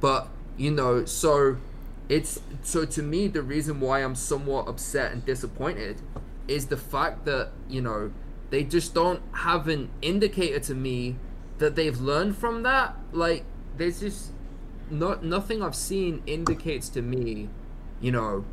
But 0.00 0.28
you 0.56 0.70
know, 0.70 1.04
so 1.04 1.58
it's 2.08 2.40
so 2.62 2.84
to 2.84 3.02
me 3.02 3.28
the 3.28 3.42
reason 3.42 3.80
why 3.80 4.02
I'm 4.02 4.14
somewhat 4.14 4.66
upset 4.66 5.12
and 5.12 5.24
disappointed 5.24 6.00
is 6.46 6.66
the 6.66 6.76
fact 6.76 7.26
that 7.26 7.50
you 7.68 7.82
know 7.82 8.10
they 8.50 8.64
just 8.64 8.94
don't 8.94 9.20
have 9.32 9.68
an 9.68 9.90
indicator 10.00 10.58
to 10.58 10.74
me 10.74 11.16
that 11.58 11.76
they've 11.76 12.00
learned 12.00 12.36
from 12.36 12.62
that. 12.62 12.96
Like 13.12 13.44
there's 13.76 14.00
just 14.00 14.32
not 14.90 15.22
nothing 15.22 15.62
I've 15.62 15.74
seen 15.76 16.22
indicates 16.26 16.88
to 16.90 17.02
me, 17.02 17.50
you 18.00 18.10
know, 18.10 18.44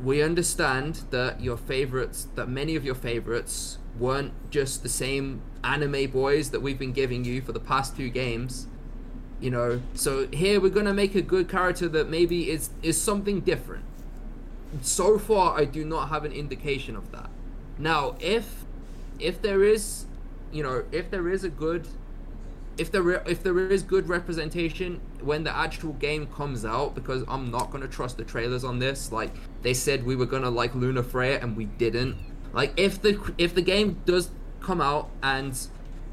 we 0.00 0.22
understand 0.22 1.02
that 1.10 1.40
your 1.40 1.56
favorites, 1.56 2.28
that 2.34 2.48
many 2.48 2.76
of 2.76 2.84
your 2.84 2.94
favorites 2.94 3.78
weren't 3.98 4.32
just 4.50 4.82
the 4.82 4.88
same 4.88 5.42
anime 5.64 6.10
boys 6.10 6.50
that 6.50 6.60
we've 6.60 6.78
been 6.78 6.92
giving 6.92 7.24
you 7.24 7.42
for 7.42 7.52
the 7.52 7.60
past 7.60 7.96
two 7.96 8.08
games 8.08 8.68
you 9.40 9.50
know? 9.50 9.80
So 9.94 10.26
here 10.28 10.60
we're 10.60 10.70
gonna 10.70 10.94
make 10.94 11.14
a 11.14 11.22
good 11.22 11.48
character 11.48 11.88
that 11.88 12.08
maybe 12.08 12.50
is 12.50 12.70
is 12.82 13.00
something 13.00 13.40
different. 13.40 13.84
So 14.82 15.18
far 15.18 15.58
i 15.58 15.64
do 15.64 15.84
not 15.84 16.08
have 16.08 16.24
an 16.24 16.32
indication 16.32 16.96
of 16.96 17.10
that. 17.12 17.30
Now 17.78 18.16
if 18.20 18.64
if 19.18 19.40
there 19.42 19.62
is 19.62 20.06
you 20.52 20.62
know 20.62 20.84
if 20.92 21.10
there 21.10 21.28
is 21.28 21.44
a 21.44 21.48
good 21.48 21.86
if 22.78 22.90
there 22.92 23.10
if 23.28 23.42
there 23.42 23.58
is 23.58 23.82
good 23.82 24.08
representation 24.08 25.00
when 25.20 25.44
the 25.44 25.54
actual 25.54 25.92
game 25.94 26.26
comes 26.28 26.64
out 26.64 26.94
because 26.94 27.24
i'm 27.28 27.50
not 27.50 27.70
gonna 27.70 27.88
trust 27.88 28.16
the 28.16 28.24
trailers 28.24 28.64
on 28.64 28.78
this 28.78 29.10
like 29.12 29.30
they 29.62 29.74
said 29.74 30.04
we 30.04 30.14
were 30.16 30.26
gonna 30.26 30.50
like 30.50 30.72
Lunafreya 30.72 31.42
and 31.42 31.56
we 31.56 31.64
didn't 31.64 32.16
like 32.52 32.72
if 32.76 33.02
the 33.02 33.32
if 33.38 33.54
the 33.54 33.62
game 33.62 34.00
does 34.06 34.30
come 34.60 34.80
out 34.80 35.10
and 35.22 35.58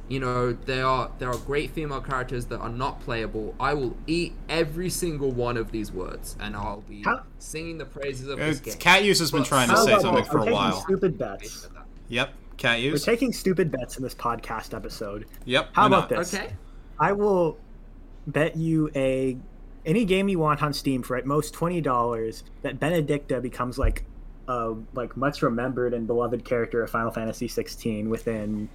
you 0.07 0.19
know 0.19 0.53
there 0.53 0.85
are 0.85 1.09
there 1.17 1.29
are 1.29 1.37
great 1.37 1.71
female 1.71 2.01
characters 2.01 2.45
that 2.45 2.59
are 2.59 2.69
not 2.69 2.99
playable 3.01 3.55
i 3.59 3.73
will 3.73 3.95
eat 4.05 4.33
every 4.49 4.89
single 4.89 5.31
one 5.31 5.57
of 5.57 5.71
these 5.71 5.91
words 5.91 6.35
and 6.39 6.55
i'll 6.55 6.81
be 6.81 7.01
How- 7.03 7.23
singing 7.39 7.77
the 7.79 7.85
praises 7.85 8.27
of 8.27 8.37
this 8.37 8.57
It's, 8.57 8.75
game 8.75 8.81
Catuse 8.81 9.19
has 9.19 9.31
been 9.31 9.41
But 9.41 9.47
trying 9.47 9.69
to 9.69 9.77
say 9.77 9.99
something 9.99 10.23
for 10.25 10.41
We're 10.41 10.49
a 10.49 10.53
while. 10.53 10.81
Stupid 10.81 11.17
bets. 11.17 11.69
Yep. 12.09 12.33
Cat 12.57 12.79
We're 12.79 12.97
taking 12.97 13.33
stupid 13.33 13.71
bets 13.71 13.97
in 13.97 14.03
this 14.03 14.15
podcast 14.15 14.73
episode. 14.73 15.25
Yep. 15.45 15.69
How 15.73 15.87
about 15.87 16.09
not? 16.09 16.19
this? 16.19 16.33
okay 16.33 16.53
I 16.99 17.11
will 17.11 17.57
bet 18.27 18.55
you 18.55 18.89
a 18.95 19.37
any 19.85 20.05
game 20.05 20.27
you 20.29 20.39
want 20.39 20.63
on 20.63 20.73
Steam 20.73 21.03
for 21.03 21.15
at 21.15 21.25
most 21.25 21.53
twenty 21.53 21.81
dollars 21.81 22.43
that 22.61 22.79
Benedikta 22.79 23.41
becomes 23.41 23.77
like 23.77 24.05
a 24.47 24.75
like 24.93 25.15
much 25.17 25.41
remembered 25.41 25.93
and 25.93 26.07
beloved 26.07 26.45
character 26.45 26.83
of 26.83 26.89
Final 26.89 27.11
Fantasy 27.11 27.47
16 27.47 28.09
within, 28.09 28.69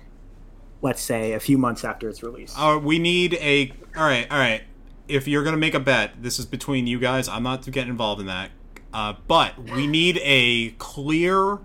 let's 0.82 1.00
say, 1.00 1.32
a 1.32 1.40
few 1.40 1.58
months 1.58 1.84
after 1.84 2.08
its 2.08 2.22
release. 2.22 2.54
Uh, 2.56 2.78
we 2.82 2.98
need 2.98 3.34
a. 3.34 3.72
All 3.96 4.04
right, 4.04 4.30
all 4.30 4.38
right. 4.38 4.62
If 5.08 5.26
you're 5.26 5.42
gonna 5.42 5.56
make 5.56 5.74
a 5.74 5.80
bet, 5.80 6.22
this 6.22 6.38
is 6.38 6.46
between 6.46 6.86
you 6.86 6.98
guys. 6.98 7.28
I'm 7.28 7.42
not 7.42 7.68
getting 7.70 7.90
involved 7.90 8.20
in 8.20 8.26
that. 8.26 8.50
Uh, 8.92 9.14
but 9.28 9.56
we 9.70 9.86
need 9.86 10.18
a 10.22 10.70
clear 10.72 11.58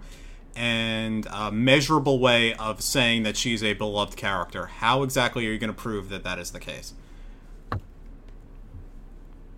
and 0.56 1.28
uh, 1.28 1.52
measurable 1.52 2.20
way 2.20 2.54
of 2.54 2.82
saying 2.82 3.24
that 3.24 3.36
she's 3.38 3.64
a 3.64 3.74
beloved 3.74 4.16
character. 4.16 4.68
How 4.68 5.04
exactly 5.04 5.48
are 5.48 5.52
you 5.52 5.58
going 5.58 5.74
to 5.74 5.80
prove 5.80 6.10
that 6.10 6.24
that 6.24 6.40
is 6.40 6.52
the 6.52 6.60
case? 6.60 6.94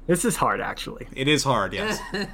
This 0.08 0.24
is 0.24 0.38
hard, 0.38 0.62
actually. 0.62 1.08
It 1.14 1.28
is 1.28 1.44
hard, 1.44 1.74
yes. 1.74 2.00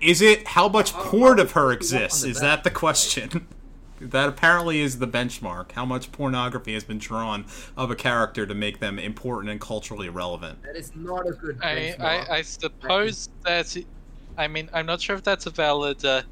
is 0.00 0.20
it 0.20 0.46
how 0.48 0.68
much 0.68 0.92
porn 0.92 1.38
of 1.38 1.52
her 1.52 1.72
exists? 1.72 2.22
Is 2.22 2.40
that 2.40 2.64
the 2.64 2.70
question? 2.70 3.46
that 4.00 4.28
apparently 4.28 4.80
is 4.80 4.98
the 4.98 5.08
benchmark. 5.08 5.72
How 5.72 5.84
much 5.84 6.12
pornography 6.12 6.74
has 6.74 6.84
been 6.84 6.98
drawn 6.98 7.46
of 7.76 7.90
a 7.90 7.96
character 7.96 8.46
to 8.46 8.54
make 8.54 8.78
them 8.78 8.98
important 8.98 9.50
and 9.50 9.60
culturally 9.60 10.08
relevant? 10.08 10.62
That 10.62 10.76
is 10.76 10.94
not 10.94 11.26
a 11.26 11.32
good 11.32 11.58
I. 11.62 11.96
I, 11.98 12.36
I 12.36 12.42
suppose 12.42 13.30
that. 13.44 13.76
I 14.36 14.46
mean, 14.46 14.70
I'm 14.72 14.86
not 14.86 15.00
sure 15.00 15.16
if 15.16 15.24
that's 15.24 15.46
a 15.46 15.50
valid 15.50 16.04
uh, 16.04 16.22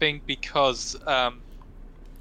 thing 0.00 0.20
because 0.26 0.96
um, 1.06 1.40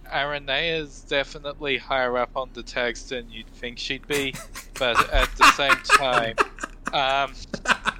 Aranea 0.07 0.79
is 0.81 1.01
definitely 1.01 1.77
higher 1.77 2.17
up 2.17 2.31
on 2.35 2.49
the 2.53 2.61
tags 2.61 3.09
than 3.09 3.29
you'd 3.31 3.47
think 3.47 3.79
she'd 3.79 4.07
be, 4.07 4.35
but 4.77 5.11
at 5.11 5.29
the 5.37 5.51
same 5.53 5.75
time, 5.97 6.35
um, 6.93 7.31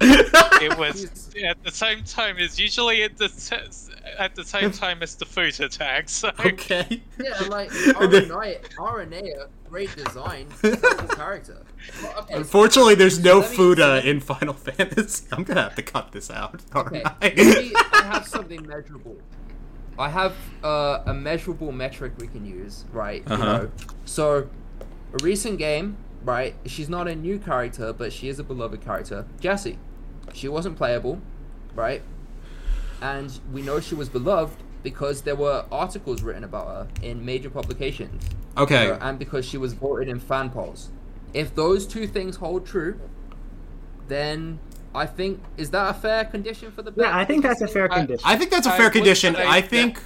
it 0.00 0.76
was 0.78 1.30
at 1.44 1.62
the 1.64 1.70
same 1.70 2.02
time 2.04 2.38
is 2.38 2.58
usually 2.58 3.02
at 3.04 3.16
the 3.16 3.28
t- 3.28 4.02
at 4.18 4.34
the 4.34 4.44
same 4.44 4.70
time 4.84 5.02
as 5.02 5.14
the 5.14 5.24
footer 5.24 5.68
tag. 5.68 6.08
So 6.08 6.30
okay. 6.44 7.00
Yeah, 7.22 7.38
like 7.48 7.70
Aranea, 7.70 8.60
Aranea, 8.76 9.46
great 9.68 9.94
design, 9.94 10.48
character. 11.10 11.62
Well, 12.02 12.18
okay, 12.18 12.32
so- 12.34 12.38
Unfortunately, 12.40 12.96
there's 12.96 13.20
no 13.20 13.38
let 13.38 13.50
me- 13.50 13.56
Fuda 13.56 14.08
in 14.08 14.18
Final 14.20 14.54
Fantasy. 14.54 15.26
I'm 15.30 15.44
gonna 15.44 15.62
have 15.62 15.76
to 15.76 15.82
cut 15.82 16.10
this 16.10 16.28
out. 16.28 16.60
aren't 16.72 16.88
Okay, 16.88 17.02
I? 17.04 17.32
maybe 17.36 17.72
I 17.76 18.02
have 18.12 18.26
something 18.26 18.66
measurable. 18.66 19.16
I 20.00 20.08
have 20.08 20.34
uh, 20.64 21.02
a 21.06 21.14
measurable 21.14 21.72
metric 21.72 22.12
we 22.18 22.26
can 22.26 22.44
use, 22.46 22.84
right? 22.92 23.22
You 23.28 23.34
Uh-huh. 23.34 23.44
know, 23.44 23.70
so 24.04 24.48
a 25.12 25.22
recent 25.22 25.58
game, 25.58 25.96
right? 26.24 26.54
She's 26.66 26.88
not 26.88 27.06
a 27.08 27.14
new 27.14 27.38
character, 27.38 27.92
but 27.92 28.12
she 28.12 28.28
is 28.28 28.38
a 28.38 28.44
beloved 28.44 28.80
character. 28.80 29.26
Jessie, 29.40 29.78
she 30.32 30.48
wasn't 30.48 30.76
playable, 30.76 31.20
right? 31.74 32.02
And 33.02 33.38
we 33.52 33.62
know 33.62 33.80
she 33.80 33.94
was 33.94 34.08
beloved 34.08 34.56
because 34.82 35.22
there 35.22 35.36
were 35.36 35.66
articles 35.70 36.22
written 36.22 36.44
about 36.44 36.66
her 36.66 36.88
in 37.02 37.24
major 37.24 37.50
publications, 37.50 38.24
okay. 38.56 38.96
and 39.00 39.18
because 39.18 39.44
she 39.44 39.58
was 39.58 39.74
voted 39.74 40.08
in 40.08 40.18
fan 40.18 40.50
polls. 40.50 40.90
If 41.34 41.54
those 41.54 41.86
two 41.86 42.06
things 42.06 42.36
hold 42.36 42.64
true, 42.66 42.98
then 44.08 44.58
I 44.94 45.06
think 45.06 45.40
is 45.56 45.70
that 45.70 45.90
a 45.90 45.94
fair 45.94 46.24
condition 46.24 46.72
for 46.72 46.82
the 46.82 46.90
bet? 46.90 47.06
Yeah, 47.06 47.16
I 47.16 47.24
think 47.24 47.42
that's 47.42 47.60
a 47.60 47.68
fair 47.68 47.88
condition. 47.88 48.22
I 48.24 48.36
think 48.36 48.50
that's 48.50 48.66
a 48.66 48.72
fair 48.72 48.86
would 48.86 48.92
condition. 48.92 49.36
I 49.36 49.60
that- 49.60 49.70
think 49.70 50.02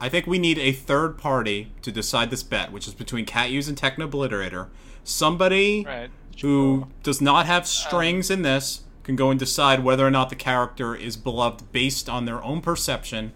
I 0.00 0.08
think 0.08 0.26
we 0.26 0.38
need 0.38 0.58
a 0.58 0.72
third 0.72 1.16
party 1.16 1.70
to 1.82 1.92
decide 1.92 2.30
this 2.30 2.42
bet, 2.42 2.72
which 2.72 2.88
is 2.88 2.94
between 2.94 3.24
Catuse 3.24 3.68
and 3.68 3.78
Technobliterator. 3.78 4.68
Somebody 5.04 5.84
right. 5.84 6.10
who 6.40 6.88
does 7.04 7.20
not 7.20 7.46
have 7.46 7.68
strings 7.68 8.28
in 8.28 8.42
this 8.42 8.82
can 9.04 9.14
go 9.14 9.30
and 9.30 9.38
decide 9.38 9.84
whether 9.84 10.04
or 10.04 10.10
not 10.10 10.28
the 10.28 10.34
character 10.34 10.96
is 10.96 11.16
beloved 11.16 11.70
based 11.70 12.08
on 12.08 12.24
their 12.24 12.42
own 12.42 12.60
perception. 12.60 13.32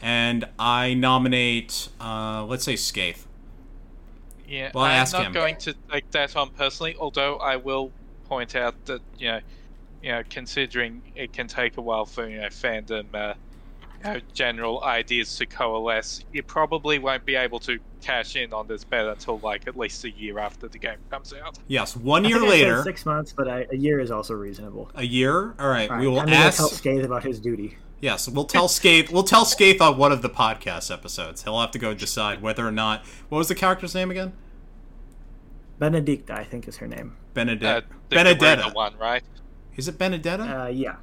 And 0.00 0.44
I 0.56 0.94
nominate, 0.94 1.88
uh, 2.00 2.44
let's 2.44 2.64
say, 2.64 2.74
Skaith. 2.74 3.24
Yeah, 4.46 4.70
Well, 4.74 4.84
I 4.84 4.90
I'm 4.92 5.00
ask 5.00 5.14
not 5.14 5.26
him. 5.26 5.32
going 5.32 5.56
to 5.56 5.74
take 5.90 6.10
that 6.12 6.36
on 6.36 6.50
personally. 6.50 6.94
Although 6.98 7.38
I 7.38 7.56
will 7.56 7.90
point 8.28 8.54
out 8.54 8.74
that 8.86 9.00
you 9.18 9.28
know, 9.32 9.40
you 10.04 10.12
know, 10.12 10.22
considering 10.28 11.00
it 11.16 11.32
can 11.32 11.48
take 11.48 11.78
a 11.78 11.80
while 11.80 12.04
for 12.04 12.28
you 12.28 12.40
know 12.42 12.48
fandom, 12.48 13.06
uh, 13.14 13.34
you 14.04 14.12
know, 14.12 14.20
general 14.34 14.84
ideas 14.84 15.34
to 15.38 15.46
coalesce, 15.46 16.24
you 16.30 16.42
probably 16.42 16.98
won't 16.98 17.24
be 17.24 17.34
able 17.36 17.58
to 17.60 17.78
cash 18.02 18.36
in 18.36 18.52
on 18.52 18.66
this 18.66 18.84
bet 18.84 19.06
until 19.06 19.38
like 19.38 19.66
at 19.66 19.78
least 19.78 20.04
a 20.04 20.10
year 20.10 20.38
after 20.38 20.68
the 20.68 20.78
game 20.78 20.98
comes 21.10 21.32
out. 21.32 21.58
Yes, 21.68 21.96
one 21.96 22.26
I 22.26 22.28
year 22.28 22.40
think 22.40 22.50
I 22.52 22.58
said 22.58 22.64
later, 22.68 22.82
six 22.82 23.06
months, 23.06 23.32
but 23.32 23.48
I, 23.48 23.66
a 23.72 23.76
year 23.76 23.98
is 23.98 24.10
also 24.10 24.34
reasonable. 24.34 24.90
a 24.94 25.04
year. 25.04 25.54
All 25.58 25.68
right, 25.70 25.90
All 25.90 25.98
we 25.98 26.06
right, 26.06 26.12
will 26.12 26.20
I'm 26.20 26.26
gonna 26.26 26.50
tell 26.52 26.66
ask. 26.66 26.82
Skaith 26.82 27.04
about 27.04 27.24
his 27.24 27.40
duty. 27.40 27.78
Yes, 28.02 28.28
we'll 28.28 28.44
tell 28.44 28.68
Skaith. 28.68 29.10
We'll 29.10 29.22
tell 29.22 29.46
Skaith 29.46 29.80
on 29.80 29.96
one 29.96 30.12
of 30.12 30.20
the 30.20 30.28
podcast 30.28 30.92
episodes. 30.92 31.44
He'll 31.44 31.58
have 31.58 31.70
to 31.70 31.78
go 31.78 31.94
decide 31.94 32.42
whether 32.42 32.68
or 32.68 32.72
not. 32.72 33.06
What 33.30 33.38
was 33.38 33.48
the 33.48 33.54
character's 33.54 33.94
name 33.94 34.10
again? 34.10 34.34
Benedikta, 35.80 36.30
I 36.32 36.44
think 36.44 36.68
is 36.68 36.76
her 36.76 36.86
name. 36.86 37.16
Uh, 37.16 37.34
Benedetta. 37.34 37.86
the 38.10 38.14
Benedetta. 38.14 38.70
One, 38.74 38.96
right? 38.98 39.22
Is 39.76 39.88
it 39.88 39.98
Benedetta? 39.98 40.42
Uh, 40.64 40.66
yeah, 40.68 40.96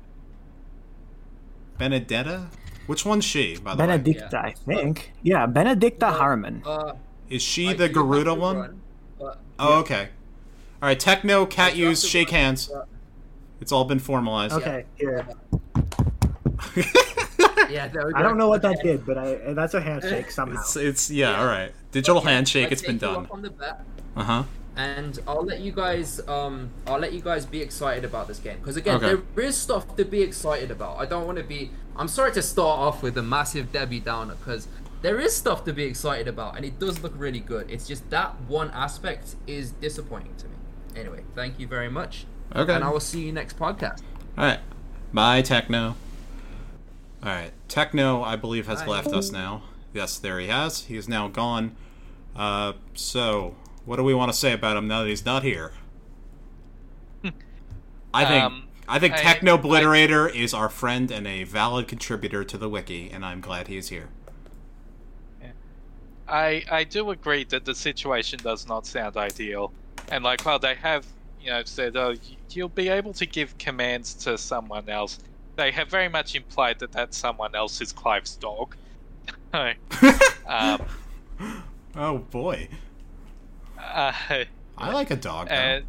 Benedetta? 1.78 2.48
Which 2.88 3.06
one's 3.06 3.26
she, 3.26 3.58
by 3.58 3.76
the 3.76 3.84
way? 3.86 3.98
Benedikta, 3.98 4.34
I 4.36 4.52
think. 4.52 5.12
Yeah, 5.24 5.46
Benedikta 5.48 6.04
Uh, 6.04 6.12
Harman. 6.14 6.64
Uh, 6.66 6.94
Is 7.30 7.42
she 7.42 7.70
I 7.70 7.74
the 7.74 7.90
Garuda 7.90 8.34
one? 8.34 8.58
run, 8.58 8.82
but- 9.20 9.40
Oh, 9.60 9.80
okay. 9.80 10.10
All 10.82 10.88
right, 10.88 11.00
Techno, 11.00 11.46
Cat 11.46 11.74
I 11.74 11.76
do 11.76 11.82
have 11.84 11.90
Use, 11.92 12.04
shake 12.08 12.30
run, 12.32 12.36
hands. 12.42 12.68
but- 12.68 12.88
It's 13.62 13.72
all 13.72 13.86
been 13.86 14.00
formalized. 14.00 14.54
Okay, 14.56 14.86
here. 14.96 15.26
Yeah, 17.70 17.88
there 17.88 18.08
we 18.08 18.14
I 18.16 18.22
don't 18.24 18.38
know 18.38 18.50
what 18.50 18.62
that 18.64 18.80
Okay. 18.80 18.84
did, 18.94 19.06
but 19.06 19.18
I 19.18 19.54
that's 19.54 19.74
a 19.76 19.82
handshake 19.82 20.32
somehow. 20.40 20.60
It's 20.62 20.76
it's 20.76 21.12
yeah, 21.12 21.40
all 21.40 21.46
right. 21.46 21.72
Digital 21.92 22.22
handshake. 22.22 22.68
I 22.70 22.72
It's 22.72 22.82
been 22.82 22.98
done. 22.98 23.26
up 23.26 23.32
on 23.32 23.42
the 23.44 23.50
bet, 23.52 23.82
Uh 24.16 24.24
huh. 24.24 24.44
And 24.76 25.20
I'll 25.28 25.44
let 25.44 25.60
you 25.60 25.72
guys 25.72 26.26
um 26.28 26.70
I'll 26.88 27.00
let 27.00 27.14
you 27.14 27.22
guys 27.22 27.46
be 27.46 27.62
excited 27.62 28.06
about 28.06 28.28
this 28.28 28.40
game 28.40 28.58
because 28.60 28.78
again 28.78 28.96
Okay. 29.04 29.22
there 29.36 29.46
is 29.46 29.58
stuff 29.58 29.96
to 29.98 30.06
be 30.06 30.22
excited 30.22 30.72
about. 30.72 30.98
I 31.00 31.06
don't 31.06 31.26
want 31.26 31.38
to 31.38 31.44
be. 31.44 31.72
I'm 31.96 32.08
sorry 32.08 32.32
to 32.34 32.42
start 32.42 32.80
off 32.80 33.04
with 33.04 33.18
a 33.18 33.22
massive 33.22 33.72
Debbie 33.72 34.00
Downer 34.00 34.36
because 34.36 34.68
there 35.02 35.20
is 35.20 35.36
stuff 35.36 35.66
to 35.66 35.74
be 35.74 35.84
excited 35.84 36.28
about 36.28 36.56
and 36.56 36.64
it 36.64 36.80
does 36.80 37.02
look 37.04 37.14
really 37.18 37.40
good. 37.40 37.70
It's 37.70 37.88
just 37.88 38.10
that 38.12 38.40
one 38.48 38.70
aspect 38.72 39.36
is 39.48 39.72
disappointing 39.72 40.36
to 40.38 40.46
me. 40.48 40.56
Anyway, 40.96 41.24
thank 41.36 41.60
you 41.60 41.68
very 41.68 41.90
much, 41.90 42.26
Okay. 42.56 42.74
and 42.74 42.84
I 42.84 42.90
will 42.90 43.00
see 43.00 43.22
you 43.26 43.32
next 43.34 43.58
podcast. 43.58 44.02
All 44.38 44.46
right. 44.46 44.60
Bye, 45.14 45.42
Techno. 45.42 45.96
All 47.24 47.30
right. 47.30 47.52
Techno, 47.68 48.24
I 48.24 48.36
believe, 48.36 48.68
has 48.68 48.82
Bye. 48.82 48.88
left 48.88 49.08
us 49.10 49.32
now. 49.32 49.64
Yes, 49.94 50.18
there 50.18 50.40
he 50.40 50.48
has. 50.48 50.86
He 50.86 50.96
is 50.98 51.08
now 51.10 51.28
gone. 51.28 51.76
Uh, 52.36 52.74
so, 52.94 53.56
what 53.92 53.98
do 53.98 54.04
we 54.06 54.14
want 54.14 54.32
to 54.32 54.38
say 54.38 54.54
about 54.54 54.78
him 54.78 54.88
now 54.88 55.02
that 55.02 55.10
he's 55.10 55.26
not 55.26 55.44
here? 55.44 55.74
I 58.14 58.24
think 58.24 58.44
Um, 58.46 58.70
I 58.88 59.00
think 59.00 59.18
Techno 59.18 59.58
Obliterator 59.58 60.34
is 60.34 60.54
our 60.54 60.70
friend 60.70 61.12
and 61.12 61.28
a 61.28 61.44
valid 61.44 61.90
contributor 61.90 62.46
to 62.46 62.58
the 62.58 62.70
wiki, 62.70 63.10
and 63.12 63.26
I'm 63.26 63.42
glad 63.42 63.68
he's 63.68 63.90
here. 63.90 64.08
I 66.26 66.64
I 66.72 66.86
do 66.86 67.12
agree 67.12 67.44
that 67.50 67.66
the 67.66 67.76
situation 67.76 68.40
does 68.42 68.66
not 68.66 68.88
sound 68.88 69.18
ideal, 69.18 69.74
and 70.10 70.24
like 70.24 70.46
while 70.46 70.58
they 70.58 70.76
have 70.76 71.06
you 71.42 71.50
know 71.50 71.62
said 71.66 71.98
oh 71.98 72.16
you'll 72.50 72.70
be 72.70 72.88
able 72.88 73.12
to 73.16 73.26
give 73.26 73.58
commands 73.58 74.14
to 74.24 74.38
someone 74.38 74.88
else, 74.88 75.20
they 75.58 75.70
have 75.72 75.90
very 75.90 76.08
much 76.08 76.34
implied 76.34 76.80
that 76.80 76.94
that 76.94 77.14
someone 77.14 77.56
else 77.56 77.82
is 77.82 77.92
Clive's 77.92 78.38
dog. 78.38 78.74
um, 79.54 80.82
oh 81.94 82.20
boy, 82.20 82.70
uh, 83.82 84.14
I 84.78 84.92
like 84.94 85.12
a 85.12 85.16
dog. 85.16 85.48
And 85.50 85.86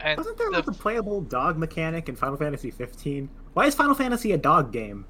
and 0.00 0.18
Wasn't 0.18 0.36
there 0.38 0.50
the- 0.50 0.56
like 0.58 0.66
a 0.66 0.72
playable 0.72 1.20
dog 1.22 1.56
mechanic 1.56 2.08
in 2.08 2.16
Final 2.16 2.36
Fantasy 2.36 2.70
15? 2.70 3.28
Why 3.54 3.66
is 3.66 3.74
Final 3.74 3.94
Fantasy 3.94 4.32
a 4.32 4.38
dog 4.38 4.72
game? 4.72 5.06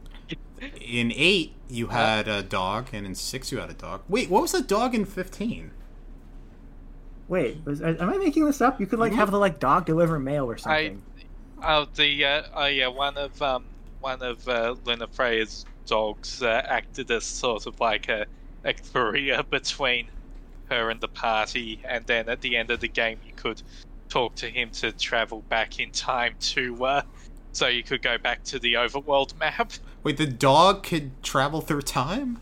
in 0.80 1.12
eight, 1.14 1.52
you 1.68 1.88
had 1.88 2.26
a 2.28 2.42
dog, 2.42 2.88
and 2.92 3.04
in 3.04 3.14
six, 3.14 3.52
you 3.52 3.58
had 3.58 3.68
a 3.68 3.74
dog. 3.74 4.00
Wait, 4.08 4.30
what 4.30 4.40
was 4.40 4.52
the 4.52 4.62
dog 4.62 4.94
in 4.94 5.04
fifteen? 5.04 5.70
Wait, 7.28 7.58
was, 7.66 7.82
am 7.82 7.96
I 8.00 8.16
making 8.16 8.44
this 8.46 8.60
up? 8.62 8.80
You 8.80 8.86
could 8.86 8.98
like 8.98 9.12
have 9.12 9.30
the 9.30 9.38
like 9.38 9.58
dog 9.58 9.84
deliver 9.84 10.18
mail 10.18 10.46
or 10.50 10.54
I 10.54 10.56
something. 10.56 11.02
oh 11.62 11.86
the 11.94 12.24
uh, 12.24 12.42
oh 12.54 12.66
yeah 12.66 12.86
one 12.86 13.18
of 13.18 13.40
um 13.42 13.64
one 14.00 14.22
of 14.22 14.48
uh, 14.48 14.76
Lunafreya's 14.84 15.66
dogs 15.86 16.42
uh, 16.42 16.62
acted 16.66 17.10
as 17.10 17.24
sort 17.24 17.66
of 17.66 17.78
like 17.80 18.08
a 18.08 18.24
a 18.64 18.72
courier 18.72 19.42
between 19.50 20.06
her 20.68 20.90
and 20.90 21.00
the 21.00 21.08
party, 21.08 21.80
and 21.84 22.04
then 22.06 22.28
at 22.28 22.40
the 22.40 22.56
end 22.56 22.70
of 22.70 22.80
the 22.80 22.88
game 22.88 23.18
you 23.26 23.32
could 23.34 23.62
talk 24.08 24.34
to 24.36 24.48
him 24.48 24.70
to 24.70 24.92
travel 24.92 25.42
back 25.48 25.80
in 25.80 25.90
time 25.90 26.34
to 26.40 26.84
uh, 26.84 27.02
so 27.52 27.66
you 27.66 27.82
could 27.82 28.02
go 28.02 28.18
back 28.18 28.44
to 28.44 28.58
the 28.58 28.74
overworld 28.74 29.38
map. 29.38 29.72
Wait, 30.02 30.16
the 30.18 30.26
dog 30.26 30.82
could 30.82 31.22
travel 31.22 31.60
through 31.60 31.82
time? 31.82 32.38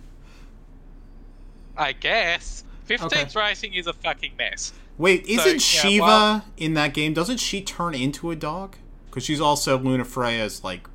I 1.77 1.93
guess. 1.93 2.65
15th 2.89 3.35
writing 3.35 3.75
is 3.75 3.87
a 3.87 3.93
fucking 3.93 4.33
mess. 4.37 4.73
Wait, 4.99 5.25
isn't 5.27 5.55
yeah, 5.55 5.59
Shiva 5.59 6.05
well- 6.05 6.45
in 6.57 6.75
that 6.75 6.95
game? 6.95 7.15
Doesn't 7.15 7.39
she 7.39 7.63
turn 7.63 7.95
into 7.95 8.31
a 8.31 8.37
dog? 8.37 8.77
Because 9.07 9.25
she's 9.25 9.41
also 9.41 9.79
Lunafreya's 9.79 10.63
like 10.63 10.89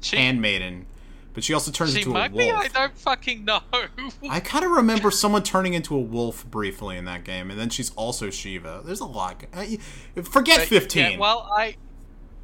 She, 0.00 0.16
handmaiden. 0.16 0.86
But 1.34 1.42
she 1.44 1.54
also 1.54 1.70
turns 1.70 1.92
She 1.94 1.98
into 2.00 2.10
a 2.10 2.28
wolf. 2.28 2.32
be. 2.32 2.50
I 2.50 2.68
don't 2.68 2.96
fucking 2.98 3.44
know. 3.44 3.60
I 4.30 4.40
kind 4.40 4.64
of 4.64 4.70
remember 4.72 5.10
someone 5.10 5.42
turning 5.42 5.74
into 5.74 5.94
a 5.96 6.00
wolf 6.00 6.44
briefly 6.50 6.96
in 6.96 7.04
that 7.06 7.24
game, 7.24 7.50
and 7.50 7.58
then 7.58 7.70
she's 7.70 7.90
also 7.94 8.30
Shiva. 8.30 8.82
There's 8.84 9.00
a 9.00 9.06
lot. 9.06 9.42
I- 9.54 9.78
Forget 10.22 10.60
But, 10.60 10.68
15. 10.68 11.12
Yeah, 11.12 11.18
well, 11.18 11.48
I, 11.52 11.76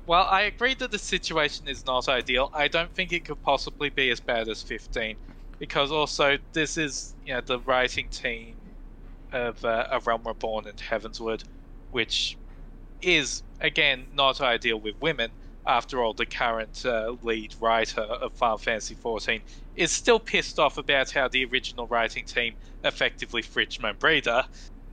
well, 0.06 0.26
I 0.30 0.42
agree 0.42 0.74
that 0.76 0.90
the 0.90 0.98
situation 0.98 1.68
is 1.68 1.84
not 1.86 2.08
ideal. 2.08 2.50
I 2.54 2.68
don't 2.68 2.92
think 2.94 3.12
it 3.12 3.24
could 3.24 3.42
possibly 3.42 3.90
be 3.90 4.10
as 4.10 4.20
bad 4.20 4.48
as 4.48 4.62
15, 4.62 5.16
because 5.58 5.92
also 5.92 6.38
this 6.52 6.78
is, 6.78 7.14
you 7.26 7.34
know, 7.34 7.40
the 7.42 7.58
writing 7.60 8.08
team 8.08 8.54
of 9.32 9.62
uh, 9.64 9.86
A 9.90 10.00
Realm 10.00 10.22
Reborn 10.24 10.66
and 10.66 10.78
Heavensward, 10.78 11.44
which 11.90 12.36
is 13.02 13.42
again 13.60 14.06
not 14.14 14.40
ideal 14.40 14.80
with 14.80 14.94
women. 15.00 15.30
After 15.68 16.02
all, 16.02 16.14
the 16.14 16.24
current 16.24 16.84
uh, 16.86 17.14
lead 17.22 17.54
writer 17.60 18.00
of 18.00 18.32
Final 18.32 18.56
Fantasy 18.56 18.94
XIV 18.94 19.42
is 19.76 19.92
still 19.92 20.18
pissed 20.18 20.58
off 20.58 20.78
about 20.78 21.10
how 21.10 21.28
the 21.28 21.44
original 21.44 21.86
writing 21.86 22.24
team 22.24 22.54
effectively 22.84 23.42
fridged 23.42 23.98
Breeder, 23.98 24.44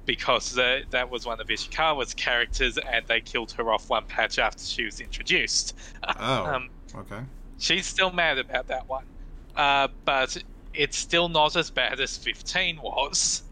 because 0.05 0.57
uh, 0.57 0.81
that 0.89 1.09
was 1.09 1.25
one 1.25 1.39
of 1.39 1.47
Ishikawa's 1.47 2.13
characters, 2.13 2.77
and 2.77 3.07
they 3.07 3.21
killed 3.21 3.53
her 3.53 3.71
off 3.71 3.89
one 3.89 4.05
patch 4.05 4.37
after 4.37 4.63
she 4.63 4.83
was 4.83 4.99
introduced. 4.99 5.77
oh, 6.19 6.45
um, 6.45 6.69
okay. 6.93 7.21
She's 7.57 7.85
still 7.85 8.11
mad 8.11 8.37
about 8.37 8.67
that 8.67 8.87
one, 8.89 9.05
uh, 9.55 9.87
but 10.03 10.43
it's 10.73 10.97
still 10.97 11.29
not 11.29 11.55
as 11.55 11.71
bad 11.71 12.01
as 12.01 12.17
15 12.17 12.81
was. 12.81 13.43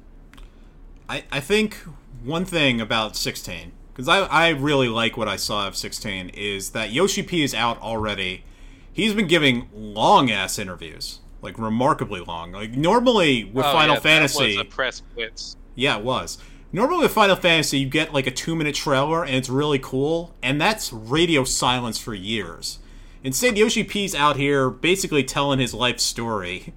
I, 1.08 1.24
I 1.32 1.40
think 1.40 1.76
one 2.24 2.44
thing 2.44 2.82
about 2.82 3.16
16, 3.16 3.72
because 3.94 4.08
I, 4.08 4.22
I 4.22 4.50
really 4.50 4.88
like 4.90 5.16
what 5.18 5.28
I 5.28 5.36
saw 5.36 5.68
of 5.68 5.76
16, 5.76 6.30
is 6.30 6.72
that 6.72 6.92
Yoshi 6.92 7.22
P 7.24 7.44
is 7.44 7.54
out 7.54 7.80
already. 7.82 8.44
He's 8.92 9.14
been 9.14 9.28
giving 9.28 9.70
long 9.74 10.32
ass 10.32 10.58
interviews, 10.60 11.20
like 11.42 11.58
remarkably 11.60 12.22
long. 12.22 12.52
Like 12.52 12.72
normally 12.72 13.44
with 13.44 13.66
Oh, 13.66 13.72
Final 13.72 13.96
yeah, 13.96 14.00
Fantasy, 14.02 14.56
that 14.56 14.58
was 14.66 14.68
a 14.68 14.76
press 14.76 15.02
blitz. 15.16 15.56
Yeah, 15.76 15.98
it 15.98 16.04
was. 16.04 16.38
Normally 16.72 17.04
with 17.04 17.12
Final 17.14 17.36
Fantasy, 17.36 17.80
you 17.80 17.88
get 17.88 18.14
like 18.14 18.26
a 18.26 18.32
two 18.32 18.56
minute 18.56 18.76
trailer 18.76 19.24
and 19.24 19.36
it's 19.36 19.50
really 19.50 19.80
cool, 19.80 20.34
and 20.42 20.60
that's 20.60 20.92
radio 20.92 21.44
silence 21.44 22.00
for 22.00 22.16
years. 22.16 22.80
Instead, 23.24 23.58
Yoshi 23.58 23.84
P's 23.84 24.14
out 24.16 24.38
here 24.38 24.70
basically 24.70 25.24
telling 25.24 25.60
his 25.60 25.74
life 25.74 26.00
story. 26.00 26.74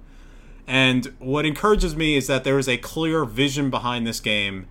And 0.65 1.13
what 1.19 1.45
encourages 1.45 1.95
me 1.95 2.15
is 2.15 2.27
that 2.27 2.43
there 2.43 2.59
is 2.59 2.67
a 2.69 2.77
clear 2.77 3.25
vision 3.25 3.69
behind 3.69 4.05
this 4.05 4.19
game. 4.19 4.67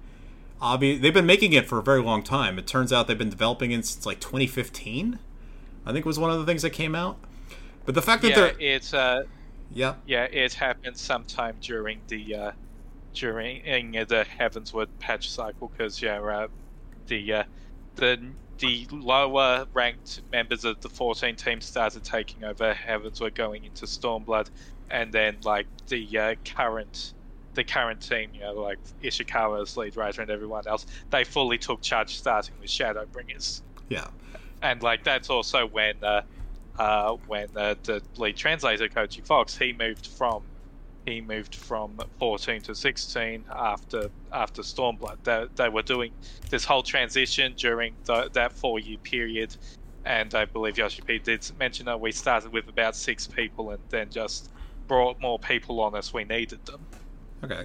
Obvi- 0.61 1.01
they've 1.01 1.15
been 1.15 1.27
making 1.27 1.53
it 1.53 1.67
for 1.67 1.79
a 1.79 1.83
very 1.83 2.03
long 2.03 2.23
time. 2.23 2.59
It 2.59 2.67
turns 2.67 2.93
out 2.93 3.09
they've 3.09 3.19
been 3.19 3.31
developing 3.31 3.73
it 3.73 3.85
since 3.85 4.07
like 4.07 4.21
2015. 4.21 5.19
I 5.85 5.93
think 5.93 6.05
was 6.05 6.19
one 6.19 6.31
of 6.31 6.39
the 6.39 6.47
things 6.47 6.63
that 6.63 6.71
came 6.71 6.95
out. 6.95 7.19
But 7.85 7.95
the 7.95 8.03
fact 8.03 8.23
that 8.23 8.31
Yeah, 8.31 8.35
they're 8.35 8.55
it 8.59 8.95
uh, 8.95 9.23
yeah, 9.71 9.95
yeah, 10.07 10.25
it 10.25 10.55
happened 10.55 10.97
sometime 10.97 11.57
during 11.61 12.01
the 12.09 12.35
uh, 12.35 12.53
during 13.15 13.63
the 13.93 14.27
Heavensward 14.39 14.89
patch 14.99 15.31
cycle 15.31 15.71
because 15.77 16.01
yeah, 16.03 16.21
uh, 16.21 16.49
the 17.07 17.33
uh, 17.33 17.45
the 17.97 18.19
the 18.59 18.87
lower 18.91 19.67
ranked 19.75 20.23
members 20.33 20.65
of 20.65 20.81
the 20.81 20.89
14 20.89 21.37
team 21.37 21.61
started 21.61 22.03
taking 22.03 22.45
over 22.45 22.75
Heavensward 22.75 23.35
going 23.35 23.65
into 23.65 23.87
Stormblood, 23.87 24.49
and 24.91 25.13
then 25.13 25.39
like 25.45 25.67
the 25.89 26.19
uh, 26.19 26.35
current 26.45 27.13
the 27.57 27.65
current 27.65 28.01
team, 28.01 28.31
you 28.33 28.41
know, 28.41 28.53
like 28.53 28.79
Ishikawa's 29.03 29.77
lead 29.77 29.97
writer 29.97 30.23
and 30.23 30.31
everyone 30.31 30.69
else, 30.69 30.87
they 31.11 31.25
fully 31.25 31.59
took 31.59 31.83
charge 31.83 32.17
starting 32.17 32.55
with 32.61 32.71
Shadowbringers. 32.71 33.63
yeah. 33.89 34.07
and 34.63 34.83
like 34.83 35.03
that's 35.03 35.29
also 35.31 35.67
when 35.67 35.97
uh, 36.05 36.23
uh, 36.79 37.17
when 37.27 37.49
uh, 37.57 37.75
the 37.83 38.01
lead 38.17 38.37
translator 38.37 38.89
Koji 38.89 39.25
Fox 39.25 39.57
he 39.57 39.73
moved 39.73 40.07
from 40.07 40.43
he 41.07 41.21
moved 41.21 41.55
from 41.55 41.99
14 42.19 42.61
to 42.63 42.75
16 42.75 43.45
after 43.51 44.11
after 44.33 44.63
Stormblood. 44.63 45.17
They, 45.25 45.47
they 45.57 45.69
were 45.69 45.83
doing 45.83 46.13
this 46.51 46.65
whole 46.65 46.83
transition 46.83 47.55
during 47.57 47.95
the, 48.05 48.29
that 48.35 48.53
four 48.53 48.79
year 48.79 48.99
period, 48.99 49.57
and 50.05 50.35
I 50.35 50.45
believe 50.45 50.77
Yoshi 50.79 51.03
P 51.03 51.19
did 51.19 51.49
mention 51.59 51.87
that 51.87 52.01
we 52.01 52.13
started 52.13 52.53
with 52.53 52.69
about 52.69 52.97
six 52.97 53.27
people 53.27 53.71
and 53.71 53.81
then 53.89 54.11
just 54.11 54.51
brought 54.89 55.21
more 55.21 55.39
people 55.39 55.81
on 55.81 55.97
as 55.97 56.13
we 56.13 56.25
needed 56.25 56.65
them. 56.67 56.81
Okay. 57.45 57.65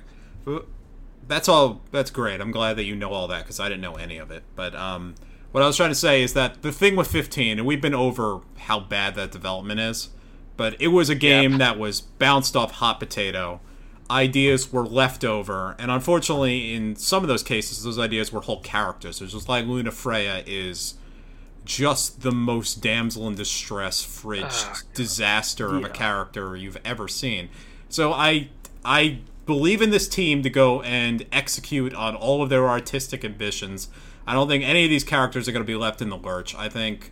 That's 1.27 1.48
all. 1.48 1.81
That's 1.91 2.11
great. 2.11 2.41
I'm 2.41 2.52
glad 2.52 2.76
that 2.77 2.84
you 2.84 2.95
know 2.95 3.11
all 3.11 3.27
that 3.27 3.43
because 3.43 3.60
I 3.60 3.69
didn't 3.69 3.81
know 3.81 3.95
any 3.95 4.18
of 4.18 4.31
it. 4.31 4.43
But 4.56 4.76
um, 4.76 5.15
what 5.52 5.64
I 5.64 5.68
was 5.68 5.77
trying 5.77 5.89
to 5.91 5.95
say 5.95 6.22
is 6.23 6.34
that 6.34 6.61
the 6.61 6.72
thing 6.72 6.95
with 6.95 7.07
15, 7.07 7.60
and 7.60 7.68
we've 7.68 7.81
been 7.81 7.93
over 7.93 8.41
how 8.57 8.80
bad 8.80 9.15
that 9.15 9.31
development 9.31 9.80
is, 9.80 10.10
but 10.57 10.76
it 10.81 10.89
was 10.89 11.10
a 11.10 11.15
game 11.15 11.57
that 11.60 11.80
was 11.80 12.02
bounced 12.02 12.56
off 12.56 12.73
hot 12.73 12.99
potato. 12.99 13.61
Ideas 14.10 14.73
were 14.73 14.85
left 14.85 15.23
over, 15.23 15.76
and 15.80 15.89
unfortunately, 15.89 16.73
in 16.73 16.98
some 16.98 17.23
of 17.23 17.30
those 17.30 17.43
cases, 17.43 17.81
those 17.84 17.98
ideas 17.98 18.34
were 18.34 18.41
whole 18.41 18.60
characters. 18.60 19.22
It's 19.22 19.31
just 19.31 19.48
like 19.48 19.65
Lunafreya 19.65 20.43
is 20.45 20.95
just 21.64 22.22
the 22.22 22.31
most 22.31 22.81
damsel 22.81 23.27
in 23.27 23.35
distress, 23.35 24.03
fridged 24.03 24.65
Ah, 24.68 24.81
disaster 24.93 25.76
of 25.77 25.85
a 25.85 25.89
character 25.89 26.57
you've 26.57 26.80
ever 26.84 27.07
seen. 27.07 27.48
So 27.88 28.11
I 28.11 28.49
I 28.84 29.19
believe 29.45 29.81
in 29.81 29.89
this 29.89 30.07
team 30.07 30.43
to 30.43 30.49
go 30.49 30.81
and 30.81 31.26
execute 31.31 31.93
on 31.93 32.15
all 32.15 32.43
of 32.43 32.49
their 32.49 32.68
artistic 32.68 33.26
ambitions. 33.26 33.89
I 34.27 34.34
don't 34.34 34.47
think 34.47 34.63
any 34.63 34.84
of 34.84 34.89
these 34.89 35.03
characters 35.03 35.47
are 35.47 35.51
going 35.51 35.63
to 35.63 35.68
be 35.68 35.76
left 35.76 36.01
in 36.01 36.09
the 36.09 36.18
lurch. 36.18 36.55
I 36.55 36.69
think 36.69 37.11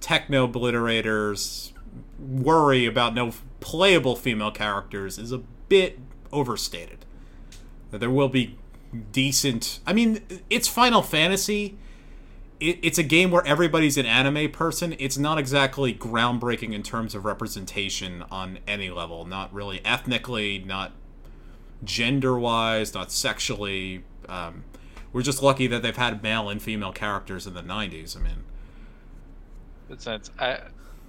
Technobliterator's 0.00 1.72
worry 2.18 2.86
about 2.86 3.14
no 3.14 3.32
playable 3.60 4.16
female 4.16 4.50
characters 4.50 5.18
is 5.18 5.32
a 5.32 5.38
bit 5.68 5.98
overstated. 6.32 7.04
There 7.90 8.10
will 8.10 8.28
be 8.28 8.58
decent. 9.12 9.80
I 9.86 9.92
mean, 9.92 10.22
it's 10.50 10.68
Final 10.68 11.02
Fantasy. 11.02 11.78
It, 12.60 12.78
it's 12.82 12.98
a 12.98 13.02
game 13.02 13.30
where 13.30 13.46
everybody's 13.46 13.96
an 13.96 14.06
anime 14.06 14.50
person. 14.50 14.94
It's 14.98 15.16
not 15.16 15.38
exactly 15.38 15.94
groundbreaking 15.94 16.74
in 16.74 16.82
terms 16.82 17.14
of 17.14 17.24
representation 17.24 18.24
on 18.30 18.58
any 18.66 18.90
level. 18.90 19.24
Not 19.24 19.52
really 19.54 19.80
ethnically, 19.84 20.58
not 20.58 20.92
gender 21.84 22.38
wise, 22.38 22.94
not 22.94 23.10
sexually. 23.12 24.04
Um, 24.28 24.64
we're 25.12 25.22
just 25.22 25.42
lucky 25.42 25.66
that 25.68 25.82
they've 25.82 25.96
had 25.96 26.22
male 26.22 26.48
and 26.48 26.60
female 26.60 26.92
characters 26.92 27.46
in 27.46 27.54
the 27.54 27.62
90s. 27.62 28.16
I 28.16 28.20
mean, 28.20 28.44
Besides, 29.88 30.30
I, 30.38 30.58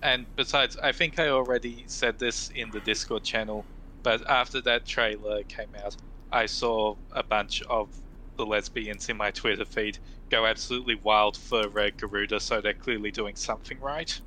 and 0.02 0.26
besides, 0.38 0.78
I 0.78 0.92
think 0.94 1.20
I 1.20 1.28
already 1.30 1.84
said 1.88 2.18
this 2.18 2.50
in 2.56 2.72
the 2.72 2.80
Discord 2.80 3.24
channel, 3.24 3.66
but 4.04 4.26
after 4.30 4.62
that 4.62 4.86
trailer 4.86 5.44
came 5.44 5.68
out, 5.84 5.98
I 6.32 6.46
saw 6.46 6.96
a 7.12 7.24
bunch 7.24 7.62
of 7.64 7.90
the 8.38 8.46
lesbians 8.46 9.10
in 9.10 9.18
my 9.18 9.32
Twitter 9.32 9.66
feed 9.66 9.98
go 10.30 10.46
absolutely 10.46 10.96
wild 11.04 11.36
for 11.36 11.78
uh, 11.78 11.90
Garuda, 11.98 12.40
so 12.40 12.62
they're 12.62 12.74
clearly 12.74 13.12
doing 13.12 13.36
something 13.36 13.78
right. 13.82 14.18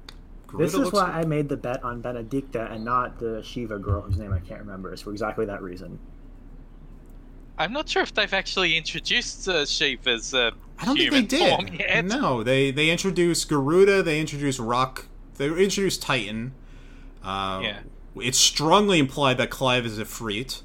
Garuda 0.48 0.64
This 0.64 0.74
is 0.74 0.80
looks- 0.80 0.92
why 0.92 1.10
I 1.10 1.24
made 1.24 1.48
the 1.48 1.56
bet 1.56 1.82
on 1.82 2.02
Benedikta 2.02 2.70
and 2.70 2.84
not 2.84 3.18
the 3.18 3.42
Shiva 3.42 3.78
girl 3.78 4.02
whose 4.02 4.18
name 4.18 4.34
I 4.34 4.40
can't 4.40 4.60
remember. 4.60 4.92
It's 4.92 5.00
for 5.00 5.12
exactly 5.12 5.46
that 5.46 5.62
reason. 5.62 5.98
I'm 7.58 7.72
not 7.72 7.88
sure 7.88 8.02
if 8.02 8.14
they've 8.14 8.32
actually 8.32 8.76
introduced 8.76 9.48
uh, 9.48 9.64
Shiva's 9.66 10.34
uh, 10.34 10.50
I 10.78 10.84
don't 10.84 10.96
think 10.96 11.12
human 11.12 11.26
they 11.28 11.38
form 11.50 11.66
did. 11.66 11.80
yet. 11.80 12.04
No, 12.06 12.42
they 12.42 12.70
they 12.70 12.90
introduced 12.90 13.48
Garuda. 13.48 14.02
They 14.02 14.20
introduced 14.20 14.58
Rock. 14.58 15.06
They 15.36 15.46
introduced 15.46 16.02
Titan. 16.02 16.54
Uh, 17.22 17.60
Yeah. 17.62 17.78
It's 18.16 18.38
strongly 18.38 18.98
implied 18.98 19.38
that 19.38 19.48
Clive 19.48 19.86
is 19.86 19.96
an 19.98 20.04
Ifrit. 20.04 20.60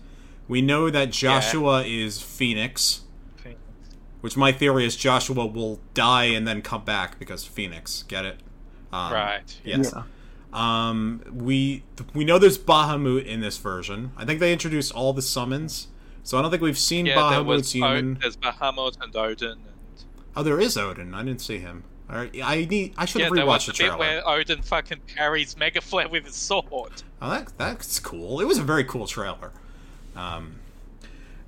We 0.50 0.62
know 0.62 0.90
that 0.90 1.12
Joshua 1.12 1.84
is 1.86 2.22
Phoenix, 2.22 3.02
which 4.22 4.36
my 4.36 4.52
theory 4.52 4.86
is 4.86 4.96
Joshua 4.98 5.46
will 5.46 5.80
die 5.94 6.26
and 6.26 6.46
then 6.48 6.62
come 6.62 6.84
back 6.84 7.20
because 7.20 7.46
Phoenix. 7.46 8.04
Get 8.04 8.26
it? 8.26 8.40
Um, 8.92 9.14
Right. 9.14 9.60
Yes. 9.64 9.94
Yeah. 9.96 10.04
Um, 10.54 11.22
we 11.32 11.84
we 12.14 12.24
know 12.26 12.38
there's 12.40 12.58
Bahamut 12.58 13.26
in 13.26 13.42
this 13.42 13.58
version. 13.58 14.12
I 14.18 14.26
think 14.26 14.40
they 14.40 14.52
introduced 14.52 14.94
all 14.94 15.14
the 15.14 15.22
summons, 15.22 15.88
so 16.28 16.38
I 16.38 16.42
don't 16.42 16.52
think 16.52 16.62
we've 16.62 16.78
seen 16.78 17.06
Yeah, 17.06 17.16
Bahamut's 17.16 17.72
human. 17.72 18.18
O- 18.18 18.20
there's 18.20 18.36
Bahamut 18.36 19.02
and 19.02 19.16
Odin, 19.16 19.52
and 19.52 19.60
Oh, 20.36 20.44
there 20.44 20.60
is 20.60 20.78
Odin. 20.78 21.14
I 21.14 21.24
didn't 21.24 21.40
see 21.40 21.60
him. 21.60 21.86
All 22.10 22.18
right, 22.18 22.30
I 22.44 22.66
need. 22.66 22.94
I 22.98 23.06
should 23.06 23.22
yeah, 23.22 23.28
have 23.28 23.34
rewatched 23.34 23.68
the 23.68 23.72
the 23.72 23.78
bit 23.78 23.88
trailer. 23.88 23.98
where 23.98 24.28
Odin 24.28 24.62
fucking 24.62 25.02
carries 25.08 25.56
Mega 25.56 25.80
Flare 25.80 26.10
with 26.10 26.26
his 26.26 26.36
sword. 26.36 27.02
Oh, 27.22 27.30
that, 27.30 27.58
that's 27.58 27.98
cool. 28.00 28.42
It 28.42 28.46
was 28.46 28.58
a 28.58 28.64
very 28.64 28.84
cool 28.84 29.08
trailer. 29.08 29.52
Um, 30.18 30.56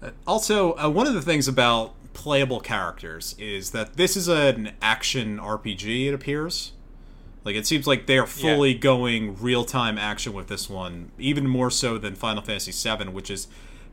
uh, 0.01 0.11
also, 0.25 0.77
uh, 0.77 0.89
one 0.89 1.07
of 1.07 1.13
the 1.13 1.21
things 1.21 1.49
about 1.49 1.93
playable 2.13 2.61
characters 2.61 3.35
is 3.37 3.71
that 3.71 3.97
this 3.97 4.15
is 4.15 4.29
an 4.29 4.71
action 4.81 5.39
RPG. 5.39 6.07
It 6.07 6.13
appears 6.13 6.71
like 7.43 7.55
it 7.55 7.67
seems 7.67 7.85
like 7.85 8.05
they 8.05 8.17
are 8.17 8.27
fully 8.27 8.73
going 8.73 9.37
real 9.41 9.65
time 9.65 9.97
action 9.97 10.31
with 10.33 10.47
this 10.47 10.69
one, 10.69 11.11
even 11.17 11.47
more 11.47 11.69
so 11.69 11.97
than 11.97 12.15
Final 12.15 12.43
Fantasy 12.43 12.71
VII, 12.71 13.09
which 13.09 13.29
is 13.29 13.47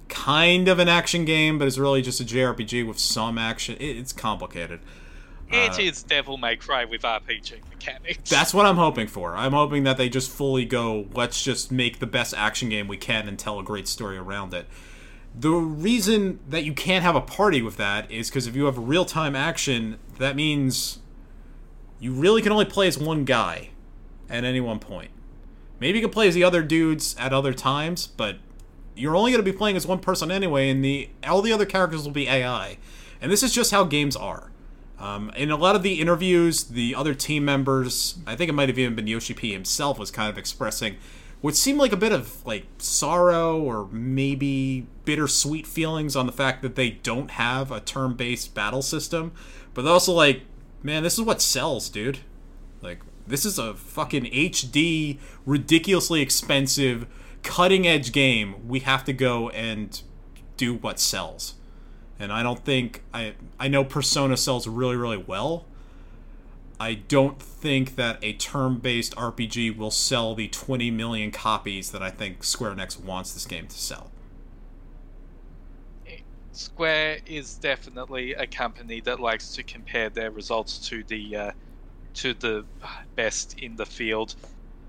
kind 0.08 0.68
of 0.68 0.78
an 0.78 0.88
action 0.88 1.24
game, 1.24 1.58
but 1.58 1.66
it's 1.68 1.78
really 1.78 2.02
just 2.02 2.20
a 2.20 2.24
JRPG 2.24 2.86
with 2.86 2.98
some 2.98 3.38
action. 3.38 3.76
It, 3.78 3.96
it's 3.96 4.12
complicated. 4.12 4.80
It 5.48 5.72
Uh, 5.72 5.80
is 5.80 6.02
Devil 6.02 6.38
May 6.38 6.56
Cry 6.56 6.84
with 6.84 7.02
RPG 7.02 7.68
mechanics. 7.70 8.28
That's 8.28 8.52
what 8.52 8.66
I'm 8.66 8.76
hoping 8.76 9.06
for. 9.06 9.36
I'm 9.36 9.52
hoping 9.52 9.84
that 9.84 9.96
they 9.96 10.08
just 10.08 10.30
fully 10.30 10.64
go, 10.64 11.06
let's 11.14 11.42
just 11.42 11.70
make 11.70 12.00
the 12.00 12.06
best 12.06 12.34
action 12.34 12.68
game 12.68 12.88
we 12.88 12.96
can 12.96 13.28
and 13.28 13.38
tell 13.38 13.58
a 13.60 13.62
great 13.62 13.86
story 13.86 14.16
around 14.18 14.52
it. 14.54 14.66
The 15.38 15.50
reason 15.50 16.40
that 16.48 16.64
you 16.64 16.72
can't 16.72 17.04
have 17.04 17.14
a 17.14 17.20
party 17.20 17.62
with 17.62 17.76
that 17.76 18.10
is 18.10 18.28
because 18.28 18.46
if 18.46 18.56
you 18.56 18.64
have 18.64 18.78
real 18.78 19.04
time 19.04 19.36
action, 19.36 19.98
that 20.18 20.34
means 20.34 20.98
you 22.00 22.12
really 22.12 22.42
can 22.42 22.52
only 22.52 22.64
play 22.64 22.88
as 22.88 22.98
one 22.98 23.24
guy 23.24 23.70
at 24.28 24.44
any 24.44 24.60
one 24.60 24.78
point. 24.78 25.10
Maybe 25.78 25.98
you 25.98 26.04
can 26.04 26.12
play 26.12 26.26
as 26.26 26.34
the 26.34 26.42
other 26.42 26.62
dudes 26.62 27.14
at 27.18 27.32
other 27.34 27.52
times, 27.52 28.06
but 28.06 28.38
you're 28.96 29.16
only 29.16 29.30
going 29.32 29.44
to 29.44 29.50
be 29.50 29.56
playing 29.56 29.76
as 29.76 29.86
one 29.86 29.98
person 29.98 30.30
anyway, 30.30 30.70
and 30.70 30.84
the 30.84 31.08
all 31.26 31.42
the 31.42 31.52
other 31.52 31.66
characters 31.66 32.04
will 32.04 32.12
be 32.12 32.28
AI. 32.28 32.78
And 33.20 33.30
this 33.30 33.42
is 33.42 33.52
just 33.52 33.70
how 33.70 33.84
games 33.84 34.16
are. 34.16 34.50
Um, 34.98 35.30
in 35.36 35.50
a 35.50 35.56
lot 35.56 35.76
of 35.76 35.82
the 35.82 36.00
interviews, 36.00 36.64
the 36.64 36.94
other 36.94 37.14
team 37.14 37.44
members, 37.44 38.18
I 38.26 38.34
think 38.34 38.48
it 38.48 38.54
might 38.54 38.68
have 38.68 38.78
even 38.78 38.94
been 38.94 39.06
Yoshi 39.06 39.34
P 39.34 39.52
himself, 39.52 39.98
was 39.98 40.10
kind 40.10 40.30
of 40.30 40.38
expressing 40.38 40.96
what 41.40 41.54
seemed 41.54 41.78
like 41.78 41.92
a 41.92 41.96
bit 41.96 42.12
of 42.12 42.44
like 42.46 42.64
sorrow 42.78 43.60
or 43.60 43.88
maybe 43.92 44.86
bittersweet 45.04 45.66
feelings 45.66 46.16
on 46.16 46.26
the 46.26 46.32
fact 46.32 46.62
that 46.62 46.76
they 46.76 46.90
don't 46.90 47.32
have 47.32 47.70
a 47.70 47.80
turn-based 47.80 48.54
battle 48.54 48.82
system, 48.82 49.32
but 49.74 49.86
also 49.86 50.12
like, 50.12 50.42
man, 50.82 51.02
this 51.02 51.14
is 51.14 51.22
what 51.22 51.42
sells, 51.42 51.88
dude. 51.88 52.18
Like, 52.80 53.00
this 53.26 53.44
is 53.44 53.58
a 53.58 53.74
fucking 53.74 54.24
HD, 54.24 55.18
ridiculously 55.44 56.22
expensive, 56.22 57.06
cutting-edge 57.46 58.12
game. 58.12 58.68
We 58.68 58.80
have 58.80 59.04
to 59.04 59.12
go 59.12 59.48
and 59.50 60.00
do 60.56 60.74
what 60.74 60.98
sells 61.00 61.54
and 62.18 62.32
I 62.32 62.42
don't 62.42 62.64
think 62.64 63.02
I 63.12 63.34
I 63.58 63.68
know 63.68 63.84
Persona 63.84 64.36
sells 64.36 64.66
really 64.66 64.96
really 64.96 65.16
well. 65.16 65.64
I 66.78 66.94
don't 66.94 67.40
think 67.40 67.96
that 67.96 68.18
a 68.22 68.34
turn-based 68.34 69.16
RPG 69.16 69.78
will 69.78 69.90
sell 69.90 70.34
the 70.34 70.48
20 70.48 70.90
million 70.90 71.30
copies 71.30 71.90
that 71.92 72.02
I 72.02 72.10
think 72.10 72.44
Square 72.44 72.74
Enix 72.74 73.02
wants 73.02 73.32
this 73.32 73.46
game 73.46 73.66
to 73.66 73.78
sell. 73.78 74.10
Square 76.52 77.20
is 77.24 77.54
definitely 77.54 78.34
a 78.34 78.46
company 78.46 79.00
that 79.02 79.20
likes 79.20 79.54
to 79.54 79.62
compare 79.62 80.10
their 80.10 80.30
results 80.30 80.78
to 80.88 81.02
the 81.04 81.36
uh, 81.36 81.50
to 82.14 82.34
the 82.34 82.64
best 83.14 83.58
in 83.58 83.76
the 83.76 83.86
field, 83.86 84.34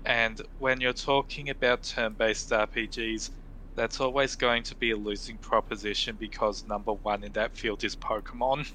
and 0.08 0.40
when 0.58 0.80
you're 0.80 0.94
talking 0.94 1.50
about 1.50 1.82
turn-based 1.82 2.50
RPGs, 2.50 3.30
that's 3.76 4.00
always 4.00 4.34
going 4.34 4.62
to 4.64 4.74
be 4.74 4.90
a 4.90 4.96
losing 4.96 5.36
proposition 5.36 6.16
because 6.18 6.66
number 6.66 6.94
one 6.94 7.22
in 7.22 7.32
that 7.34 7.56
field 7.56 7.84
is 7.84 7.94
Pokemon. 7.94 8.68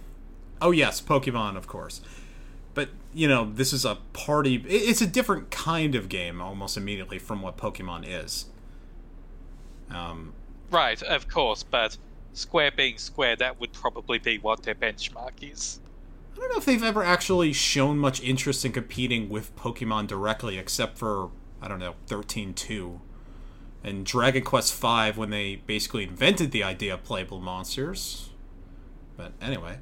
Oh 0.61 0.71
yes, 0.71 1.01
Pokemon, 1.01 1.57
of 1.57 1.67
course. 1.67 2.01
But 2.75 2.89
you 3.13 3.27
know, 3.27 3.51
this 3.51 3.73
is 3.73 3.83
a 3.83 3.97
party. 4.13 4.63
It's 4.67 5.01
a 5.01 5.07
different 5.07 5.49
kind 5.51 5.95
of 5.95 6.07
game 6.07 6.39
almost 6.39 6.77
immediately 6.77 7.19
from 7.19 7.41
what 7.41 7.57
Pokemon 7.57 8.05
is. 8.07 8.45
Um, 9.89 10.33
Right, 10.69 11.01
of 11.03 11.27
course, 11.27 11.63
but 11.63 11.97
Square 12.33 12.71
being 12.77 12.97
Square, 12.97 13.37
that 13.37 13.59
would 13.59 13.73
probably 13.73 14.19
be 14.19 14.37
what 14.37 14.63
their 14.63 14.73
benchmark 14.73 15.33
is. 15.41 15.79
I 16.33 16.39
don't 16.39 16.49
know 16.49 16.57
if 16.57 16.65
they've 16.65 16.83
ever 16.83 17.03
actually 17.03 17.53
shown 17.53 17.97
much 17.97 18.21
interest 18.21 18.65
in 18.65 18.71
competing 18.71 19.29
with 19.29 19.55
Pokemon 19.55 20.07
directly, 20.07 20.57
except 20.57 20.97
for 20.97 21.29
I 21.61 21.67
don't 21.67 21.79
know, 21.79 21.95
thirteen 22.07 22.53
two, 22.53 23.01
and 23.83 24.05
Dragon 24.05 24.43
Quest 24.43 24.73
V 24.79 25.11
when 25.11 25.29
they 25.29 25.57
basically 25.57 26.03
invented 26.03 26.51
the 26.51 26.63
idea 26.63 26.95
of 26.95 27.03
playable 27.03 27.39
monsters. 27.39 28.29
But 29.15 29.33
anyway, 29.41 29.77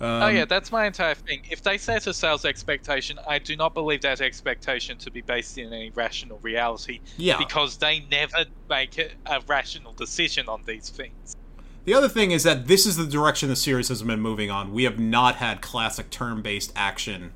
um, 0.00 0.22
oh 0.22 0.28
yeah, 0.28 0.44
that's 0.44 0.72
my 0.72 0.86
entire 0.86 1.14
thing. 1.14 1.42
If 1.50 1.62
they 1.62 1.78
set 1.78 2.06
a 2.06 2.14
sales 2.14 2.44
expectation, 2.44 3.18
I 3.28 3.38
do 3.38 3.54
not 3.54 3.74
believe 3.74 4.00
that 4.02 4.20
expectation 4.20 4.98
to 4.98 5.10
be 5.10 5.20
based 5.20 5.56
in 5.56 5.72
any 5.72 5.90
rational 5.90 6.38
reality. 6.40 7.00
Yeah. 7.16 7.38
Because 7.38 7.76
they 7.76 8.00
never 8.10 8.44
make 8.68 8.98
a 8.98 9.40
rational 9.46 9.92
decision 9.92 10.48
on 10.48 10.62
these 10.66 10.90
things. 10.90 11.36
The 11.84 11.94
other 11.94 12.08
thing 12.08 12.30
is 12.30 12.42
that 12.44 12.66
this 12.66 12.86
is 12.86 12.96
the 12.96 13.06
direction 13.06 13.48
the 13.48 13.56
series 13.56 13.88
has 13.88 14.02
been 14.02 14.20
moving 14.20 14.50
on. 14.50 14.72
We 14.72 14.84
have 14.84 14.98
not 14.98 15.36
had 15.36 15.60
classic 15.60 16.10
turn-based 16.10 16.72
action 16.74 17.32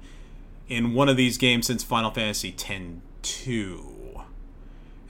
in 0.69 0.95
one 0.95 1.09
of 1.09 1.16
these 1.16 1.37
games 1.37 1.66
since 1.66 1.85
Final 1.85 2.11
Fantasy 2.11 2.49
X-2. 2.49 4.25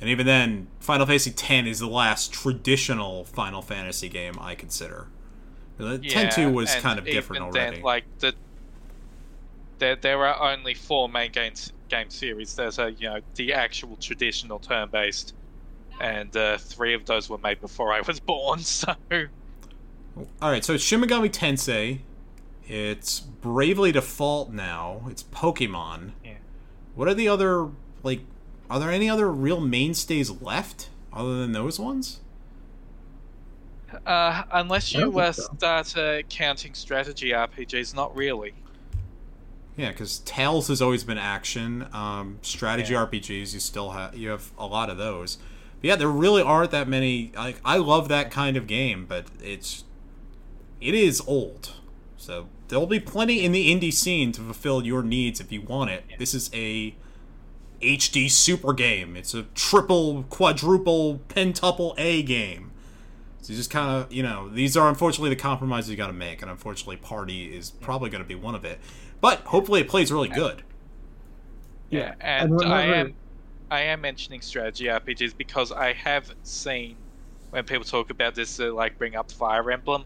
And 0.00 0.10
even 0.10 0.26
then, 0.26 0.68
Final 0.80 1.06
Fantasy 1.06 1.30
X 1.30 1.68
is 1.68 1.78
the 1.78 1.88
last 1.88 2.32
traditional 2.32 3.24
Final 3.24 3.62
Fantasy 3.62 4.08
game 4.08 4.34
I 4.40 4.54
consider. 4.54 5.06
Yeah, 5.78 5.96
10-2 5.98 6.52
was 6.52 6.74
kind 6.76 6.98
of 6.98 7.04
different 7.04 7.42
already. 7.42 7.76
Then, 7.76 7.84
like 7.84 8.04
the 8.18 8.34
there, 9.78 9.96
there 9.96 10.24
are 10.26 10.52
only 10.52 10.74
four 10.74 11.08
main 11.08 11.32
games 11.32 11.72
game 11.88 12.10
series. 12.10 12.54
There's 12.54 12.78
a 12.78 12.92
you 12.92 13.08
know 13.08 13.20
the 13.36 13.52
actual 13.52 13.96
traditional 13.96 14.58
turn-based, 14.58 15.34
and 16.00 16.36
uh, 16.36 16.58
three 16.58 16.94
of 16.94 17.04
those 17.06 17.28
were 17.28 17.38
made 17.38 17.60
before 17.60 17.92
I 17.92 18.00
was 18.02 18.20
born. 18.32 18.60
So 18.60 18.94
All 20.42 20.50
right, 20.50 20.64
so 20.64 20.74
it's 20.74 20.84
Shin 20.84 21.00
Megami 21.00 21.30
Tensei. 21.30 22.00
It's 22.66 23.20
Bravely 23.20 23.92
Default 23.92 24.50
now. 24.52 25.02
It's 25.08 25.22
Pokemon. 25.22 26.12
Yeah. 26.24 26.34
What 26.94 27.08
are 27.08 27.14
the 27.14 27.28
other 27.28 27.68
like? 28.02 28.20
Are 28.68 28.78
there 28.78 28.90
any 28.90 29.08
other 29.08 29.30
real 29.30 29.60
mainstays 29.60 30.30
left 30.30 30.90
other 31.12 31.38
than 31.40 31.52
those 31.52 31.80
ones? 31.80 32.20
uh, 34.06 34.42
unless 34.52 34.92
you 34.92 35.18
uh, 35.18 35.32
think 35.32 35.34
so. 35.34 35.54
start 35.56 35.96
uh, 35.96 36.22
counting 36.28 36.74
strategy 36.74 37.30
RPGs, 37.30 37.94
not 37.94 38.14
really. 38.16 38.52
Yeah, 39.76 39.90
because 39.90 40.18
Tales 40.20 40.68
has 40.68 40.82
always 40.82 41.04
been 41.04 41.18
action. 41.18 41.86
Um, 41.92 42.38
strategy 42.42 42.94
Yeah. 42.94 43.06
RPGs, 43.06 43.54
you 43.54 43.60
still 43.60 43.90
have 43.90 44.16
you 44.16 44.28
have 44.30 44.50
a 44.58 44.66
lot 44.66 44.90
of 44.90 44.98
those. 44.98 45.38
But 45.80 45.88
yeah, 45.88 45.96
there 45.96 46.08
really 46.08 46.42
aren't 46.42 46.70
that 46.72 46.88
many. 46.88 47.32
Like 47.36 47.60
I 47.64 47.76
love 47.76 48.08
that 48.08 48.30
kind 48.30 48.56
of 48.56 48.66
game, 48.66 49.06
but 49.06 49.26
it's 49.42 49.84
it 50.80 50.94
is 50.94 51.20
old. 51.26 51.72
So 52.16 52.48
there'll 52.68 52.86
be 52.86 53.00
plenty 53.00 53.44
in 53.44 53.52
the 53.52 53.74
indie 53.74 53.92
scene 53.92 54.32
to 54.32 54.40
fulfill 54.40 54.84
your 54.84 55.02
needs 55.02 55.40
if 55.40 55.52
you 55.52 55.62
want 55.62 55.90
it. 55.90 56.04
This 56.18 56.34
is 56.34 56.50
a 56.52 56.94
HD 57.80 58.30
super 58.30 58.72
game. 58.72 59.16
It's 59.16 59.34
a 59.34 59.44
triple, 59.54 60.24
quadruple, 60.24 61.20
pentuple 61.28 61.94
A 61.96 62.22
game. 62.22 62.72
So 63.40 63.52
you 63.52 63.56
just 63.56 63.70
kind 63.70 63.90
of, 63.90 64.12
you 64.12 64.22
know, 64.22 64.48
these 64.48 64.76
are 64.76 64.88
unfortunately 64.88 65.30
the 65.30 65.36
compromises 65.36 65.90
you 65.90 65.96
got 65.96 66.08
to 66.08 66.12
make, 66.12 66.42
and 66.42 66.50
unfortunately, 66.50 66.96
Party 66.96 67.56
is 67.56 67.70
probably 67.70 68.10
going 68.10 68.22
to 68.22 68.28
be 68.28 68.34
one 68.34 68.54
of 68.54 68.64
it. 68.64 68.80
But 69.20 69.40
hopefully, 69.40 69.80
it 69.80 69.88
plays 69.88 70.12
really 70.12 70.28
good. 70.28 70.64
Yeah, 71.90 72.14
And 72.20 72.52
and 72.60 72.72
I 72.72 72.82
am 72.82 73.14
I 73.70 73.80
am 73.82 74.00
mentioning 74.00 74.40
strategy 74.40 74.84
RPGs 74.86 75.36
because 75.36 75.72
I 75.72 75.92
have 75.92 76.34
seen 76.42 76.96
when 77.50 77.64
people 77.64 77.84
talk 77.84 78.10
about 78.10 78.34
this, 78.34 78.60
uh, 78.60 78.72
like 78.72 78.98
bring 78.98 79.16
up 79.16 79.30
Fire 79.30 79.70
Emblem, 79.70 80.04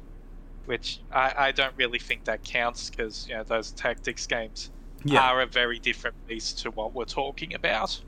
which 0.66 1.00
I, 1.12 1.34
I 1.36 1.52
don't 1.52 1.74
really 1.76 1.98
think 1.98 2.24
that 2.24 2.42
counts 2.44 2.90
because 2.90 3.26
you 3.28 3.34
know 3.34 3.42
those 3.44 3.72
tactics 3.72 4.26
games 4.26 4.70
Yeah. 5.04 5.20
are 5.20 5.42
a 5.42 5.46
very 5.46 5.78
different 5.78 6.16
beast 6.26 6.58
to 6.60 6.70
what 6.70 6.94
we're 6.94 7.04
talking 7.04 7.54
about. 7.54 8.00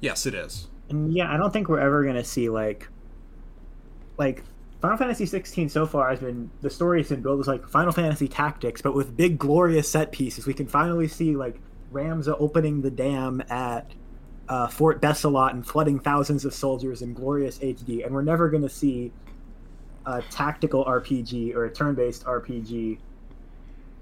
Yes, 0.00 0.26
it 0.26 0.34
is. 0.34 0.68
And 0.88 1.12
yeah, 1.12 1.32
I 1.32 1.36
don't 1.36 1.52
think 1.52 1.68
we're 1.68 1.80
ever 1.80 2.04
gonna 2.04 2.24
see 2.24 2.48
like, 2.48 2.88
like 4.18 4.42
Final 4.80 4.96
Fantasy 4.96 5.26
16 5.26 5.68
so 5.68 5.86
far 5.86 6.08
has 6.10 6.20
been 6.20 6.50
the 6.62 6.70
story 6.70 7.00
has 7.00 7.08
been 7.10 7.22
built 7.22 7.38
as 7.40 7.46
like 7.46 7.68
Final 7.68 7.92
Fantasy 7.92 8.28
Tactics, 8.28 8.80
but 8.82 8.94
with 8.94 9.16
big 9.16 9.38
glorious 9.38 9.88
set 9.90 10.10
pieces. 10.12 10.46
We 10.46 10.54
can 10.54 10.66
finally 10.66 11.06
see 11.08 11.36
like 11.36 11.60
Ramza 11.92 12.34
opening 12.38 12.82
the 12.82 12.90
dam 12.90 13.42
at 13.50 13.90
uh, 14.50 14.66
Fort 14.66 15.00
Besselat 15.00 15.52
and 15.52 15.64
flooding 15.64 16.00
thousands 16.00 16.44
of 16.44 16.52
soldiers 16.52 17.02
in 17.02 17.14
glorious 17.14 17.58
HD, 17.60 18.04
and 18.04 18.12
we're 18.12 18.20
never 18.22 18.50
gonna 18.50 18.68
see 18.68 19.12
a 20.04 20.20
tactical 20.22 20.84
RPG 20.84 21.54
or 21.54 21.66
a 21.66 21.70
turn-based 21.72 22.24
RPG 22.24 22.98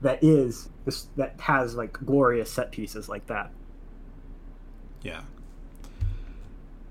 that 0.01 0.25
is 0.25 0.71
that 1.17 1.39
has 1.39 1.75
like 1.75 1.93
glorious 1.93 2.51
set 2.51 2.73
pieces 2.73 3.11
like 3.11 3.27
that. 3.27 3.51
Yeah. 5.03 5.21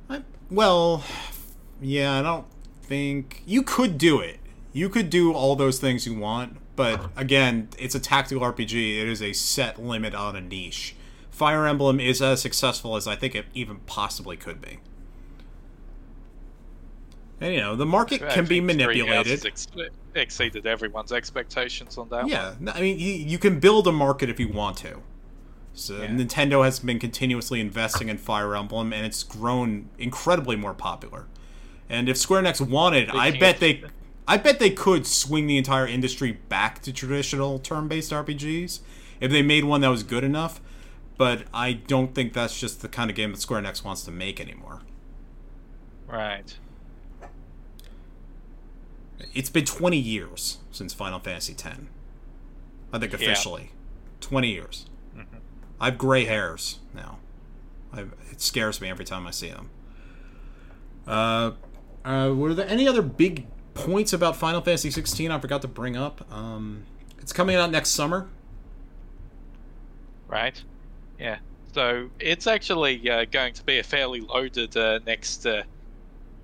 I, 0.08 0.22
well, 0.52 1.04
yeah, 1.82 2.20
I 2.20 2.22
don't 2.22 2.46
think 2.84 3.42
you 3.48 3.64
could 3.64 3.98
do 3.98 4.20
it. 4.20 4.40
You 4.72 4.88
could 4.88 5.10
do 5.10 5.34
all 5.34 5.56
those 5.56 5.80
things 5.80 6.06
you 6.06 6.14
want, 6.14 6.58
but 6.76 7.10
again, 7.16 7.70
it's 7.80 7.96
a 7.96 8.00
tactical 8.00 8.44
RPG. 8.44 9.02
It 9.02 9.08
is 9.08 9.24
a 9.24 9.34
set 9.34 9.82
limit 9.82 10.14
on 10.14 10.36
a 10.36 10.42
niche. 10.42 10.96
Fire 11.38 11.68
Emblem 11.68 12.00
is 12.00 12.20
as 12.20 12.42
successful 12.42 12.96
as 12.96 13.08
I 13.08 13.16
think 13.16 13.36
it 13.36 13.46
even 13.54 13.78
possibly 13.86 14.36
could 14.38 14.60
be. 14.60 14.80
And 17.40 17.54
you 17.54 17.60
know, 17.60 17.76
the 17.76 17.86
market 17.86 18.28
can 18.32 18.48
be 18.48 18.60
manipulated. 18.60 19.46
Ex- 19.46 19.68
exceeded 20.16 20.66
everyone's 20.66 21.12
expectations 21.12 22.00
on 22.00 22.10
that. 22.10 22.28
Yeah, 22.28 22.56
no, 22.60 22.72
I 22.72 22.82
mean, 22.82 22.98
you, 22.98 23.12
you 23.14 23.38
can 23.38 23.60
build 23.60 23.86
a 23.86 23.92
market 23.92 24.32
if 24.32 24.40
you 24.40 24.48
want 24.48 24.78
to. 24.78 25.04
So 25.76 26.02
Yeah. 26.02 26.08
Nintendo 26.08 26.66
has 26.66 26.80
been 26.80 26.98
continuously 26.98 27.62
investing 27.62 28.10
in 28.10 28.18
Fire 28.18 28.56
Emblem, 28.56 28.92
and 28.92 29.06
it's 29.06 29.22
grown 29.22 29.90
incredibly 30.00 30.56
more 30.56 30.74
popular. 30.74 31.28
And 31.88 32.10
if 32.10 32.18
Square 32.18 32.42
Enix 32.42 32.68
wanted, 32.68 33.12
I 33.12 33.30
bet 33.30 33.56
of- 33.56 33.60
they, 33.60 33.84
I 34.28 34.38
bet 34.38 34.58
they 34.58 34.72
could 34.72 35.06
swing 35.06 35.46
the 35.46 35.60
entire 35.60 35.86
industry 35.86 36.32
back 36.32 36.82
to 36.82 36.92
traditional 36.92 37.60
turn-based 37.60 38.12
RPGs 38.12 38.80
if 39.22 39.32
they 39.32 39.44
made 39.44 39.66
one 39.66 39.82
that 39.82 39.90
was 39.90 40.02
good 40.02 40.24
enough. 40.24 40.60
But 41.18 41.44
I 41.54 41.74
don't 41.74 42.14
think 42.14 42.34
that's 42.34 42.60
just 42.60 42.82
the 42.82 42.88
kind 42.88 43.10
of 43.10 43.16
game 43.16 43.32
that 43.32 43.42
Square 43.42 43.64
Enix 43.64 43.84
wants 43.84 44.04
to 44.04 44.12
make 44.12 44.40
anymore. 44.40 44.82
Right. 46.08 46.56
It's 49.34 49.50
been 49.50 49.66
20 49.66 49.98
years 49.98 50.60
since 50.72 50.94
Final 50.94 51.20
Fantasy 51.20 51.54
X. 51.54 51.80
I 52.94 53.00
think 53.00 53.14
officially. 53.14 53.72
20 54.22 54.50
years. 54.50 54.86
I 55.80 55.86
have 55.86 55.98
gray 55.98 56.26
hairs 56.26 56.80
now. 56.94 57.20
I, 57.94 58.02
it 58.32 58.42
scares 58.42 58.82
me 58.82 58.90
every 58.90 59.06
time 59.06 59.28
I 59.28 59.32
see 59.32 59.50
them. 59.50 59.70
Uh, 61.08 61.52
uh, 62.04 62.34
were 62.36 62.54
there 62.54 62.68
any 62.68 62.88
other 62.88 63.02
big 63.02 63.48
points 63.74 64.14
about 64.14 64.36
Final 64.36 64.62
Fantasy 64.62 64.92
16 64.92 65.32
I 65.32 65.40
forgot 65.40 65.62
to 65.62 65.68
bring 65.68 65.96
up? 65.96 66.26
Um, 66.32 66.84
it's 67.20 67.34
coming 67.34 67.56
out 67.56 67.72
next 67.72 67.92
summer. 67.92 68.28
Right. 70.28 70.64
Yeah. 71.20 71.40
So 71.74 72.10
it's 72.20 72.48
actually 72.48 73.10
uh, 73.10 73.26
going 73.26 73.54
to 73.54 73.64
be 73.64 73.80
a 73.80 73.84
fairly 73.84 74.22
loaded 74.22 74.76
uh, 74.76 75.00
next 75.06 75.46
uh, 75.46 75.64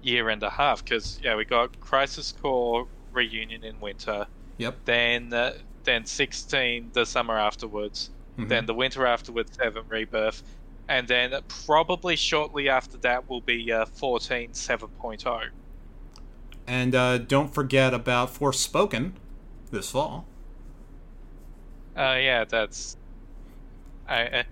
year 0.02 0.30
and 0.30 0.44
a 0.44 0.50
half 0.50 0.84
because 0.84 1.20
yeah, 1.24 1.36
we 1.36 1.45
got 1.45 1.80
Crisis 1.80 2.34
Core 2.41 2.88
reunion 3.12 3.64
in 3.64 3.80
winter. 3.80 4.28
Yep. 4.58 4.86
Then 4.86 5.34
uh, 5.34 5.54
then 5.84 6.06
16 6.06 6.91
the 6.94 7.06
summer 7.06 7.38
afterwards. 7.38 8.10
Mhm. 8.38 8.50
Then 8.50 8.66
the 8.66 8.74
winter 8.74 9.06
afterwards, 9.06 9.56
7 9.58 9.84
Rebirth. 9.88 10.44
And 10.88 11.08
then 11.08 11.34
probably 11.66 12.16
shortly 12.16 12.68
after 12.68 12.98
that 12.98 13.30
will 13.30 13.41
be 13.41 13.72
uh, 13.72 13.86
14 13.86 14.52
7.0. 14.52 15.50
And 16.68 16.95
uh, 16.95 17.18
don't 17.20 17.54
forget 17.54 17.94
about 17.94 18.34
Forspoken 18.34 19.14
this 19.72 19.91
fall. 19.91 20.26
Uh, 21.95 22.18
yeah, 22.20 22.44
that's. 22.45 22.98
I, 24.07 24.45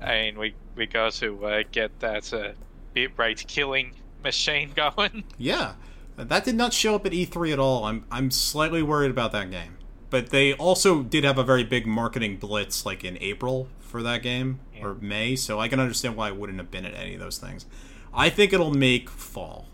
I 0.00 0.22
mean, 0.22 0.38
we 0.38 0.54
we 0.74 0.86
got 0.86 1.12
to 1.14 1.44
uh, 1.46 1.62
get 1.70 2.00
that 2.00 2.32
uh, 2.32 2.52
bitrate 2.94 3.46
killing 3.46 3.94
machine 4.22 4.72
going. 4.76 5.24
Yeah, 5.38 5.74
that 6.16 6.44
did 6.44 6.54
not 6.54 6.72
show 6.72 6.94
up 6.94 7.06
at 7.06 7.12
E3 7.12 7.52
at 7.52 7.58
all. 7.58 7.84
I'm 7.84 8.04
I'm 8.10 8.30
slightly 8.30 8.82
worried 8.82 9.10
about 9.10 9.32
that 9.32 9.50
game. 9.50 9.78
But 10.10 10.28
they 10.28 10.52
also 10.52 11.02
did 11.02 11.24
have 11.24 11.38
a 11.38 11.42
very 11.42 11.64
big 11.64 11.86
marketing 11.86 12.36
blitz 12.36 12.84
like 12.84 13.02
in 13.02 13.16
April 13.22 13.68
for 13.80 14.02
that 14.02 14.22
game 14.22 14.60
or 14.82 14.94
May, 15.00 15.36
so 15.36 15.58
I 15.58 15.68
can 15.68 15.80
understand 15.80 16.16
why 16.16 16.28
it 16.28 16.36
wouldn't 16.36 16.58
have 16.58 16.70
been 16.70 16.84
at 16.84 16.94
any 16.94 17.14
of 17.14 17.20
those 17.20 17.38
things. 17.38 17.64
I 18.12 18.28
think 18.28 18.52
it'll 18.52 18.74
make 18.74 19.08
fall. 19.08 19.68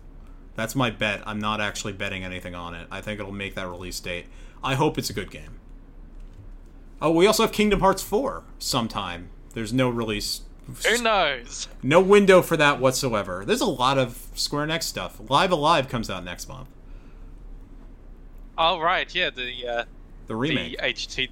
That's 0.54 0.76
my 0.76 0.90
bet. 0.90 1.22
I'm 1.26 1.40
not 1.40 1.60
actually 1.60 1.92
betting 1.92 2.24
anything 2.24 2.54
on 2.54 2.74
it. 2.74 2.86
I 2.90 3.00
think 3.00 3.18
it'll 3.18 3.32
make 3.32 3.54
that 3.56 3.68
release 3.68 3.98
date. 3.98 4.26
I 4.62 4.74
hope 4.74 4.98
it's 4.98 5.10
a 5.10 5.12
good 5.12 5.30
game. 5.30 5.57
Oh, 7.00 7.10
we 7.12 7.26
also 7.26 7.42
have 7.44 7.52
Kingdom 7.52 7.80
Hearts 7.80 8.02
4 8.02 8.42
sometime. 8.58 9.30
There's 9.54 9.72
no 9.72 9.88
release 9.88 10.42
Who 10.86 11.02
knows? 11.02 11.68
no 11.82 12.00
window 12.00 12.42
for 12.42 12.56
that 12.56 12.80
whatsoever. 12.80 13.44
There's 13.46 13.60
a 13.60 13.66
lot 13.66 13.98
of 13.98 14.28
Square 14.34 14.66
Enix 14.66 14.82
stuff. 14.84 15.20
Live 15.30 15.50
Alive 15.52 15.88
comes 15.88 16.10
out 16.10 16.24
next 16.24 16.48
month. 16.48 16.68
Oh 18.56 18.80
right, 18.80 19.12
yeah, 19.14 19.30
the 19.30 19.66
uh, 19.66 19.84
The 20.26 20.34
remake. 20.36 20.76
the 20.78 20.84
HTD 20.88 21.28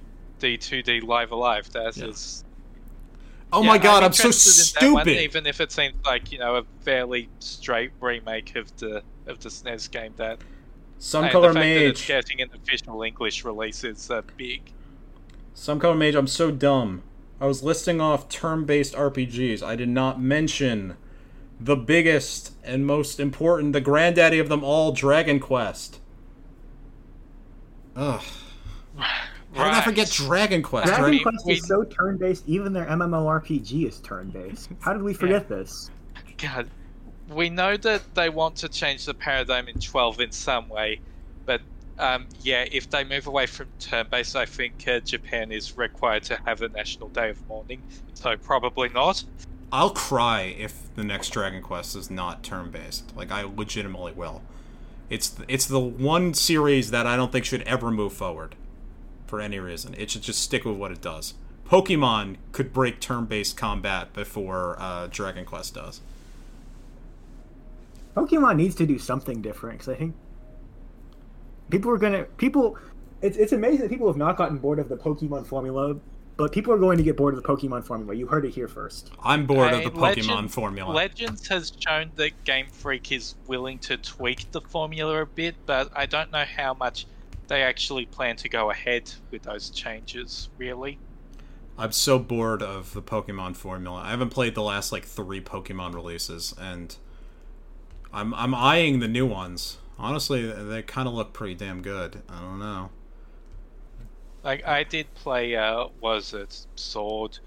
2D 0.57 1.03
Live 1.03 1.31
Alive. 1.31 1.69
That 1.73 1.97
Yeah. 1.97 2.05
is. 2.05 2.43
oh 3.51 3.61
Yeah, 3.61 3.67
my 3.67 3.77
god, 3.77 4.03
I'm, 4.03 4.13
so 4.13 4.29
interested 4.29 4.79
in 4.81 4.87
that 4.89 4.93
one, 4.93 5.03
stupid. 5.05 5.21
even 5.21 5.45
if 5.45 5.59
it 5.59 5.71
seems 5.71 5.93
like 6.05 6.31
you 6.31 6.39
know 6.39 6.55
a 6.55 6.63
fairly 6.81 7.27
straight 7.39 7.91
remake 7.99 8.55
of 8.55 8.75
the 8.77 9.03
of 9.27 9.39
the 9.39 9.49
SNES 9.49 9.91
game. 9.91 10.13
That 10.15 10.39
Some 10.99 11.27
color 11.29 11.49
the 11.49 11.55
fact 11.55 11.63
that 11.65 11.85
it's 11.85 11.99
mage. 12.01 12.07
getting 12.07 12.41
an 12.41 12.49
official 12.55 13.01
English 13.03 13.43
release 13.43 13.83
is 13.83 14.09
big. 14.37 14.61
SomeColorMage. 15.57 16.15
I'm 16.15 16.27
so 16.27 16.51
dumb. 16.51 17.01
I 17.41 17.47
was 17.47 17.63
listing 17.63 17.99
off 17.99 18.29
turn-based 18.29 18.93
RPGs. 18.93 19.63
I 19.63 19.75
did 19.75 19.89
not 19.89 20.21
mention 20.21 20.95
the 21.59 21.75
biggest 21.75 22.53
and 22.63 22.85
most 22.85 23.19
important, 23.19 23.73
the 23.73 23.81
granddaddy 23.81 24.37
of 24.37 24.49
them 24.49 24.63
all, 24.63 24.91
Dragon 24.91 25.39
Quest. 25.39 25.99
Ugh. 27.95 28.21
How 28.97 29.63
did 29.65 29.73
I 29.73 29.81
forget 29.81 30.11
Dragon 30.11 30.61
Quest? 30.61 30.87
Dragon 30.87 31.03
right? 31.03 31.23
Quest 31.23 31.49
is 31.49 31.65
so 31.65 31.83
turn-based. 31.83 32.43
Even 32.45 32.71
their 32.71 32.85
MMORPG 32.85 33.87
is 33.87 33.99
turn-based. 34.01 34.69
How 34.79 34.93
did 34.93 35.01
we 35.01 35.15
forget 35.15 35.49
this? 35.49 35.89
God, 36.37 36.69
we 37.29 37.49
know 37.49 37.75
that 37.77 38.13
they 38.13 38.29
want 38.29 38.55
to 38.57 38.69
change 38.69 39.05
the 39.05 39.15
paradigm 39.15 39.67
in 39.67 39.79
12 39.79 40.21
in 40.21 40.31
some 40.31 40.69
way, 40.69 40.99
but 40.99 41.06
um, 41.99 42.27
yeah, 42.41 42.65
if 42.71 42.89
they 42.89 43.03
move 43.03 43.27
away 43.27 43.45
from 43.45 43.67
turn-based, 43.79 44.35
I 44.35 44.45
think 44.45 44.87
uh, 44.87 44.99
Japan 44.99 45.51
is 45.51 45.77
required 45.77 46.23
to 46.23 46.37
have 46.45 46.61
a 46.61 46.69
national 46.69 47.09
day 47.09 47.29
of 47.29 47.47
mourning. 47.47 47.81
So 48.13 48.35
probably 48.37 48.89
not. 48.89 49.23
I'll 49.71 49.89
cry 49.89 50.55
if 50.57 50.93
the 50.95 51.03
next 51.03 51.29
Dragon 51.29 51.61
Quest 51.61 51.95
is 51.95 52.09
not 52.09 52.43
turn-based. 52.43 53.15
Like 53.15 53.31
I 53.31 53.43
legitimately 53.43 54.13
will. 54.13 54.41
It's 55.09 55.35
it's 55.47 55.65
the 55.65 55.79
one 55.79 56.33
series 56.33 56.91
that 56.91 57.07
I 57.07 57.15
don't 57.15 57.31
think 57.31 57.45
should 57.45 57.63
ever 57.63 57.91
move 57.91 58.13
forward 58.13 58.55
for 59.25 59.41
any 59.41 59.59
reason. 59.59 59.93
It 59.97 60.11
should 60.11 60.21
just 60.21 60.39
stick 60.39 60.65
with 60.65 60.77
what 60.77 60.91
it 60.91 61.01
does. 61.01 61.33
Pokemon 61.67 62.37
could 62.53 62.71
break 62.71 63.01
turn-based 63.01 63.57
combat 63.57 64.13
before 64.13 64.77
uh, 64.79 65.07
Dragon 65.07 65.43
Quest 65.43 65.75
does. 65.75 65.99
Pokemon 68.15 68.55
needs 68.55 68.73
to 68.75 68.85
do 68.85 68.97
something 68.97 69.41
different 69.41 69.79
because 69.79 69.93
I 69.93 69.97
think 69.97 70.15
people 71.69 71.91
are 71.91 71.97
gonna 71.97 72.23
people. 72.37 72.77
It's 73.21 73.37
it's 73.37 73.51
amazing 73.51 73.81
that 73.81 73.89
people 73.89 74.07
have 74.07 74.17
not 74.17 74.37
gotten 74.37 74.57
bored 74.57 74.79
of 74.79 74.89
the 74.89 74.97
Pokemon 74.97 75.47
formula, 75.47 75.95
but 76.37 76.51
people 76.51 76.71
are 76.71 76.77
going 76.77 76.97
to 76.99 77.03
get 77.03 77.17
bored 77.17 77.33
of 77.33 77.41
the 77.41 77.47
Pokemon 77.47 77.83
formula. 77.83 78.13
You 78.13 78.27
heard 78.27 78.45
it 78.45 78.53
here 78.53 78.67
first. 78.67 79.11
I'm 79.23 79.45
bored 79.47 79.73
I 79.73 79.77
of 79.77 79.83
the 79.83 79.89
Pokemon 79.99 80.01
Legends- 80.01 80.53
formula. 80.53 80.93
Legends 80.93 81.47
has 81.47 81.73
shown 81.79 82.11
that 82.15 82.43
Game 82.43 82.67
Freak 82.71 83.11
is 83.11 83.35
willing 83.47 83.79
to 83.79 83.97
tweak 83.97 84.51
the 84.51 84.61
formula 84.61 85.21
a 85.21 85.25
bit, 85.25 85.55
but 85.65 85.91
I 85.95 86.05
don't 86.05 86.31
know 86.31 86.45
how 86.45 86.75
much 86.75 87.07
they 87.47 87.63
actually 87.63 88.05
plan 88.05 88.35
to 88.35 88.49
go 88.49 88.69
ahead 88.69 89.11
with 89.31 89.43
those 89.43 89.69
changes, 89.71 90.49
really. 90.57 90.99
I'm 91.77 91.91
so 91.91 92.19
bored 92.19 92.61
of 92.61 92.93
the 92.93 93.01
Pokemon 93.01 93.55
formula. 93.55 94.01
I 94.01 94.09
haven't 94.11 94.29
played 94.29 94.53
the 94.55 94.63
last 94.63 94.91
like 94.91 95.05
three 95.05 95.41
Pokemon 95.41 95.93
releases, 95.95 96.53
and 96.59 96.95
I'm 98.13 98.33
I'm 98.35 98.53
eyeing 98.53 98.99
the 98.99 99.07
new 99.07 99.25
ones. 99.25 99.77
Honestly, 99.99 100.45
they 100.45 100.83
kind 100.83 101.07
of 101.07 101.13
look 101.13 101.33
pretty 101.33 101.55
damn 101.55 101.81
good. 101.81 102.21
I 102.29 102.39
don't 102.41 102.59
know. 102.59 102.89
Like 104.43 104.65
I 104.65 104.83
did 104.83 105.13
play, 105.15 105.55
uh, 105.55 105.87
was 105.99 106.33
it 106.33 106.65
Sword? 106.75 107.39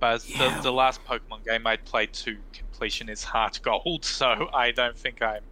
But 0.00 0.28
Yeah. 0.28 0.56
the, 0.56 0.62
the 0.62 0.72
last 0.72 1.04
Pokemon 1.04 1.44
game 1.44 1.66
I 1.66 1.76
played 1.76 2.12
to 2.14 2.36
completion 2.52 3.08
is 3.08 3.24
HeartGold, 3.24 4.04
so 4.20 4.48
I 4.52 4.70
don't 4.72 4.96
think 4.96 5.22
I'm 5.22 5.42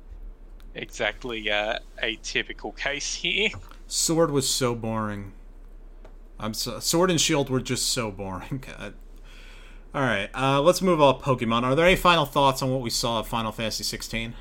exactly 0.74 1.50
uh, 1.50 1.78
a 2.02 2.16
typical 2.22 2.72
case 2.72 3.14
here. 3.14 3.50
Sword 3.86 4.30
was 4.30 4.48
so 4.48 4.74
boring. 4.74 5.32
I'm 6.38 6.54
so, 6.54 6.80
Sword 6.80 7.10
and 7.10 7.20
Shield 7.20 7.50
were 7.50 7.60
just 7.60 7.88
so 7.90 8.10
boring. 8.10 8.64
God. 8.66 8.94
All 9.94 10.02
right, 10.02 10.30
uh, 10.34 10.60
let's 10.62 10.80
move 10.80 11.00
on. 11.02 11.20
Pokemon. 11.20 11.64
Are 11.64 11.74
there 11.74 11.84
any 11.86 11.96
final 11.96 12.24
thoughts 12.24 12.62
on 12.62 12.70
what 12.70 12.80
we 12.80 12.90
saw 12.90 13.18
of 13.18 13.28
Final 13.28 13.52
Fantasy 13.52 13.84
16? 13.84 14.34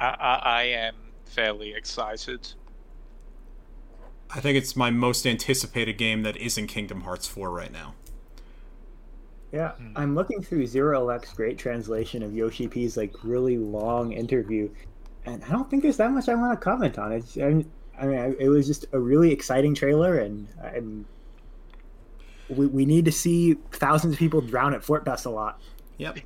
I, 0.00 0.06
I, 0.06 0.40
I 0.44 0.62
am 0.62 0.94
fairly 1.24 1.74
excited. 1.74 2.52
I 4.30 4.40
think 4.40 4.58
it's 4.58 4.76
my 4.76 4.90
most 4.90 5.26
anticipated 5.26 5.94
game 5.94 6.22
that 6.22 6.36
isn't 6.36 6.66
Kingdom 6.66 7.02
Hearts 7.02 7.26
4 7.26 7.50
right 7.50 7.72
now. 7.72 7.94
Yeah, 9.52 9.72
hmm. 9.72 9.92
I'm 9.96 10.14
looking 10.14 10.42
through 10.42 10.66
Zero 10.66 11.08
X 11.08 11.32
great 11.32 11.58
translation 11.58 12.22
of 12.22 12.34
Yoshi 12.34 12.68
P's 12.68 12.96
like 12.96 13.14
really 13.22 13.56
long 13.56 14.12
interview, 14.12 14.68
and 15.24 15.42
I 15.44 15.48
don't 15.48 15.70
think 15.70 15.82
there's 15.82 15.96
that 15.96 16.10
much 16.10 16.28
I 16.28 16.34
want 16.34 16.58
to 16.58 16.62
comment 16.62 16.98
on. 16.98 17.12
It's, 17.12 17.38
I 17.38 17.48
mean, 17.48 17.70
I 17.98 18.06
mean, 18.06 18.36
it 18.38 18.48
was 18.48 18.66
just 18.66 18.86
a 18.92 18.98
really 18.98 19.32
exciting 19.32 19.74
trailer, 19.74 20.18
and 20.18 20.46
I'm, 20.62 21.06
we 22.50 22.66
we 22.66 22.84
need 22.84 23.06
to 23.06 23.12
see 23.12 23.54
thousands 23.72 24.12
of 24.14 24.18
people 24.18 24.42
drown 24.42 24.74
at 24.74 24.84
Fort 24.84 25.06
Dust 25.06 25.24
a 25.24 25.30
lot. 25.30 25.60
Yep. 25.96 26.18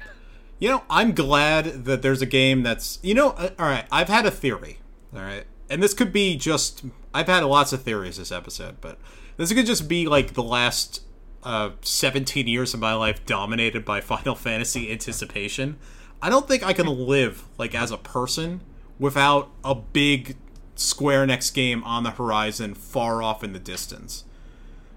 You 0.62 0.68
know, 0.68 0.84
I'm 0.88 1.10
glad 1.10 1.86
that 1.86 2.02
there's 2.02 2.22
a 2.22 2.26
game 2.26 2.62
that's. 2.62 3.00
You 3.02 3.14
know, 3.14 3.30
uh, 3.30 3.48
all 3.58 3.66
right, 3.66 3.84
I've 3.90 4.08
had 4.08 4.26
a 4.26 4.30
theory, 4.30 4.78
all 5.12 5.20
right? 5.20 5.42
And 5.68 5.82
this 5.82 5.92
could 5.92 6.12
be 6.12 6.36
just. 6.36 6.84
I've 7.12 7.26
had 7.26 7.42
lots 7.42 7.72
of 7.72 7.82
theories 7.82 8.16
this 8.16 8.30
episode, 8.30 8.76
but 8.80 8.96
this 9.36 9.52
could 9.52 9.66
just 9.66 9.88
be 9.88 10.06
like 10.06 10.34
the 10.34 10.42
last 10.44 11.02
uh, 11.42 11.70
17 11.80 12.46
years 12.46 12.74
of 12.74 12.78
my 12.78 12.94
life 12.94 13.26
dominated 13.26 13.84
by 13.84 14.00
Final 14.02 14.36
Fantasy 14.36 14.92
anticipation. 14.92 15.80
I 16.22 16.30
don't 16.30 16.46
think 16.46 16.62
I 16.62 16.72
can 16.72 16.86
live, 16.86 17.42
like, 17.58 17.74
as 17.74 17.90
a 17.90 17.98
person 17.98 18.60
without 19.00 19.50
a 19.64 19.74
big 19.74 20.36
Square 20.76 21.26
Enix 21.26 21.52
game 21.52 21.82
on 21.82 22.04
the 22.04 22.12
horizon 22.12 22.74
far 22.74 23.20
off 23.20 23.42
in 23.42 23.52
the 23.52 23.58
distance. 23.58 24.22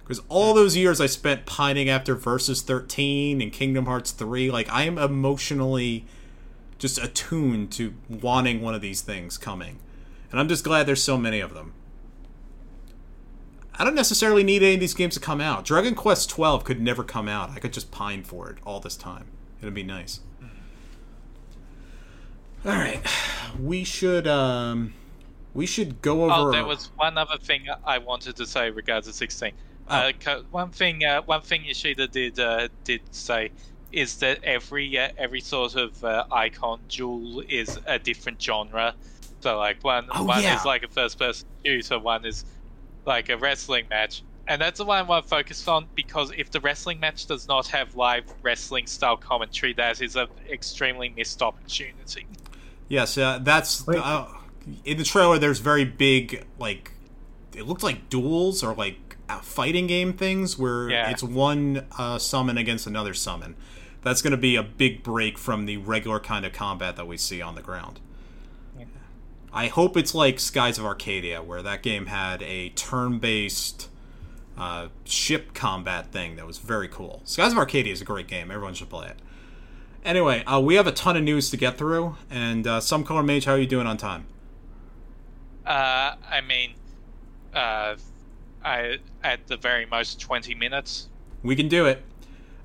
Because 0.06 0.22
all 0.30 0.54
those 0.54 0.78
years 0.78 1.02
I 1.02 1.08
spent 1.08 1.48
pining 1.48 1.90
after 1.90 2.14
Versus 2.14 2.62
13 2.62 3.42
and 3.42 3.52
Kingdom 3.52 3.88
Hearts 3.88 4.12
3, 4.12 4.52
like, 4.52 4.72
I 4.72 4.84
am 4.84 5.00
emotionally 5.00 6.06
just 6.78 7.04
attuned 7.04 7.72
to 7.72 7.96
wanting 8.08 8.62
one 8.62 8.76
of 8.76 8.82
these 8.82 9.02
things 9.02 9.40
coming. 9.40 9.80
And 10.30 10.40
I'm 10.40 10.48
just 10.48 10.64
glad 10.64 10.86
there's 10.86 11.02
so 11.02 11.18
many 11.18 11.40
of 11.40 11.56
them. 11.56 11.74
I 13.74 13.84
don't 13.84 13.96
necessarily 13.96 14.44
need 14.44 14.62
any 14.62 14.76
of 14.76 14.80
these 14.80 14.94
games 14.94 15.16
to 15.16 15.20
come 15.20 15.42
out. 15.42 15.66
Dragon 15.66 15.96
Quest 15.96 16.30
12 16.30 16.64
could 16.64 16.80
never 16.80 17.04
come 17.04 17.28
out. 17.28 17.50
I 17.50 17.60
could 17.60 17.74
just 17.74 17.90
pine 17.90 18.24
for 18.24 18.48
it 18.52 18.60
all 18.64 18.80
this 18.80 18.96
time. 18.96 19.26
It'd 19.60 19.74
be 19.74 19.84
nice. 19.84 20.20
All 22.64 22.72
right, 22.72 23.00
we 23.60 23.84
should 23.84 24.28
um, 24.28 24.94
we 25.54 25.68
should 25.68 26.02
go 26.02 26.24
over. 26.24 26.50
Oh, 26.50 26.52
there 26.52 26.66
was 26.66 26.90
one 26.96 27.16
other 27.16 27.38
thing 27.38 27.68
I 27.86 28.00
wanted 28.00 28.36
to 28.38 28.46
say 28.48 28.72
regarding 28.72 29.14
16. 29.14 29.52
Oh. 29.90 30.12
Uh, 30.26 30.42
one 30.52 30.72
thing, 30.72 31.04
uh, 31.06 31.22
one 31.24 31.42
thing 31.42 31.64
Yoshida 31.66 32.08
did 32.08 32.40
uh, 32.40 32.70
did 32.84 33.02
say 33.12 33.52
is 33.92 34.18
that 34.18 34.44
every 34.44 34.98
uh, 34.98 35.10
every 35.18 35.42
sort 35.42 35.76
of 35.76 36.04
uh, 36.04 36.26
icon 36.32 36.80
jewel 36.88 37.44
is 37.48 37.80
a 37.86 38.00
different 38.00 38.42
genre. 38.42 38.96
So 39.42 39.58
like 39.58 39.84
one 39.84 40.08
Oh, 40.12 40.24
one 40.24 40.42
yeah. 40.42 40.58
is 40.58 40.66
like 40.66 40.84
a 40.84 40.88
first 40.88 41.20
person 41.20 41.48
shooter, 41.64 42.00
one 42.00 42.26
is 42.26 42.46
like 43.06 43.30
a 43.30 43.38
wrestling 43.38 43.86
match. 43.90 44.24
And 44.48 44.62
that's 44.62 44.78
the 44.78 44.86
one 44.86 45.00
I 45.00 45.02
want 45.02 45.26
to 45.26 45.30
focus 45.30 45.68
on 45.68 45.88
because 45.96 46.32
if 46.38 46.52
the 46.52 46.60
wrestling 46.60 47.00
match 47.00 47.26
does 47.26 47.48
not 47.48 47.68
have 47.68 47.96
live 47.96 48.26
wrestling 48.44 48.86
style 48.86 49.18
commentary, 49.18 49.74
that 49.74 50.02
is 50.02 50.16
an 50.16 50.28
extremely 50.52 51.10
missed 51.10 51.42
opportunity. 51.42 52.28
Yes, 52.88 53.18
uh, 53.18 53.40
that's 53.42 53.88
uh, 53.88 54.28
in 54.84 54.98
the 54.98 55.04
trailer. 55.04 55.40
There's 55.40 55.60
very 55.60 55.86
big 55.86 56.46
like 56.60 56.92
it 57.56 57.64
looked 57.68 57.84
like 57.84 58.10
duels 58.10 58.64
or 58.64 58.74
like 58.74 58.98
fighting 59.42 59.88
game 59.88 60.14
things 60.14 60.58
where 60.58 60.90
Yeah. 60.90 61.10
it's 61.10 61.24
one 61.24 61.86
uh, 61.98 62.18
summon 62.18 62.58
against 62.58 62.88
another 62.88 63.14
summon. 63.14 63.56
That's 64.02 64.22
going 64.22 64.32
to 64.32 64.38
be 64.38 64.56
a 64.56 64.64
big 64.64 65.02
break 65.04 65.38
from 65.38 65.66
the 65.66 65.78
regular 65.78 66.20
kind 66.20 66.46
of 66.46 66.54
combat 66.54 66.96
that 66.96 67.08
we 67.08 67.18
see 67.18 67.42
on 67.42 67.56
the 67.56 67.62
ground. 67.62 68.00
Yeah. 68.78 68.86
I 69.52 69.68
hope 69.68 69.98
it's 69.98 70.14
like 70.14 70.40
Skies 70.40 70.78
of 70.78 70.86
Arcadia, 70.86 71.42
where 71.42 71.64
that 71.64 71.82
game 71.82 72.06
had 72.06 72.44
a 72.44 72.70
turn-based 72.70 73.90
uh, 74.58 74.88
ship 75.06 75.54
combat 75.54 76.12
thing 76.12 76.36
that 76.36 76.46
was 76.46 76.60
very 76.60 76.88
cool. 76.88 77.22
Skies 77.26 77.52
of 77.52 77.58
Arcadia 77.58 77.92
is 77.92 78.02
a 78.02 78.06
great 78.06 78.28
game. 78.28 78.52
Everyone 78.52 78.74
should 78.76 78.90
play 78.90 79.08
it. 79.08 79.18
Anyway, 80.06 80.44
uh, 80.46 80.60
we 80.60 80.76
have 80.76 80.86
a 80.86 80.92
ton 80.92 81.18
of 81.18 81.24
news 81.24 81.50
to 81.50 81.58
get 81.58 81.78
through, 81.80 82.16
and 82.30 82.68
uh, 82.68 82.80
SomeColorMage, 82.80 83.46
how 83.46 83.54
are 83.54 83.58
you 83.58 83.66
doing 83.66 83.88
on 83.88 83.98
time? 83.98 84.28
Uh, 85.66 86.16
I 86.30 86.42
mean, 86.48 86.76
uh, 87.56 87.96
I 88.66 88.98
at 89.24 89.48
the 89.48 89.56
very 89.56 89.86
most 89.86 90.20
twenty 90.20 90.56
minutes. 90.56 91.08
We 91.44 91.56
can 91.56 91.68
do 91.68 91.86
it. 91.86 92.02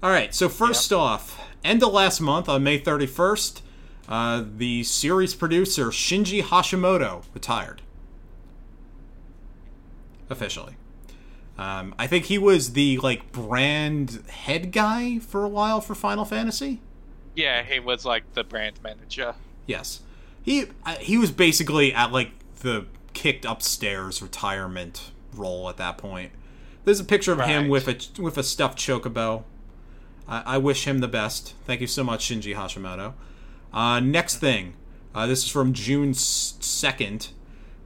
All 0.02 0.10
right. 0.10 0.34
So 0.34 0.48
first 0.48 0.92
off, 0.92 1.38
end 1.62 1.82
of 1.82 1.92
last 1.92 2.20
month 2.20 2.48
on 2.48 2.62
May 2.64 2.80
31st, 2.80 3.60
uh, 4.08 4.44
the 4.56 4.82
series 4.82 5.34
producer 5.34 5.88
Shinji 5.88 6.42
Hashimoto 6.42 7.24
retired. 7.34 7.82
Officially. 10.30 10.76
Um, 11.58 11.94
I 11.98 12.06
think 12.06 12.26
he 12.26 12.38
was 12.38 12.72
the 12.72 12.96
like 12.98 13.32
brand 13.32 14.24
head 14.30 14.72
guy 14.72 15.18
for 15.18 15.44
a 15.44 15.48
while 15.48 15.82
for 15.82 15.94
Final 15.94 16.24
Fantasy. 16.24 16.80
Yeah, 17.34 17.62
he 17.62 17.78
was 17.78 18.06
like 18.06 18.32
the 18.32 18.42
brand 18.42 18.82
manager. 18.82 19.34
Yes, 19.66 20.00
he 20.42 20.64
uh, 20.86 20.96
he 20.96 21.18
was 21.18 21.30
basically 21.30 21.92
at 21.92 22.12
like 22.12 22.30
the 22.60 22.86
kicked 23.12 23.44
upstairs 23.44 24.22
retirement 24.22 25.10
role 25.34 25.68
at 25.68 25.76
that 25.76 25.98
point. 25.98 26.32
There's 26.84 27.00
a 27.00 27.04
picture 27.04 27.32
of 27.32 27.40
him 27.40 27.68
with 27.68 27.88
a 27.88 28.22
with 28.22 28.38
a 28.38 28.42
stuffed 28.42 28.78
chocobo. 28.78 29.44
I, 30.26 30.54
I 30.54 30.58
wish 30.58 30.86
him 30.86 30.98
the 30.98 31.08
best. 31.08 31.54
Thank 31.66 31.80
you 31.80 31.86
so 31.86 32.02
much, 32.02 32.26
Shinji 32.28 32.54
Hashimoto. 32.54 33.14
Uh, 33.72 34.00
next 34.00 34.38
thing, 34.38 34.74
uh, 35.14 35.26
this 35.26 35.44
is 35.44 35.50
from 35.50 35.72
June 35.72 36.14
second. 36.14 37.28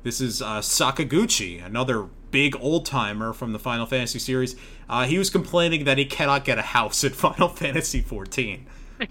This 0.03 0.21
is 0.21 0.41
uh, 0.43 0.61
Sakaguchi, 0.61 1.65
another 1.65 2.09
big 2.31 2.57
old 2.61 2.85
timer 2.87 3.33
from 3.33 3.53
the 3.53 3.59
Final 3.59 3.87
Fantasy 3.87 4.19
series. 4.19 4.55
Uh, 4.89 5.05
he 5.05 5.19
was 5.19 5.31
complaining 5.31 5.85
that 5.85 5.99
he 5.99 6.05
cannot 6.05 6.45
get 6.45 6.59
a 6.59 6.63
house 6.63 7.03
in 7.03 7.13
Final 7.15 7.49
Fantasy 7.49 8.01
14. 8.01 8.67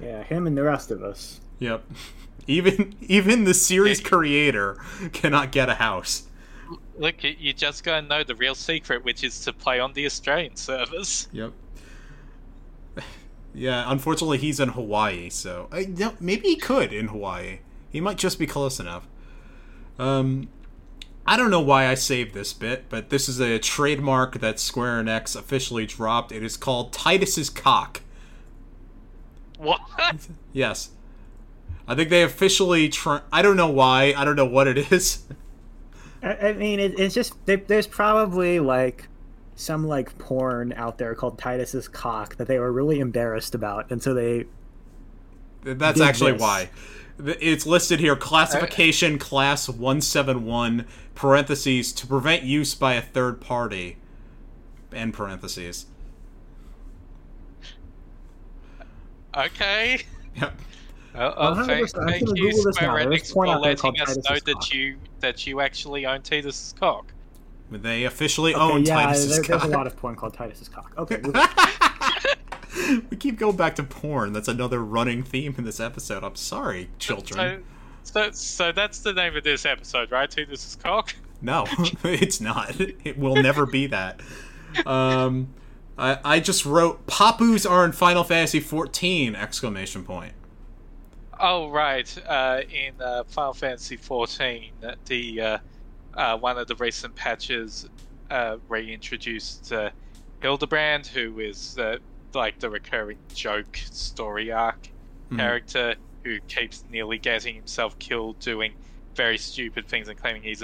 Yeah, 0.00 0.22
him 0.22 0.46
and 0.46 0.56
the 0.56 0.62
rest 0.62 0.90
of 0.90 1.02
us. 1.02 1.40
Yep. 1.58 1.84
Even 2.50 2.94
even 3.00 3.44
the 3.44 3.54
series 3.54 4.00
creator 4.00 4.76
cannot 5.12 5.52
get 5.52 5.68
a 5.68 5.74
house. 5.74 6.24
Look, 6.98 7.22
you- 7.24 7.52
just 7.52 7.84
gotta 7.84 8.06
know 8.06 8.22
the 8.24 8.34
real 8.34 8.54
secret, 8.54 9.04
which 9.04 9.22
is 9.24 9.40
to 9.44 9.52
play 9.52 9.78
on 9.80 9.92
the 9.92 10.04
Australian 10.06 10.56
servers. 10.56 11.28
Yep. 11.32 11.52
Yeah, 13.52 13.90
unfortunately 13.90 14.38
he's 14.38 14.60
in 14.60 14.68
Hawaii, 14.70 15.28
so 15.28 15.68
uh, 15.72 15.82
no, 15.88 16.14
maybe 16.20 16.46
he 16.48 16.56
could 16.56 16.92
in 16.92 17.08
Hawaii. 17.08 17.58
He 17.90 18.00
might 18.00 18.16
just 18.16 18.38
be 18.38 18.46
close 18.46 18.78
enough. 18.78 19.08
Um 19.98 20.48
I 21.26 21.36
don't 21.36 21.50
know 21.50 21.60
why 21.60 21.86
I 21.86 21.94
saved 21.94 22.32
this 22.34 22.52
bit, 22.52 22.84
but 22.88 23.10
this 23.10 23.28
is 23.28 23.40
a 23.40 23.58
trademark 23.58 24.38
that 24.40 24.58
Square 24.60 25.02
Enix 25.04 25.36
officially 25.36 25.84
dropped. 25.86 26.32
It 26.32 26.42
is 26.42 26.56
called 26.56 26.92
Titus's 26.92 27.50
cock. 27.50 28.00
What? 29.58 29.80
Yes. 30.52 30.90
I 31.90 31.96
think 31.96 32.08
they 32.08 32.22
officially 32.22 32.88
tr- 32.88 33.16
I 33.32 33.42
don't 33.42 33.56
know 33.56 33.68
why. 33.68 34.14
I 34.16 34.24
don't 34.24 34.36
know 34.36 34.46
what 34.46 34.68
it 34.68 34.92
is. 34.92 35.24
I, 36.22 36.36
I 36.36 36.52
mean, 36.52 36.78
it, 36.78 36.96
it's 37.00 37.12
just 37.12 37.44
there, 37.46 37.56
there's 37.56 37.88
probably 37.88 38.60
like 38.60 39.08
some 39.56 39.88
like 39.88 40.16
porn 40.16 40.72
out 40.74 40.98
there 40.98 41.16
called 41.16 41.36
Titus's 41.36 41.88
cock 41.88 42.36
that 42.36 42.46
they 42.46 42.60
were 42.60 42.70
really 42.70 43.00
embarrassed 43.00 43.56
about, 43.56 43.90
and 43.90 44.00
so 44.00 44.14
they 44.14 44.44
That's 45.64 46.00
actually 46.00 46.32
this. 46.32 46.40
why. 46.40 46.70
It's 47.18 47.66
listed 47.66 47.98
here 47.98 48.14
classification 48.14 49.18
class 49.18 49.68
171 49.68 50.86
parentheses 51.16 51.92
to 51.94 52.06
prevent 52.06 52.44
use 52.44 52.72
by 52.76 52.94
a 52.94 53.02
third 53.02 53.40
party 53.40 53.96
end 54.92 55.12
parentheses. 55.12 55.86
Okay. 59.36 60.04
Yep. 60.36 60.54
Uh, 61.14 61.32
oh, 61.36 61.54
have 61.54 61.66
thank, 61.66 61.96
I'm 61.96 62.08
thank 62.08 62.26
gonna 62.26 62.40
you, 62.40 62.50
Google 62.50 62.64
this 62.64 62.76
Square 62.76 62.90
Enix, 63.06 63.32
for 63.32 63.46
out 63.46 63.62
there 63.62 63.74
called 63.74 63.98
letting 63.98 64.18
us 64.18 64.30
know 64.30 64.38
that 64.54 64.72
you 64.72 64.96
that 65.20 65.46
you 65.46 65.60
actually 65.60 66.06
own 66.06 66.22
Titus's 66.22 66.74
cock. 66.78 67.12
They 67.70 68.04
officially 68.04 68.54
okay, 68.54 68.62
own 68.62 68.84
yeah, 68.84 68.94
Titus's 68.94 69.30
there, 69.30 69.42
there's 69.42 69.62
cock. 69.62 69.70
a 69.70 69.76
lot 69.76 69.86
of 69.86 69.96
porn 69.96 70.16
called 70.16 70.34
Titus's 70.34 70.68
cock. 70.68 70.92
Okay, 70.98 71.20
we- 71.24 73.00
we 73.10 73.16
keep 73.16 73.38
going 73.38 73.56
back 73.56 73.74
to 73.76 73.82
porn. 73.82 74.32
That's 74.32 74.48
another 74.48 74.82
running 74.84 75.22
theme 75.22 75.54
in 75.58 75.64
this 75.64 75.80
episode. 75.80 76.24
I'm 76.24 76.36
sorry, 76.36 76.90
children. 76.98 77.64
So, 78.02 78.30
so, 78.30 78.30
so 78.32 78.72
that's 78.72 79.00
the 79.00 79.12
name 79.12 79.36
of 79.36 79.44
this 79.44 79.66
episode, 79.66 80.10
right? 80.10 80.30
Titus's 80.30 80.76
cock. 80.76 81.14
No, 81.42 81.64
it's 82.04 82.40
not. 82.40 82.78
It 82.78 83.18
will 83.18 83.36
never 83.36 83.66
be 83.66 83.86
that. 83.88 84.20
Um, 84.86 85.48
I, 85.98 86.18
I 86.24 86.40
just 86.40 86.64
wrote 86.64 87.06
Pupus 87.06 87.68
are 87.68 87.84
in 87.84 87.92
Final 87.92 88.24
Fantasy 88.24 88.60
14! 88.60 89.34
Exclamation 89.34 90.04
point. 90.04 90.32
Oh 91.40 91.70
right, 91.70 92.16
uh, 92.28 92.60
in 92.70 93.00
uh, 93.00 93.24
Final 93.24 93.54
Fantasy 93.54 93.96
XIV, 93.96 94.72
the 95.06 95.40
uh, 95.40 95.58
uh, 96.14 96.38
one 96.38 96.58
of 96.58 96.66
the 96.68 96.76
recent 96.76 97.14
patches 97.16 97.86
uh, 98.30 98.58
reintroduced 98.68 99.72
uh, 99.72 99.90
Hildebrand, 100.42 101.06
who 101.06 101.40
is 101.40 101.78
uh, 101.78 101.98
like 102.34 102.58
the 102.60 102.68
recurring 102.70 103.18
joke 103.34 103.76
story 103.90 104.52
arc 104.52 104.92
Mhm. 105.32 105.36
character 105.38 105.96
who 106.24 106.40
keeps 106.48 106.84
nearly 106.88 107.18
getting 107.18 107.54
himself 107.54 107.98
killed 108.00 108.38
doing 108.40 108.74
very 109.16 109.38
stupid 109.38 109.88
things 109.88 110.08
and 110.08 110.18
claiming 110.18 110.42
he's 110.42 110.62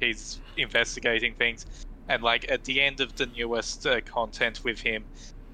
he's 0.00 0.40
investigating 0.56 1.34
things. 1.34 1.66
And 2.08 2.22
like 2.22 2.46
at 2.50 2.64
the 2.64 2.80
end 2.82 3.00
of 3.00 3.14
the 3.16 3.26
newest 3.26 3.86
uh, 3.86 4.00
content 4.02 4.62
with 4.64 4.80
him, 4.80 5.06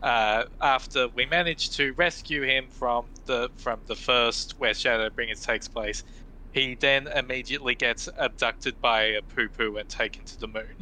uh, 0.02 0.44
after 0.60 1.08
we 1.08 1.26
manage 1.26 1.70
to 1.76 1.92
rescue 1.92 2.42
him 2.42 2.66
from 2.70 3.06
the 3.26 3.50
from 3.56 3.80
the 3.86 3.94
first 3.96 4.54
where 4.58 4.72
Shadowbringers 4.72 5.44
takes 5.44 5.68
place, 5.68 6.04
he 6.52 6.74
then 6.74 7.06
immediately 7.08 7.74
gets 7.74 8.08
abducted 8.18 8.80
by 8.80 9.02
a 9.04 9.22
Pupu 9.22 9.78
and 9.80 9.88
taken 9.88 10.24
to 10.24 10.40
the 10.40 10.48
moon. 10.48 10.74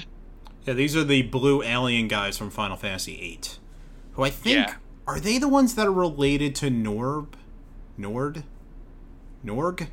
Yeah, 0.65 0.75
these 0.75 0.97
are 0.97 1.05
the 1.05 1.23
blue 1.23 1.63
alien 1.63 2.09
guys 2.09 2.37
from 2.37 2.51
Final 2.51 2.77
Fantasy 2.77 3.17
VIII. 3.17 3.41
Who 4.13 4.23
I 4.25 4.31
think 4.31 4.57
Yeah. 4.69 4.75
are 5.07 5.21
they 5.21 5.39
the 5.39 5.49
ones 5.49 5.75
that 5.75 5.87
are 5.87 5.93
related 5.93 6.55
to 6.57 6.71
Norb? 6.71 7.29
Nord? 7.97 8.45
Norg? 9.45 9.89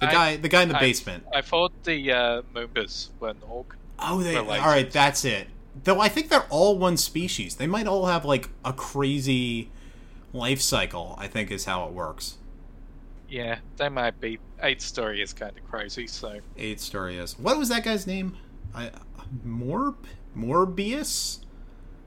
The 0.00 0.08
I- 0.08 0.12
guy 0.12 0.36
the 0.36 0.48
guy 0.48 0.62
in 0.62 0.68
the 0.68 0.76
I- 0.76 0.80
basement. 0.80 1.24
I 1.34 1.40
thought 1.42 1.72
the 1.84 2.12
uh, 2.12 2.42
Moombas 2.54 3.08
were 3.20 3.34
Norg. 3.34 3.66
Oh, 3.98 4.20
they 4.22 4.34
related. 4.34 4.62
all 4.62 4.68
right. 4.68 4.90
That's 4.90 5.24
it. 5.24 5.46
Though 5.82 6.00
I 6.00 6.08
think 6.08 6.28
they're 6.28 6.46
all 6.50 6.78
one 6.78 6.96
species. 6.96 7.56
They 7.56 7.66
might 7.66 7.86
all 7.86 8.06
have 8.06 8.24
like 8.24 8.50
a 8.64 8.72
crazy 8.72 9.70
life 10.32 10.60
cycle. 10.60 11.16
I 11.18 11.26
think 11.26 11.50
is 11.50 11.64
how 11.64 11.86
it 11.86 11.92
works. 11.92 12.36
Yeah, 13.28 13.58
they 13.76 13.88
might 13.88 14.20
be. 14.20 14.38
Eight 14.62 14.80
story 14.80 15.20
is 15.20 15.32
kind 15.32 15.52
of 15.58 15.68
crazy, 15.68 16.06
so 16.06 16.40
Eight 16.56 16.80
story 16.80 17.16
is. 17.18 17.38
What 17.38 17.58
was 17.58 17.68
that 17.70 17.84
guy's 17.84 18.06
name? 18.06 18.36
I 18.74 18.90
Morb 19.46 19.96
Morbius 20.36 21.40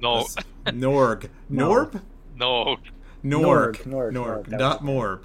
no, 0.02 0.26
That's- 0.28 0.36
Norg 0.76 1.30
No. 1.50 1.70
Norb 1.70 2.02
no. 2.36 2.78
Norg 3.24 3.82
Norg, 3.82 3.84
Norg, 3.84 4.14
Norg, 4.14 4.46
that 4.48 4.60
not 4.60 4.82
Morb. 4.84 5.24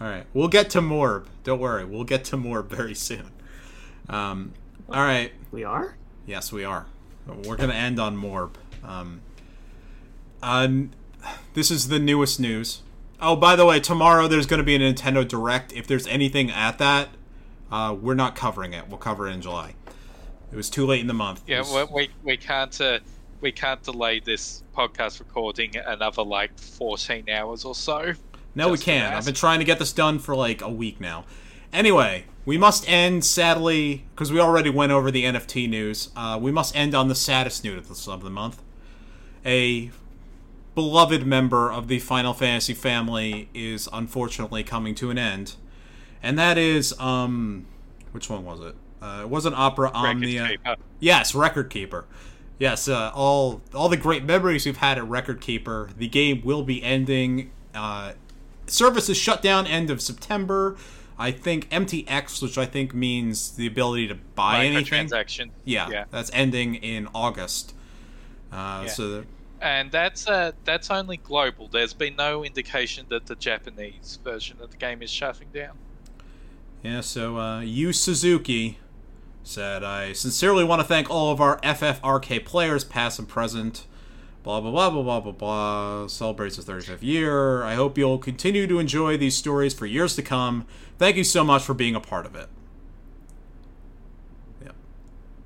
All 0.00 0.06
right, 0.06 0.24
we'll 0.34 0.48
get 0.48 0.70
to 0.70 0.80
Morb. 0.80 1.26
Don't 1.42 1.58
worry, 1.58 1.84
we'll 1.84 2.04
get 2.04 2.24
to 2.26 2.36
Morb 2.36 2.66
very 2.68 2.94
soon. 2.94 3.30
Um, 4.08 4.52
All 4.88 5.02
right. 5.02 5.32
We 5.50 5.64
are. 5.64 5.96
Yes, 6.26 6.52
we 6.52 6.64
are. 6.64 6.86
We're 7.44 7.56
gonna 7.56 7.74
end 7.74 7.98
on 8.00 8.16
Morb. 8.16 8.52
Um, 8.84 9.20
um, 10.42 10.90
this 11.54 11.70
is 11.70 11.88
the 11.88 11.98
newest 11.98 12.40
news. 12.40 12.82
Oh, 13.20 13.36
by 13.36 13.56
the 13.56 13.66
way, 13.66 13.80
tomorrow 13.80 14.28
there's 14.28 14.46
gonna 14.46 14.62
be 14.62 14.74
a 14.74 14.78
Nintendo 14.78 15.26
Direct. 15.26 15.72
If 15.72 15.86
there's 15.86 16.06
anything 16.06 16.50
at 16.50 16.78
that, 16.78 17.10
uh, 17.70 17.96
we're 18.00 18.14
not 18.14 18.34
covering 18.36 18.72
it. 18.72 18.88
We'll 18.88 18.98
cover 18.98 19.28
it 19.28 19.32
in 19.32 19.42
July. 19.42 19.74
It 20.52 20.56
was 20.56 20.68
too 20.70 20.86
late 20.86 21.00
in 21.00 21.06
the 21.06 21.14
month. 21.14 21.42
Yeah, 21.46 21.60
was- 21.60 21.90
we, 21.90 22.02
we, 22.06 22.10
we 22.24 22.36
can't 22.36 22.78
uh, 22.80 22.98
we 23.40 23.52
can't 23.52 23.82
delay 23.82 24.20
this 24.20 24.62
podcast 24.76 25.18
recording 25.20 25.76
another 25.76 26.22
like 26.22 26.58
14 26.58 27.28
hours 27.30 27.64
or 27.64 27.74
so. 27.74 28.12
No, 28.54 28.68
we 28.68 28.78
can't. 28.78 29.14
I've 29.14 29.24
been 29.24 29.34
trying 29.34 29.60
to 29.60 29.64
get 29.64 29.78
this 29.78 29.92
done 29.92 30.18
for 30.18 30.34
like 30.34 30.60
a 30.60 30.68
week 30.68 31.00
now. 31.00 31.24
Anyway, 31.72 32.24
we 32.50 32.58
must 32.58 32.84
end 32.90 33.24
sadly 33.24 34.04
because 34.12 34.32
we 34.32 34.40
already 34.40 34.70
went 34.70 34.90
over 34.90 35.12
the 35.12 35.22
NFT 35.22 35.70
news. 35.70 36.10
Uh, 36.16 36.36
we 36.42 36.50
must 36.50 36.74
end 36.74 36.96
on 36.96 37.06
the 37.06 37.14
saddest 37.14 37.62
news 37.62 37.88
of 37.88 38.04
the, 38.04 38.10
of 38.10 38.24
the 38.24 38.30
month. 38.30 38.60
A 39.46 39.92
beloved 40.74 41.24
member 41.24 41.70
of 41.70 41.86
the 41.86 42.00
Final 42.00 42.34
Fantasy 42.34 42.74
family 42.74 43.48
is 43.54 43.88
unfortunately 43.92 44.64
coming 44.64 44.96
to 44.96 45.10
an 45.10 45.16
end, 45.16 45.54
and 46.24 46.36
that 46.40 46.58
is 46.58 46.92
um, 46.98 47.66
which 48.10 48.28
one 48.28 48.44
was 48.44 48.58
it? 48.58 48.74
Uh, 49.00 49.20
it 49.22 49.28
wasn't 49.28 49.54
Opera 49.54 49.86
Record 49.86 50.06
Omnia. 50.08 50.48
Keeper. 50.48 50.76
Yes, 50.98 51.36
Record 51.36 51.70
Keeper. 51.70 52.04
Yes, 52.58 52.88
uh, 52.88 53.12
all 53.14 53.62
all 53.72 53.88
the 53.88 53.96
great 53.96 54.24
memories 54.24 54.66
we've 54.66 54.78
had 54.78 54.98
at 54.98 55.06
Record 55.06 55.40
Keeper. 55.40 55.90
The 55.96 56.08
game 56.08 56.42
will 56.42 56.64
be 56.64 56.82
ending. 56.82 57.52
Uh, 57.72 58.14
service 58.66 59.08
is 59.08 59.16
shut 59.16 59.40
down 59.40 59.68
end 59.68 59.88
of 59.88 60.02
September. 60.02 60.76
I 61.20 61.32
think 61.32 61.68
MTX, 61.68 62.42
which 62.42 62.56
I 62.56 62.64
think 62.64 62.94
means 62.94 63.50
the 63.50 63.66
ability 63.66 64.08
to 64.08 64.14
buy 64.14 64.64
anything. 64.64 64.86
transaction. 64.86 65.50
Yeah, 65.66 65.90
yeah. 65.90 66.04
that's 66.10 66.30
ending 66.32 66.76
in 66.76 67.08
August. 67.14 67.74
Uh, 68.50 68.84
Yeah. 68.84 68.90
So 68.90 69.08
the, 69.08 69.26
And 69.60 69.92
that's 69.92 70.26
uh, 70.26 70.52
that's 70.64 70.90
only 70.90 71.18
global. 71.18 71.68
There's 71.68 71.92
been 71.92 72.16
no 72.16 72.42
indication 72.42 73.04
that 73.10 73.26
the 73.26 73.36
Japanese 73.36 74.18
version 74.24 74.56
of 74.62 74.70
the 74.70 74.78
game 74.78 75.02
is 75.02 75.10
shutting 75.10 75.48
down. 75.52 75.76
Yeah, 76.82 77.02
so 77.02 77.36
uh, 77.36 77.60
Yu 77.60 77.92
Suzuki 77.92 78.78
said, 79.42 79.84
I 79.84 80.14
sincerely 80.14 80.64
want 80.64 80.80
to 80.80 80.88
thank 80.88 81.10
all 81.10 81.30
of 81.30 81.38
our 81.38 81.60
FFRK 81.60 82.46
players, 82.46 82.84
past 82.84 83.18
and 83.18 83.28
present. 83.28 83.86
Blah, 84.42 84.60
blah, 84.60 84.70
blah, 84.70 84.90
blah, 84.90 85.02
blah, 85.02 85.20
blah, 85.20 85.32
blah. 85.32 86.06
Celebrates 86.06 86.56
his 86.56 86.64
35th 86.64 87.02
year. 87.02 87.62
I 87.62 87.74
hope 87.74 87.98
you'll 87.98 88.18
continue 88.18 88.66
to 88.66 88.78
enjoy 88.78 89.16
these 89.16 89.36
stories 89.36 89.74
for 89.74 89.86
years 89.86 90.16
to 90.16 90.22
come. 90.22 90.66
Thank 90.98 91.16
you 91.16 91.24
so 91.24 91.44
much 91.44 91.62
for 91.62 91.74
being 91.74 91.94
a 91.94 92.00
part 92.00 92.24
of 92.24 92.34
it. 92.34 92.48
Yep. 94.64 94.74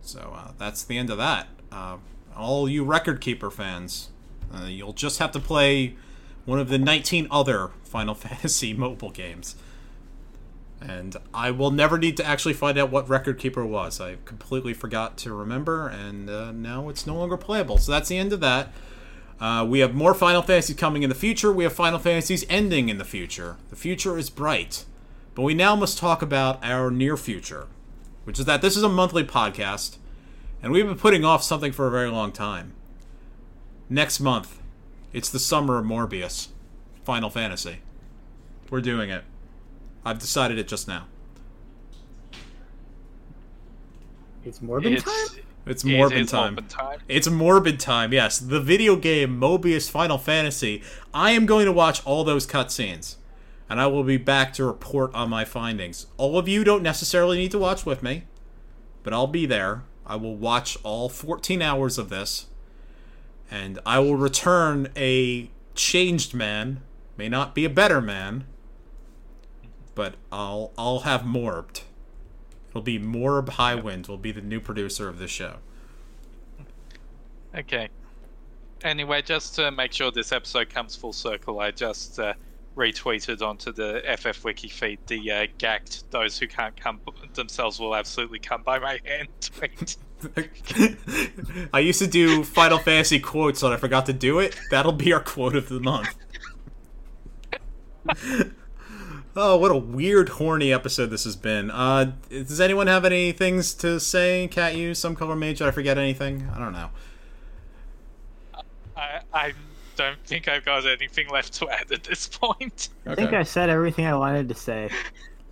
So 0.00 0.32
uh, 0.36 0.52
that's 0.58 0.84
the 0.84 0.96
end 0.96 1.10
of 1.10 1.18
that. 1.18 1.48
Uh, 1.72 1.96
all 2.36 2.68
you 2.68 2.84
Record 2.84 3.20
Keeper 3.20 3.50
fans, 3.50 4.10
uh, 4.54 4.66
you'll 4.66 4.92
just 4.92 5.18
have 5.18 5.32
to 5.32 5.40
play 5.40 5.96
one 6.44 6.60
of 6.60 6.68
the 6.68 6.78
19 6.78 7.26
other 7.30 7.70
Final 7.82 8.14
Fantasy 8.14 8.72
mobile 8.72 9.10
games 9.10 9.56
and 10.80 11.16
I 11.32 11.50
will 11.50 11.70
never 11.70 11.98
need 11.98 12.16
to 12.18 12.24
actually 12.26 12.54
find 12.54 12.76
out 12.78 12.90
what 12.90 13.08
Record 13.08 13.38
Keeper 13.38 13.64
was. 13.64 14.00
I 14.00 14.16
completely 14.24 14.74
forgot 14.74 15.16
to 15.18 15.32
remember, 15.32 15.88
and 15.88 16.28
uh, 16.28 16.52
now 16.52 16.88
it's 16.88 17.06
no 17.06 17.16
longer 17.16 17.36
playable. 17.36 17.78
So 17.78 17.92
that's 17.92 18.08
the 18.08 18.18
end 18.18 18.32
of 18.32 18.40
that. 18.40 18.72
Uh, 19.40 19.64
we 19.68 19.80
have 19.80 19.94
more 19.94 20.14
Final 20.14 20.42
Fantasies 20.42 20.76
coming 20.76 21.02
in 21.02 21.08
the 21.08 21.14
future. 21.14 21.52
We 21.52 21.64
have 21.64 21.72
Final 21.72 21.98
Fantasies 21.98 22.44
ending 22.48 22.88
in 22.88 22.98
the 22.98 23.04
future. 23.04 23.56
The 23.70 23.76
future 23.76 24.16
is 24.18 24.30
bright. 24.30 24.84
But 25.34 25.42
we 25.42 25.54
now 25.54 25.74
must 25.74 25.98
talk 25.98 26.22
about 26.22 26.64
our 26.64 26.90
near 26.90 27.16
future, 27.16 27.66
which 28.24 28.38
is 28.38 28.44
that 28.44 28.62
this 28.62 28.76
is 28.76 28.84
a 28.84 28.88
monthly 28.88 29.24
podcast, 29.24 29.96
and 30.62 30.70
we've 30.70 30.86
been 30.86 30.98
putting 30.98 31.24
off 31.24 31.42
something 31.42 31.72
for 31.72 31.88
a 31.88 31.90
very 31.90 32.08
long 32.08 32.30
time. 32.30 32.72
Next 33.90 34.20
month, 34.20 34.60
it's 35.12 35.28
the 35.28 35.40
summer 35.40 35.78
of 35.78 35.84
Morbius, 35.84 36.48
Final 37.04 37.30
Fantasy. 37.30 37.78
We're 38.70 38.80
doing 38.80 39.10
it. 39.10 39.24
I've 40.04 40.18
decided 40.18 40.58
it 40.58 40.68
just 40.68 40.86
now. 40.86 41.06
It's 44.44 44.58
Morbin 44.58 44.92
It's, 44.92 45.02
time. 45.04 45.44
It's 45.66 45.84
it 45.84 45.88
Morbin 45.88 46.20
is 46.20 46.30
time. 46.30 46.56
Morbin 46.56 46.68
time. 46.68 47.00
It's 47.08 47.28
Morbid 47.28 47.80
time, 47.80 48.12
yes. 48.12 48.38
The 48.38 48.60
video 48.60 48.96
game 48.96 49.40
Mobius 49.40 49.90
Final 49.90 50.18
Fantasy. 50.18 50.82
I 51.14 51.30
am 51.30 51.46
going 51.46 51.64
to 51.64 51.72
watch 51.72 52.04
all 52.04 52.24
those 52.24 52.46
cutscenes. 52.46 53.16
And 53.70 53.80
I 53.80 53.86
will 53.86 54.04
be 54.04 54.18
back 54.18 54.52
to 54.54 54.64
report 54.64 55.14
on 55.14 55.30
my 55.30 55.46
findings. 55.46 56.06
All 56.18 56.38
of 56.38 56.46
you 56.46 56.64
don't 56.64 56.82
necessarily 56.82 57.38
need 57.38 57.50
to 57.52 57.58
watch 57.58 57.86
with 57.86 58.02
me, 58.02 58.24
but 59.02 59.14
I'll 59.14 59.26
be 59.26 59.46
there. 59.46 59.84
I 60.06 60.16
will 60.16 60.36
watch 60.36 60.76
all 60.82 61.08
14 61.08 61.62
hours 61.62 61.96
of 61.96 62.10
this. 62.10 62.48
And 63.50 63.78
I 63.86 64.00
will 64.00 64.16
return 64.16 64.90
a 64.96 65.50
changed 65.74 66.34
man. 66.34 66.82
May 67.16 67.30
not 67.30 67.54
be 67.54 67.64
a 67.64 67.70
better 67.70 68.02
man, 68.02 68.44
but 69.94 70.14
I'll 70.32 70.72
I'll 70.76 71.00
have 71.00 71.22
morbed. 71.22 71.82
It'll 72.70 72.82
be 72.82 72.98
Morb 72.98 73.46
Highwind 73.50 74.08
will 74.08 74.18
be 74.18 74.32
the 74.32 74.40
new 74.40 74.60
producer 74.60 75.08
of 75.08 75.18
this 75.18 75.30
show. 75.30 75.56
Okay. 77.54 77.88
Anyway, 78.82 79.22
just 79.22 79.54
to 79.54 79.70
make 79.70 79.92
sure 79.92 80.10
this 80.10 80.32
episode 80.32 80.68
comes 80.68 80.96
full 80.96 81.12
circle, 81.12 81.60
I 81.60 81.70
just 81.70 82.18
uh, 82.18 82.34
retweeted 82.76 83.46
onto 83.46 83.72
the 83.72 84.02
FF 84.18 84.44
Wiki 84.44 84.68
feed 84.68 84.98
the 85.06 85.30
uh, 85.30 85.46
Gackt 85.58 86.02
"Those 86.10 86.38
who 86.38 86.48
can't 86.48 86.76
come 86.78 87.00
themselves 87.34 87.78
will 87.78 87.94
absolutely 87.94 88.40
come 88.40 88.62
by 88.62 88.78
my 88.78 89.00
hand" 89.04 89.28
tweet. 89.40 89.96
I 91.72 91.80
used 91.80 92.00
to 92.00 92.06
do 92.06 92.44
Final 92.44 92.78
Fantasy 92.78 93.20
quotes, 93.20 93.62
and 93.62 93.72
I 93.72 93.76
forgot 93.76 94.06
to 94.06 94.12
do 94.12 94.40
it. 94.40 94.58
That'll 94.70 94.92
be 94.92 95.12
our 95.12 95.20
quote 95.20 95.54
of 95.54 95.68
the 95.68 95.80
month. 95.80 96.14
oh, 99.36 99.56
what 99.56 99.70
a 99.70 99.76
weird, 99.76 100.30
horny 100.30 100.72
episode 100.72 101.06
this 101.06 101.24
has 101.24 101.36
been. 101.36 101.70
Uh, 101.70 102.12
does 102.28 102.60
anyone 102.60 102.86
have 102.86 103.04
any 103.04 103.32
things 103.32 103.74
to 103.74 103.98
say? 104.00 104.48
Cat 104.48 104.76
you, 104.76 104.92
SomeColorMage? 104.92 105.58
Did 105.58 105.68
I 105.68 105.70
forget 105.70 105.98
anything? 105.98 106.48
I 106.54 106.58
don't 106.58 106.72
know. 106.72 106.90
I, 108.96 109.20
I 109.32 109.52
don't 109.96 110.18
think 110.24 110.48
I've 110.48 110.64
got 110.64 110.86
anything 110.86 111.28
left 111.28 111.54
to 111.54 111.68
add 111.68 111.90
at 111.92 112.04
this 112.04 112.28
point. 112.28 112.88
I 113.06 113.14
think 113.14 113.32
I 113.32 113.42
said 113.42 113.70
everything 113.70 114.06
I 114.06 114.14
wanted 114.14 114.48
to 114.48 114.54
say. 114.54 114.90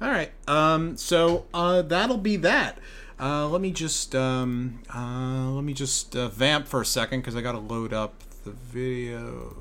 All 0.01 0.11
right. 0.11 0.33
Um. 0.49 0.97
So 0.97 1.47
uh, 1.55 1.83
that'll 1.83 2.19
be 2.19 2.37
that. 2.39 2.79
Uh, 3.21 3.49
let 3.49 3.61
me 3.61 3.71
just 3.71 4.15
um. 4.15 4.81
Uh, 4.93 5.51
let 5.51 5.65
me 5.65 5.73
just 5.73 6.17
uh, 6.17 6.29
vamp 6.29 6.67
for 6.67 6.81
a 6.81 6.87
second 6.87 7.21
because 7.21 7.37
I 7.37 7.41
gotta 7.41 7.59
load 7.59 7.93
up 7.93 8.15
the 8.45 8.51
videos. 8.51 9.55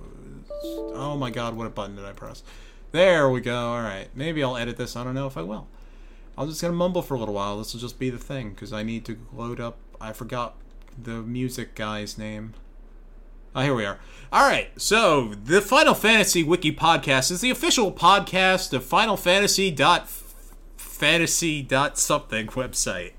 Oh 0.63 1.15
my 1.17 1.29
God! 1.29 1.55
What 1.55 1.67
a 1.67 1.69
button 1.69 1.95
did 1.95 2.05
I 2.05 2.13
press? 2.13 2.43
There 2.91 3.29
we 3.29 3.41
go. 3.41 3.55
All 3.55 3.81
right. 3.81 4.07
Maybe 4.13 4.43
I'll 4.43 4.57
edit 4.57 4.77
this. 4.77 4.95
I 4.95 5.03
don't 5.03 5.15
know 5.15 5.27
if 5.27 5.37
I 5.37 5.43
will. 5.43 5.67
I'm 6.37 6.49
just 6.49 6.61
gonna 6.61 6.73
mumble 6.73 7.01
for 7.01 7.13
a 7.13 7.19
little 7.19 7.33
while. 7.33 7.57
This 7.57 7.73
will 7.73 7.81
just 7.81 7.99
be 7.99 8.09
the 8.09 8.17
thing 8.17 8.51
because 8.51 8.73
I 8.73 8.83
need 8.83 9.05
to 9.05 9.17
load 9.33 9.59
up. 9.59 9.77
I 9.99 10.13
forgot 10.13 10.55
the 11.01 11.21
music 11.21 11.75
guy's 11.75 12.17
name. 12.17 12.53
Oh, 13.53 13.61
here 13.61 13.75
we 13.75 13.85
are. 13.85 13.99
All 14.31 14.47
right. 14.47 14.69
So, 14.81 15.33
the 15.33 15.61
Final 15.61 15.93
Fantasy 15.93 16.41
Wiki 16.41 16.71
podcast 16.71 17.31
is 17.31 17.41
the 17.41 17.49
official 17.49 17.91
podcast 17.91 18.71
of 18.73 18.83
Final 18.85 19.17
Fantasy 19.17 19.71
dot 19.71 20.09
fantasy 20.77 21.61
dot 21.61 21.97
something 21.97 22.47
website. 22.47 23.11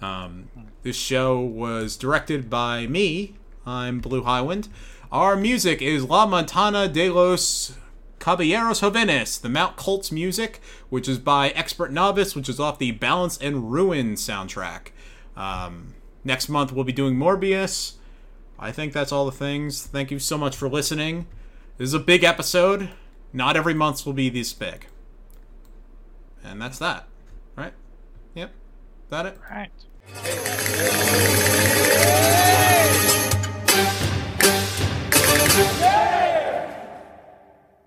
Um, 0.00 0.48
this 0.82 0.96
show 0.96 1.40
was 1.40 1.96
directed 1.96 2.50
by 2.50 2.86
me. 2.86 3.34
I'm 3.66 4.00
Blue 4.00 4.22
Highwind. 4.22 4.68
Our 5.10 5.36
music 5.36 5.80
is 5.80 6.04
La 6.04 6.26
Montana 6.26 6.88
de 6.88 7.08
los 7.08 7.76
Caballeros 8.18 8.80
Jovenes, 8.80 9.38
the 9.38 9.48
Mount 9.48 9.76
Koltz 9.76 10.10
music, 10.12 10.60
which 10.88 11.08
is 11.08 11.18
by 11.18 11.50
XPRTNovice, 11.50 12.34
which 12.34 12.48
is 12.48 12.60
off 12.60 12.78
the 12.78 12.92
Balance 12.92 13.38
and 13.38 13.70
Ruin 13.70 14.14
soundtrack. 14.14 14.88
Um, 15.36 15.94
next 16.24 16.48
month 16.48 16.72
we'll 16.72 16.84
be 16.84 16.92
doing 16.92 17.14
Morbius. 17.14 17.94
I 18.58 18.72
think 18.72 18.92
that's 18.92 19.12
all 19.12 19.24
the 19.24 19.32
things. 19.32 19.86
Thank 19.86 20.10
you 20.10 20.18
so 20.18 20.36
much 20.36 20.56
for 20.56 20.68
listening. 20.68 21.26
This 21.76 21.86
is 21.86 21.94
a 21.94 22.00
big 22.00 22.24
episode. 22.24 22.90
Not 23.32 23.56
every 23.56 23.74
month 23.74 24.04
will 24.04 24.12
be 24.12 24.28
this 24.30 24.52
big. 24.52 24.86
And 26.42 26.60
that's 26.60 26.78
that. 26.78 27.06
Right? 27.56 27.74
Yep. 28.34 28.50
That 29.10 29.26
it? 29.26 29.38
Right. 29.50 29.70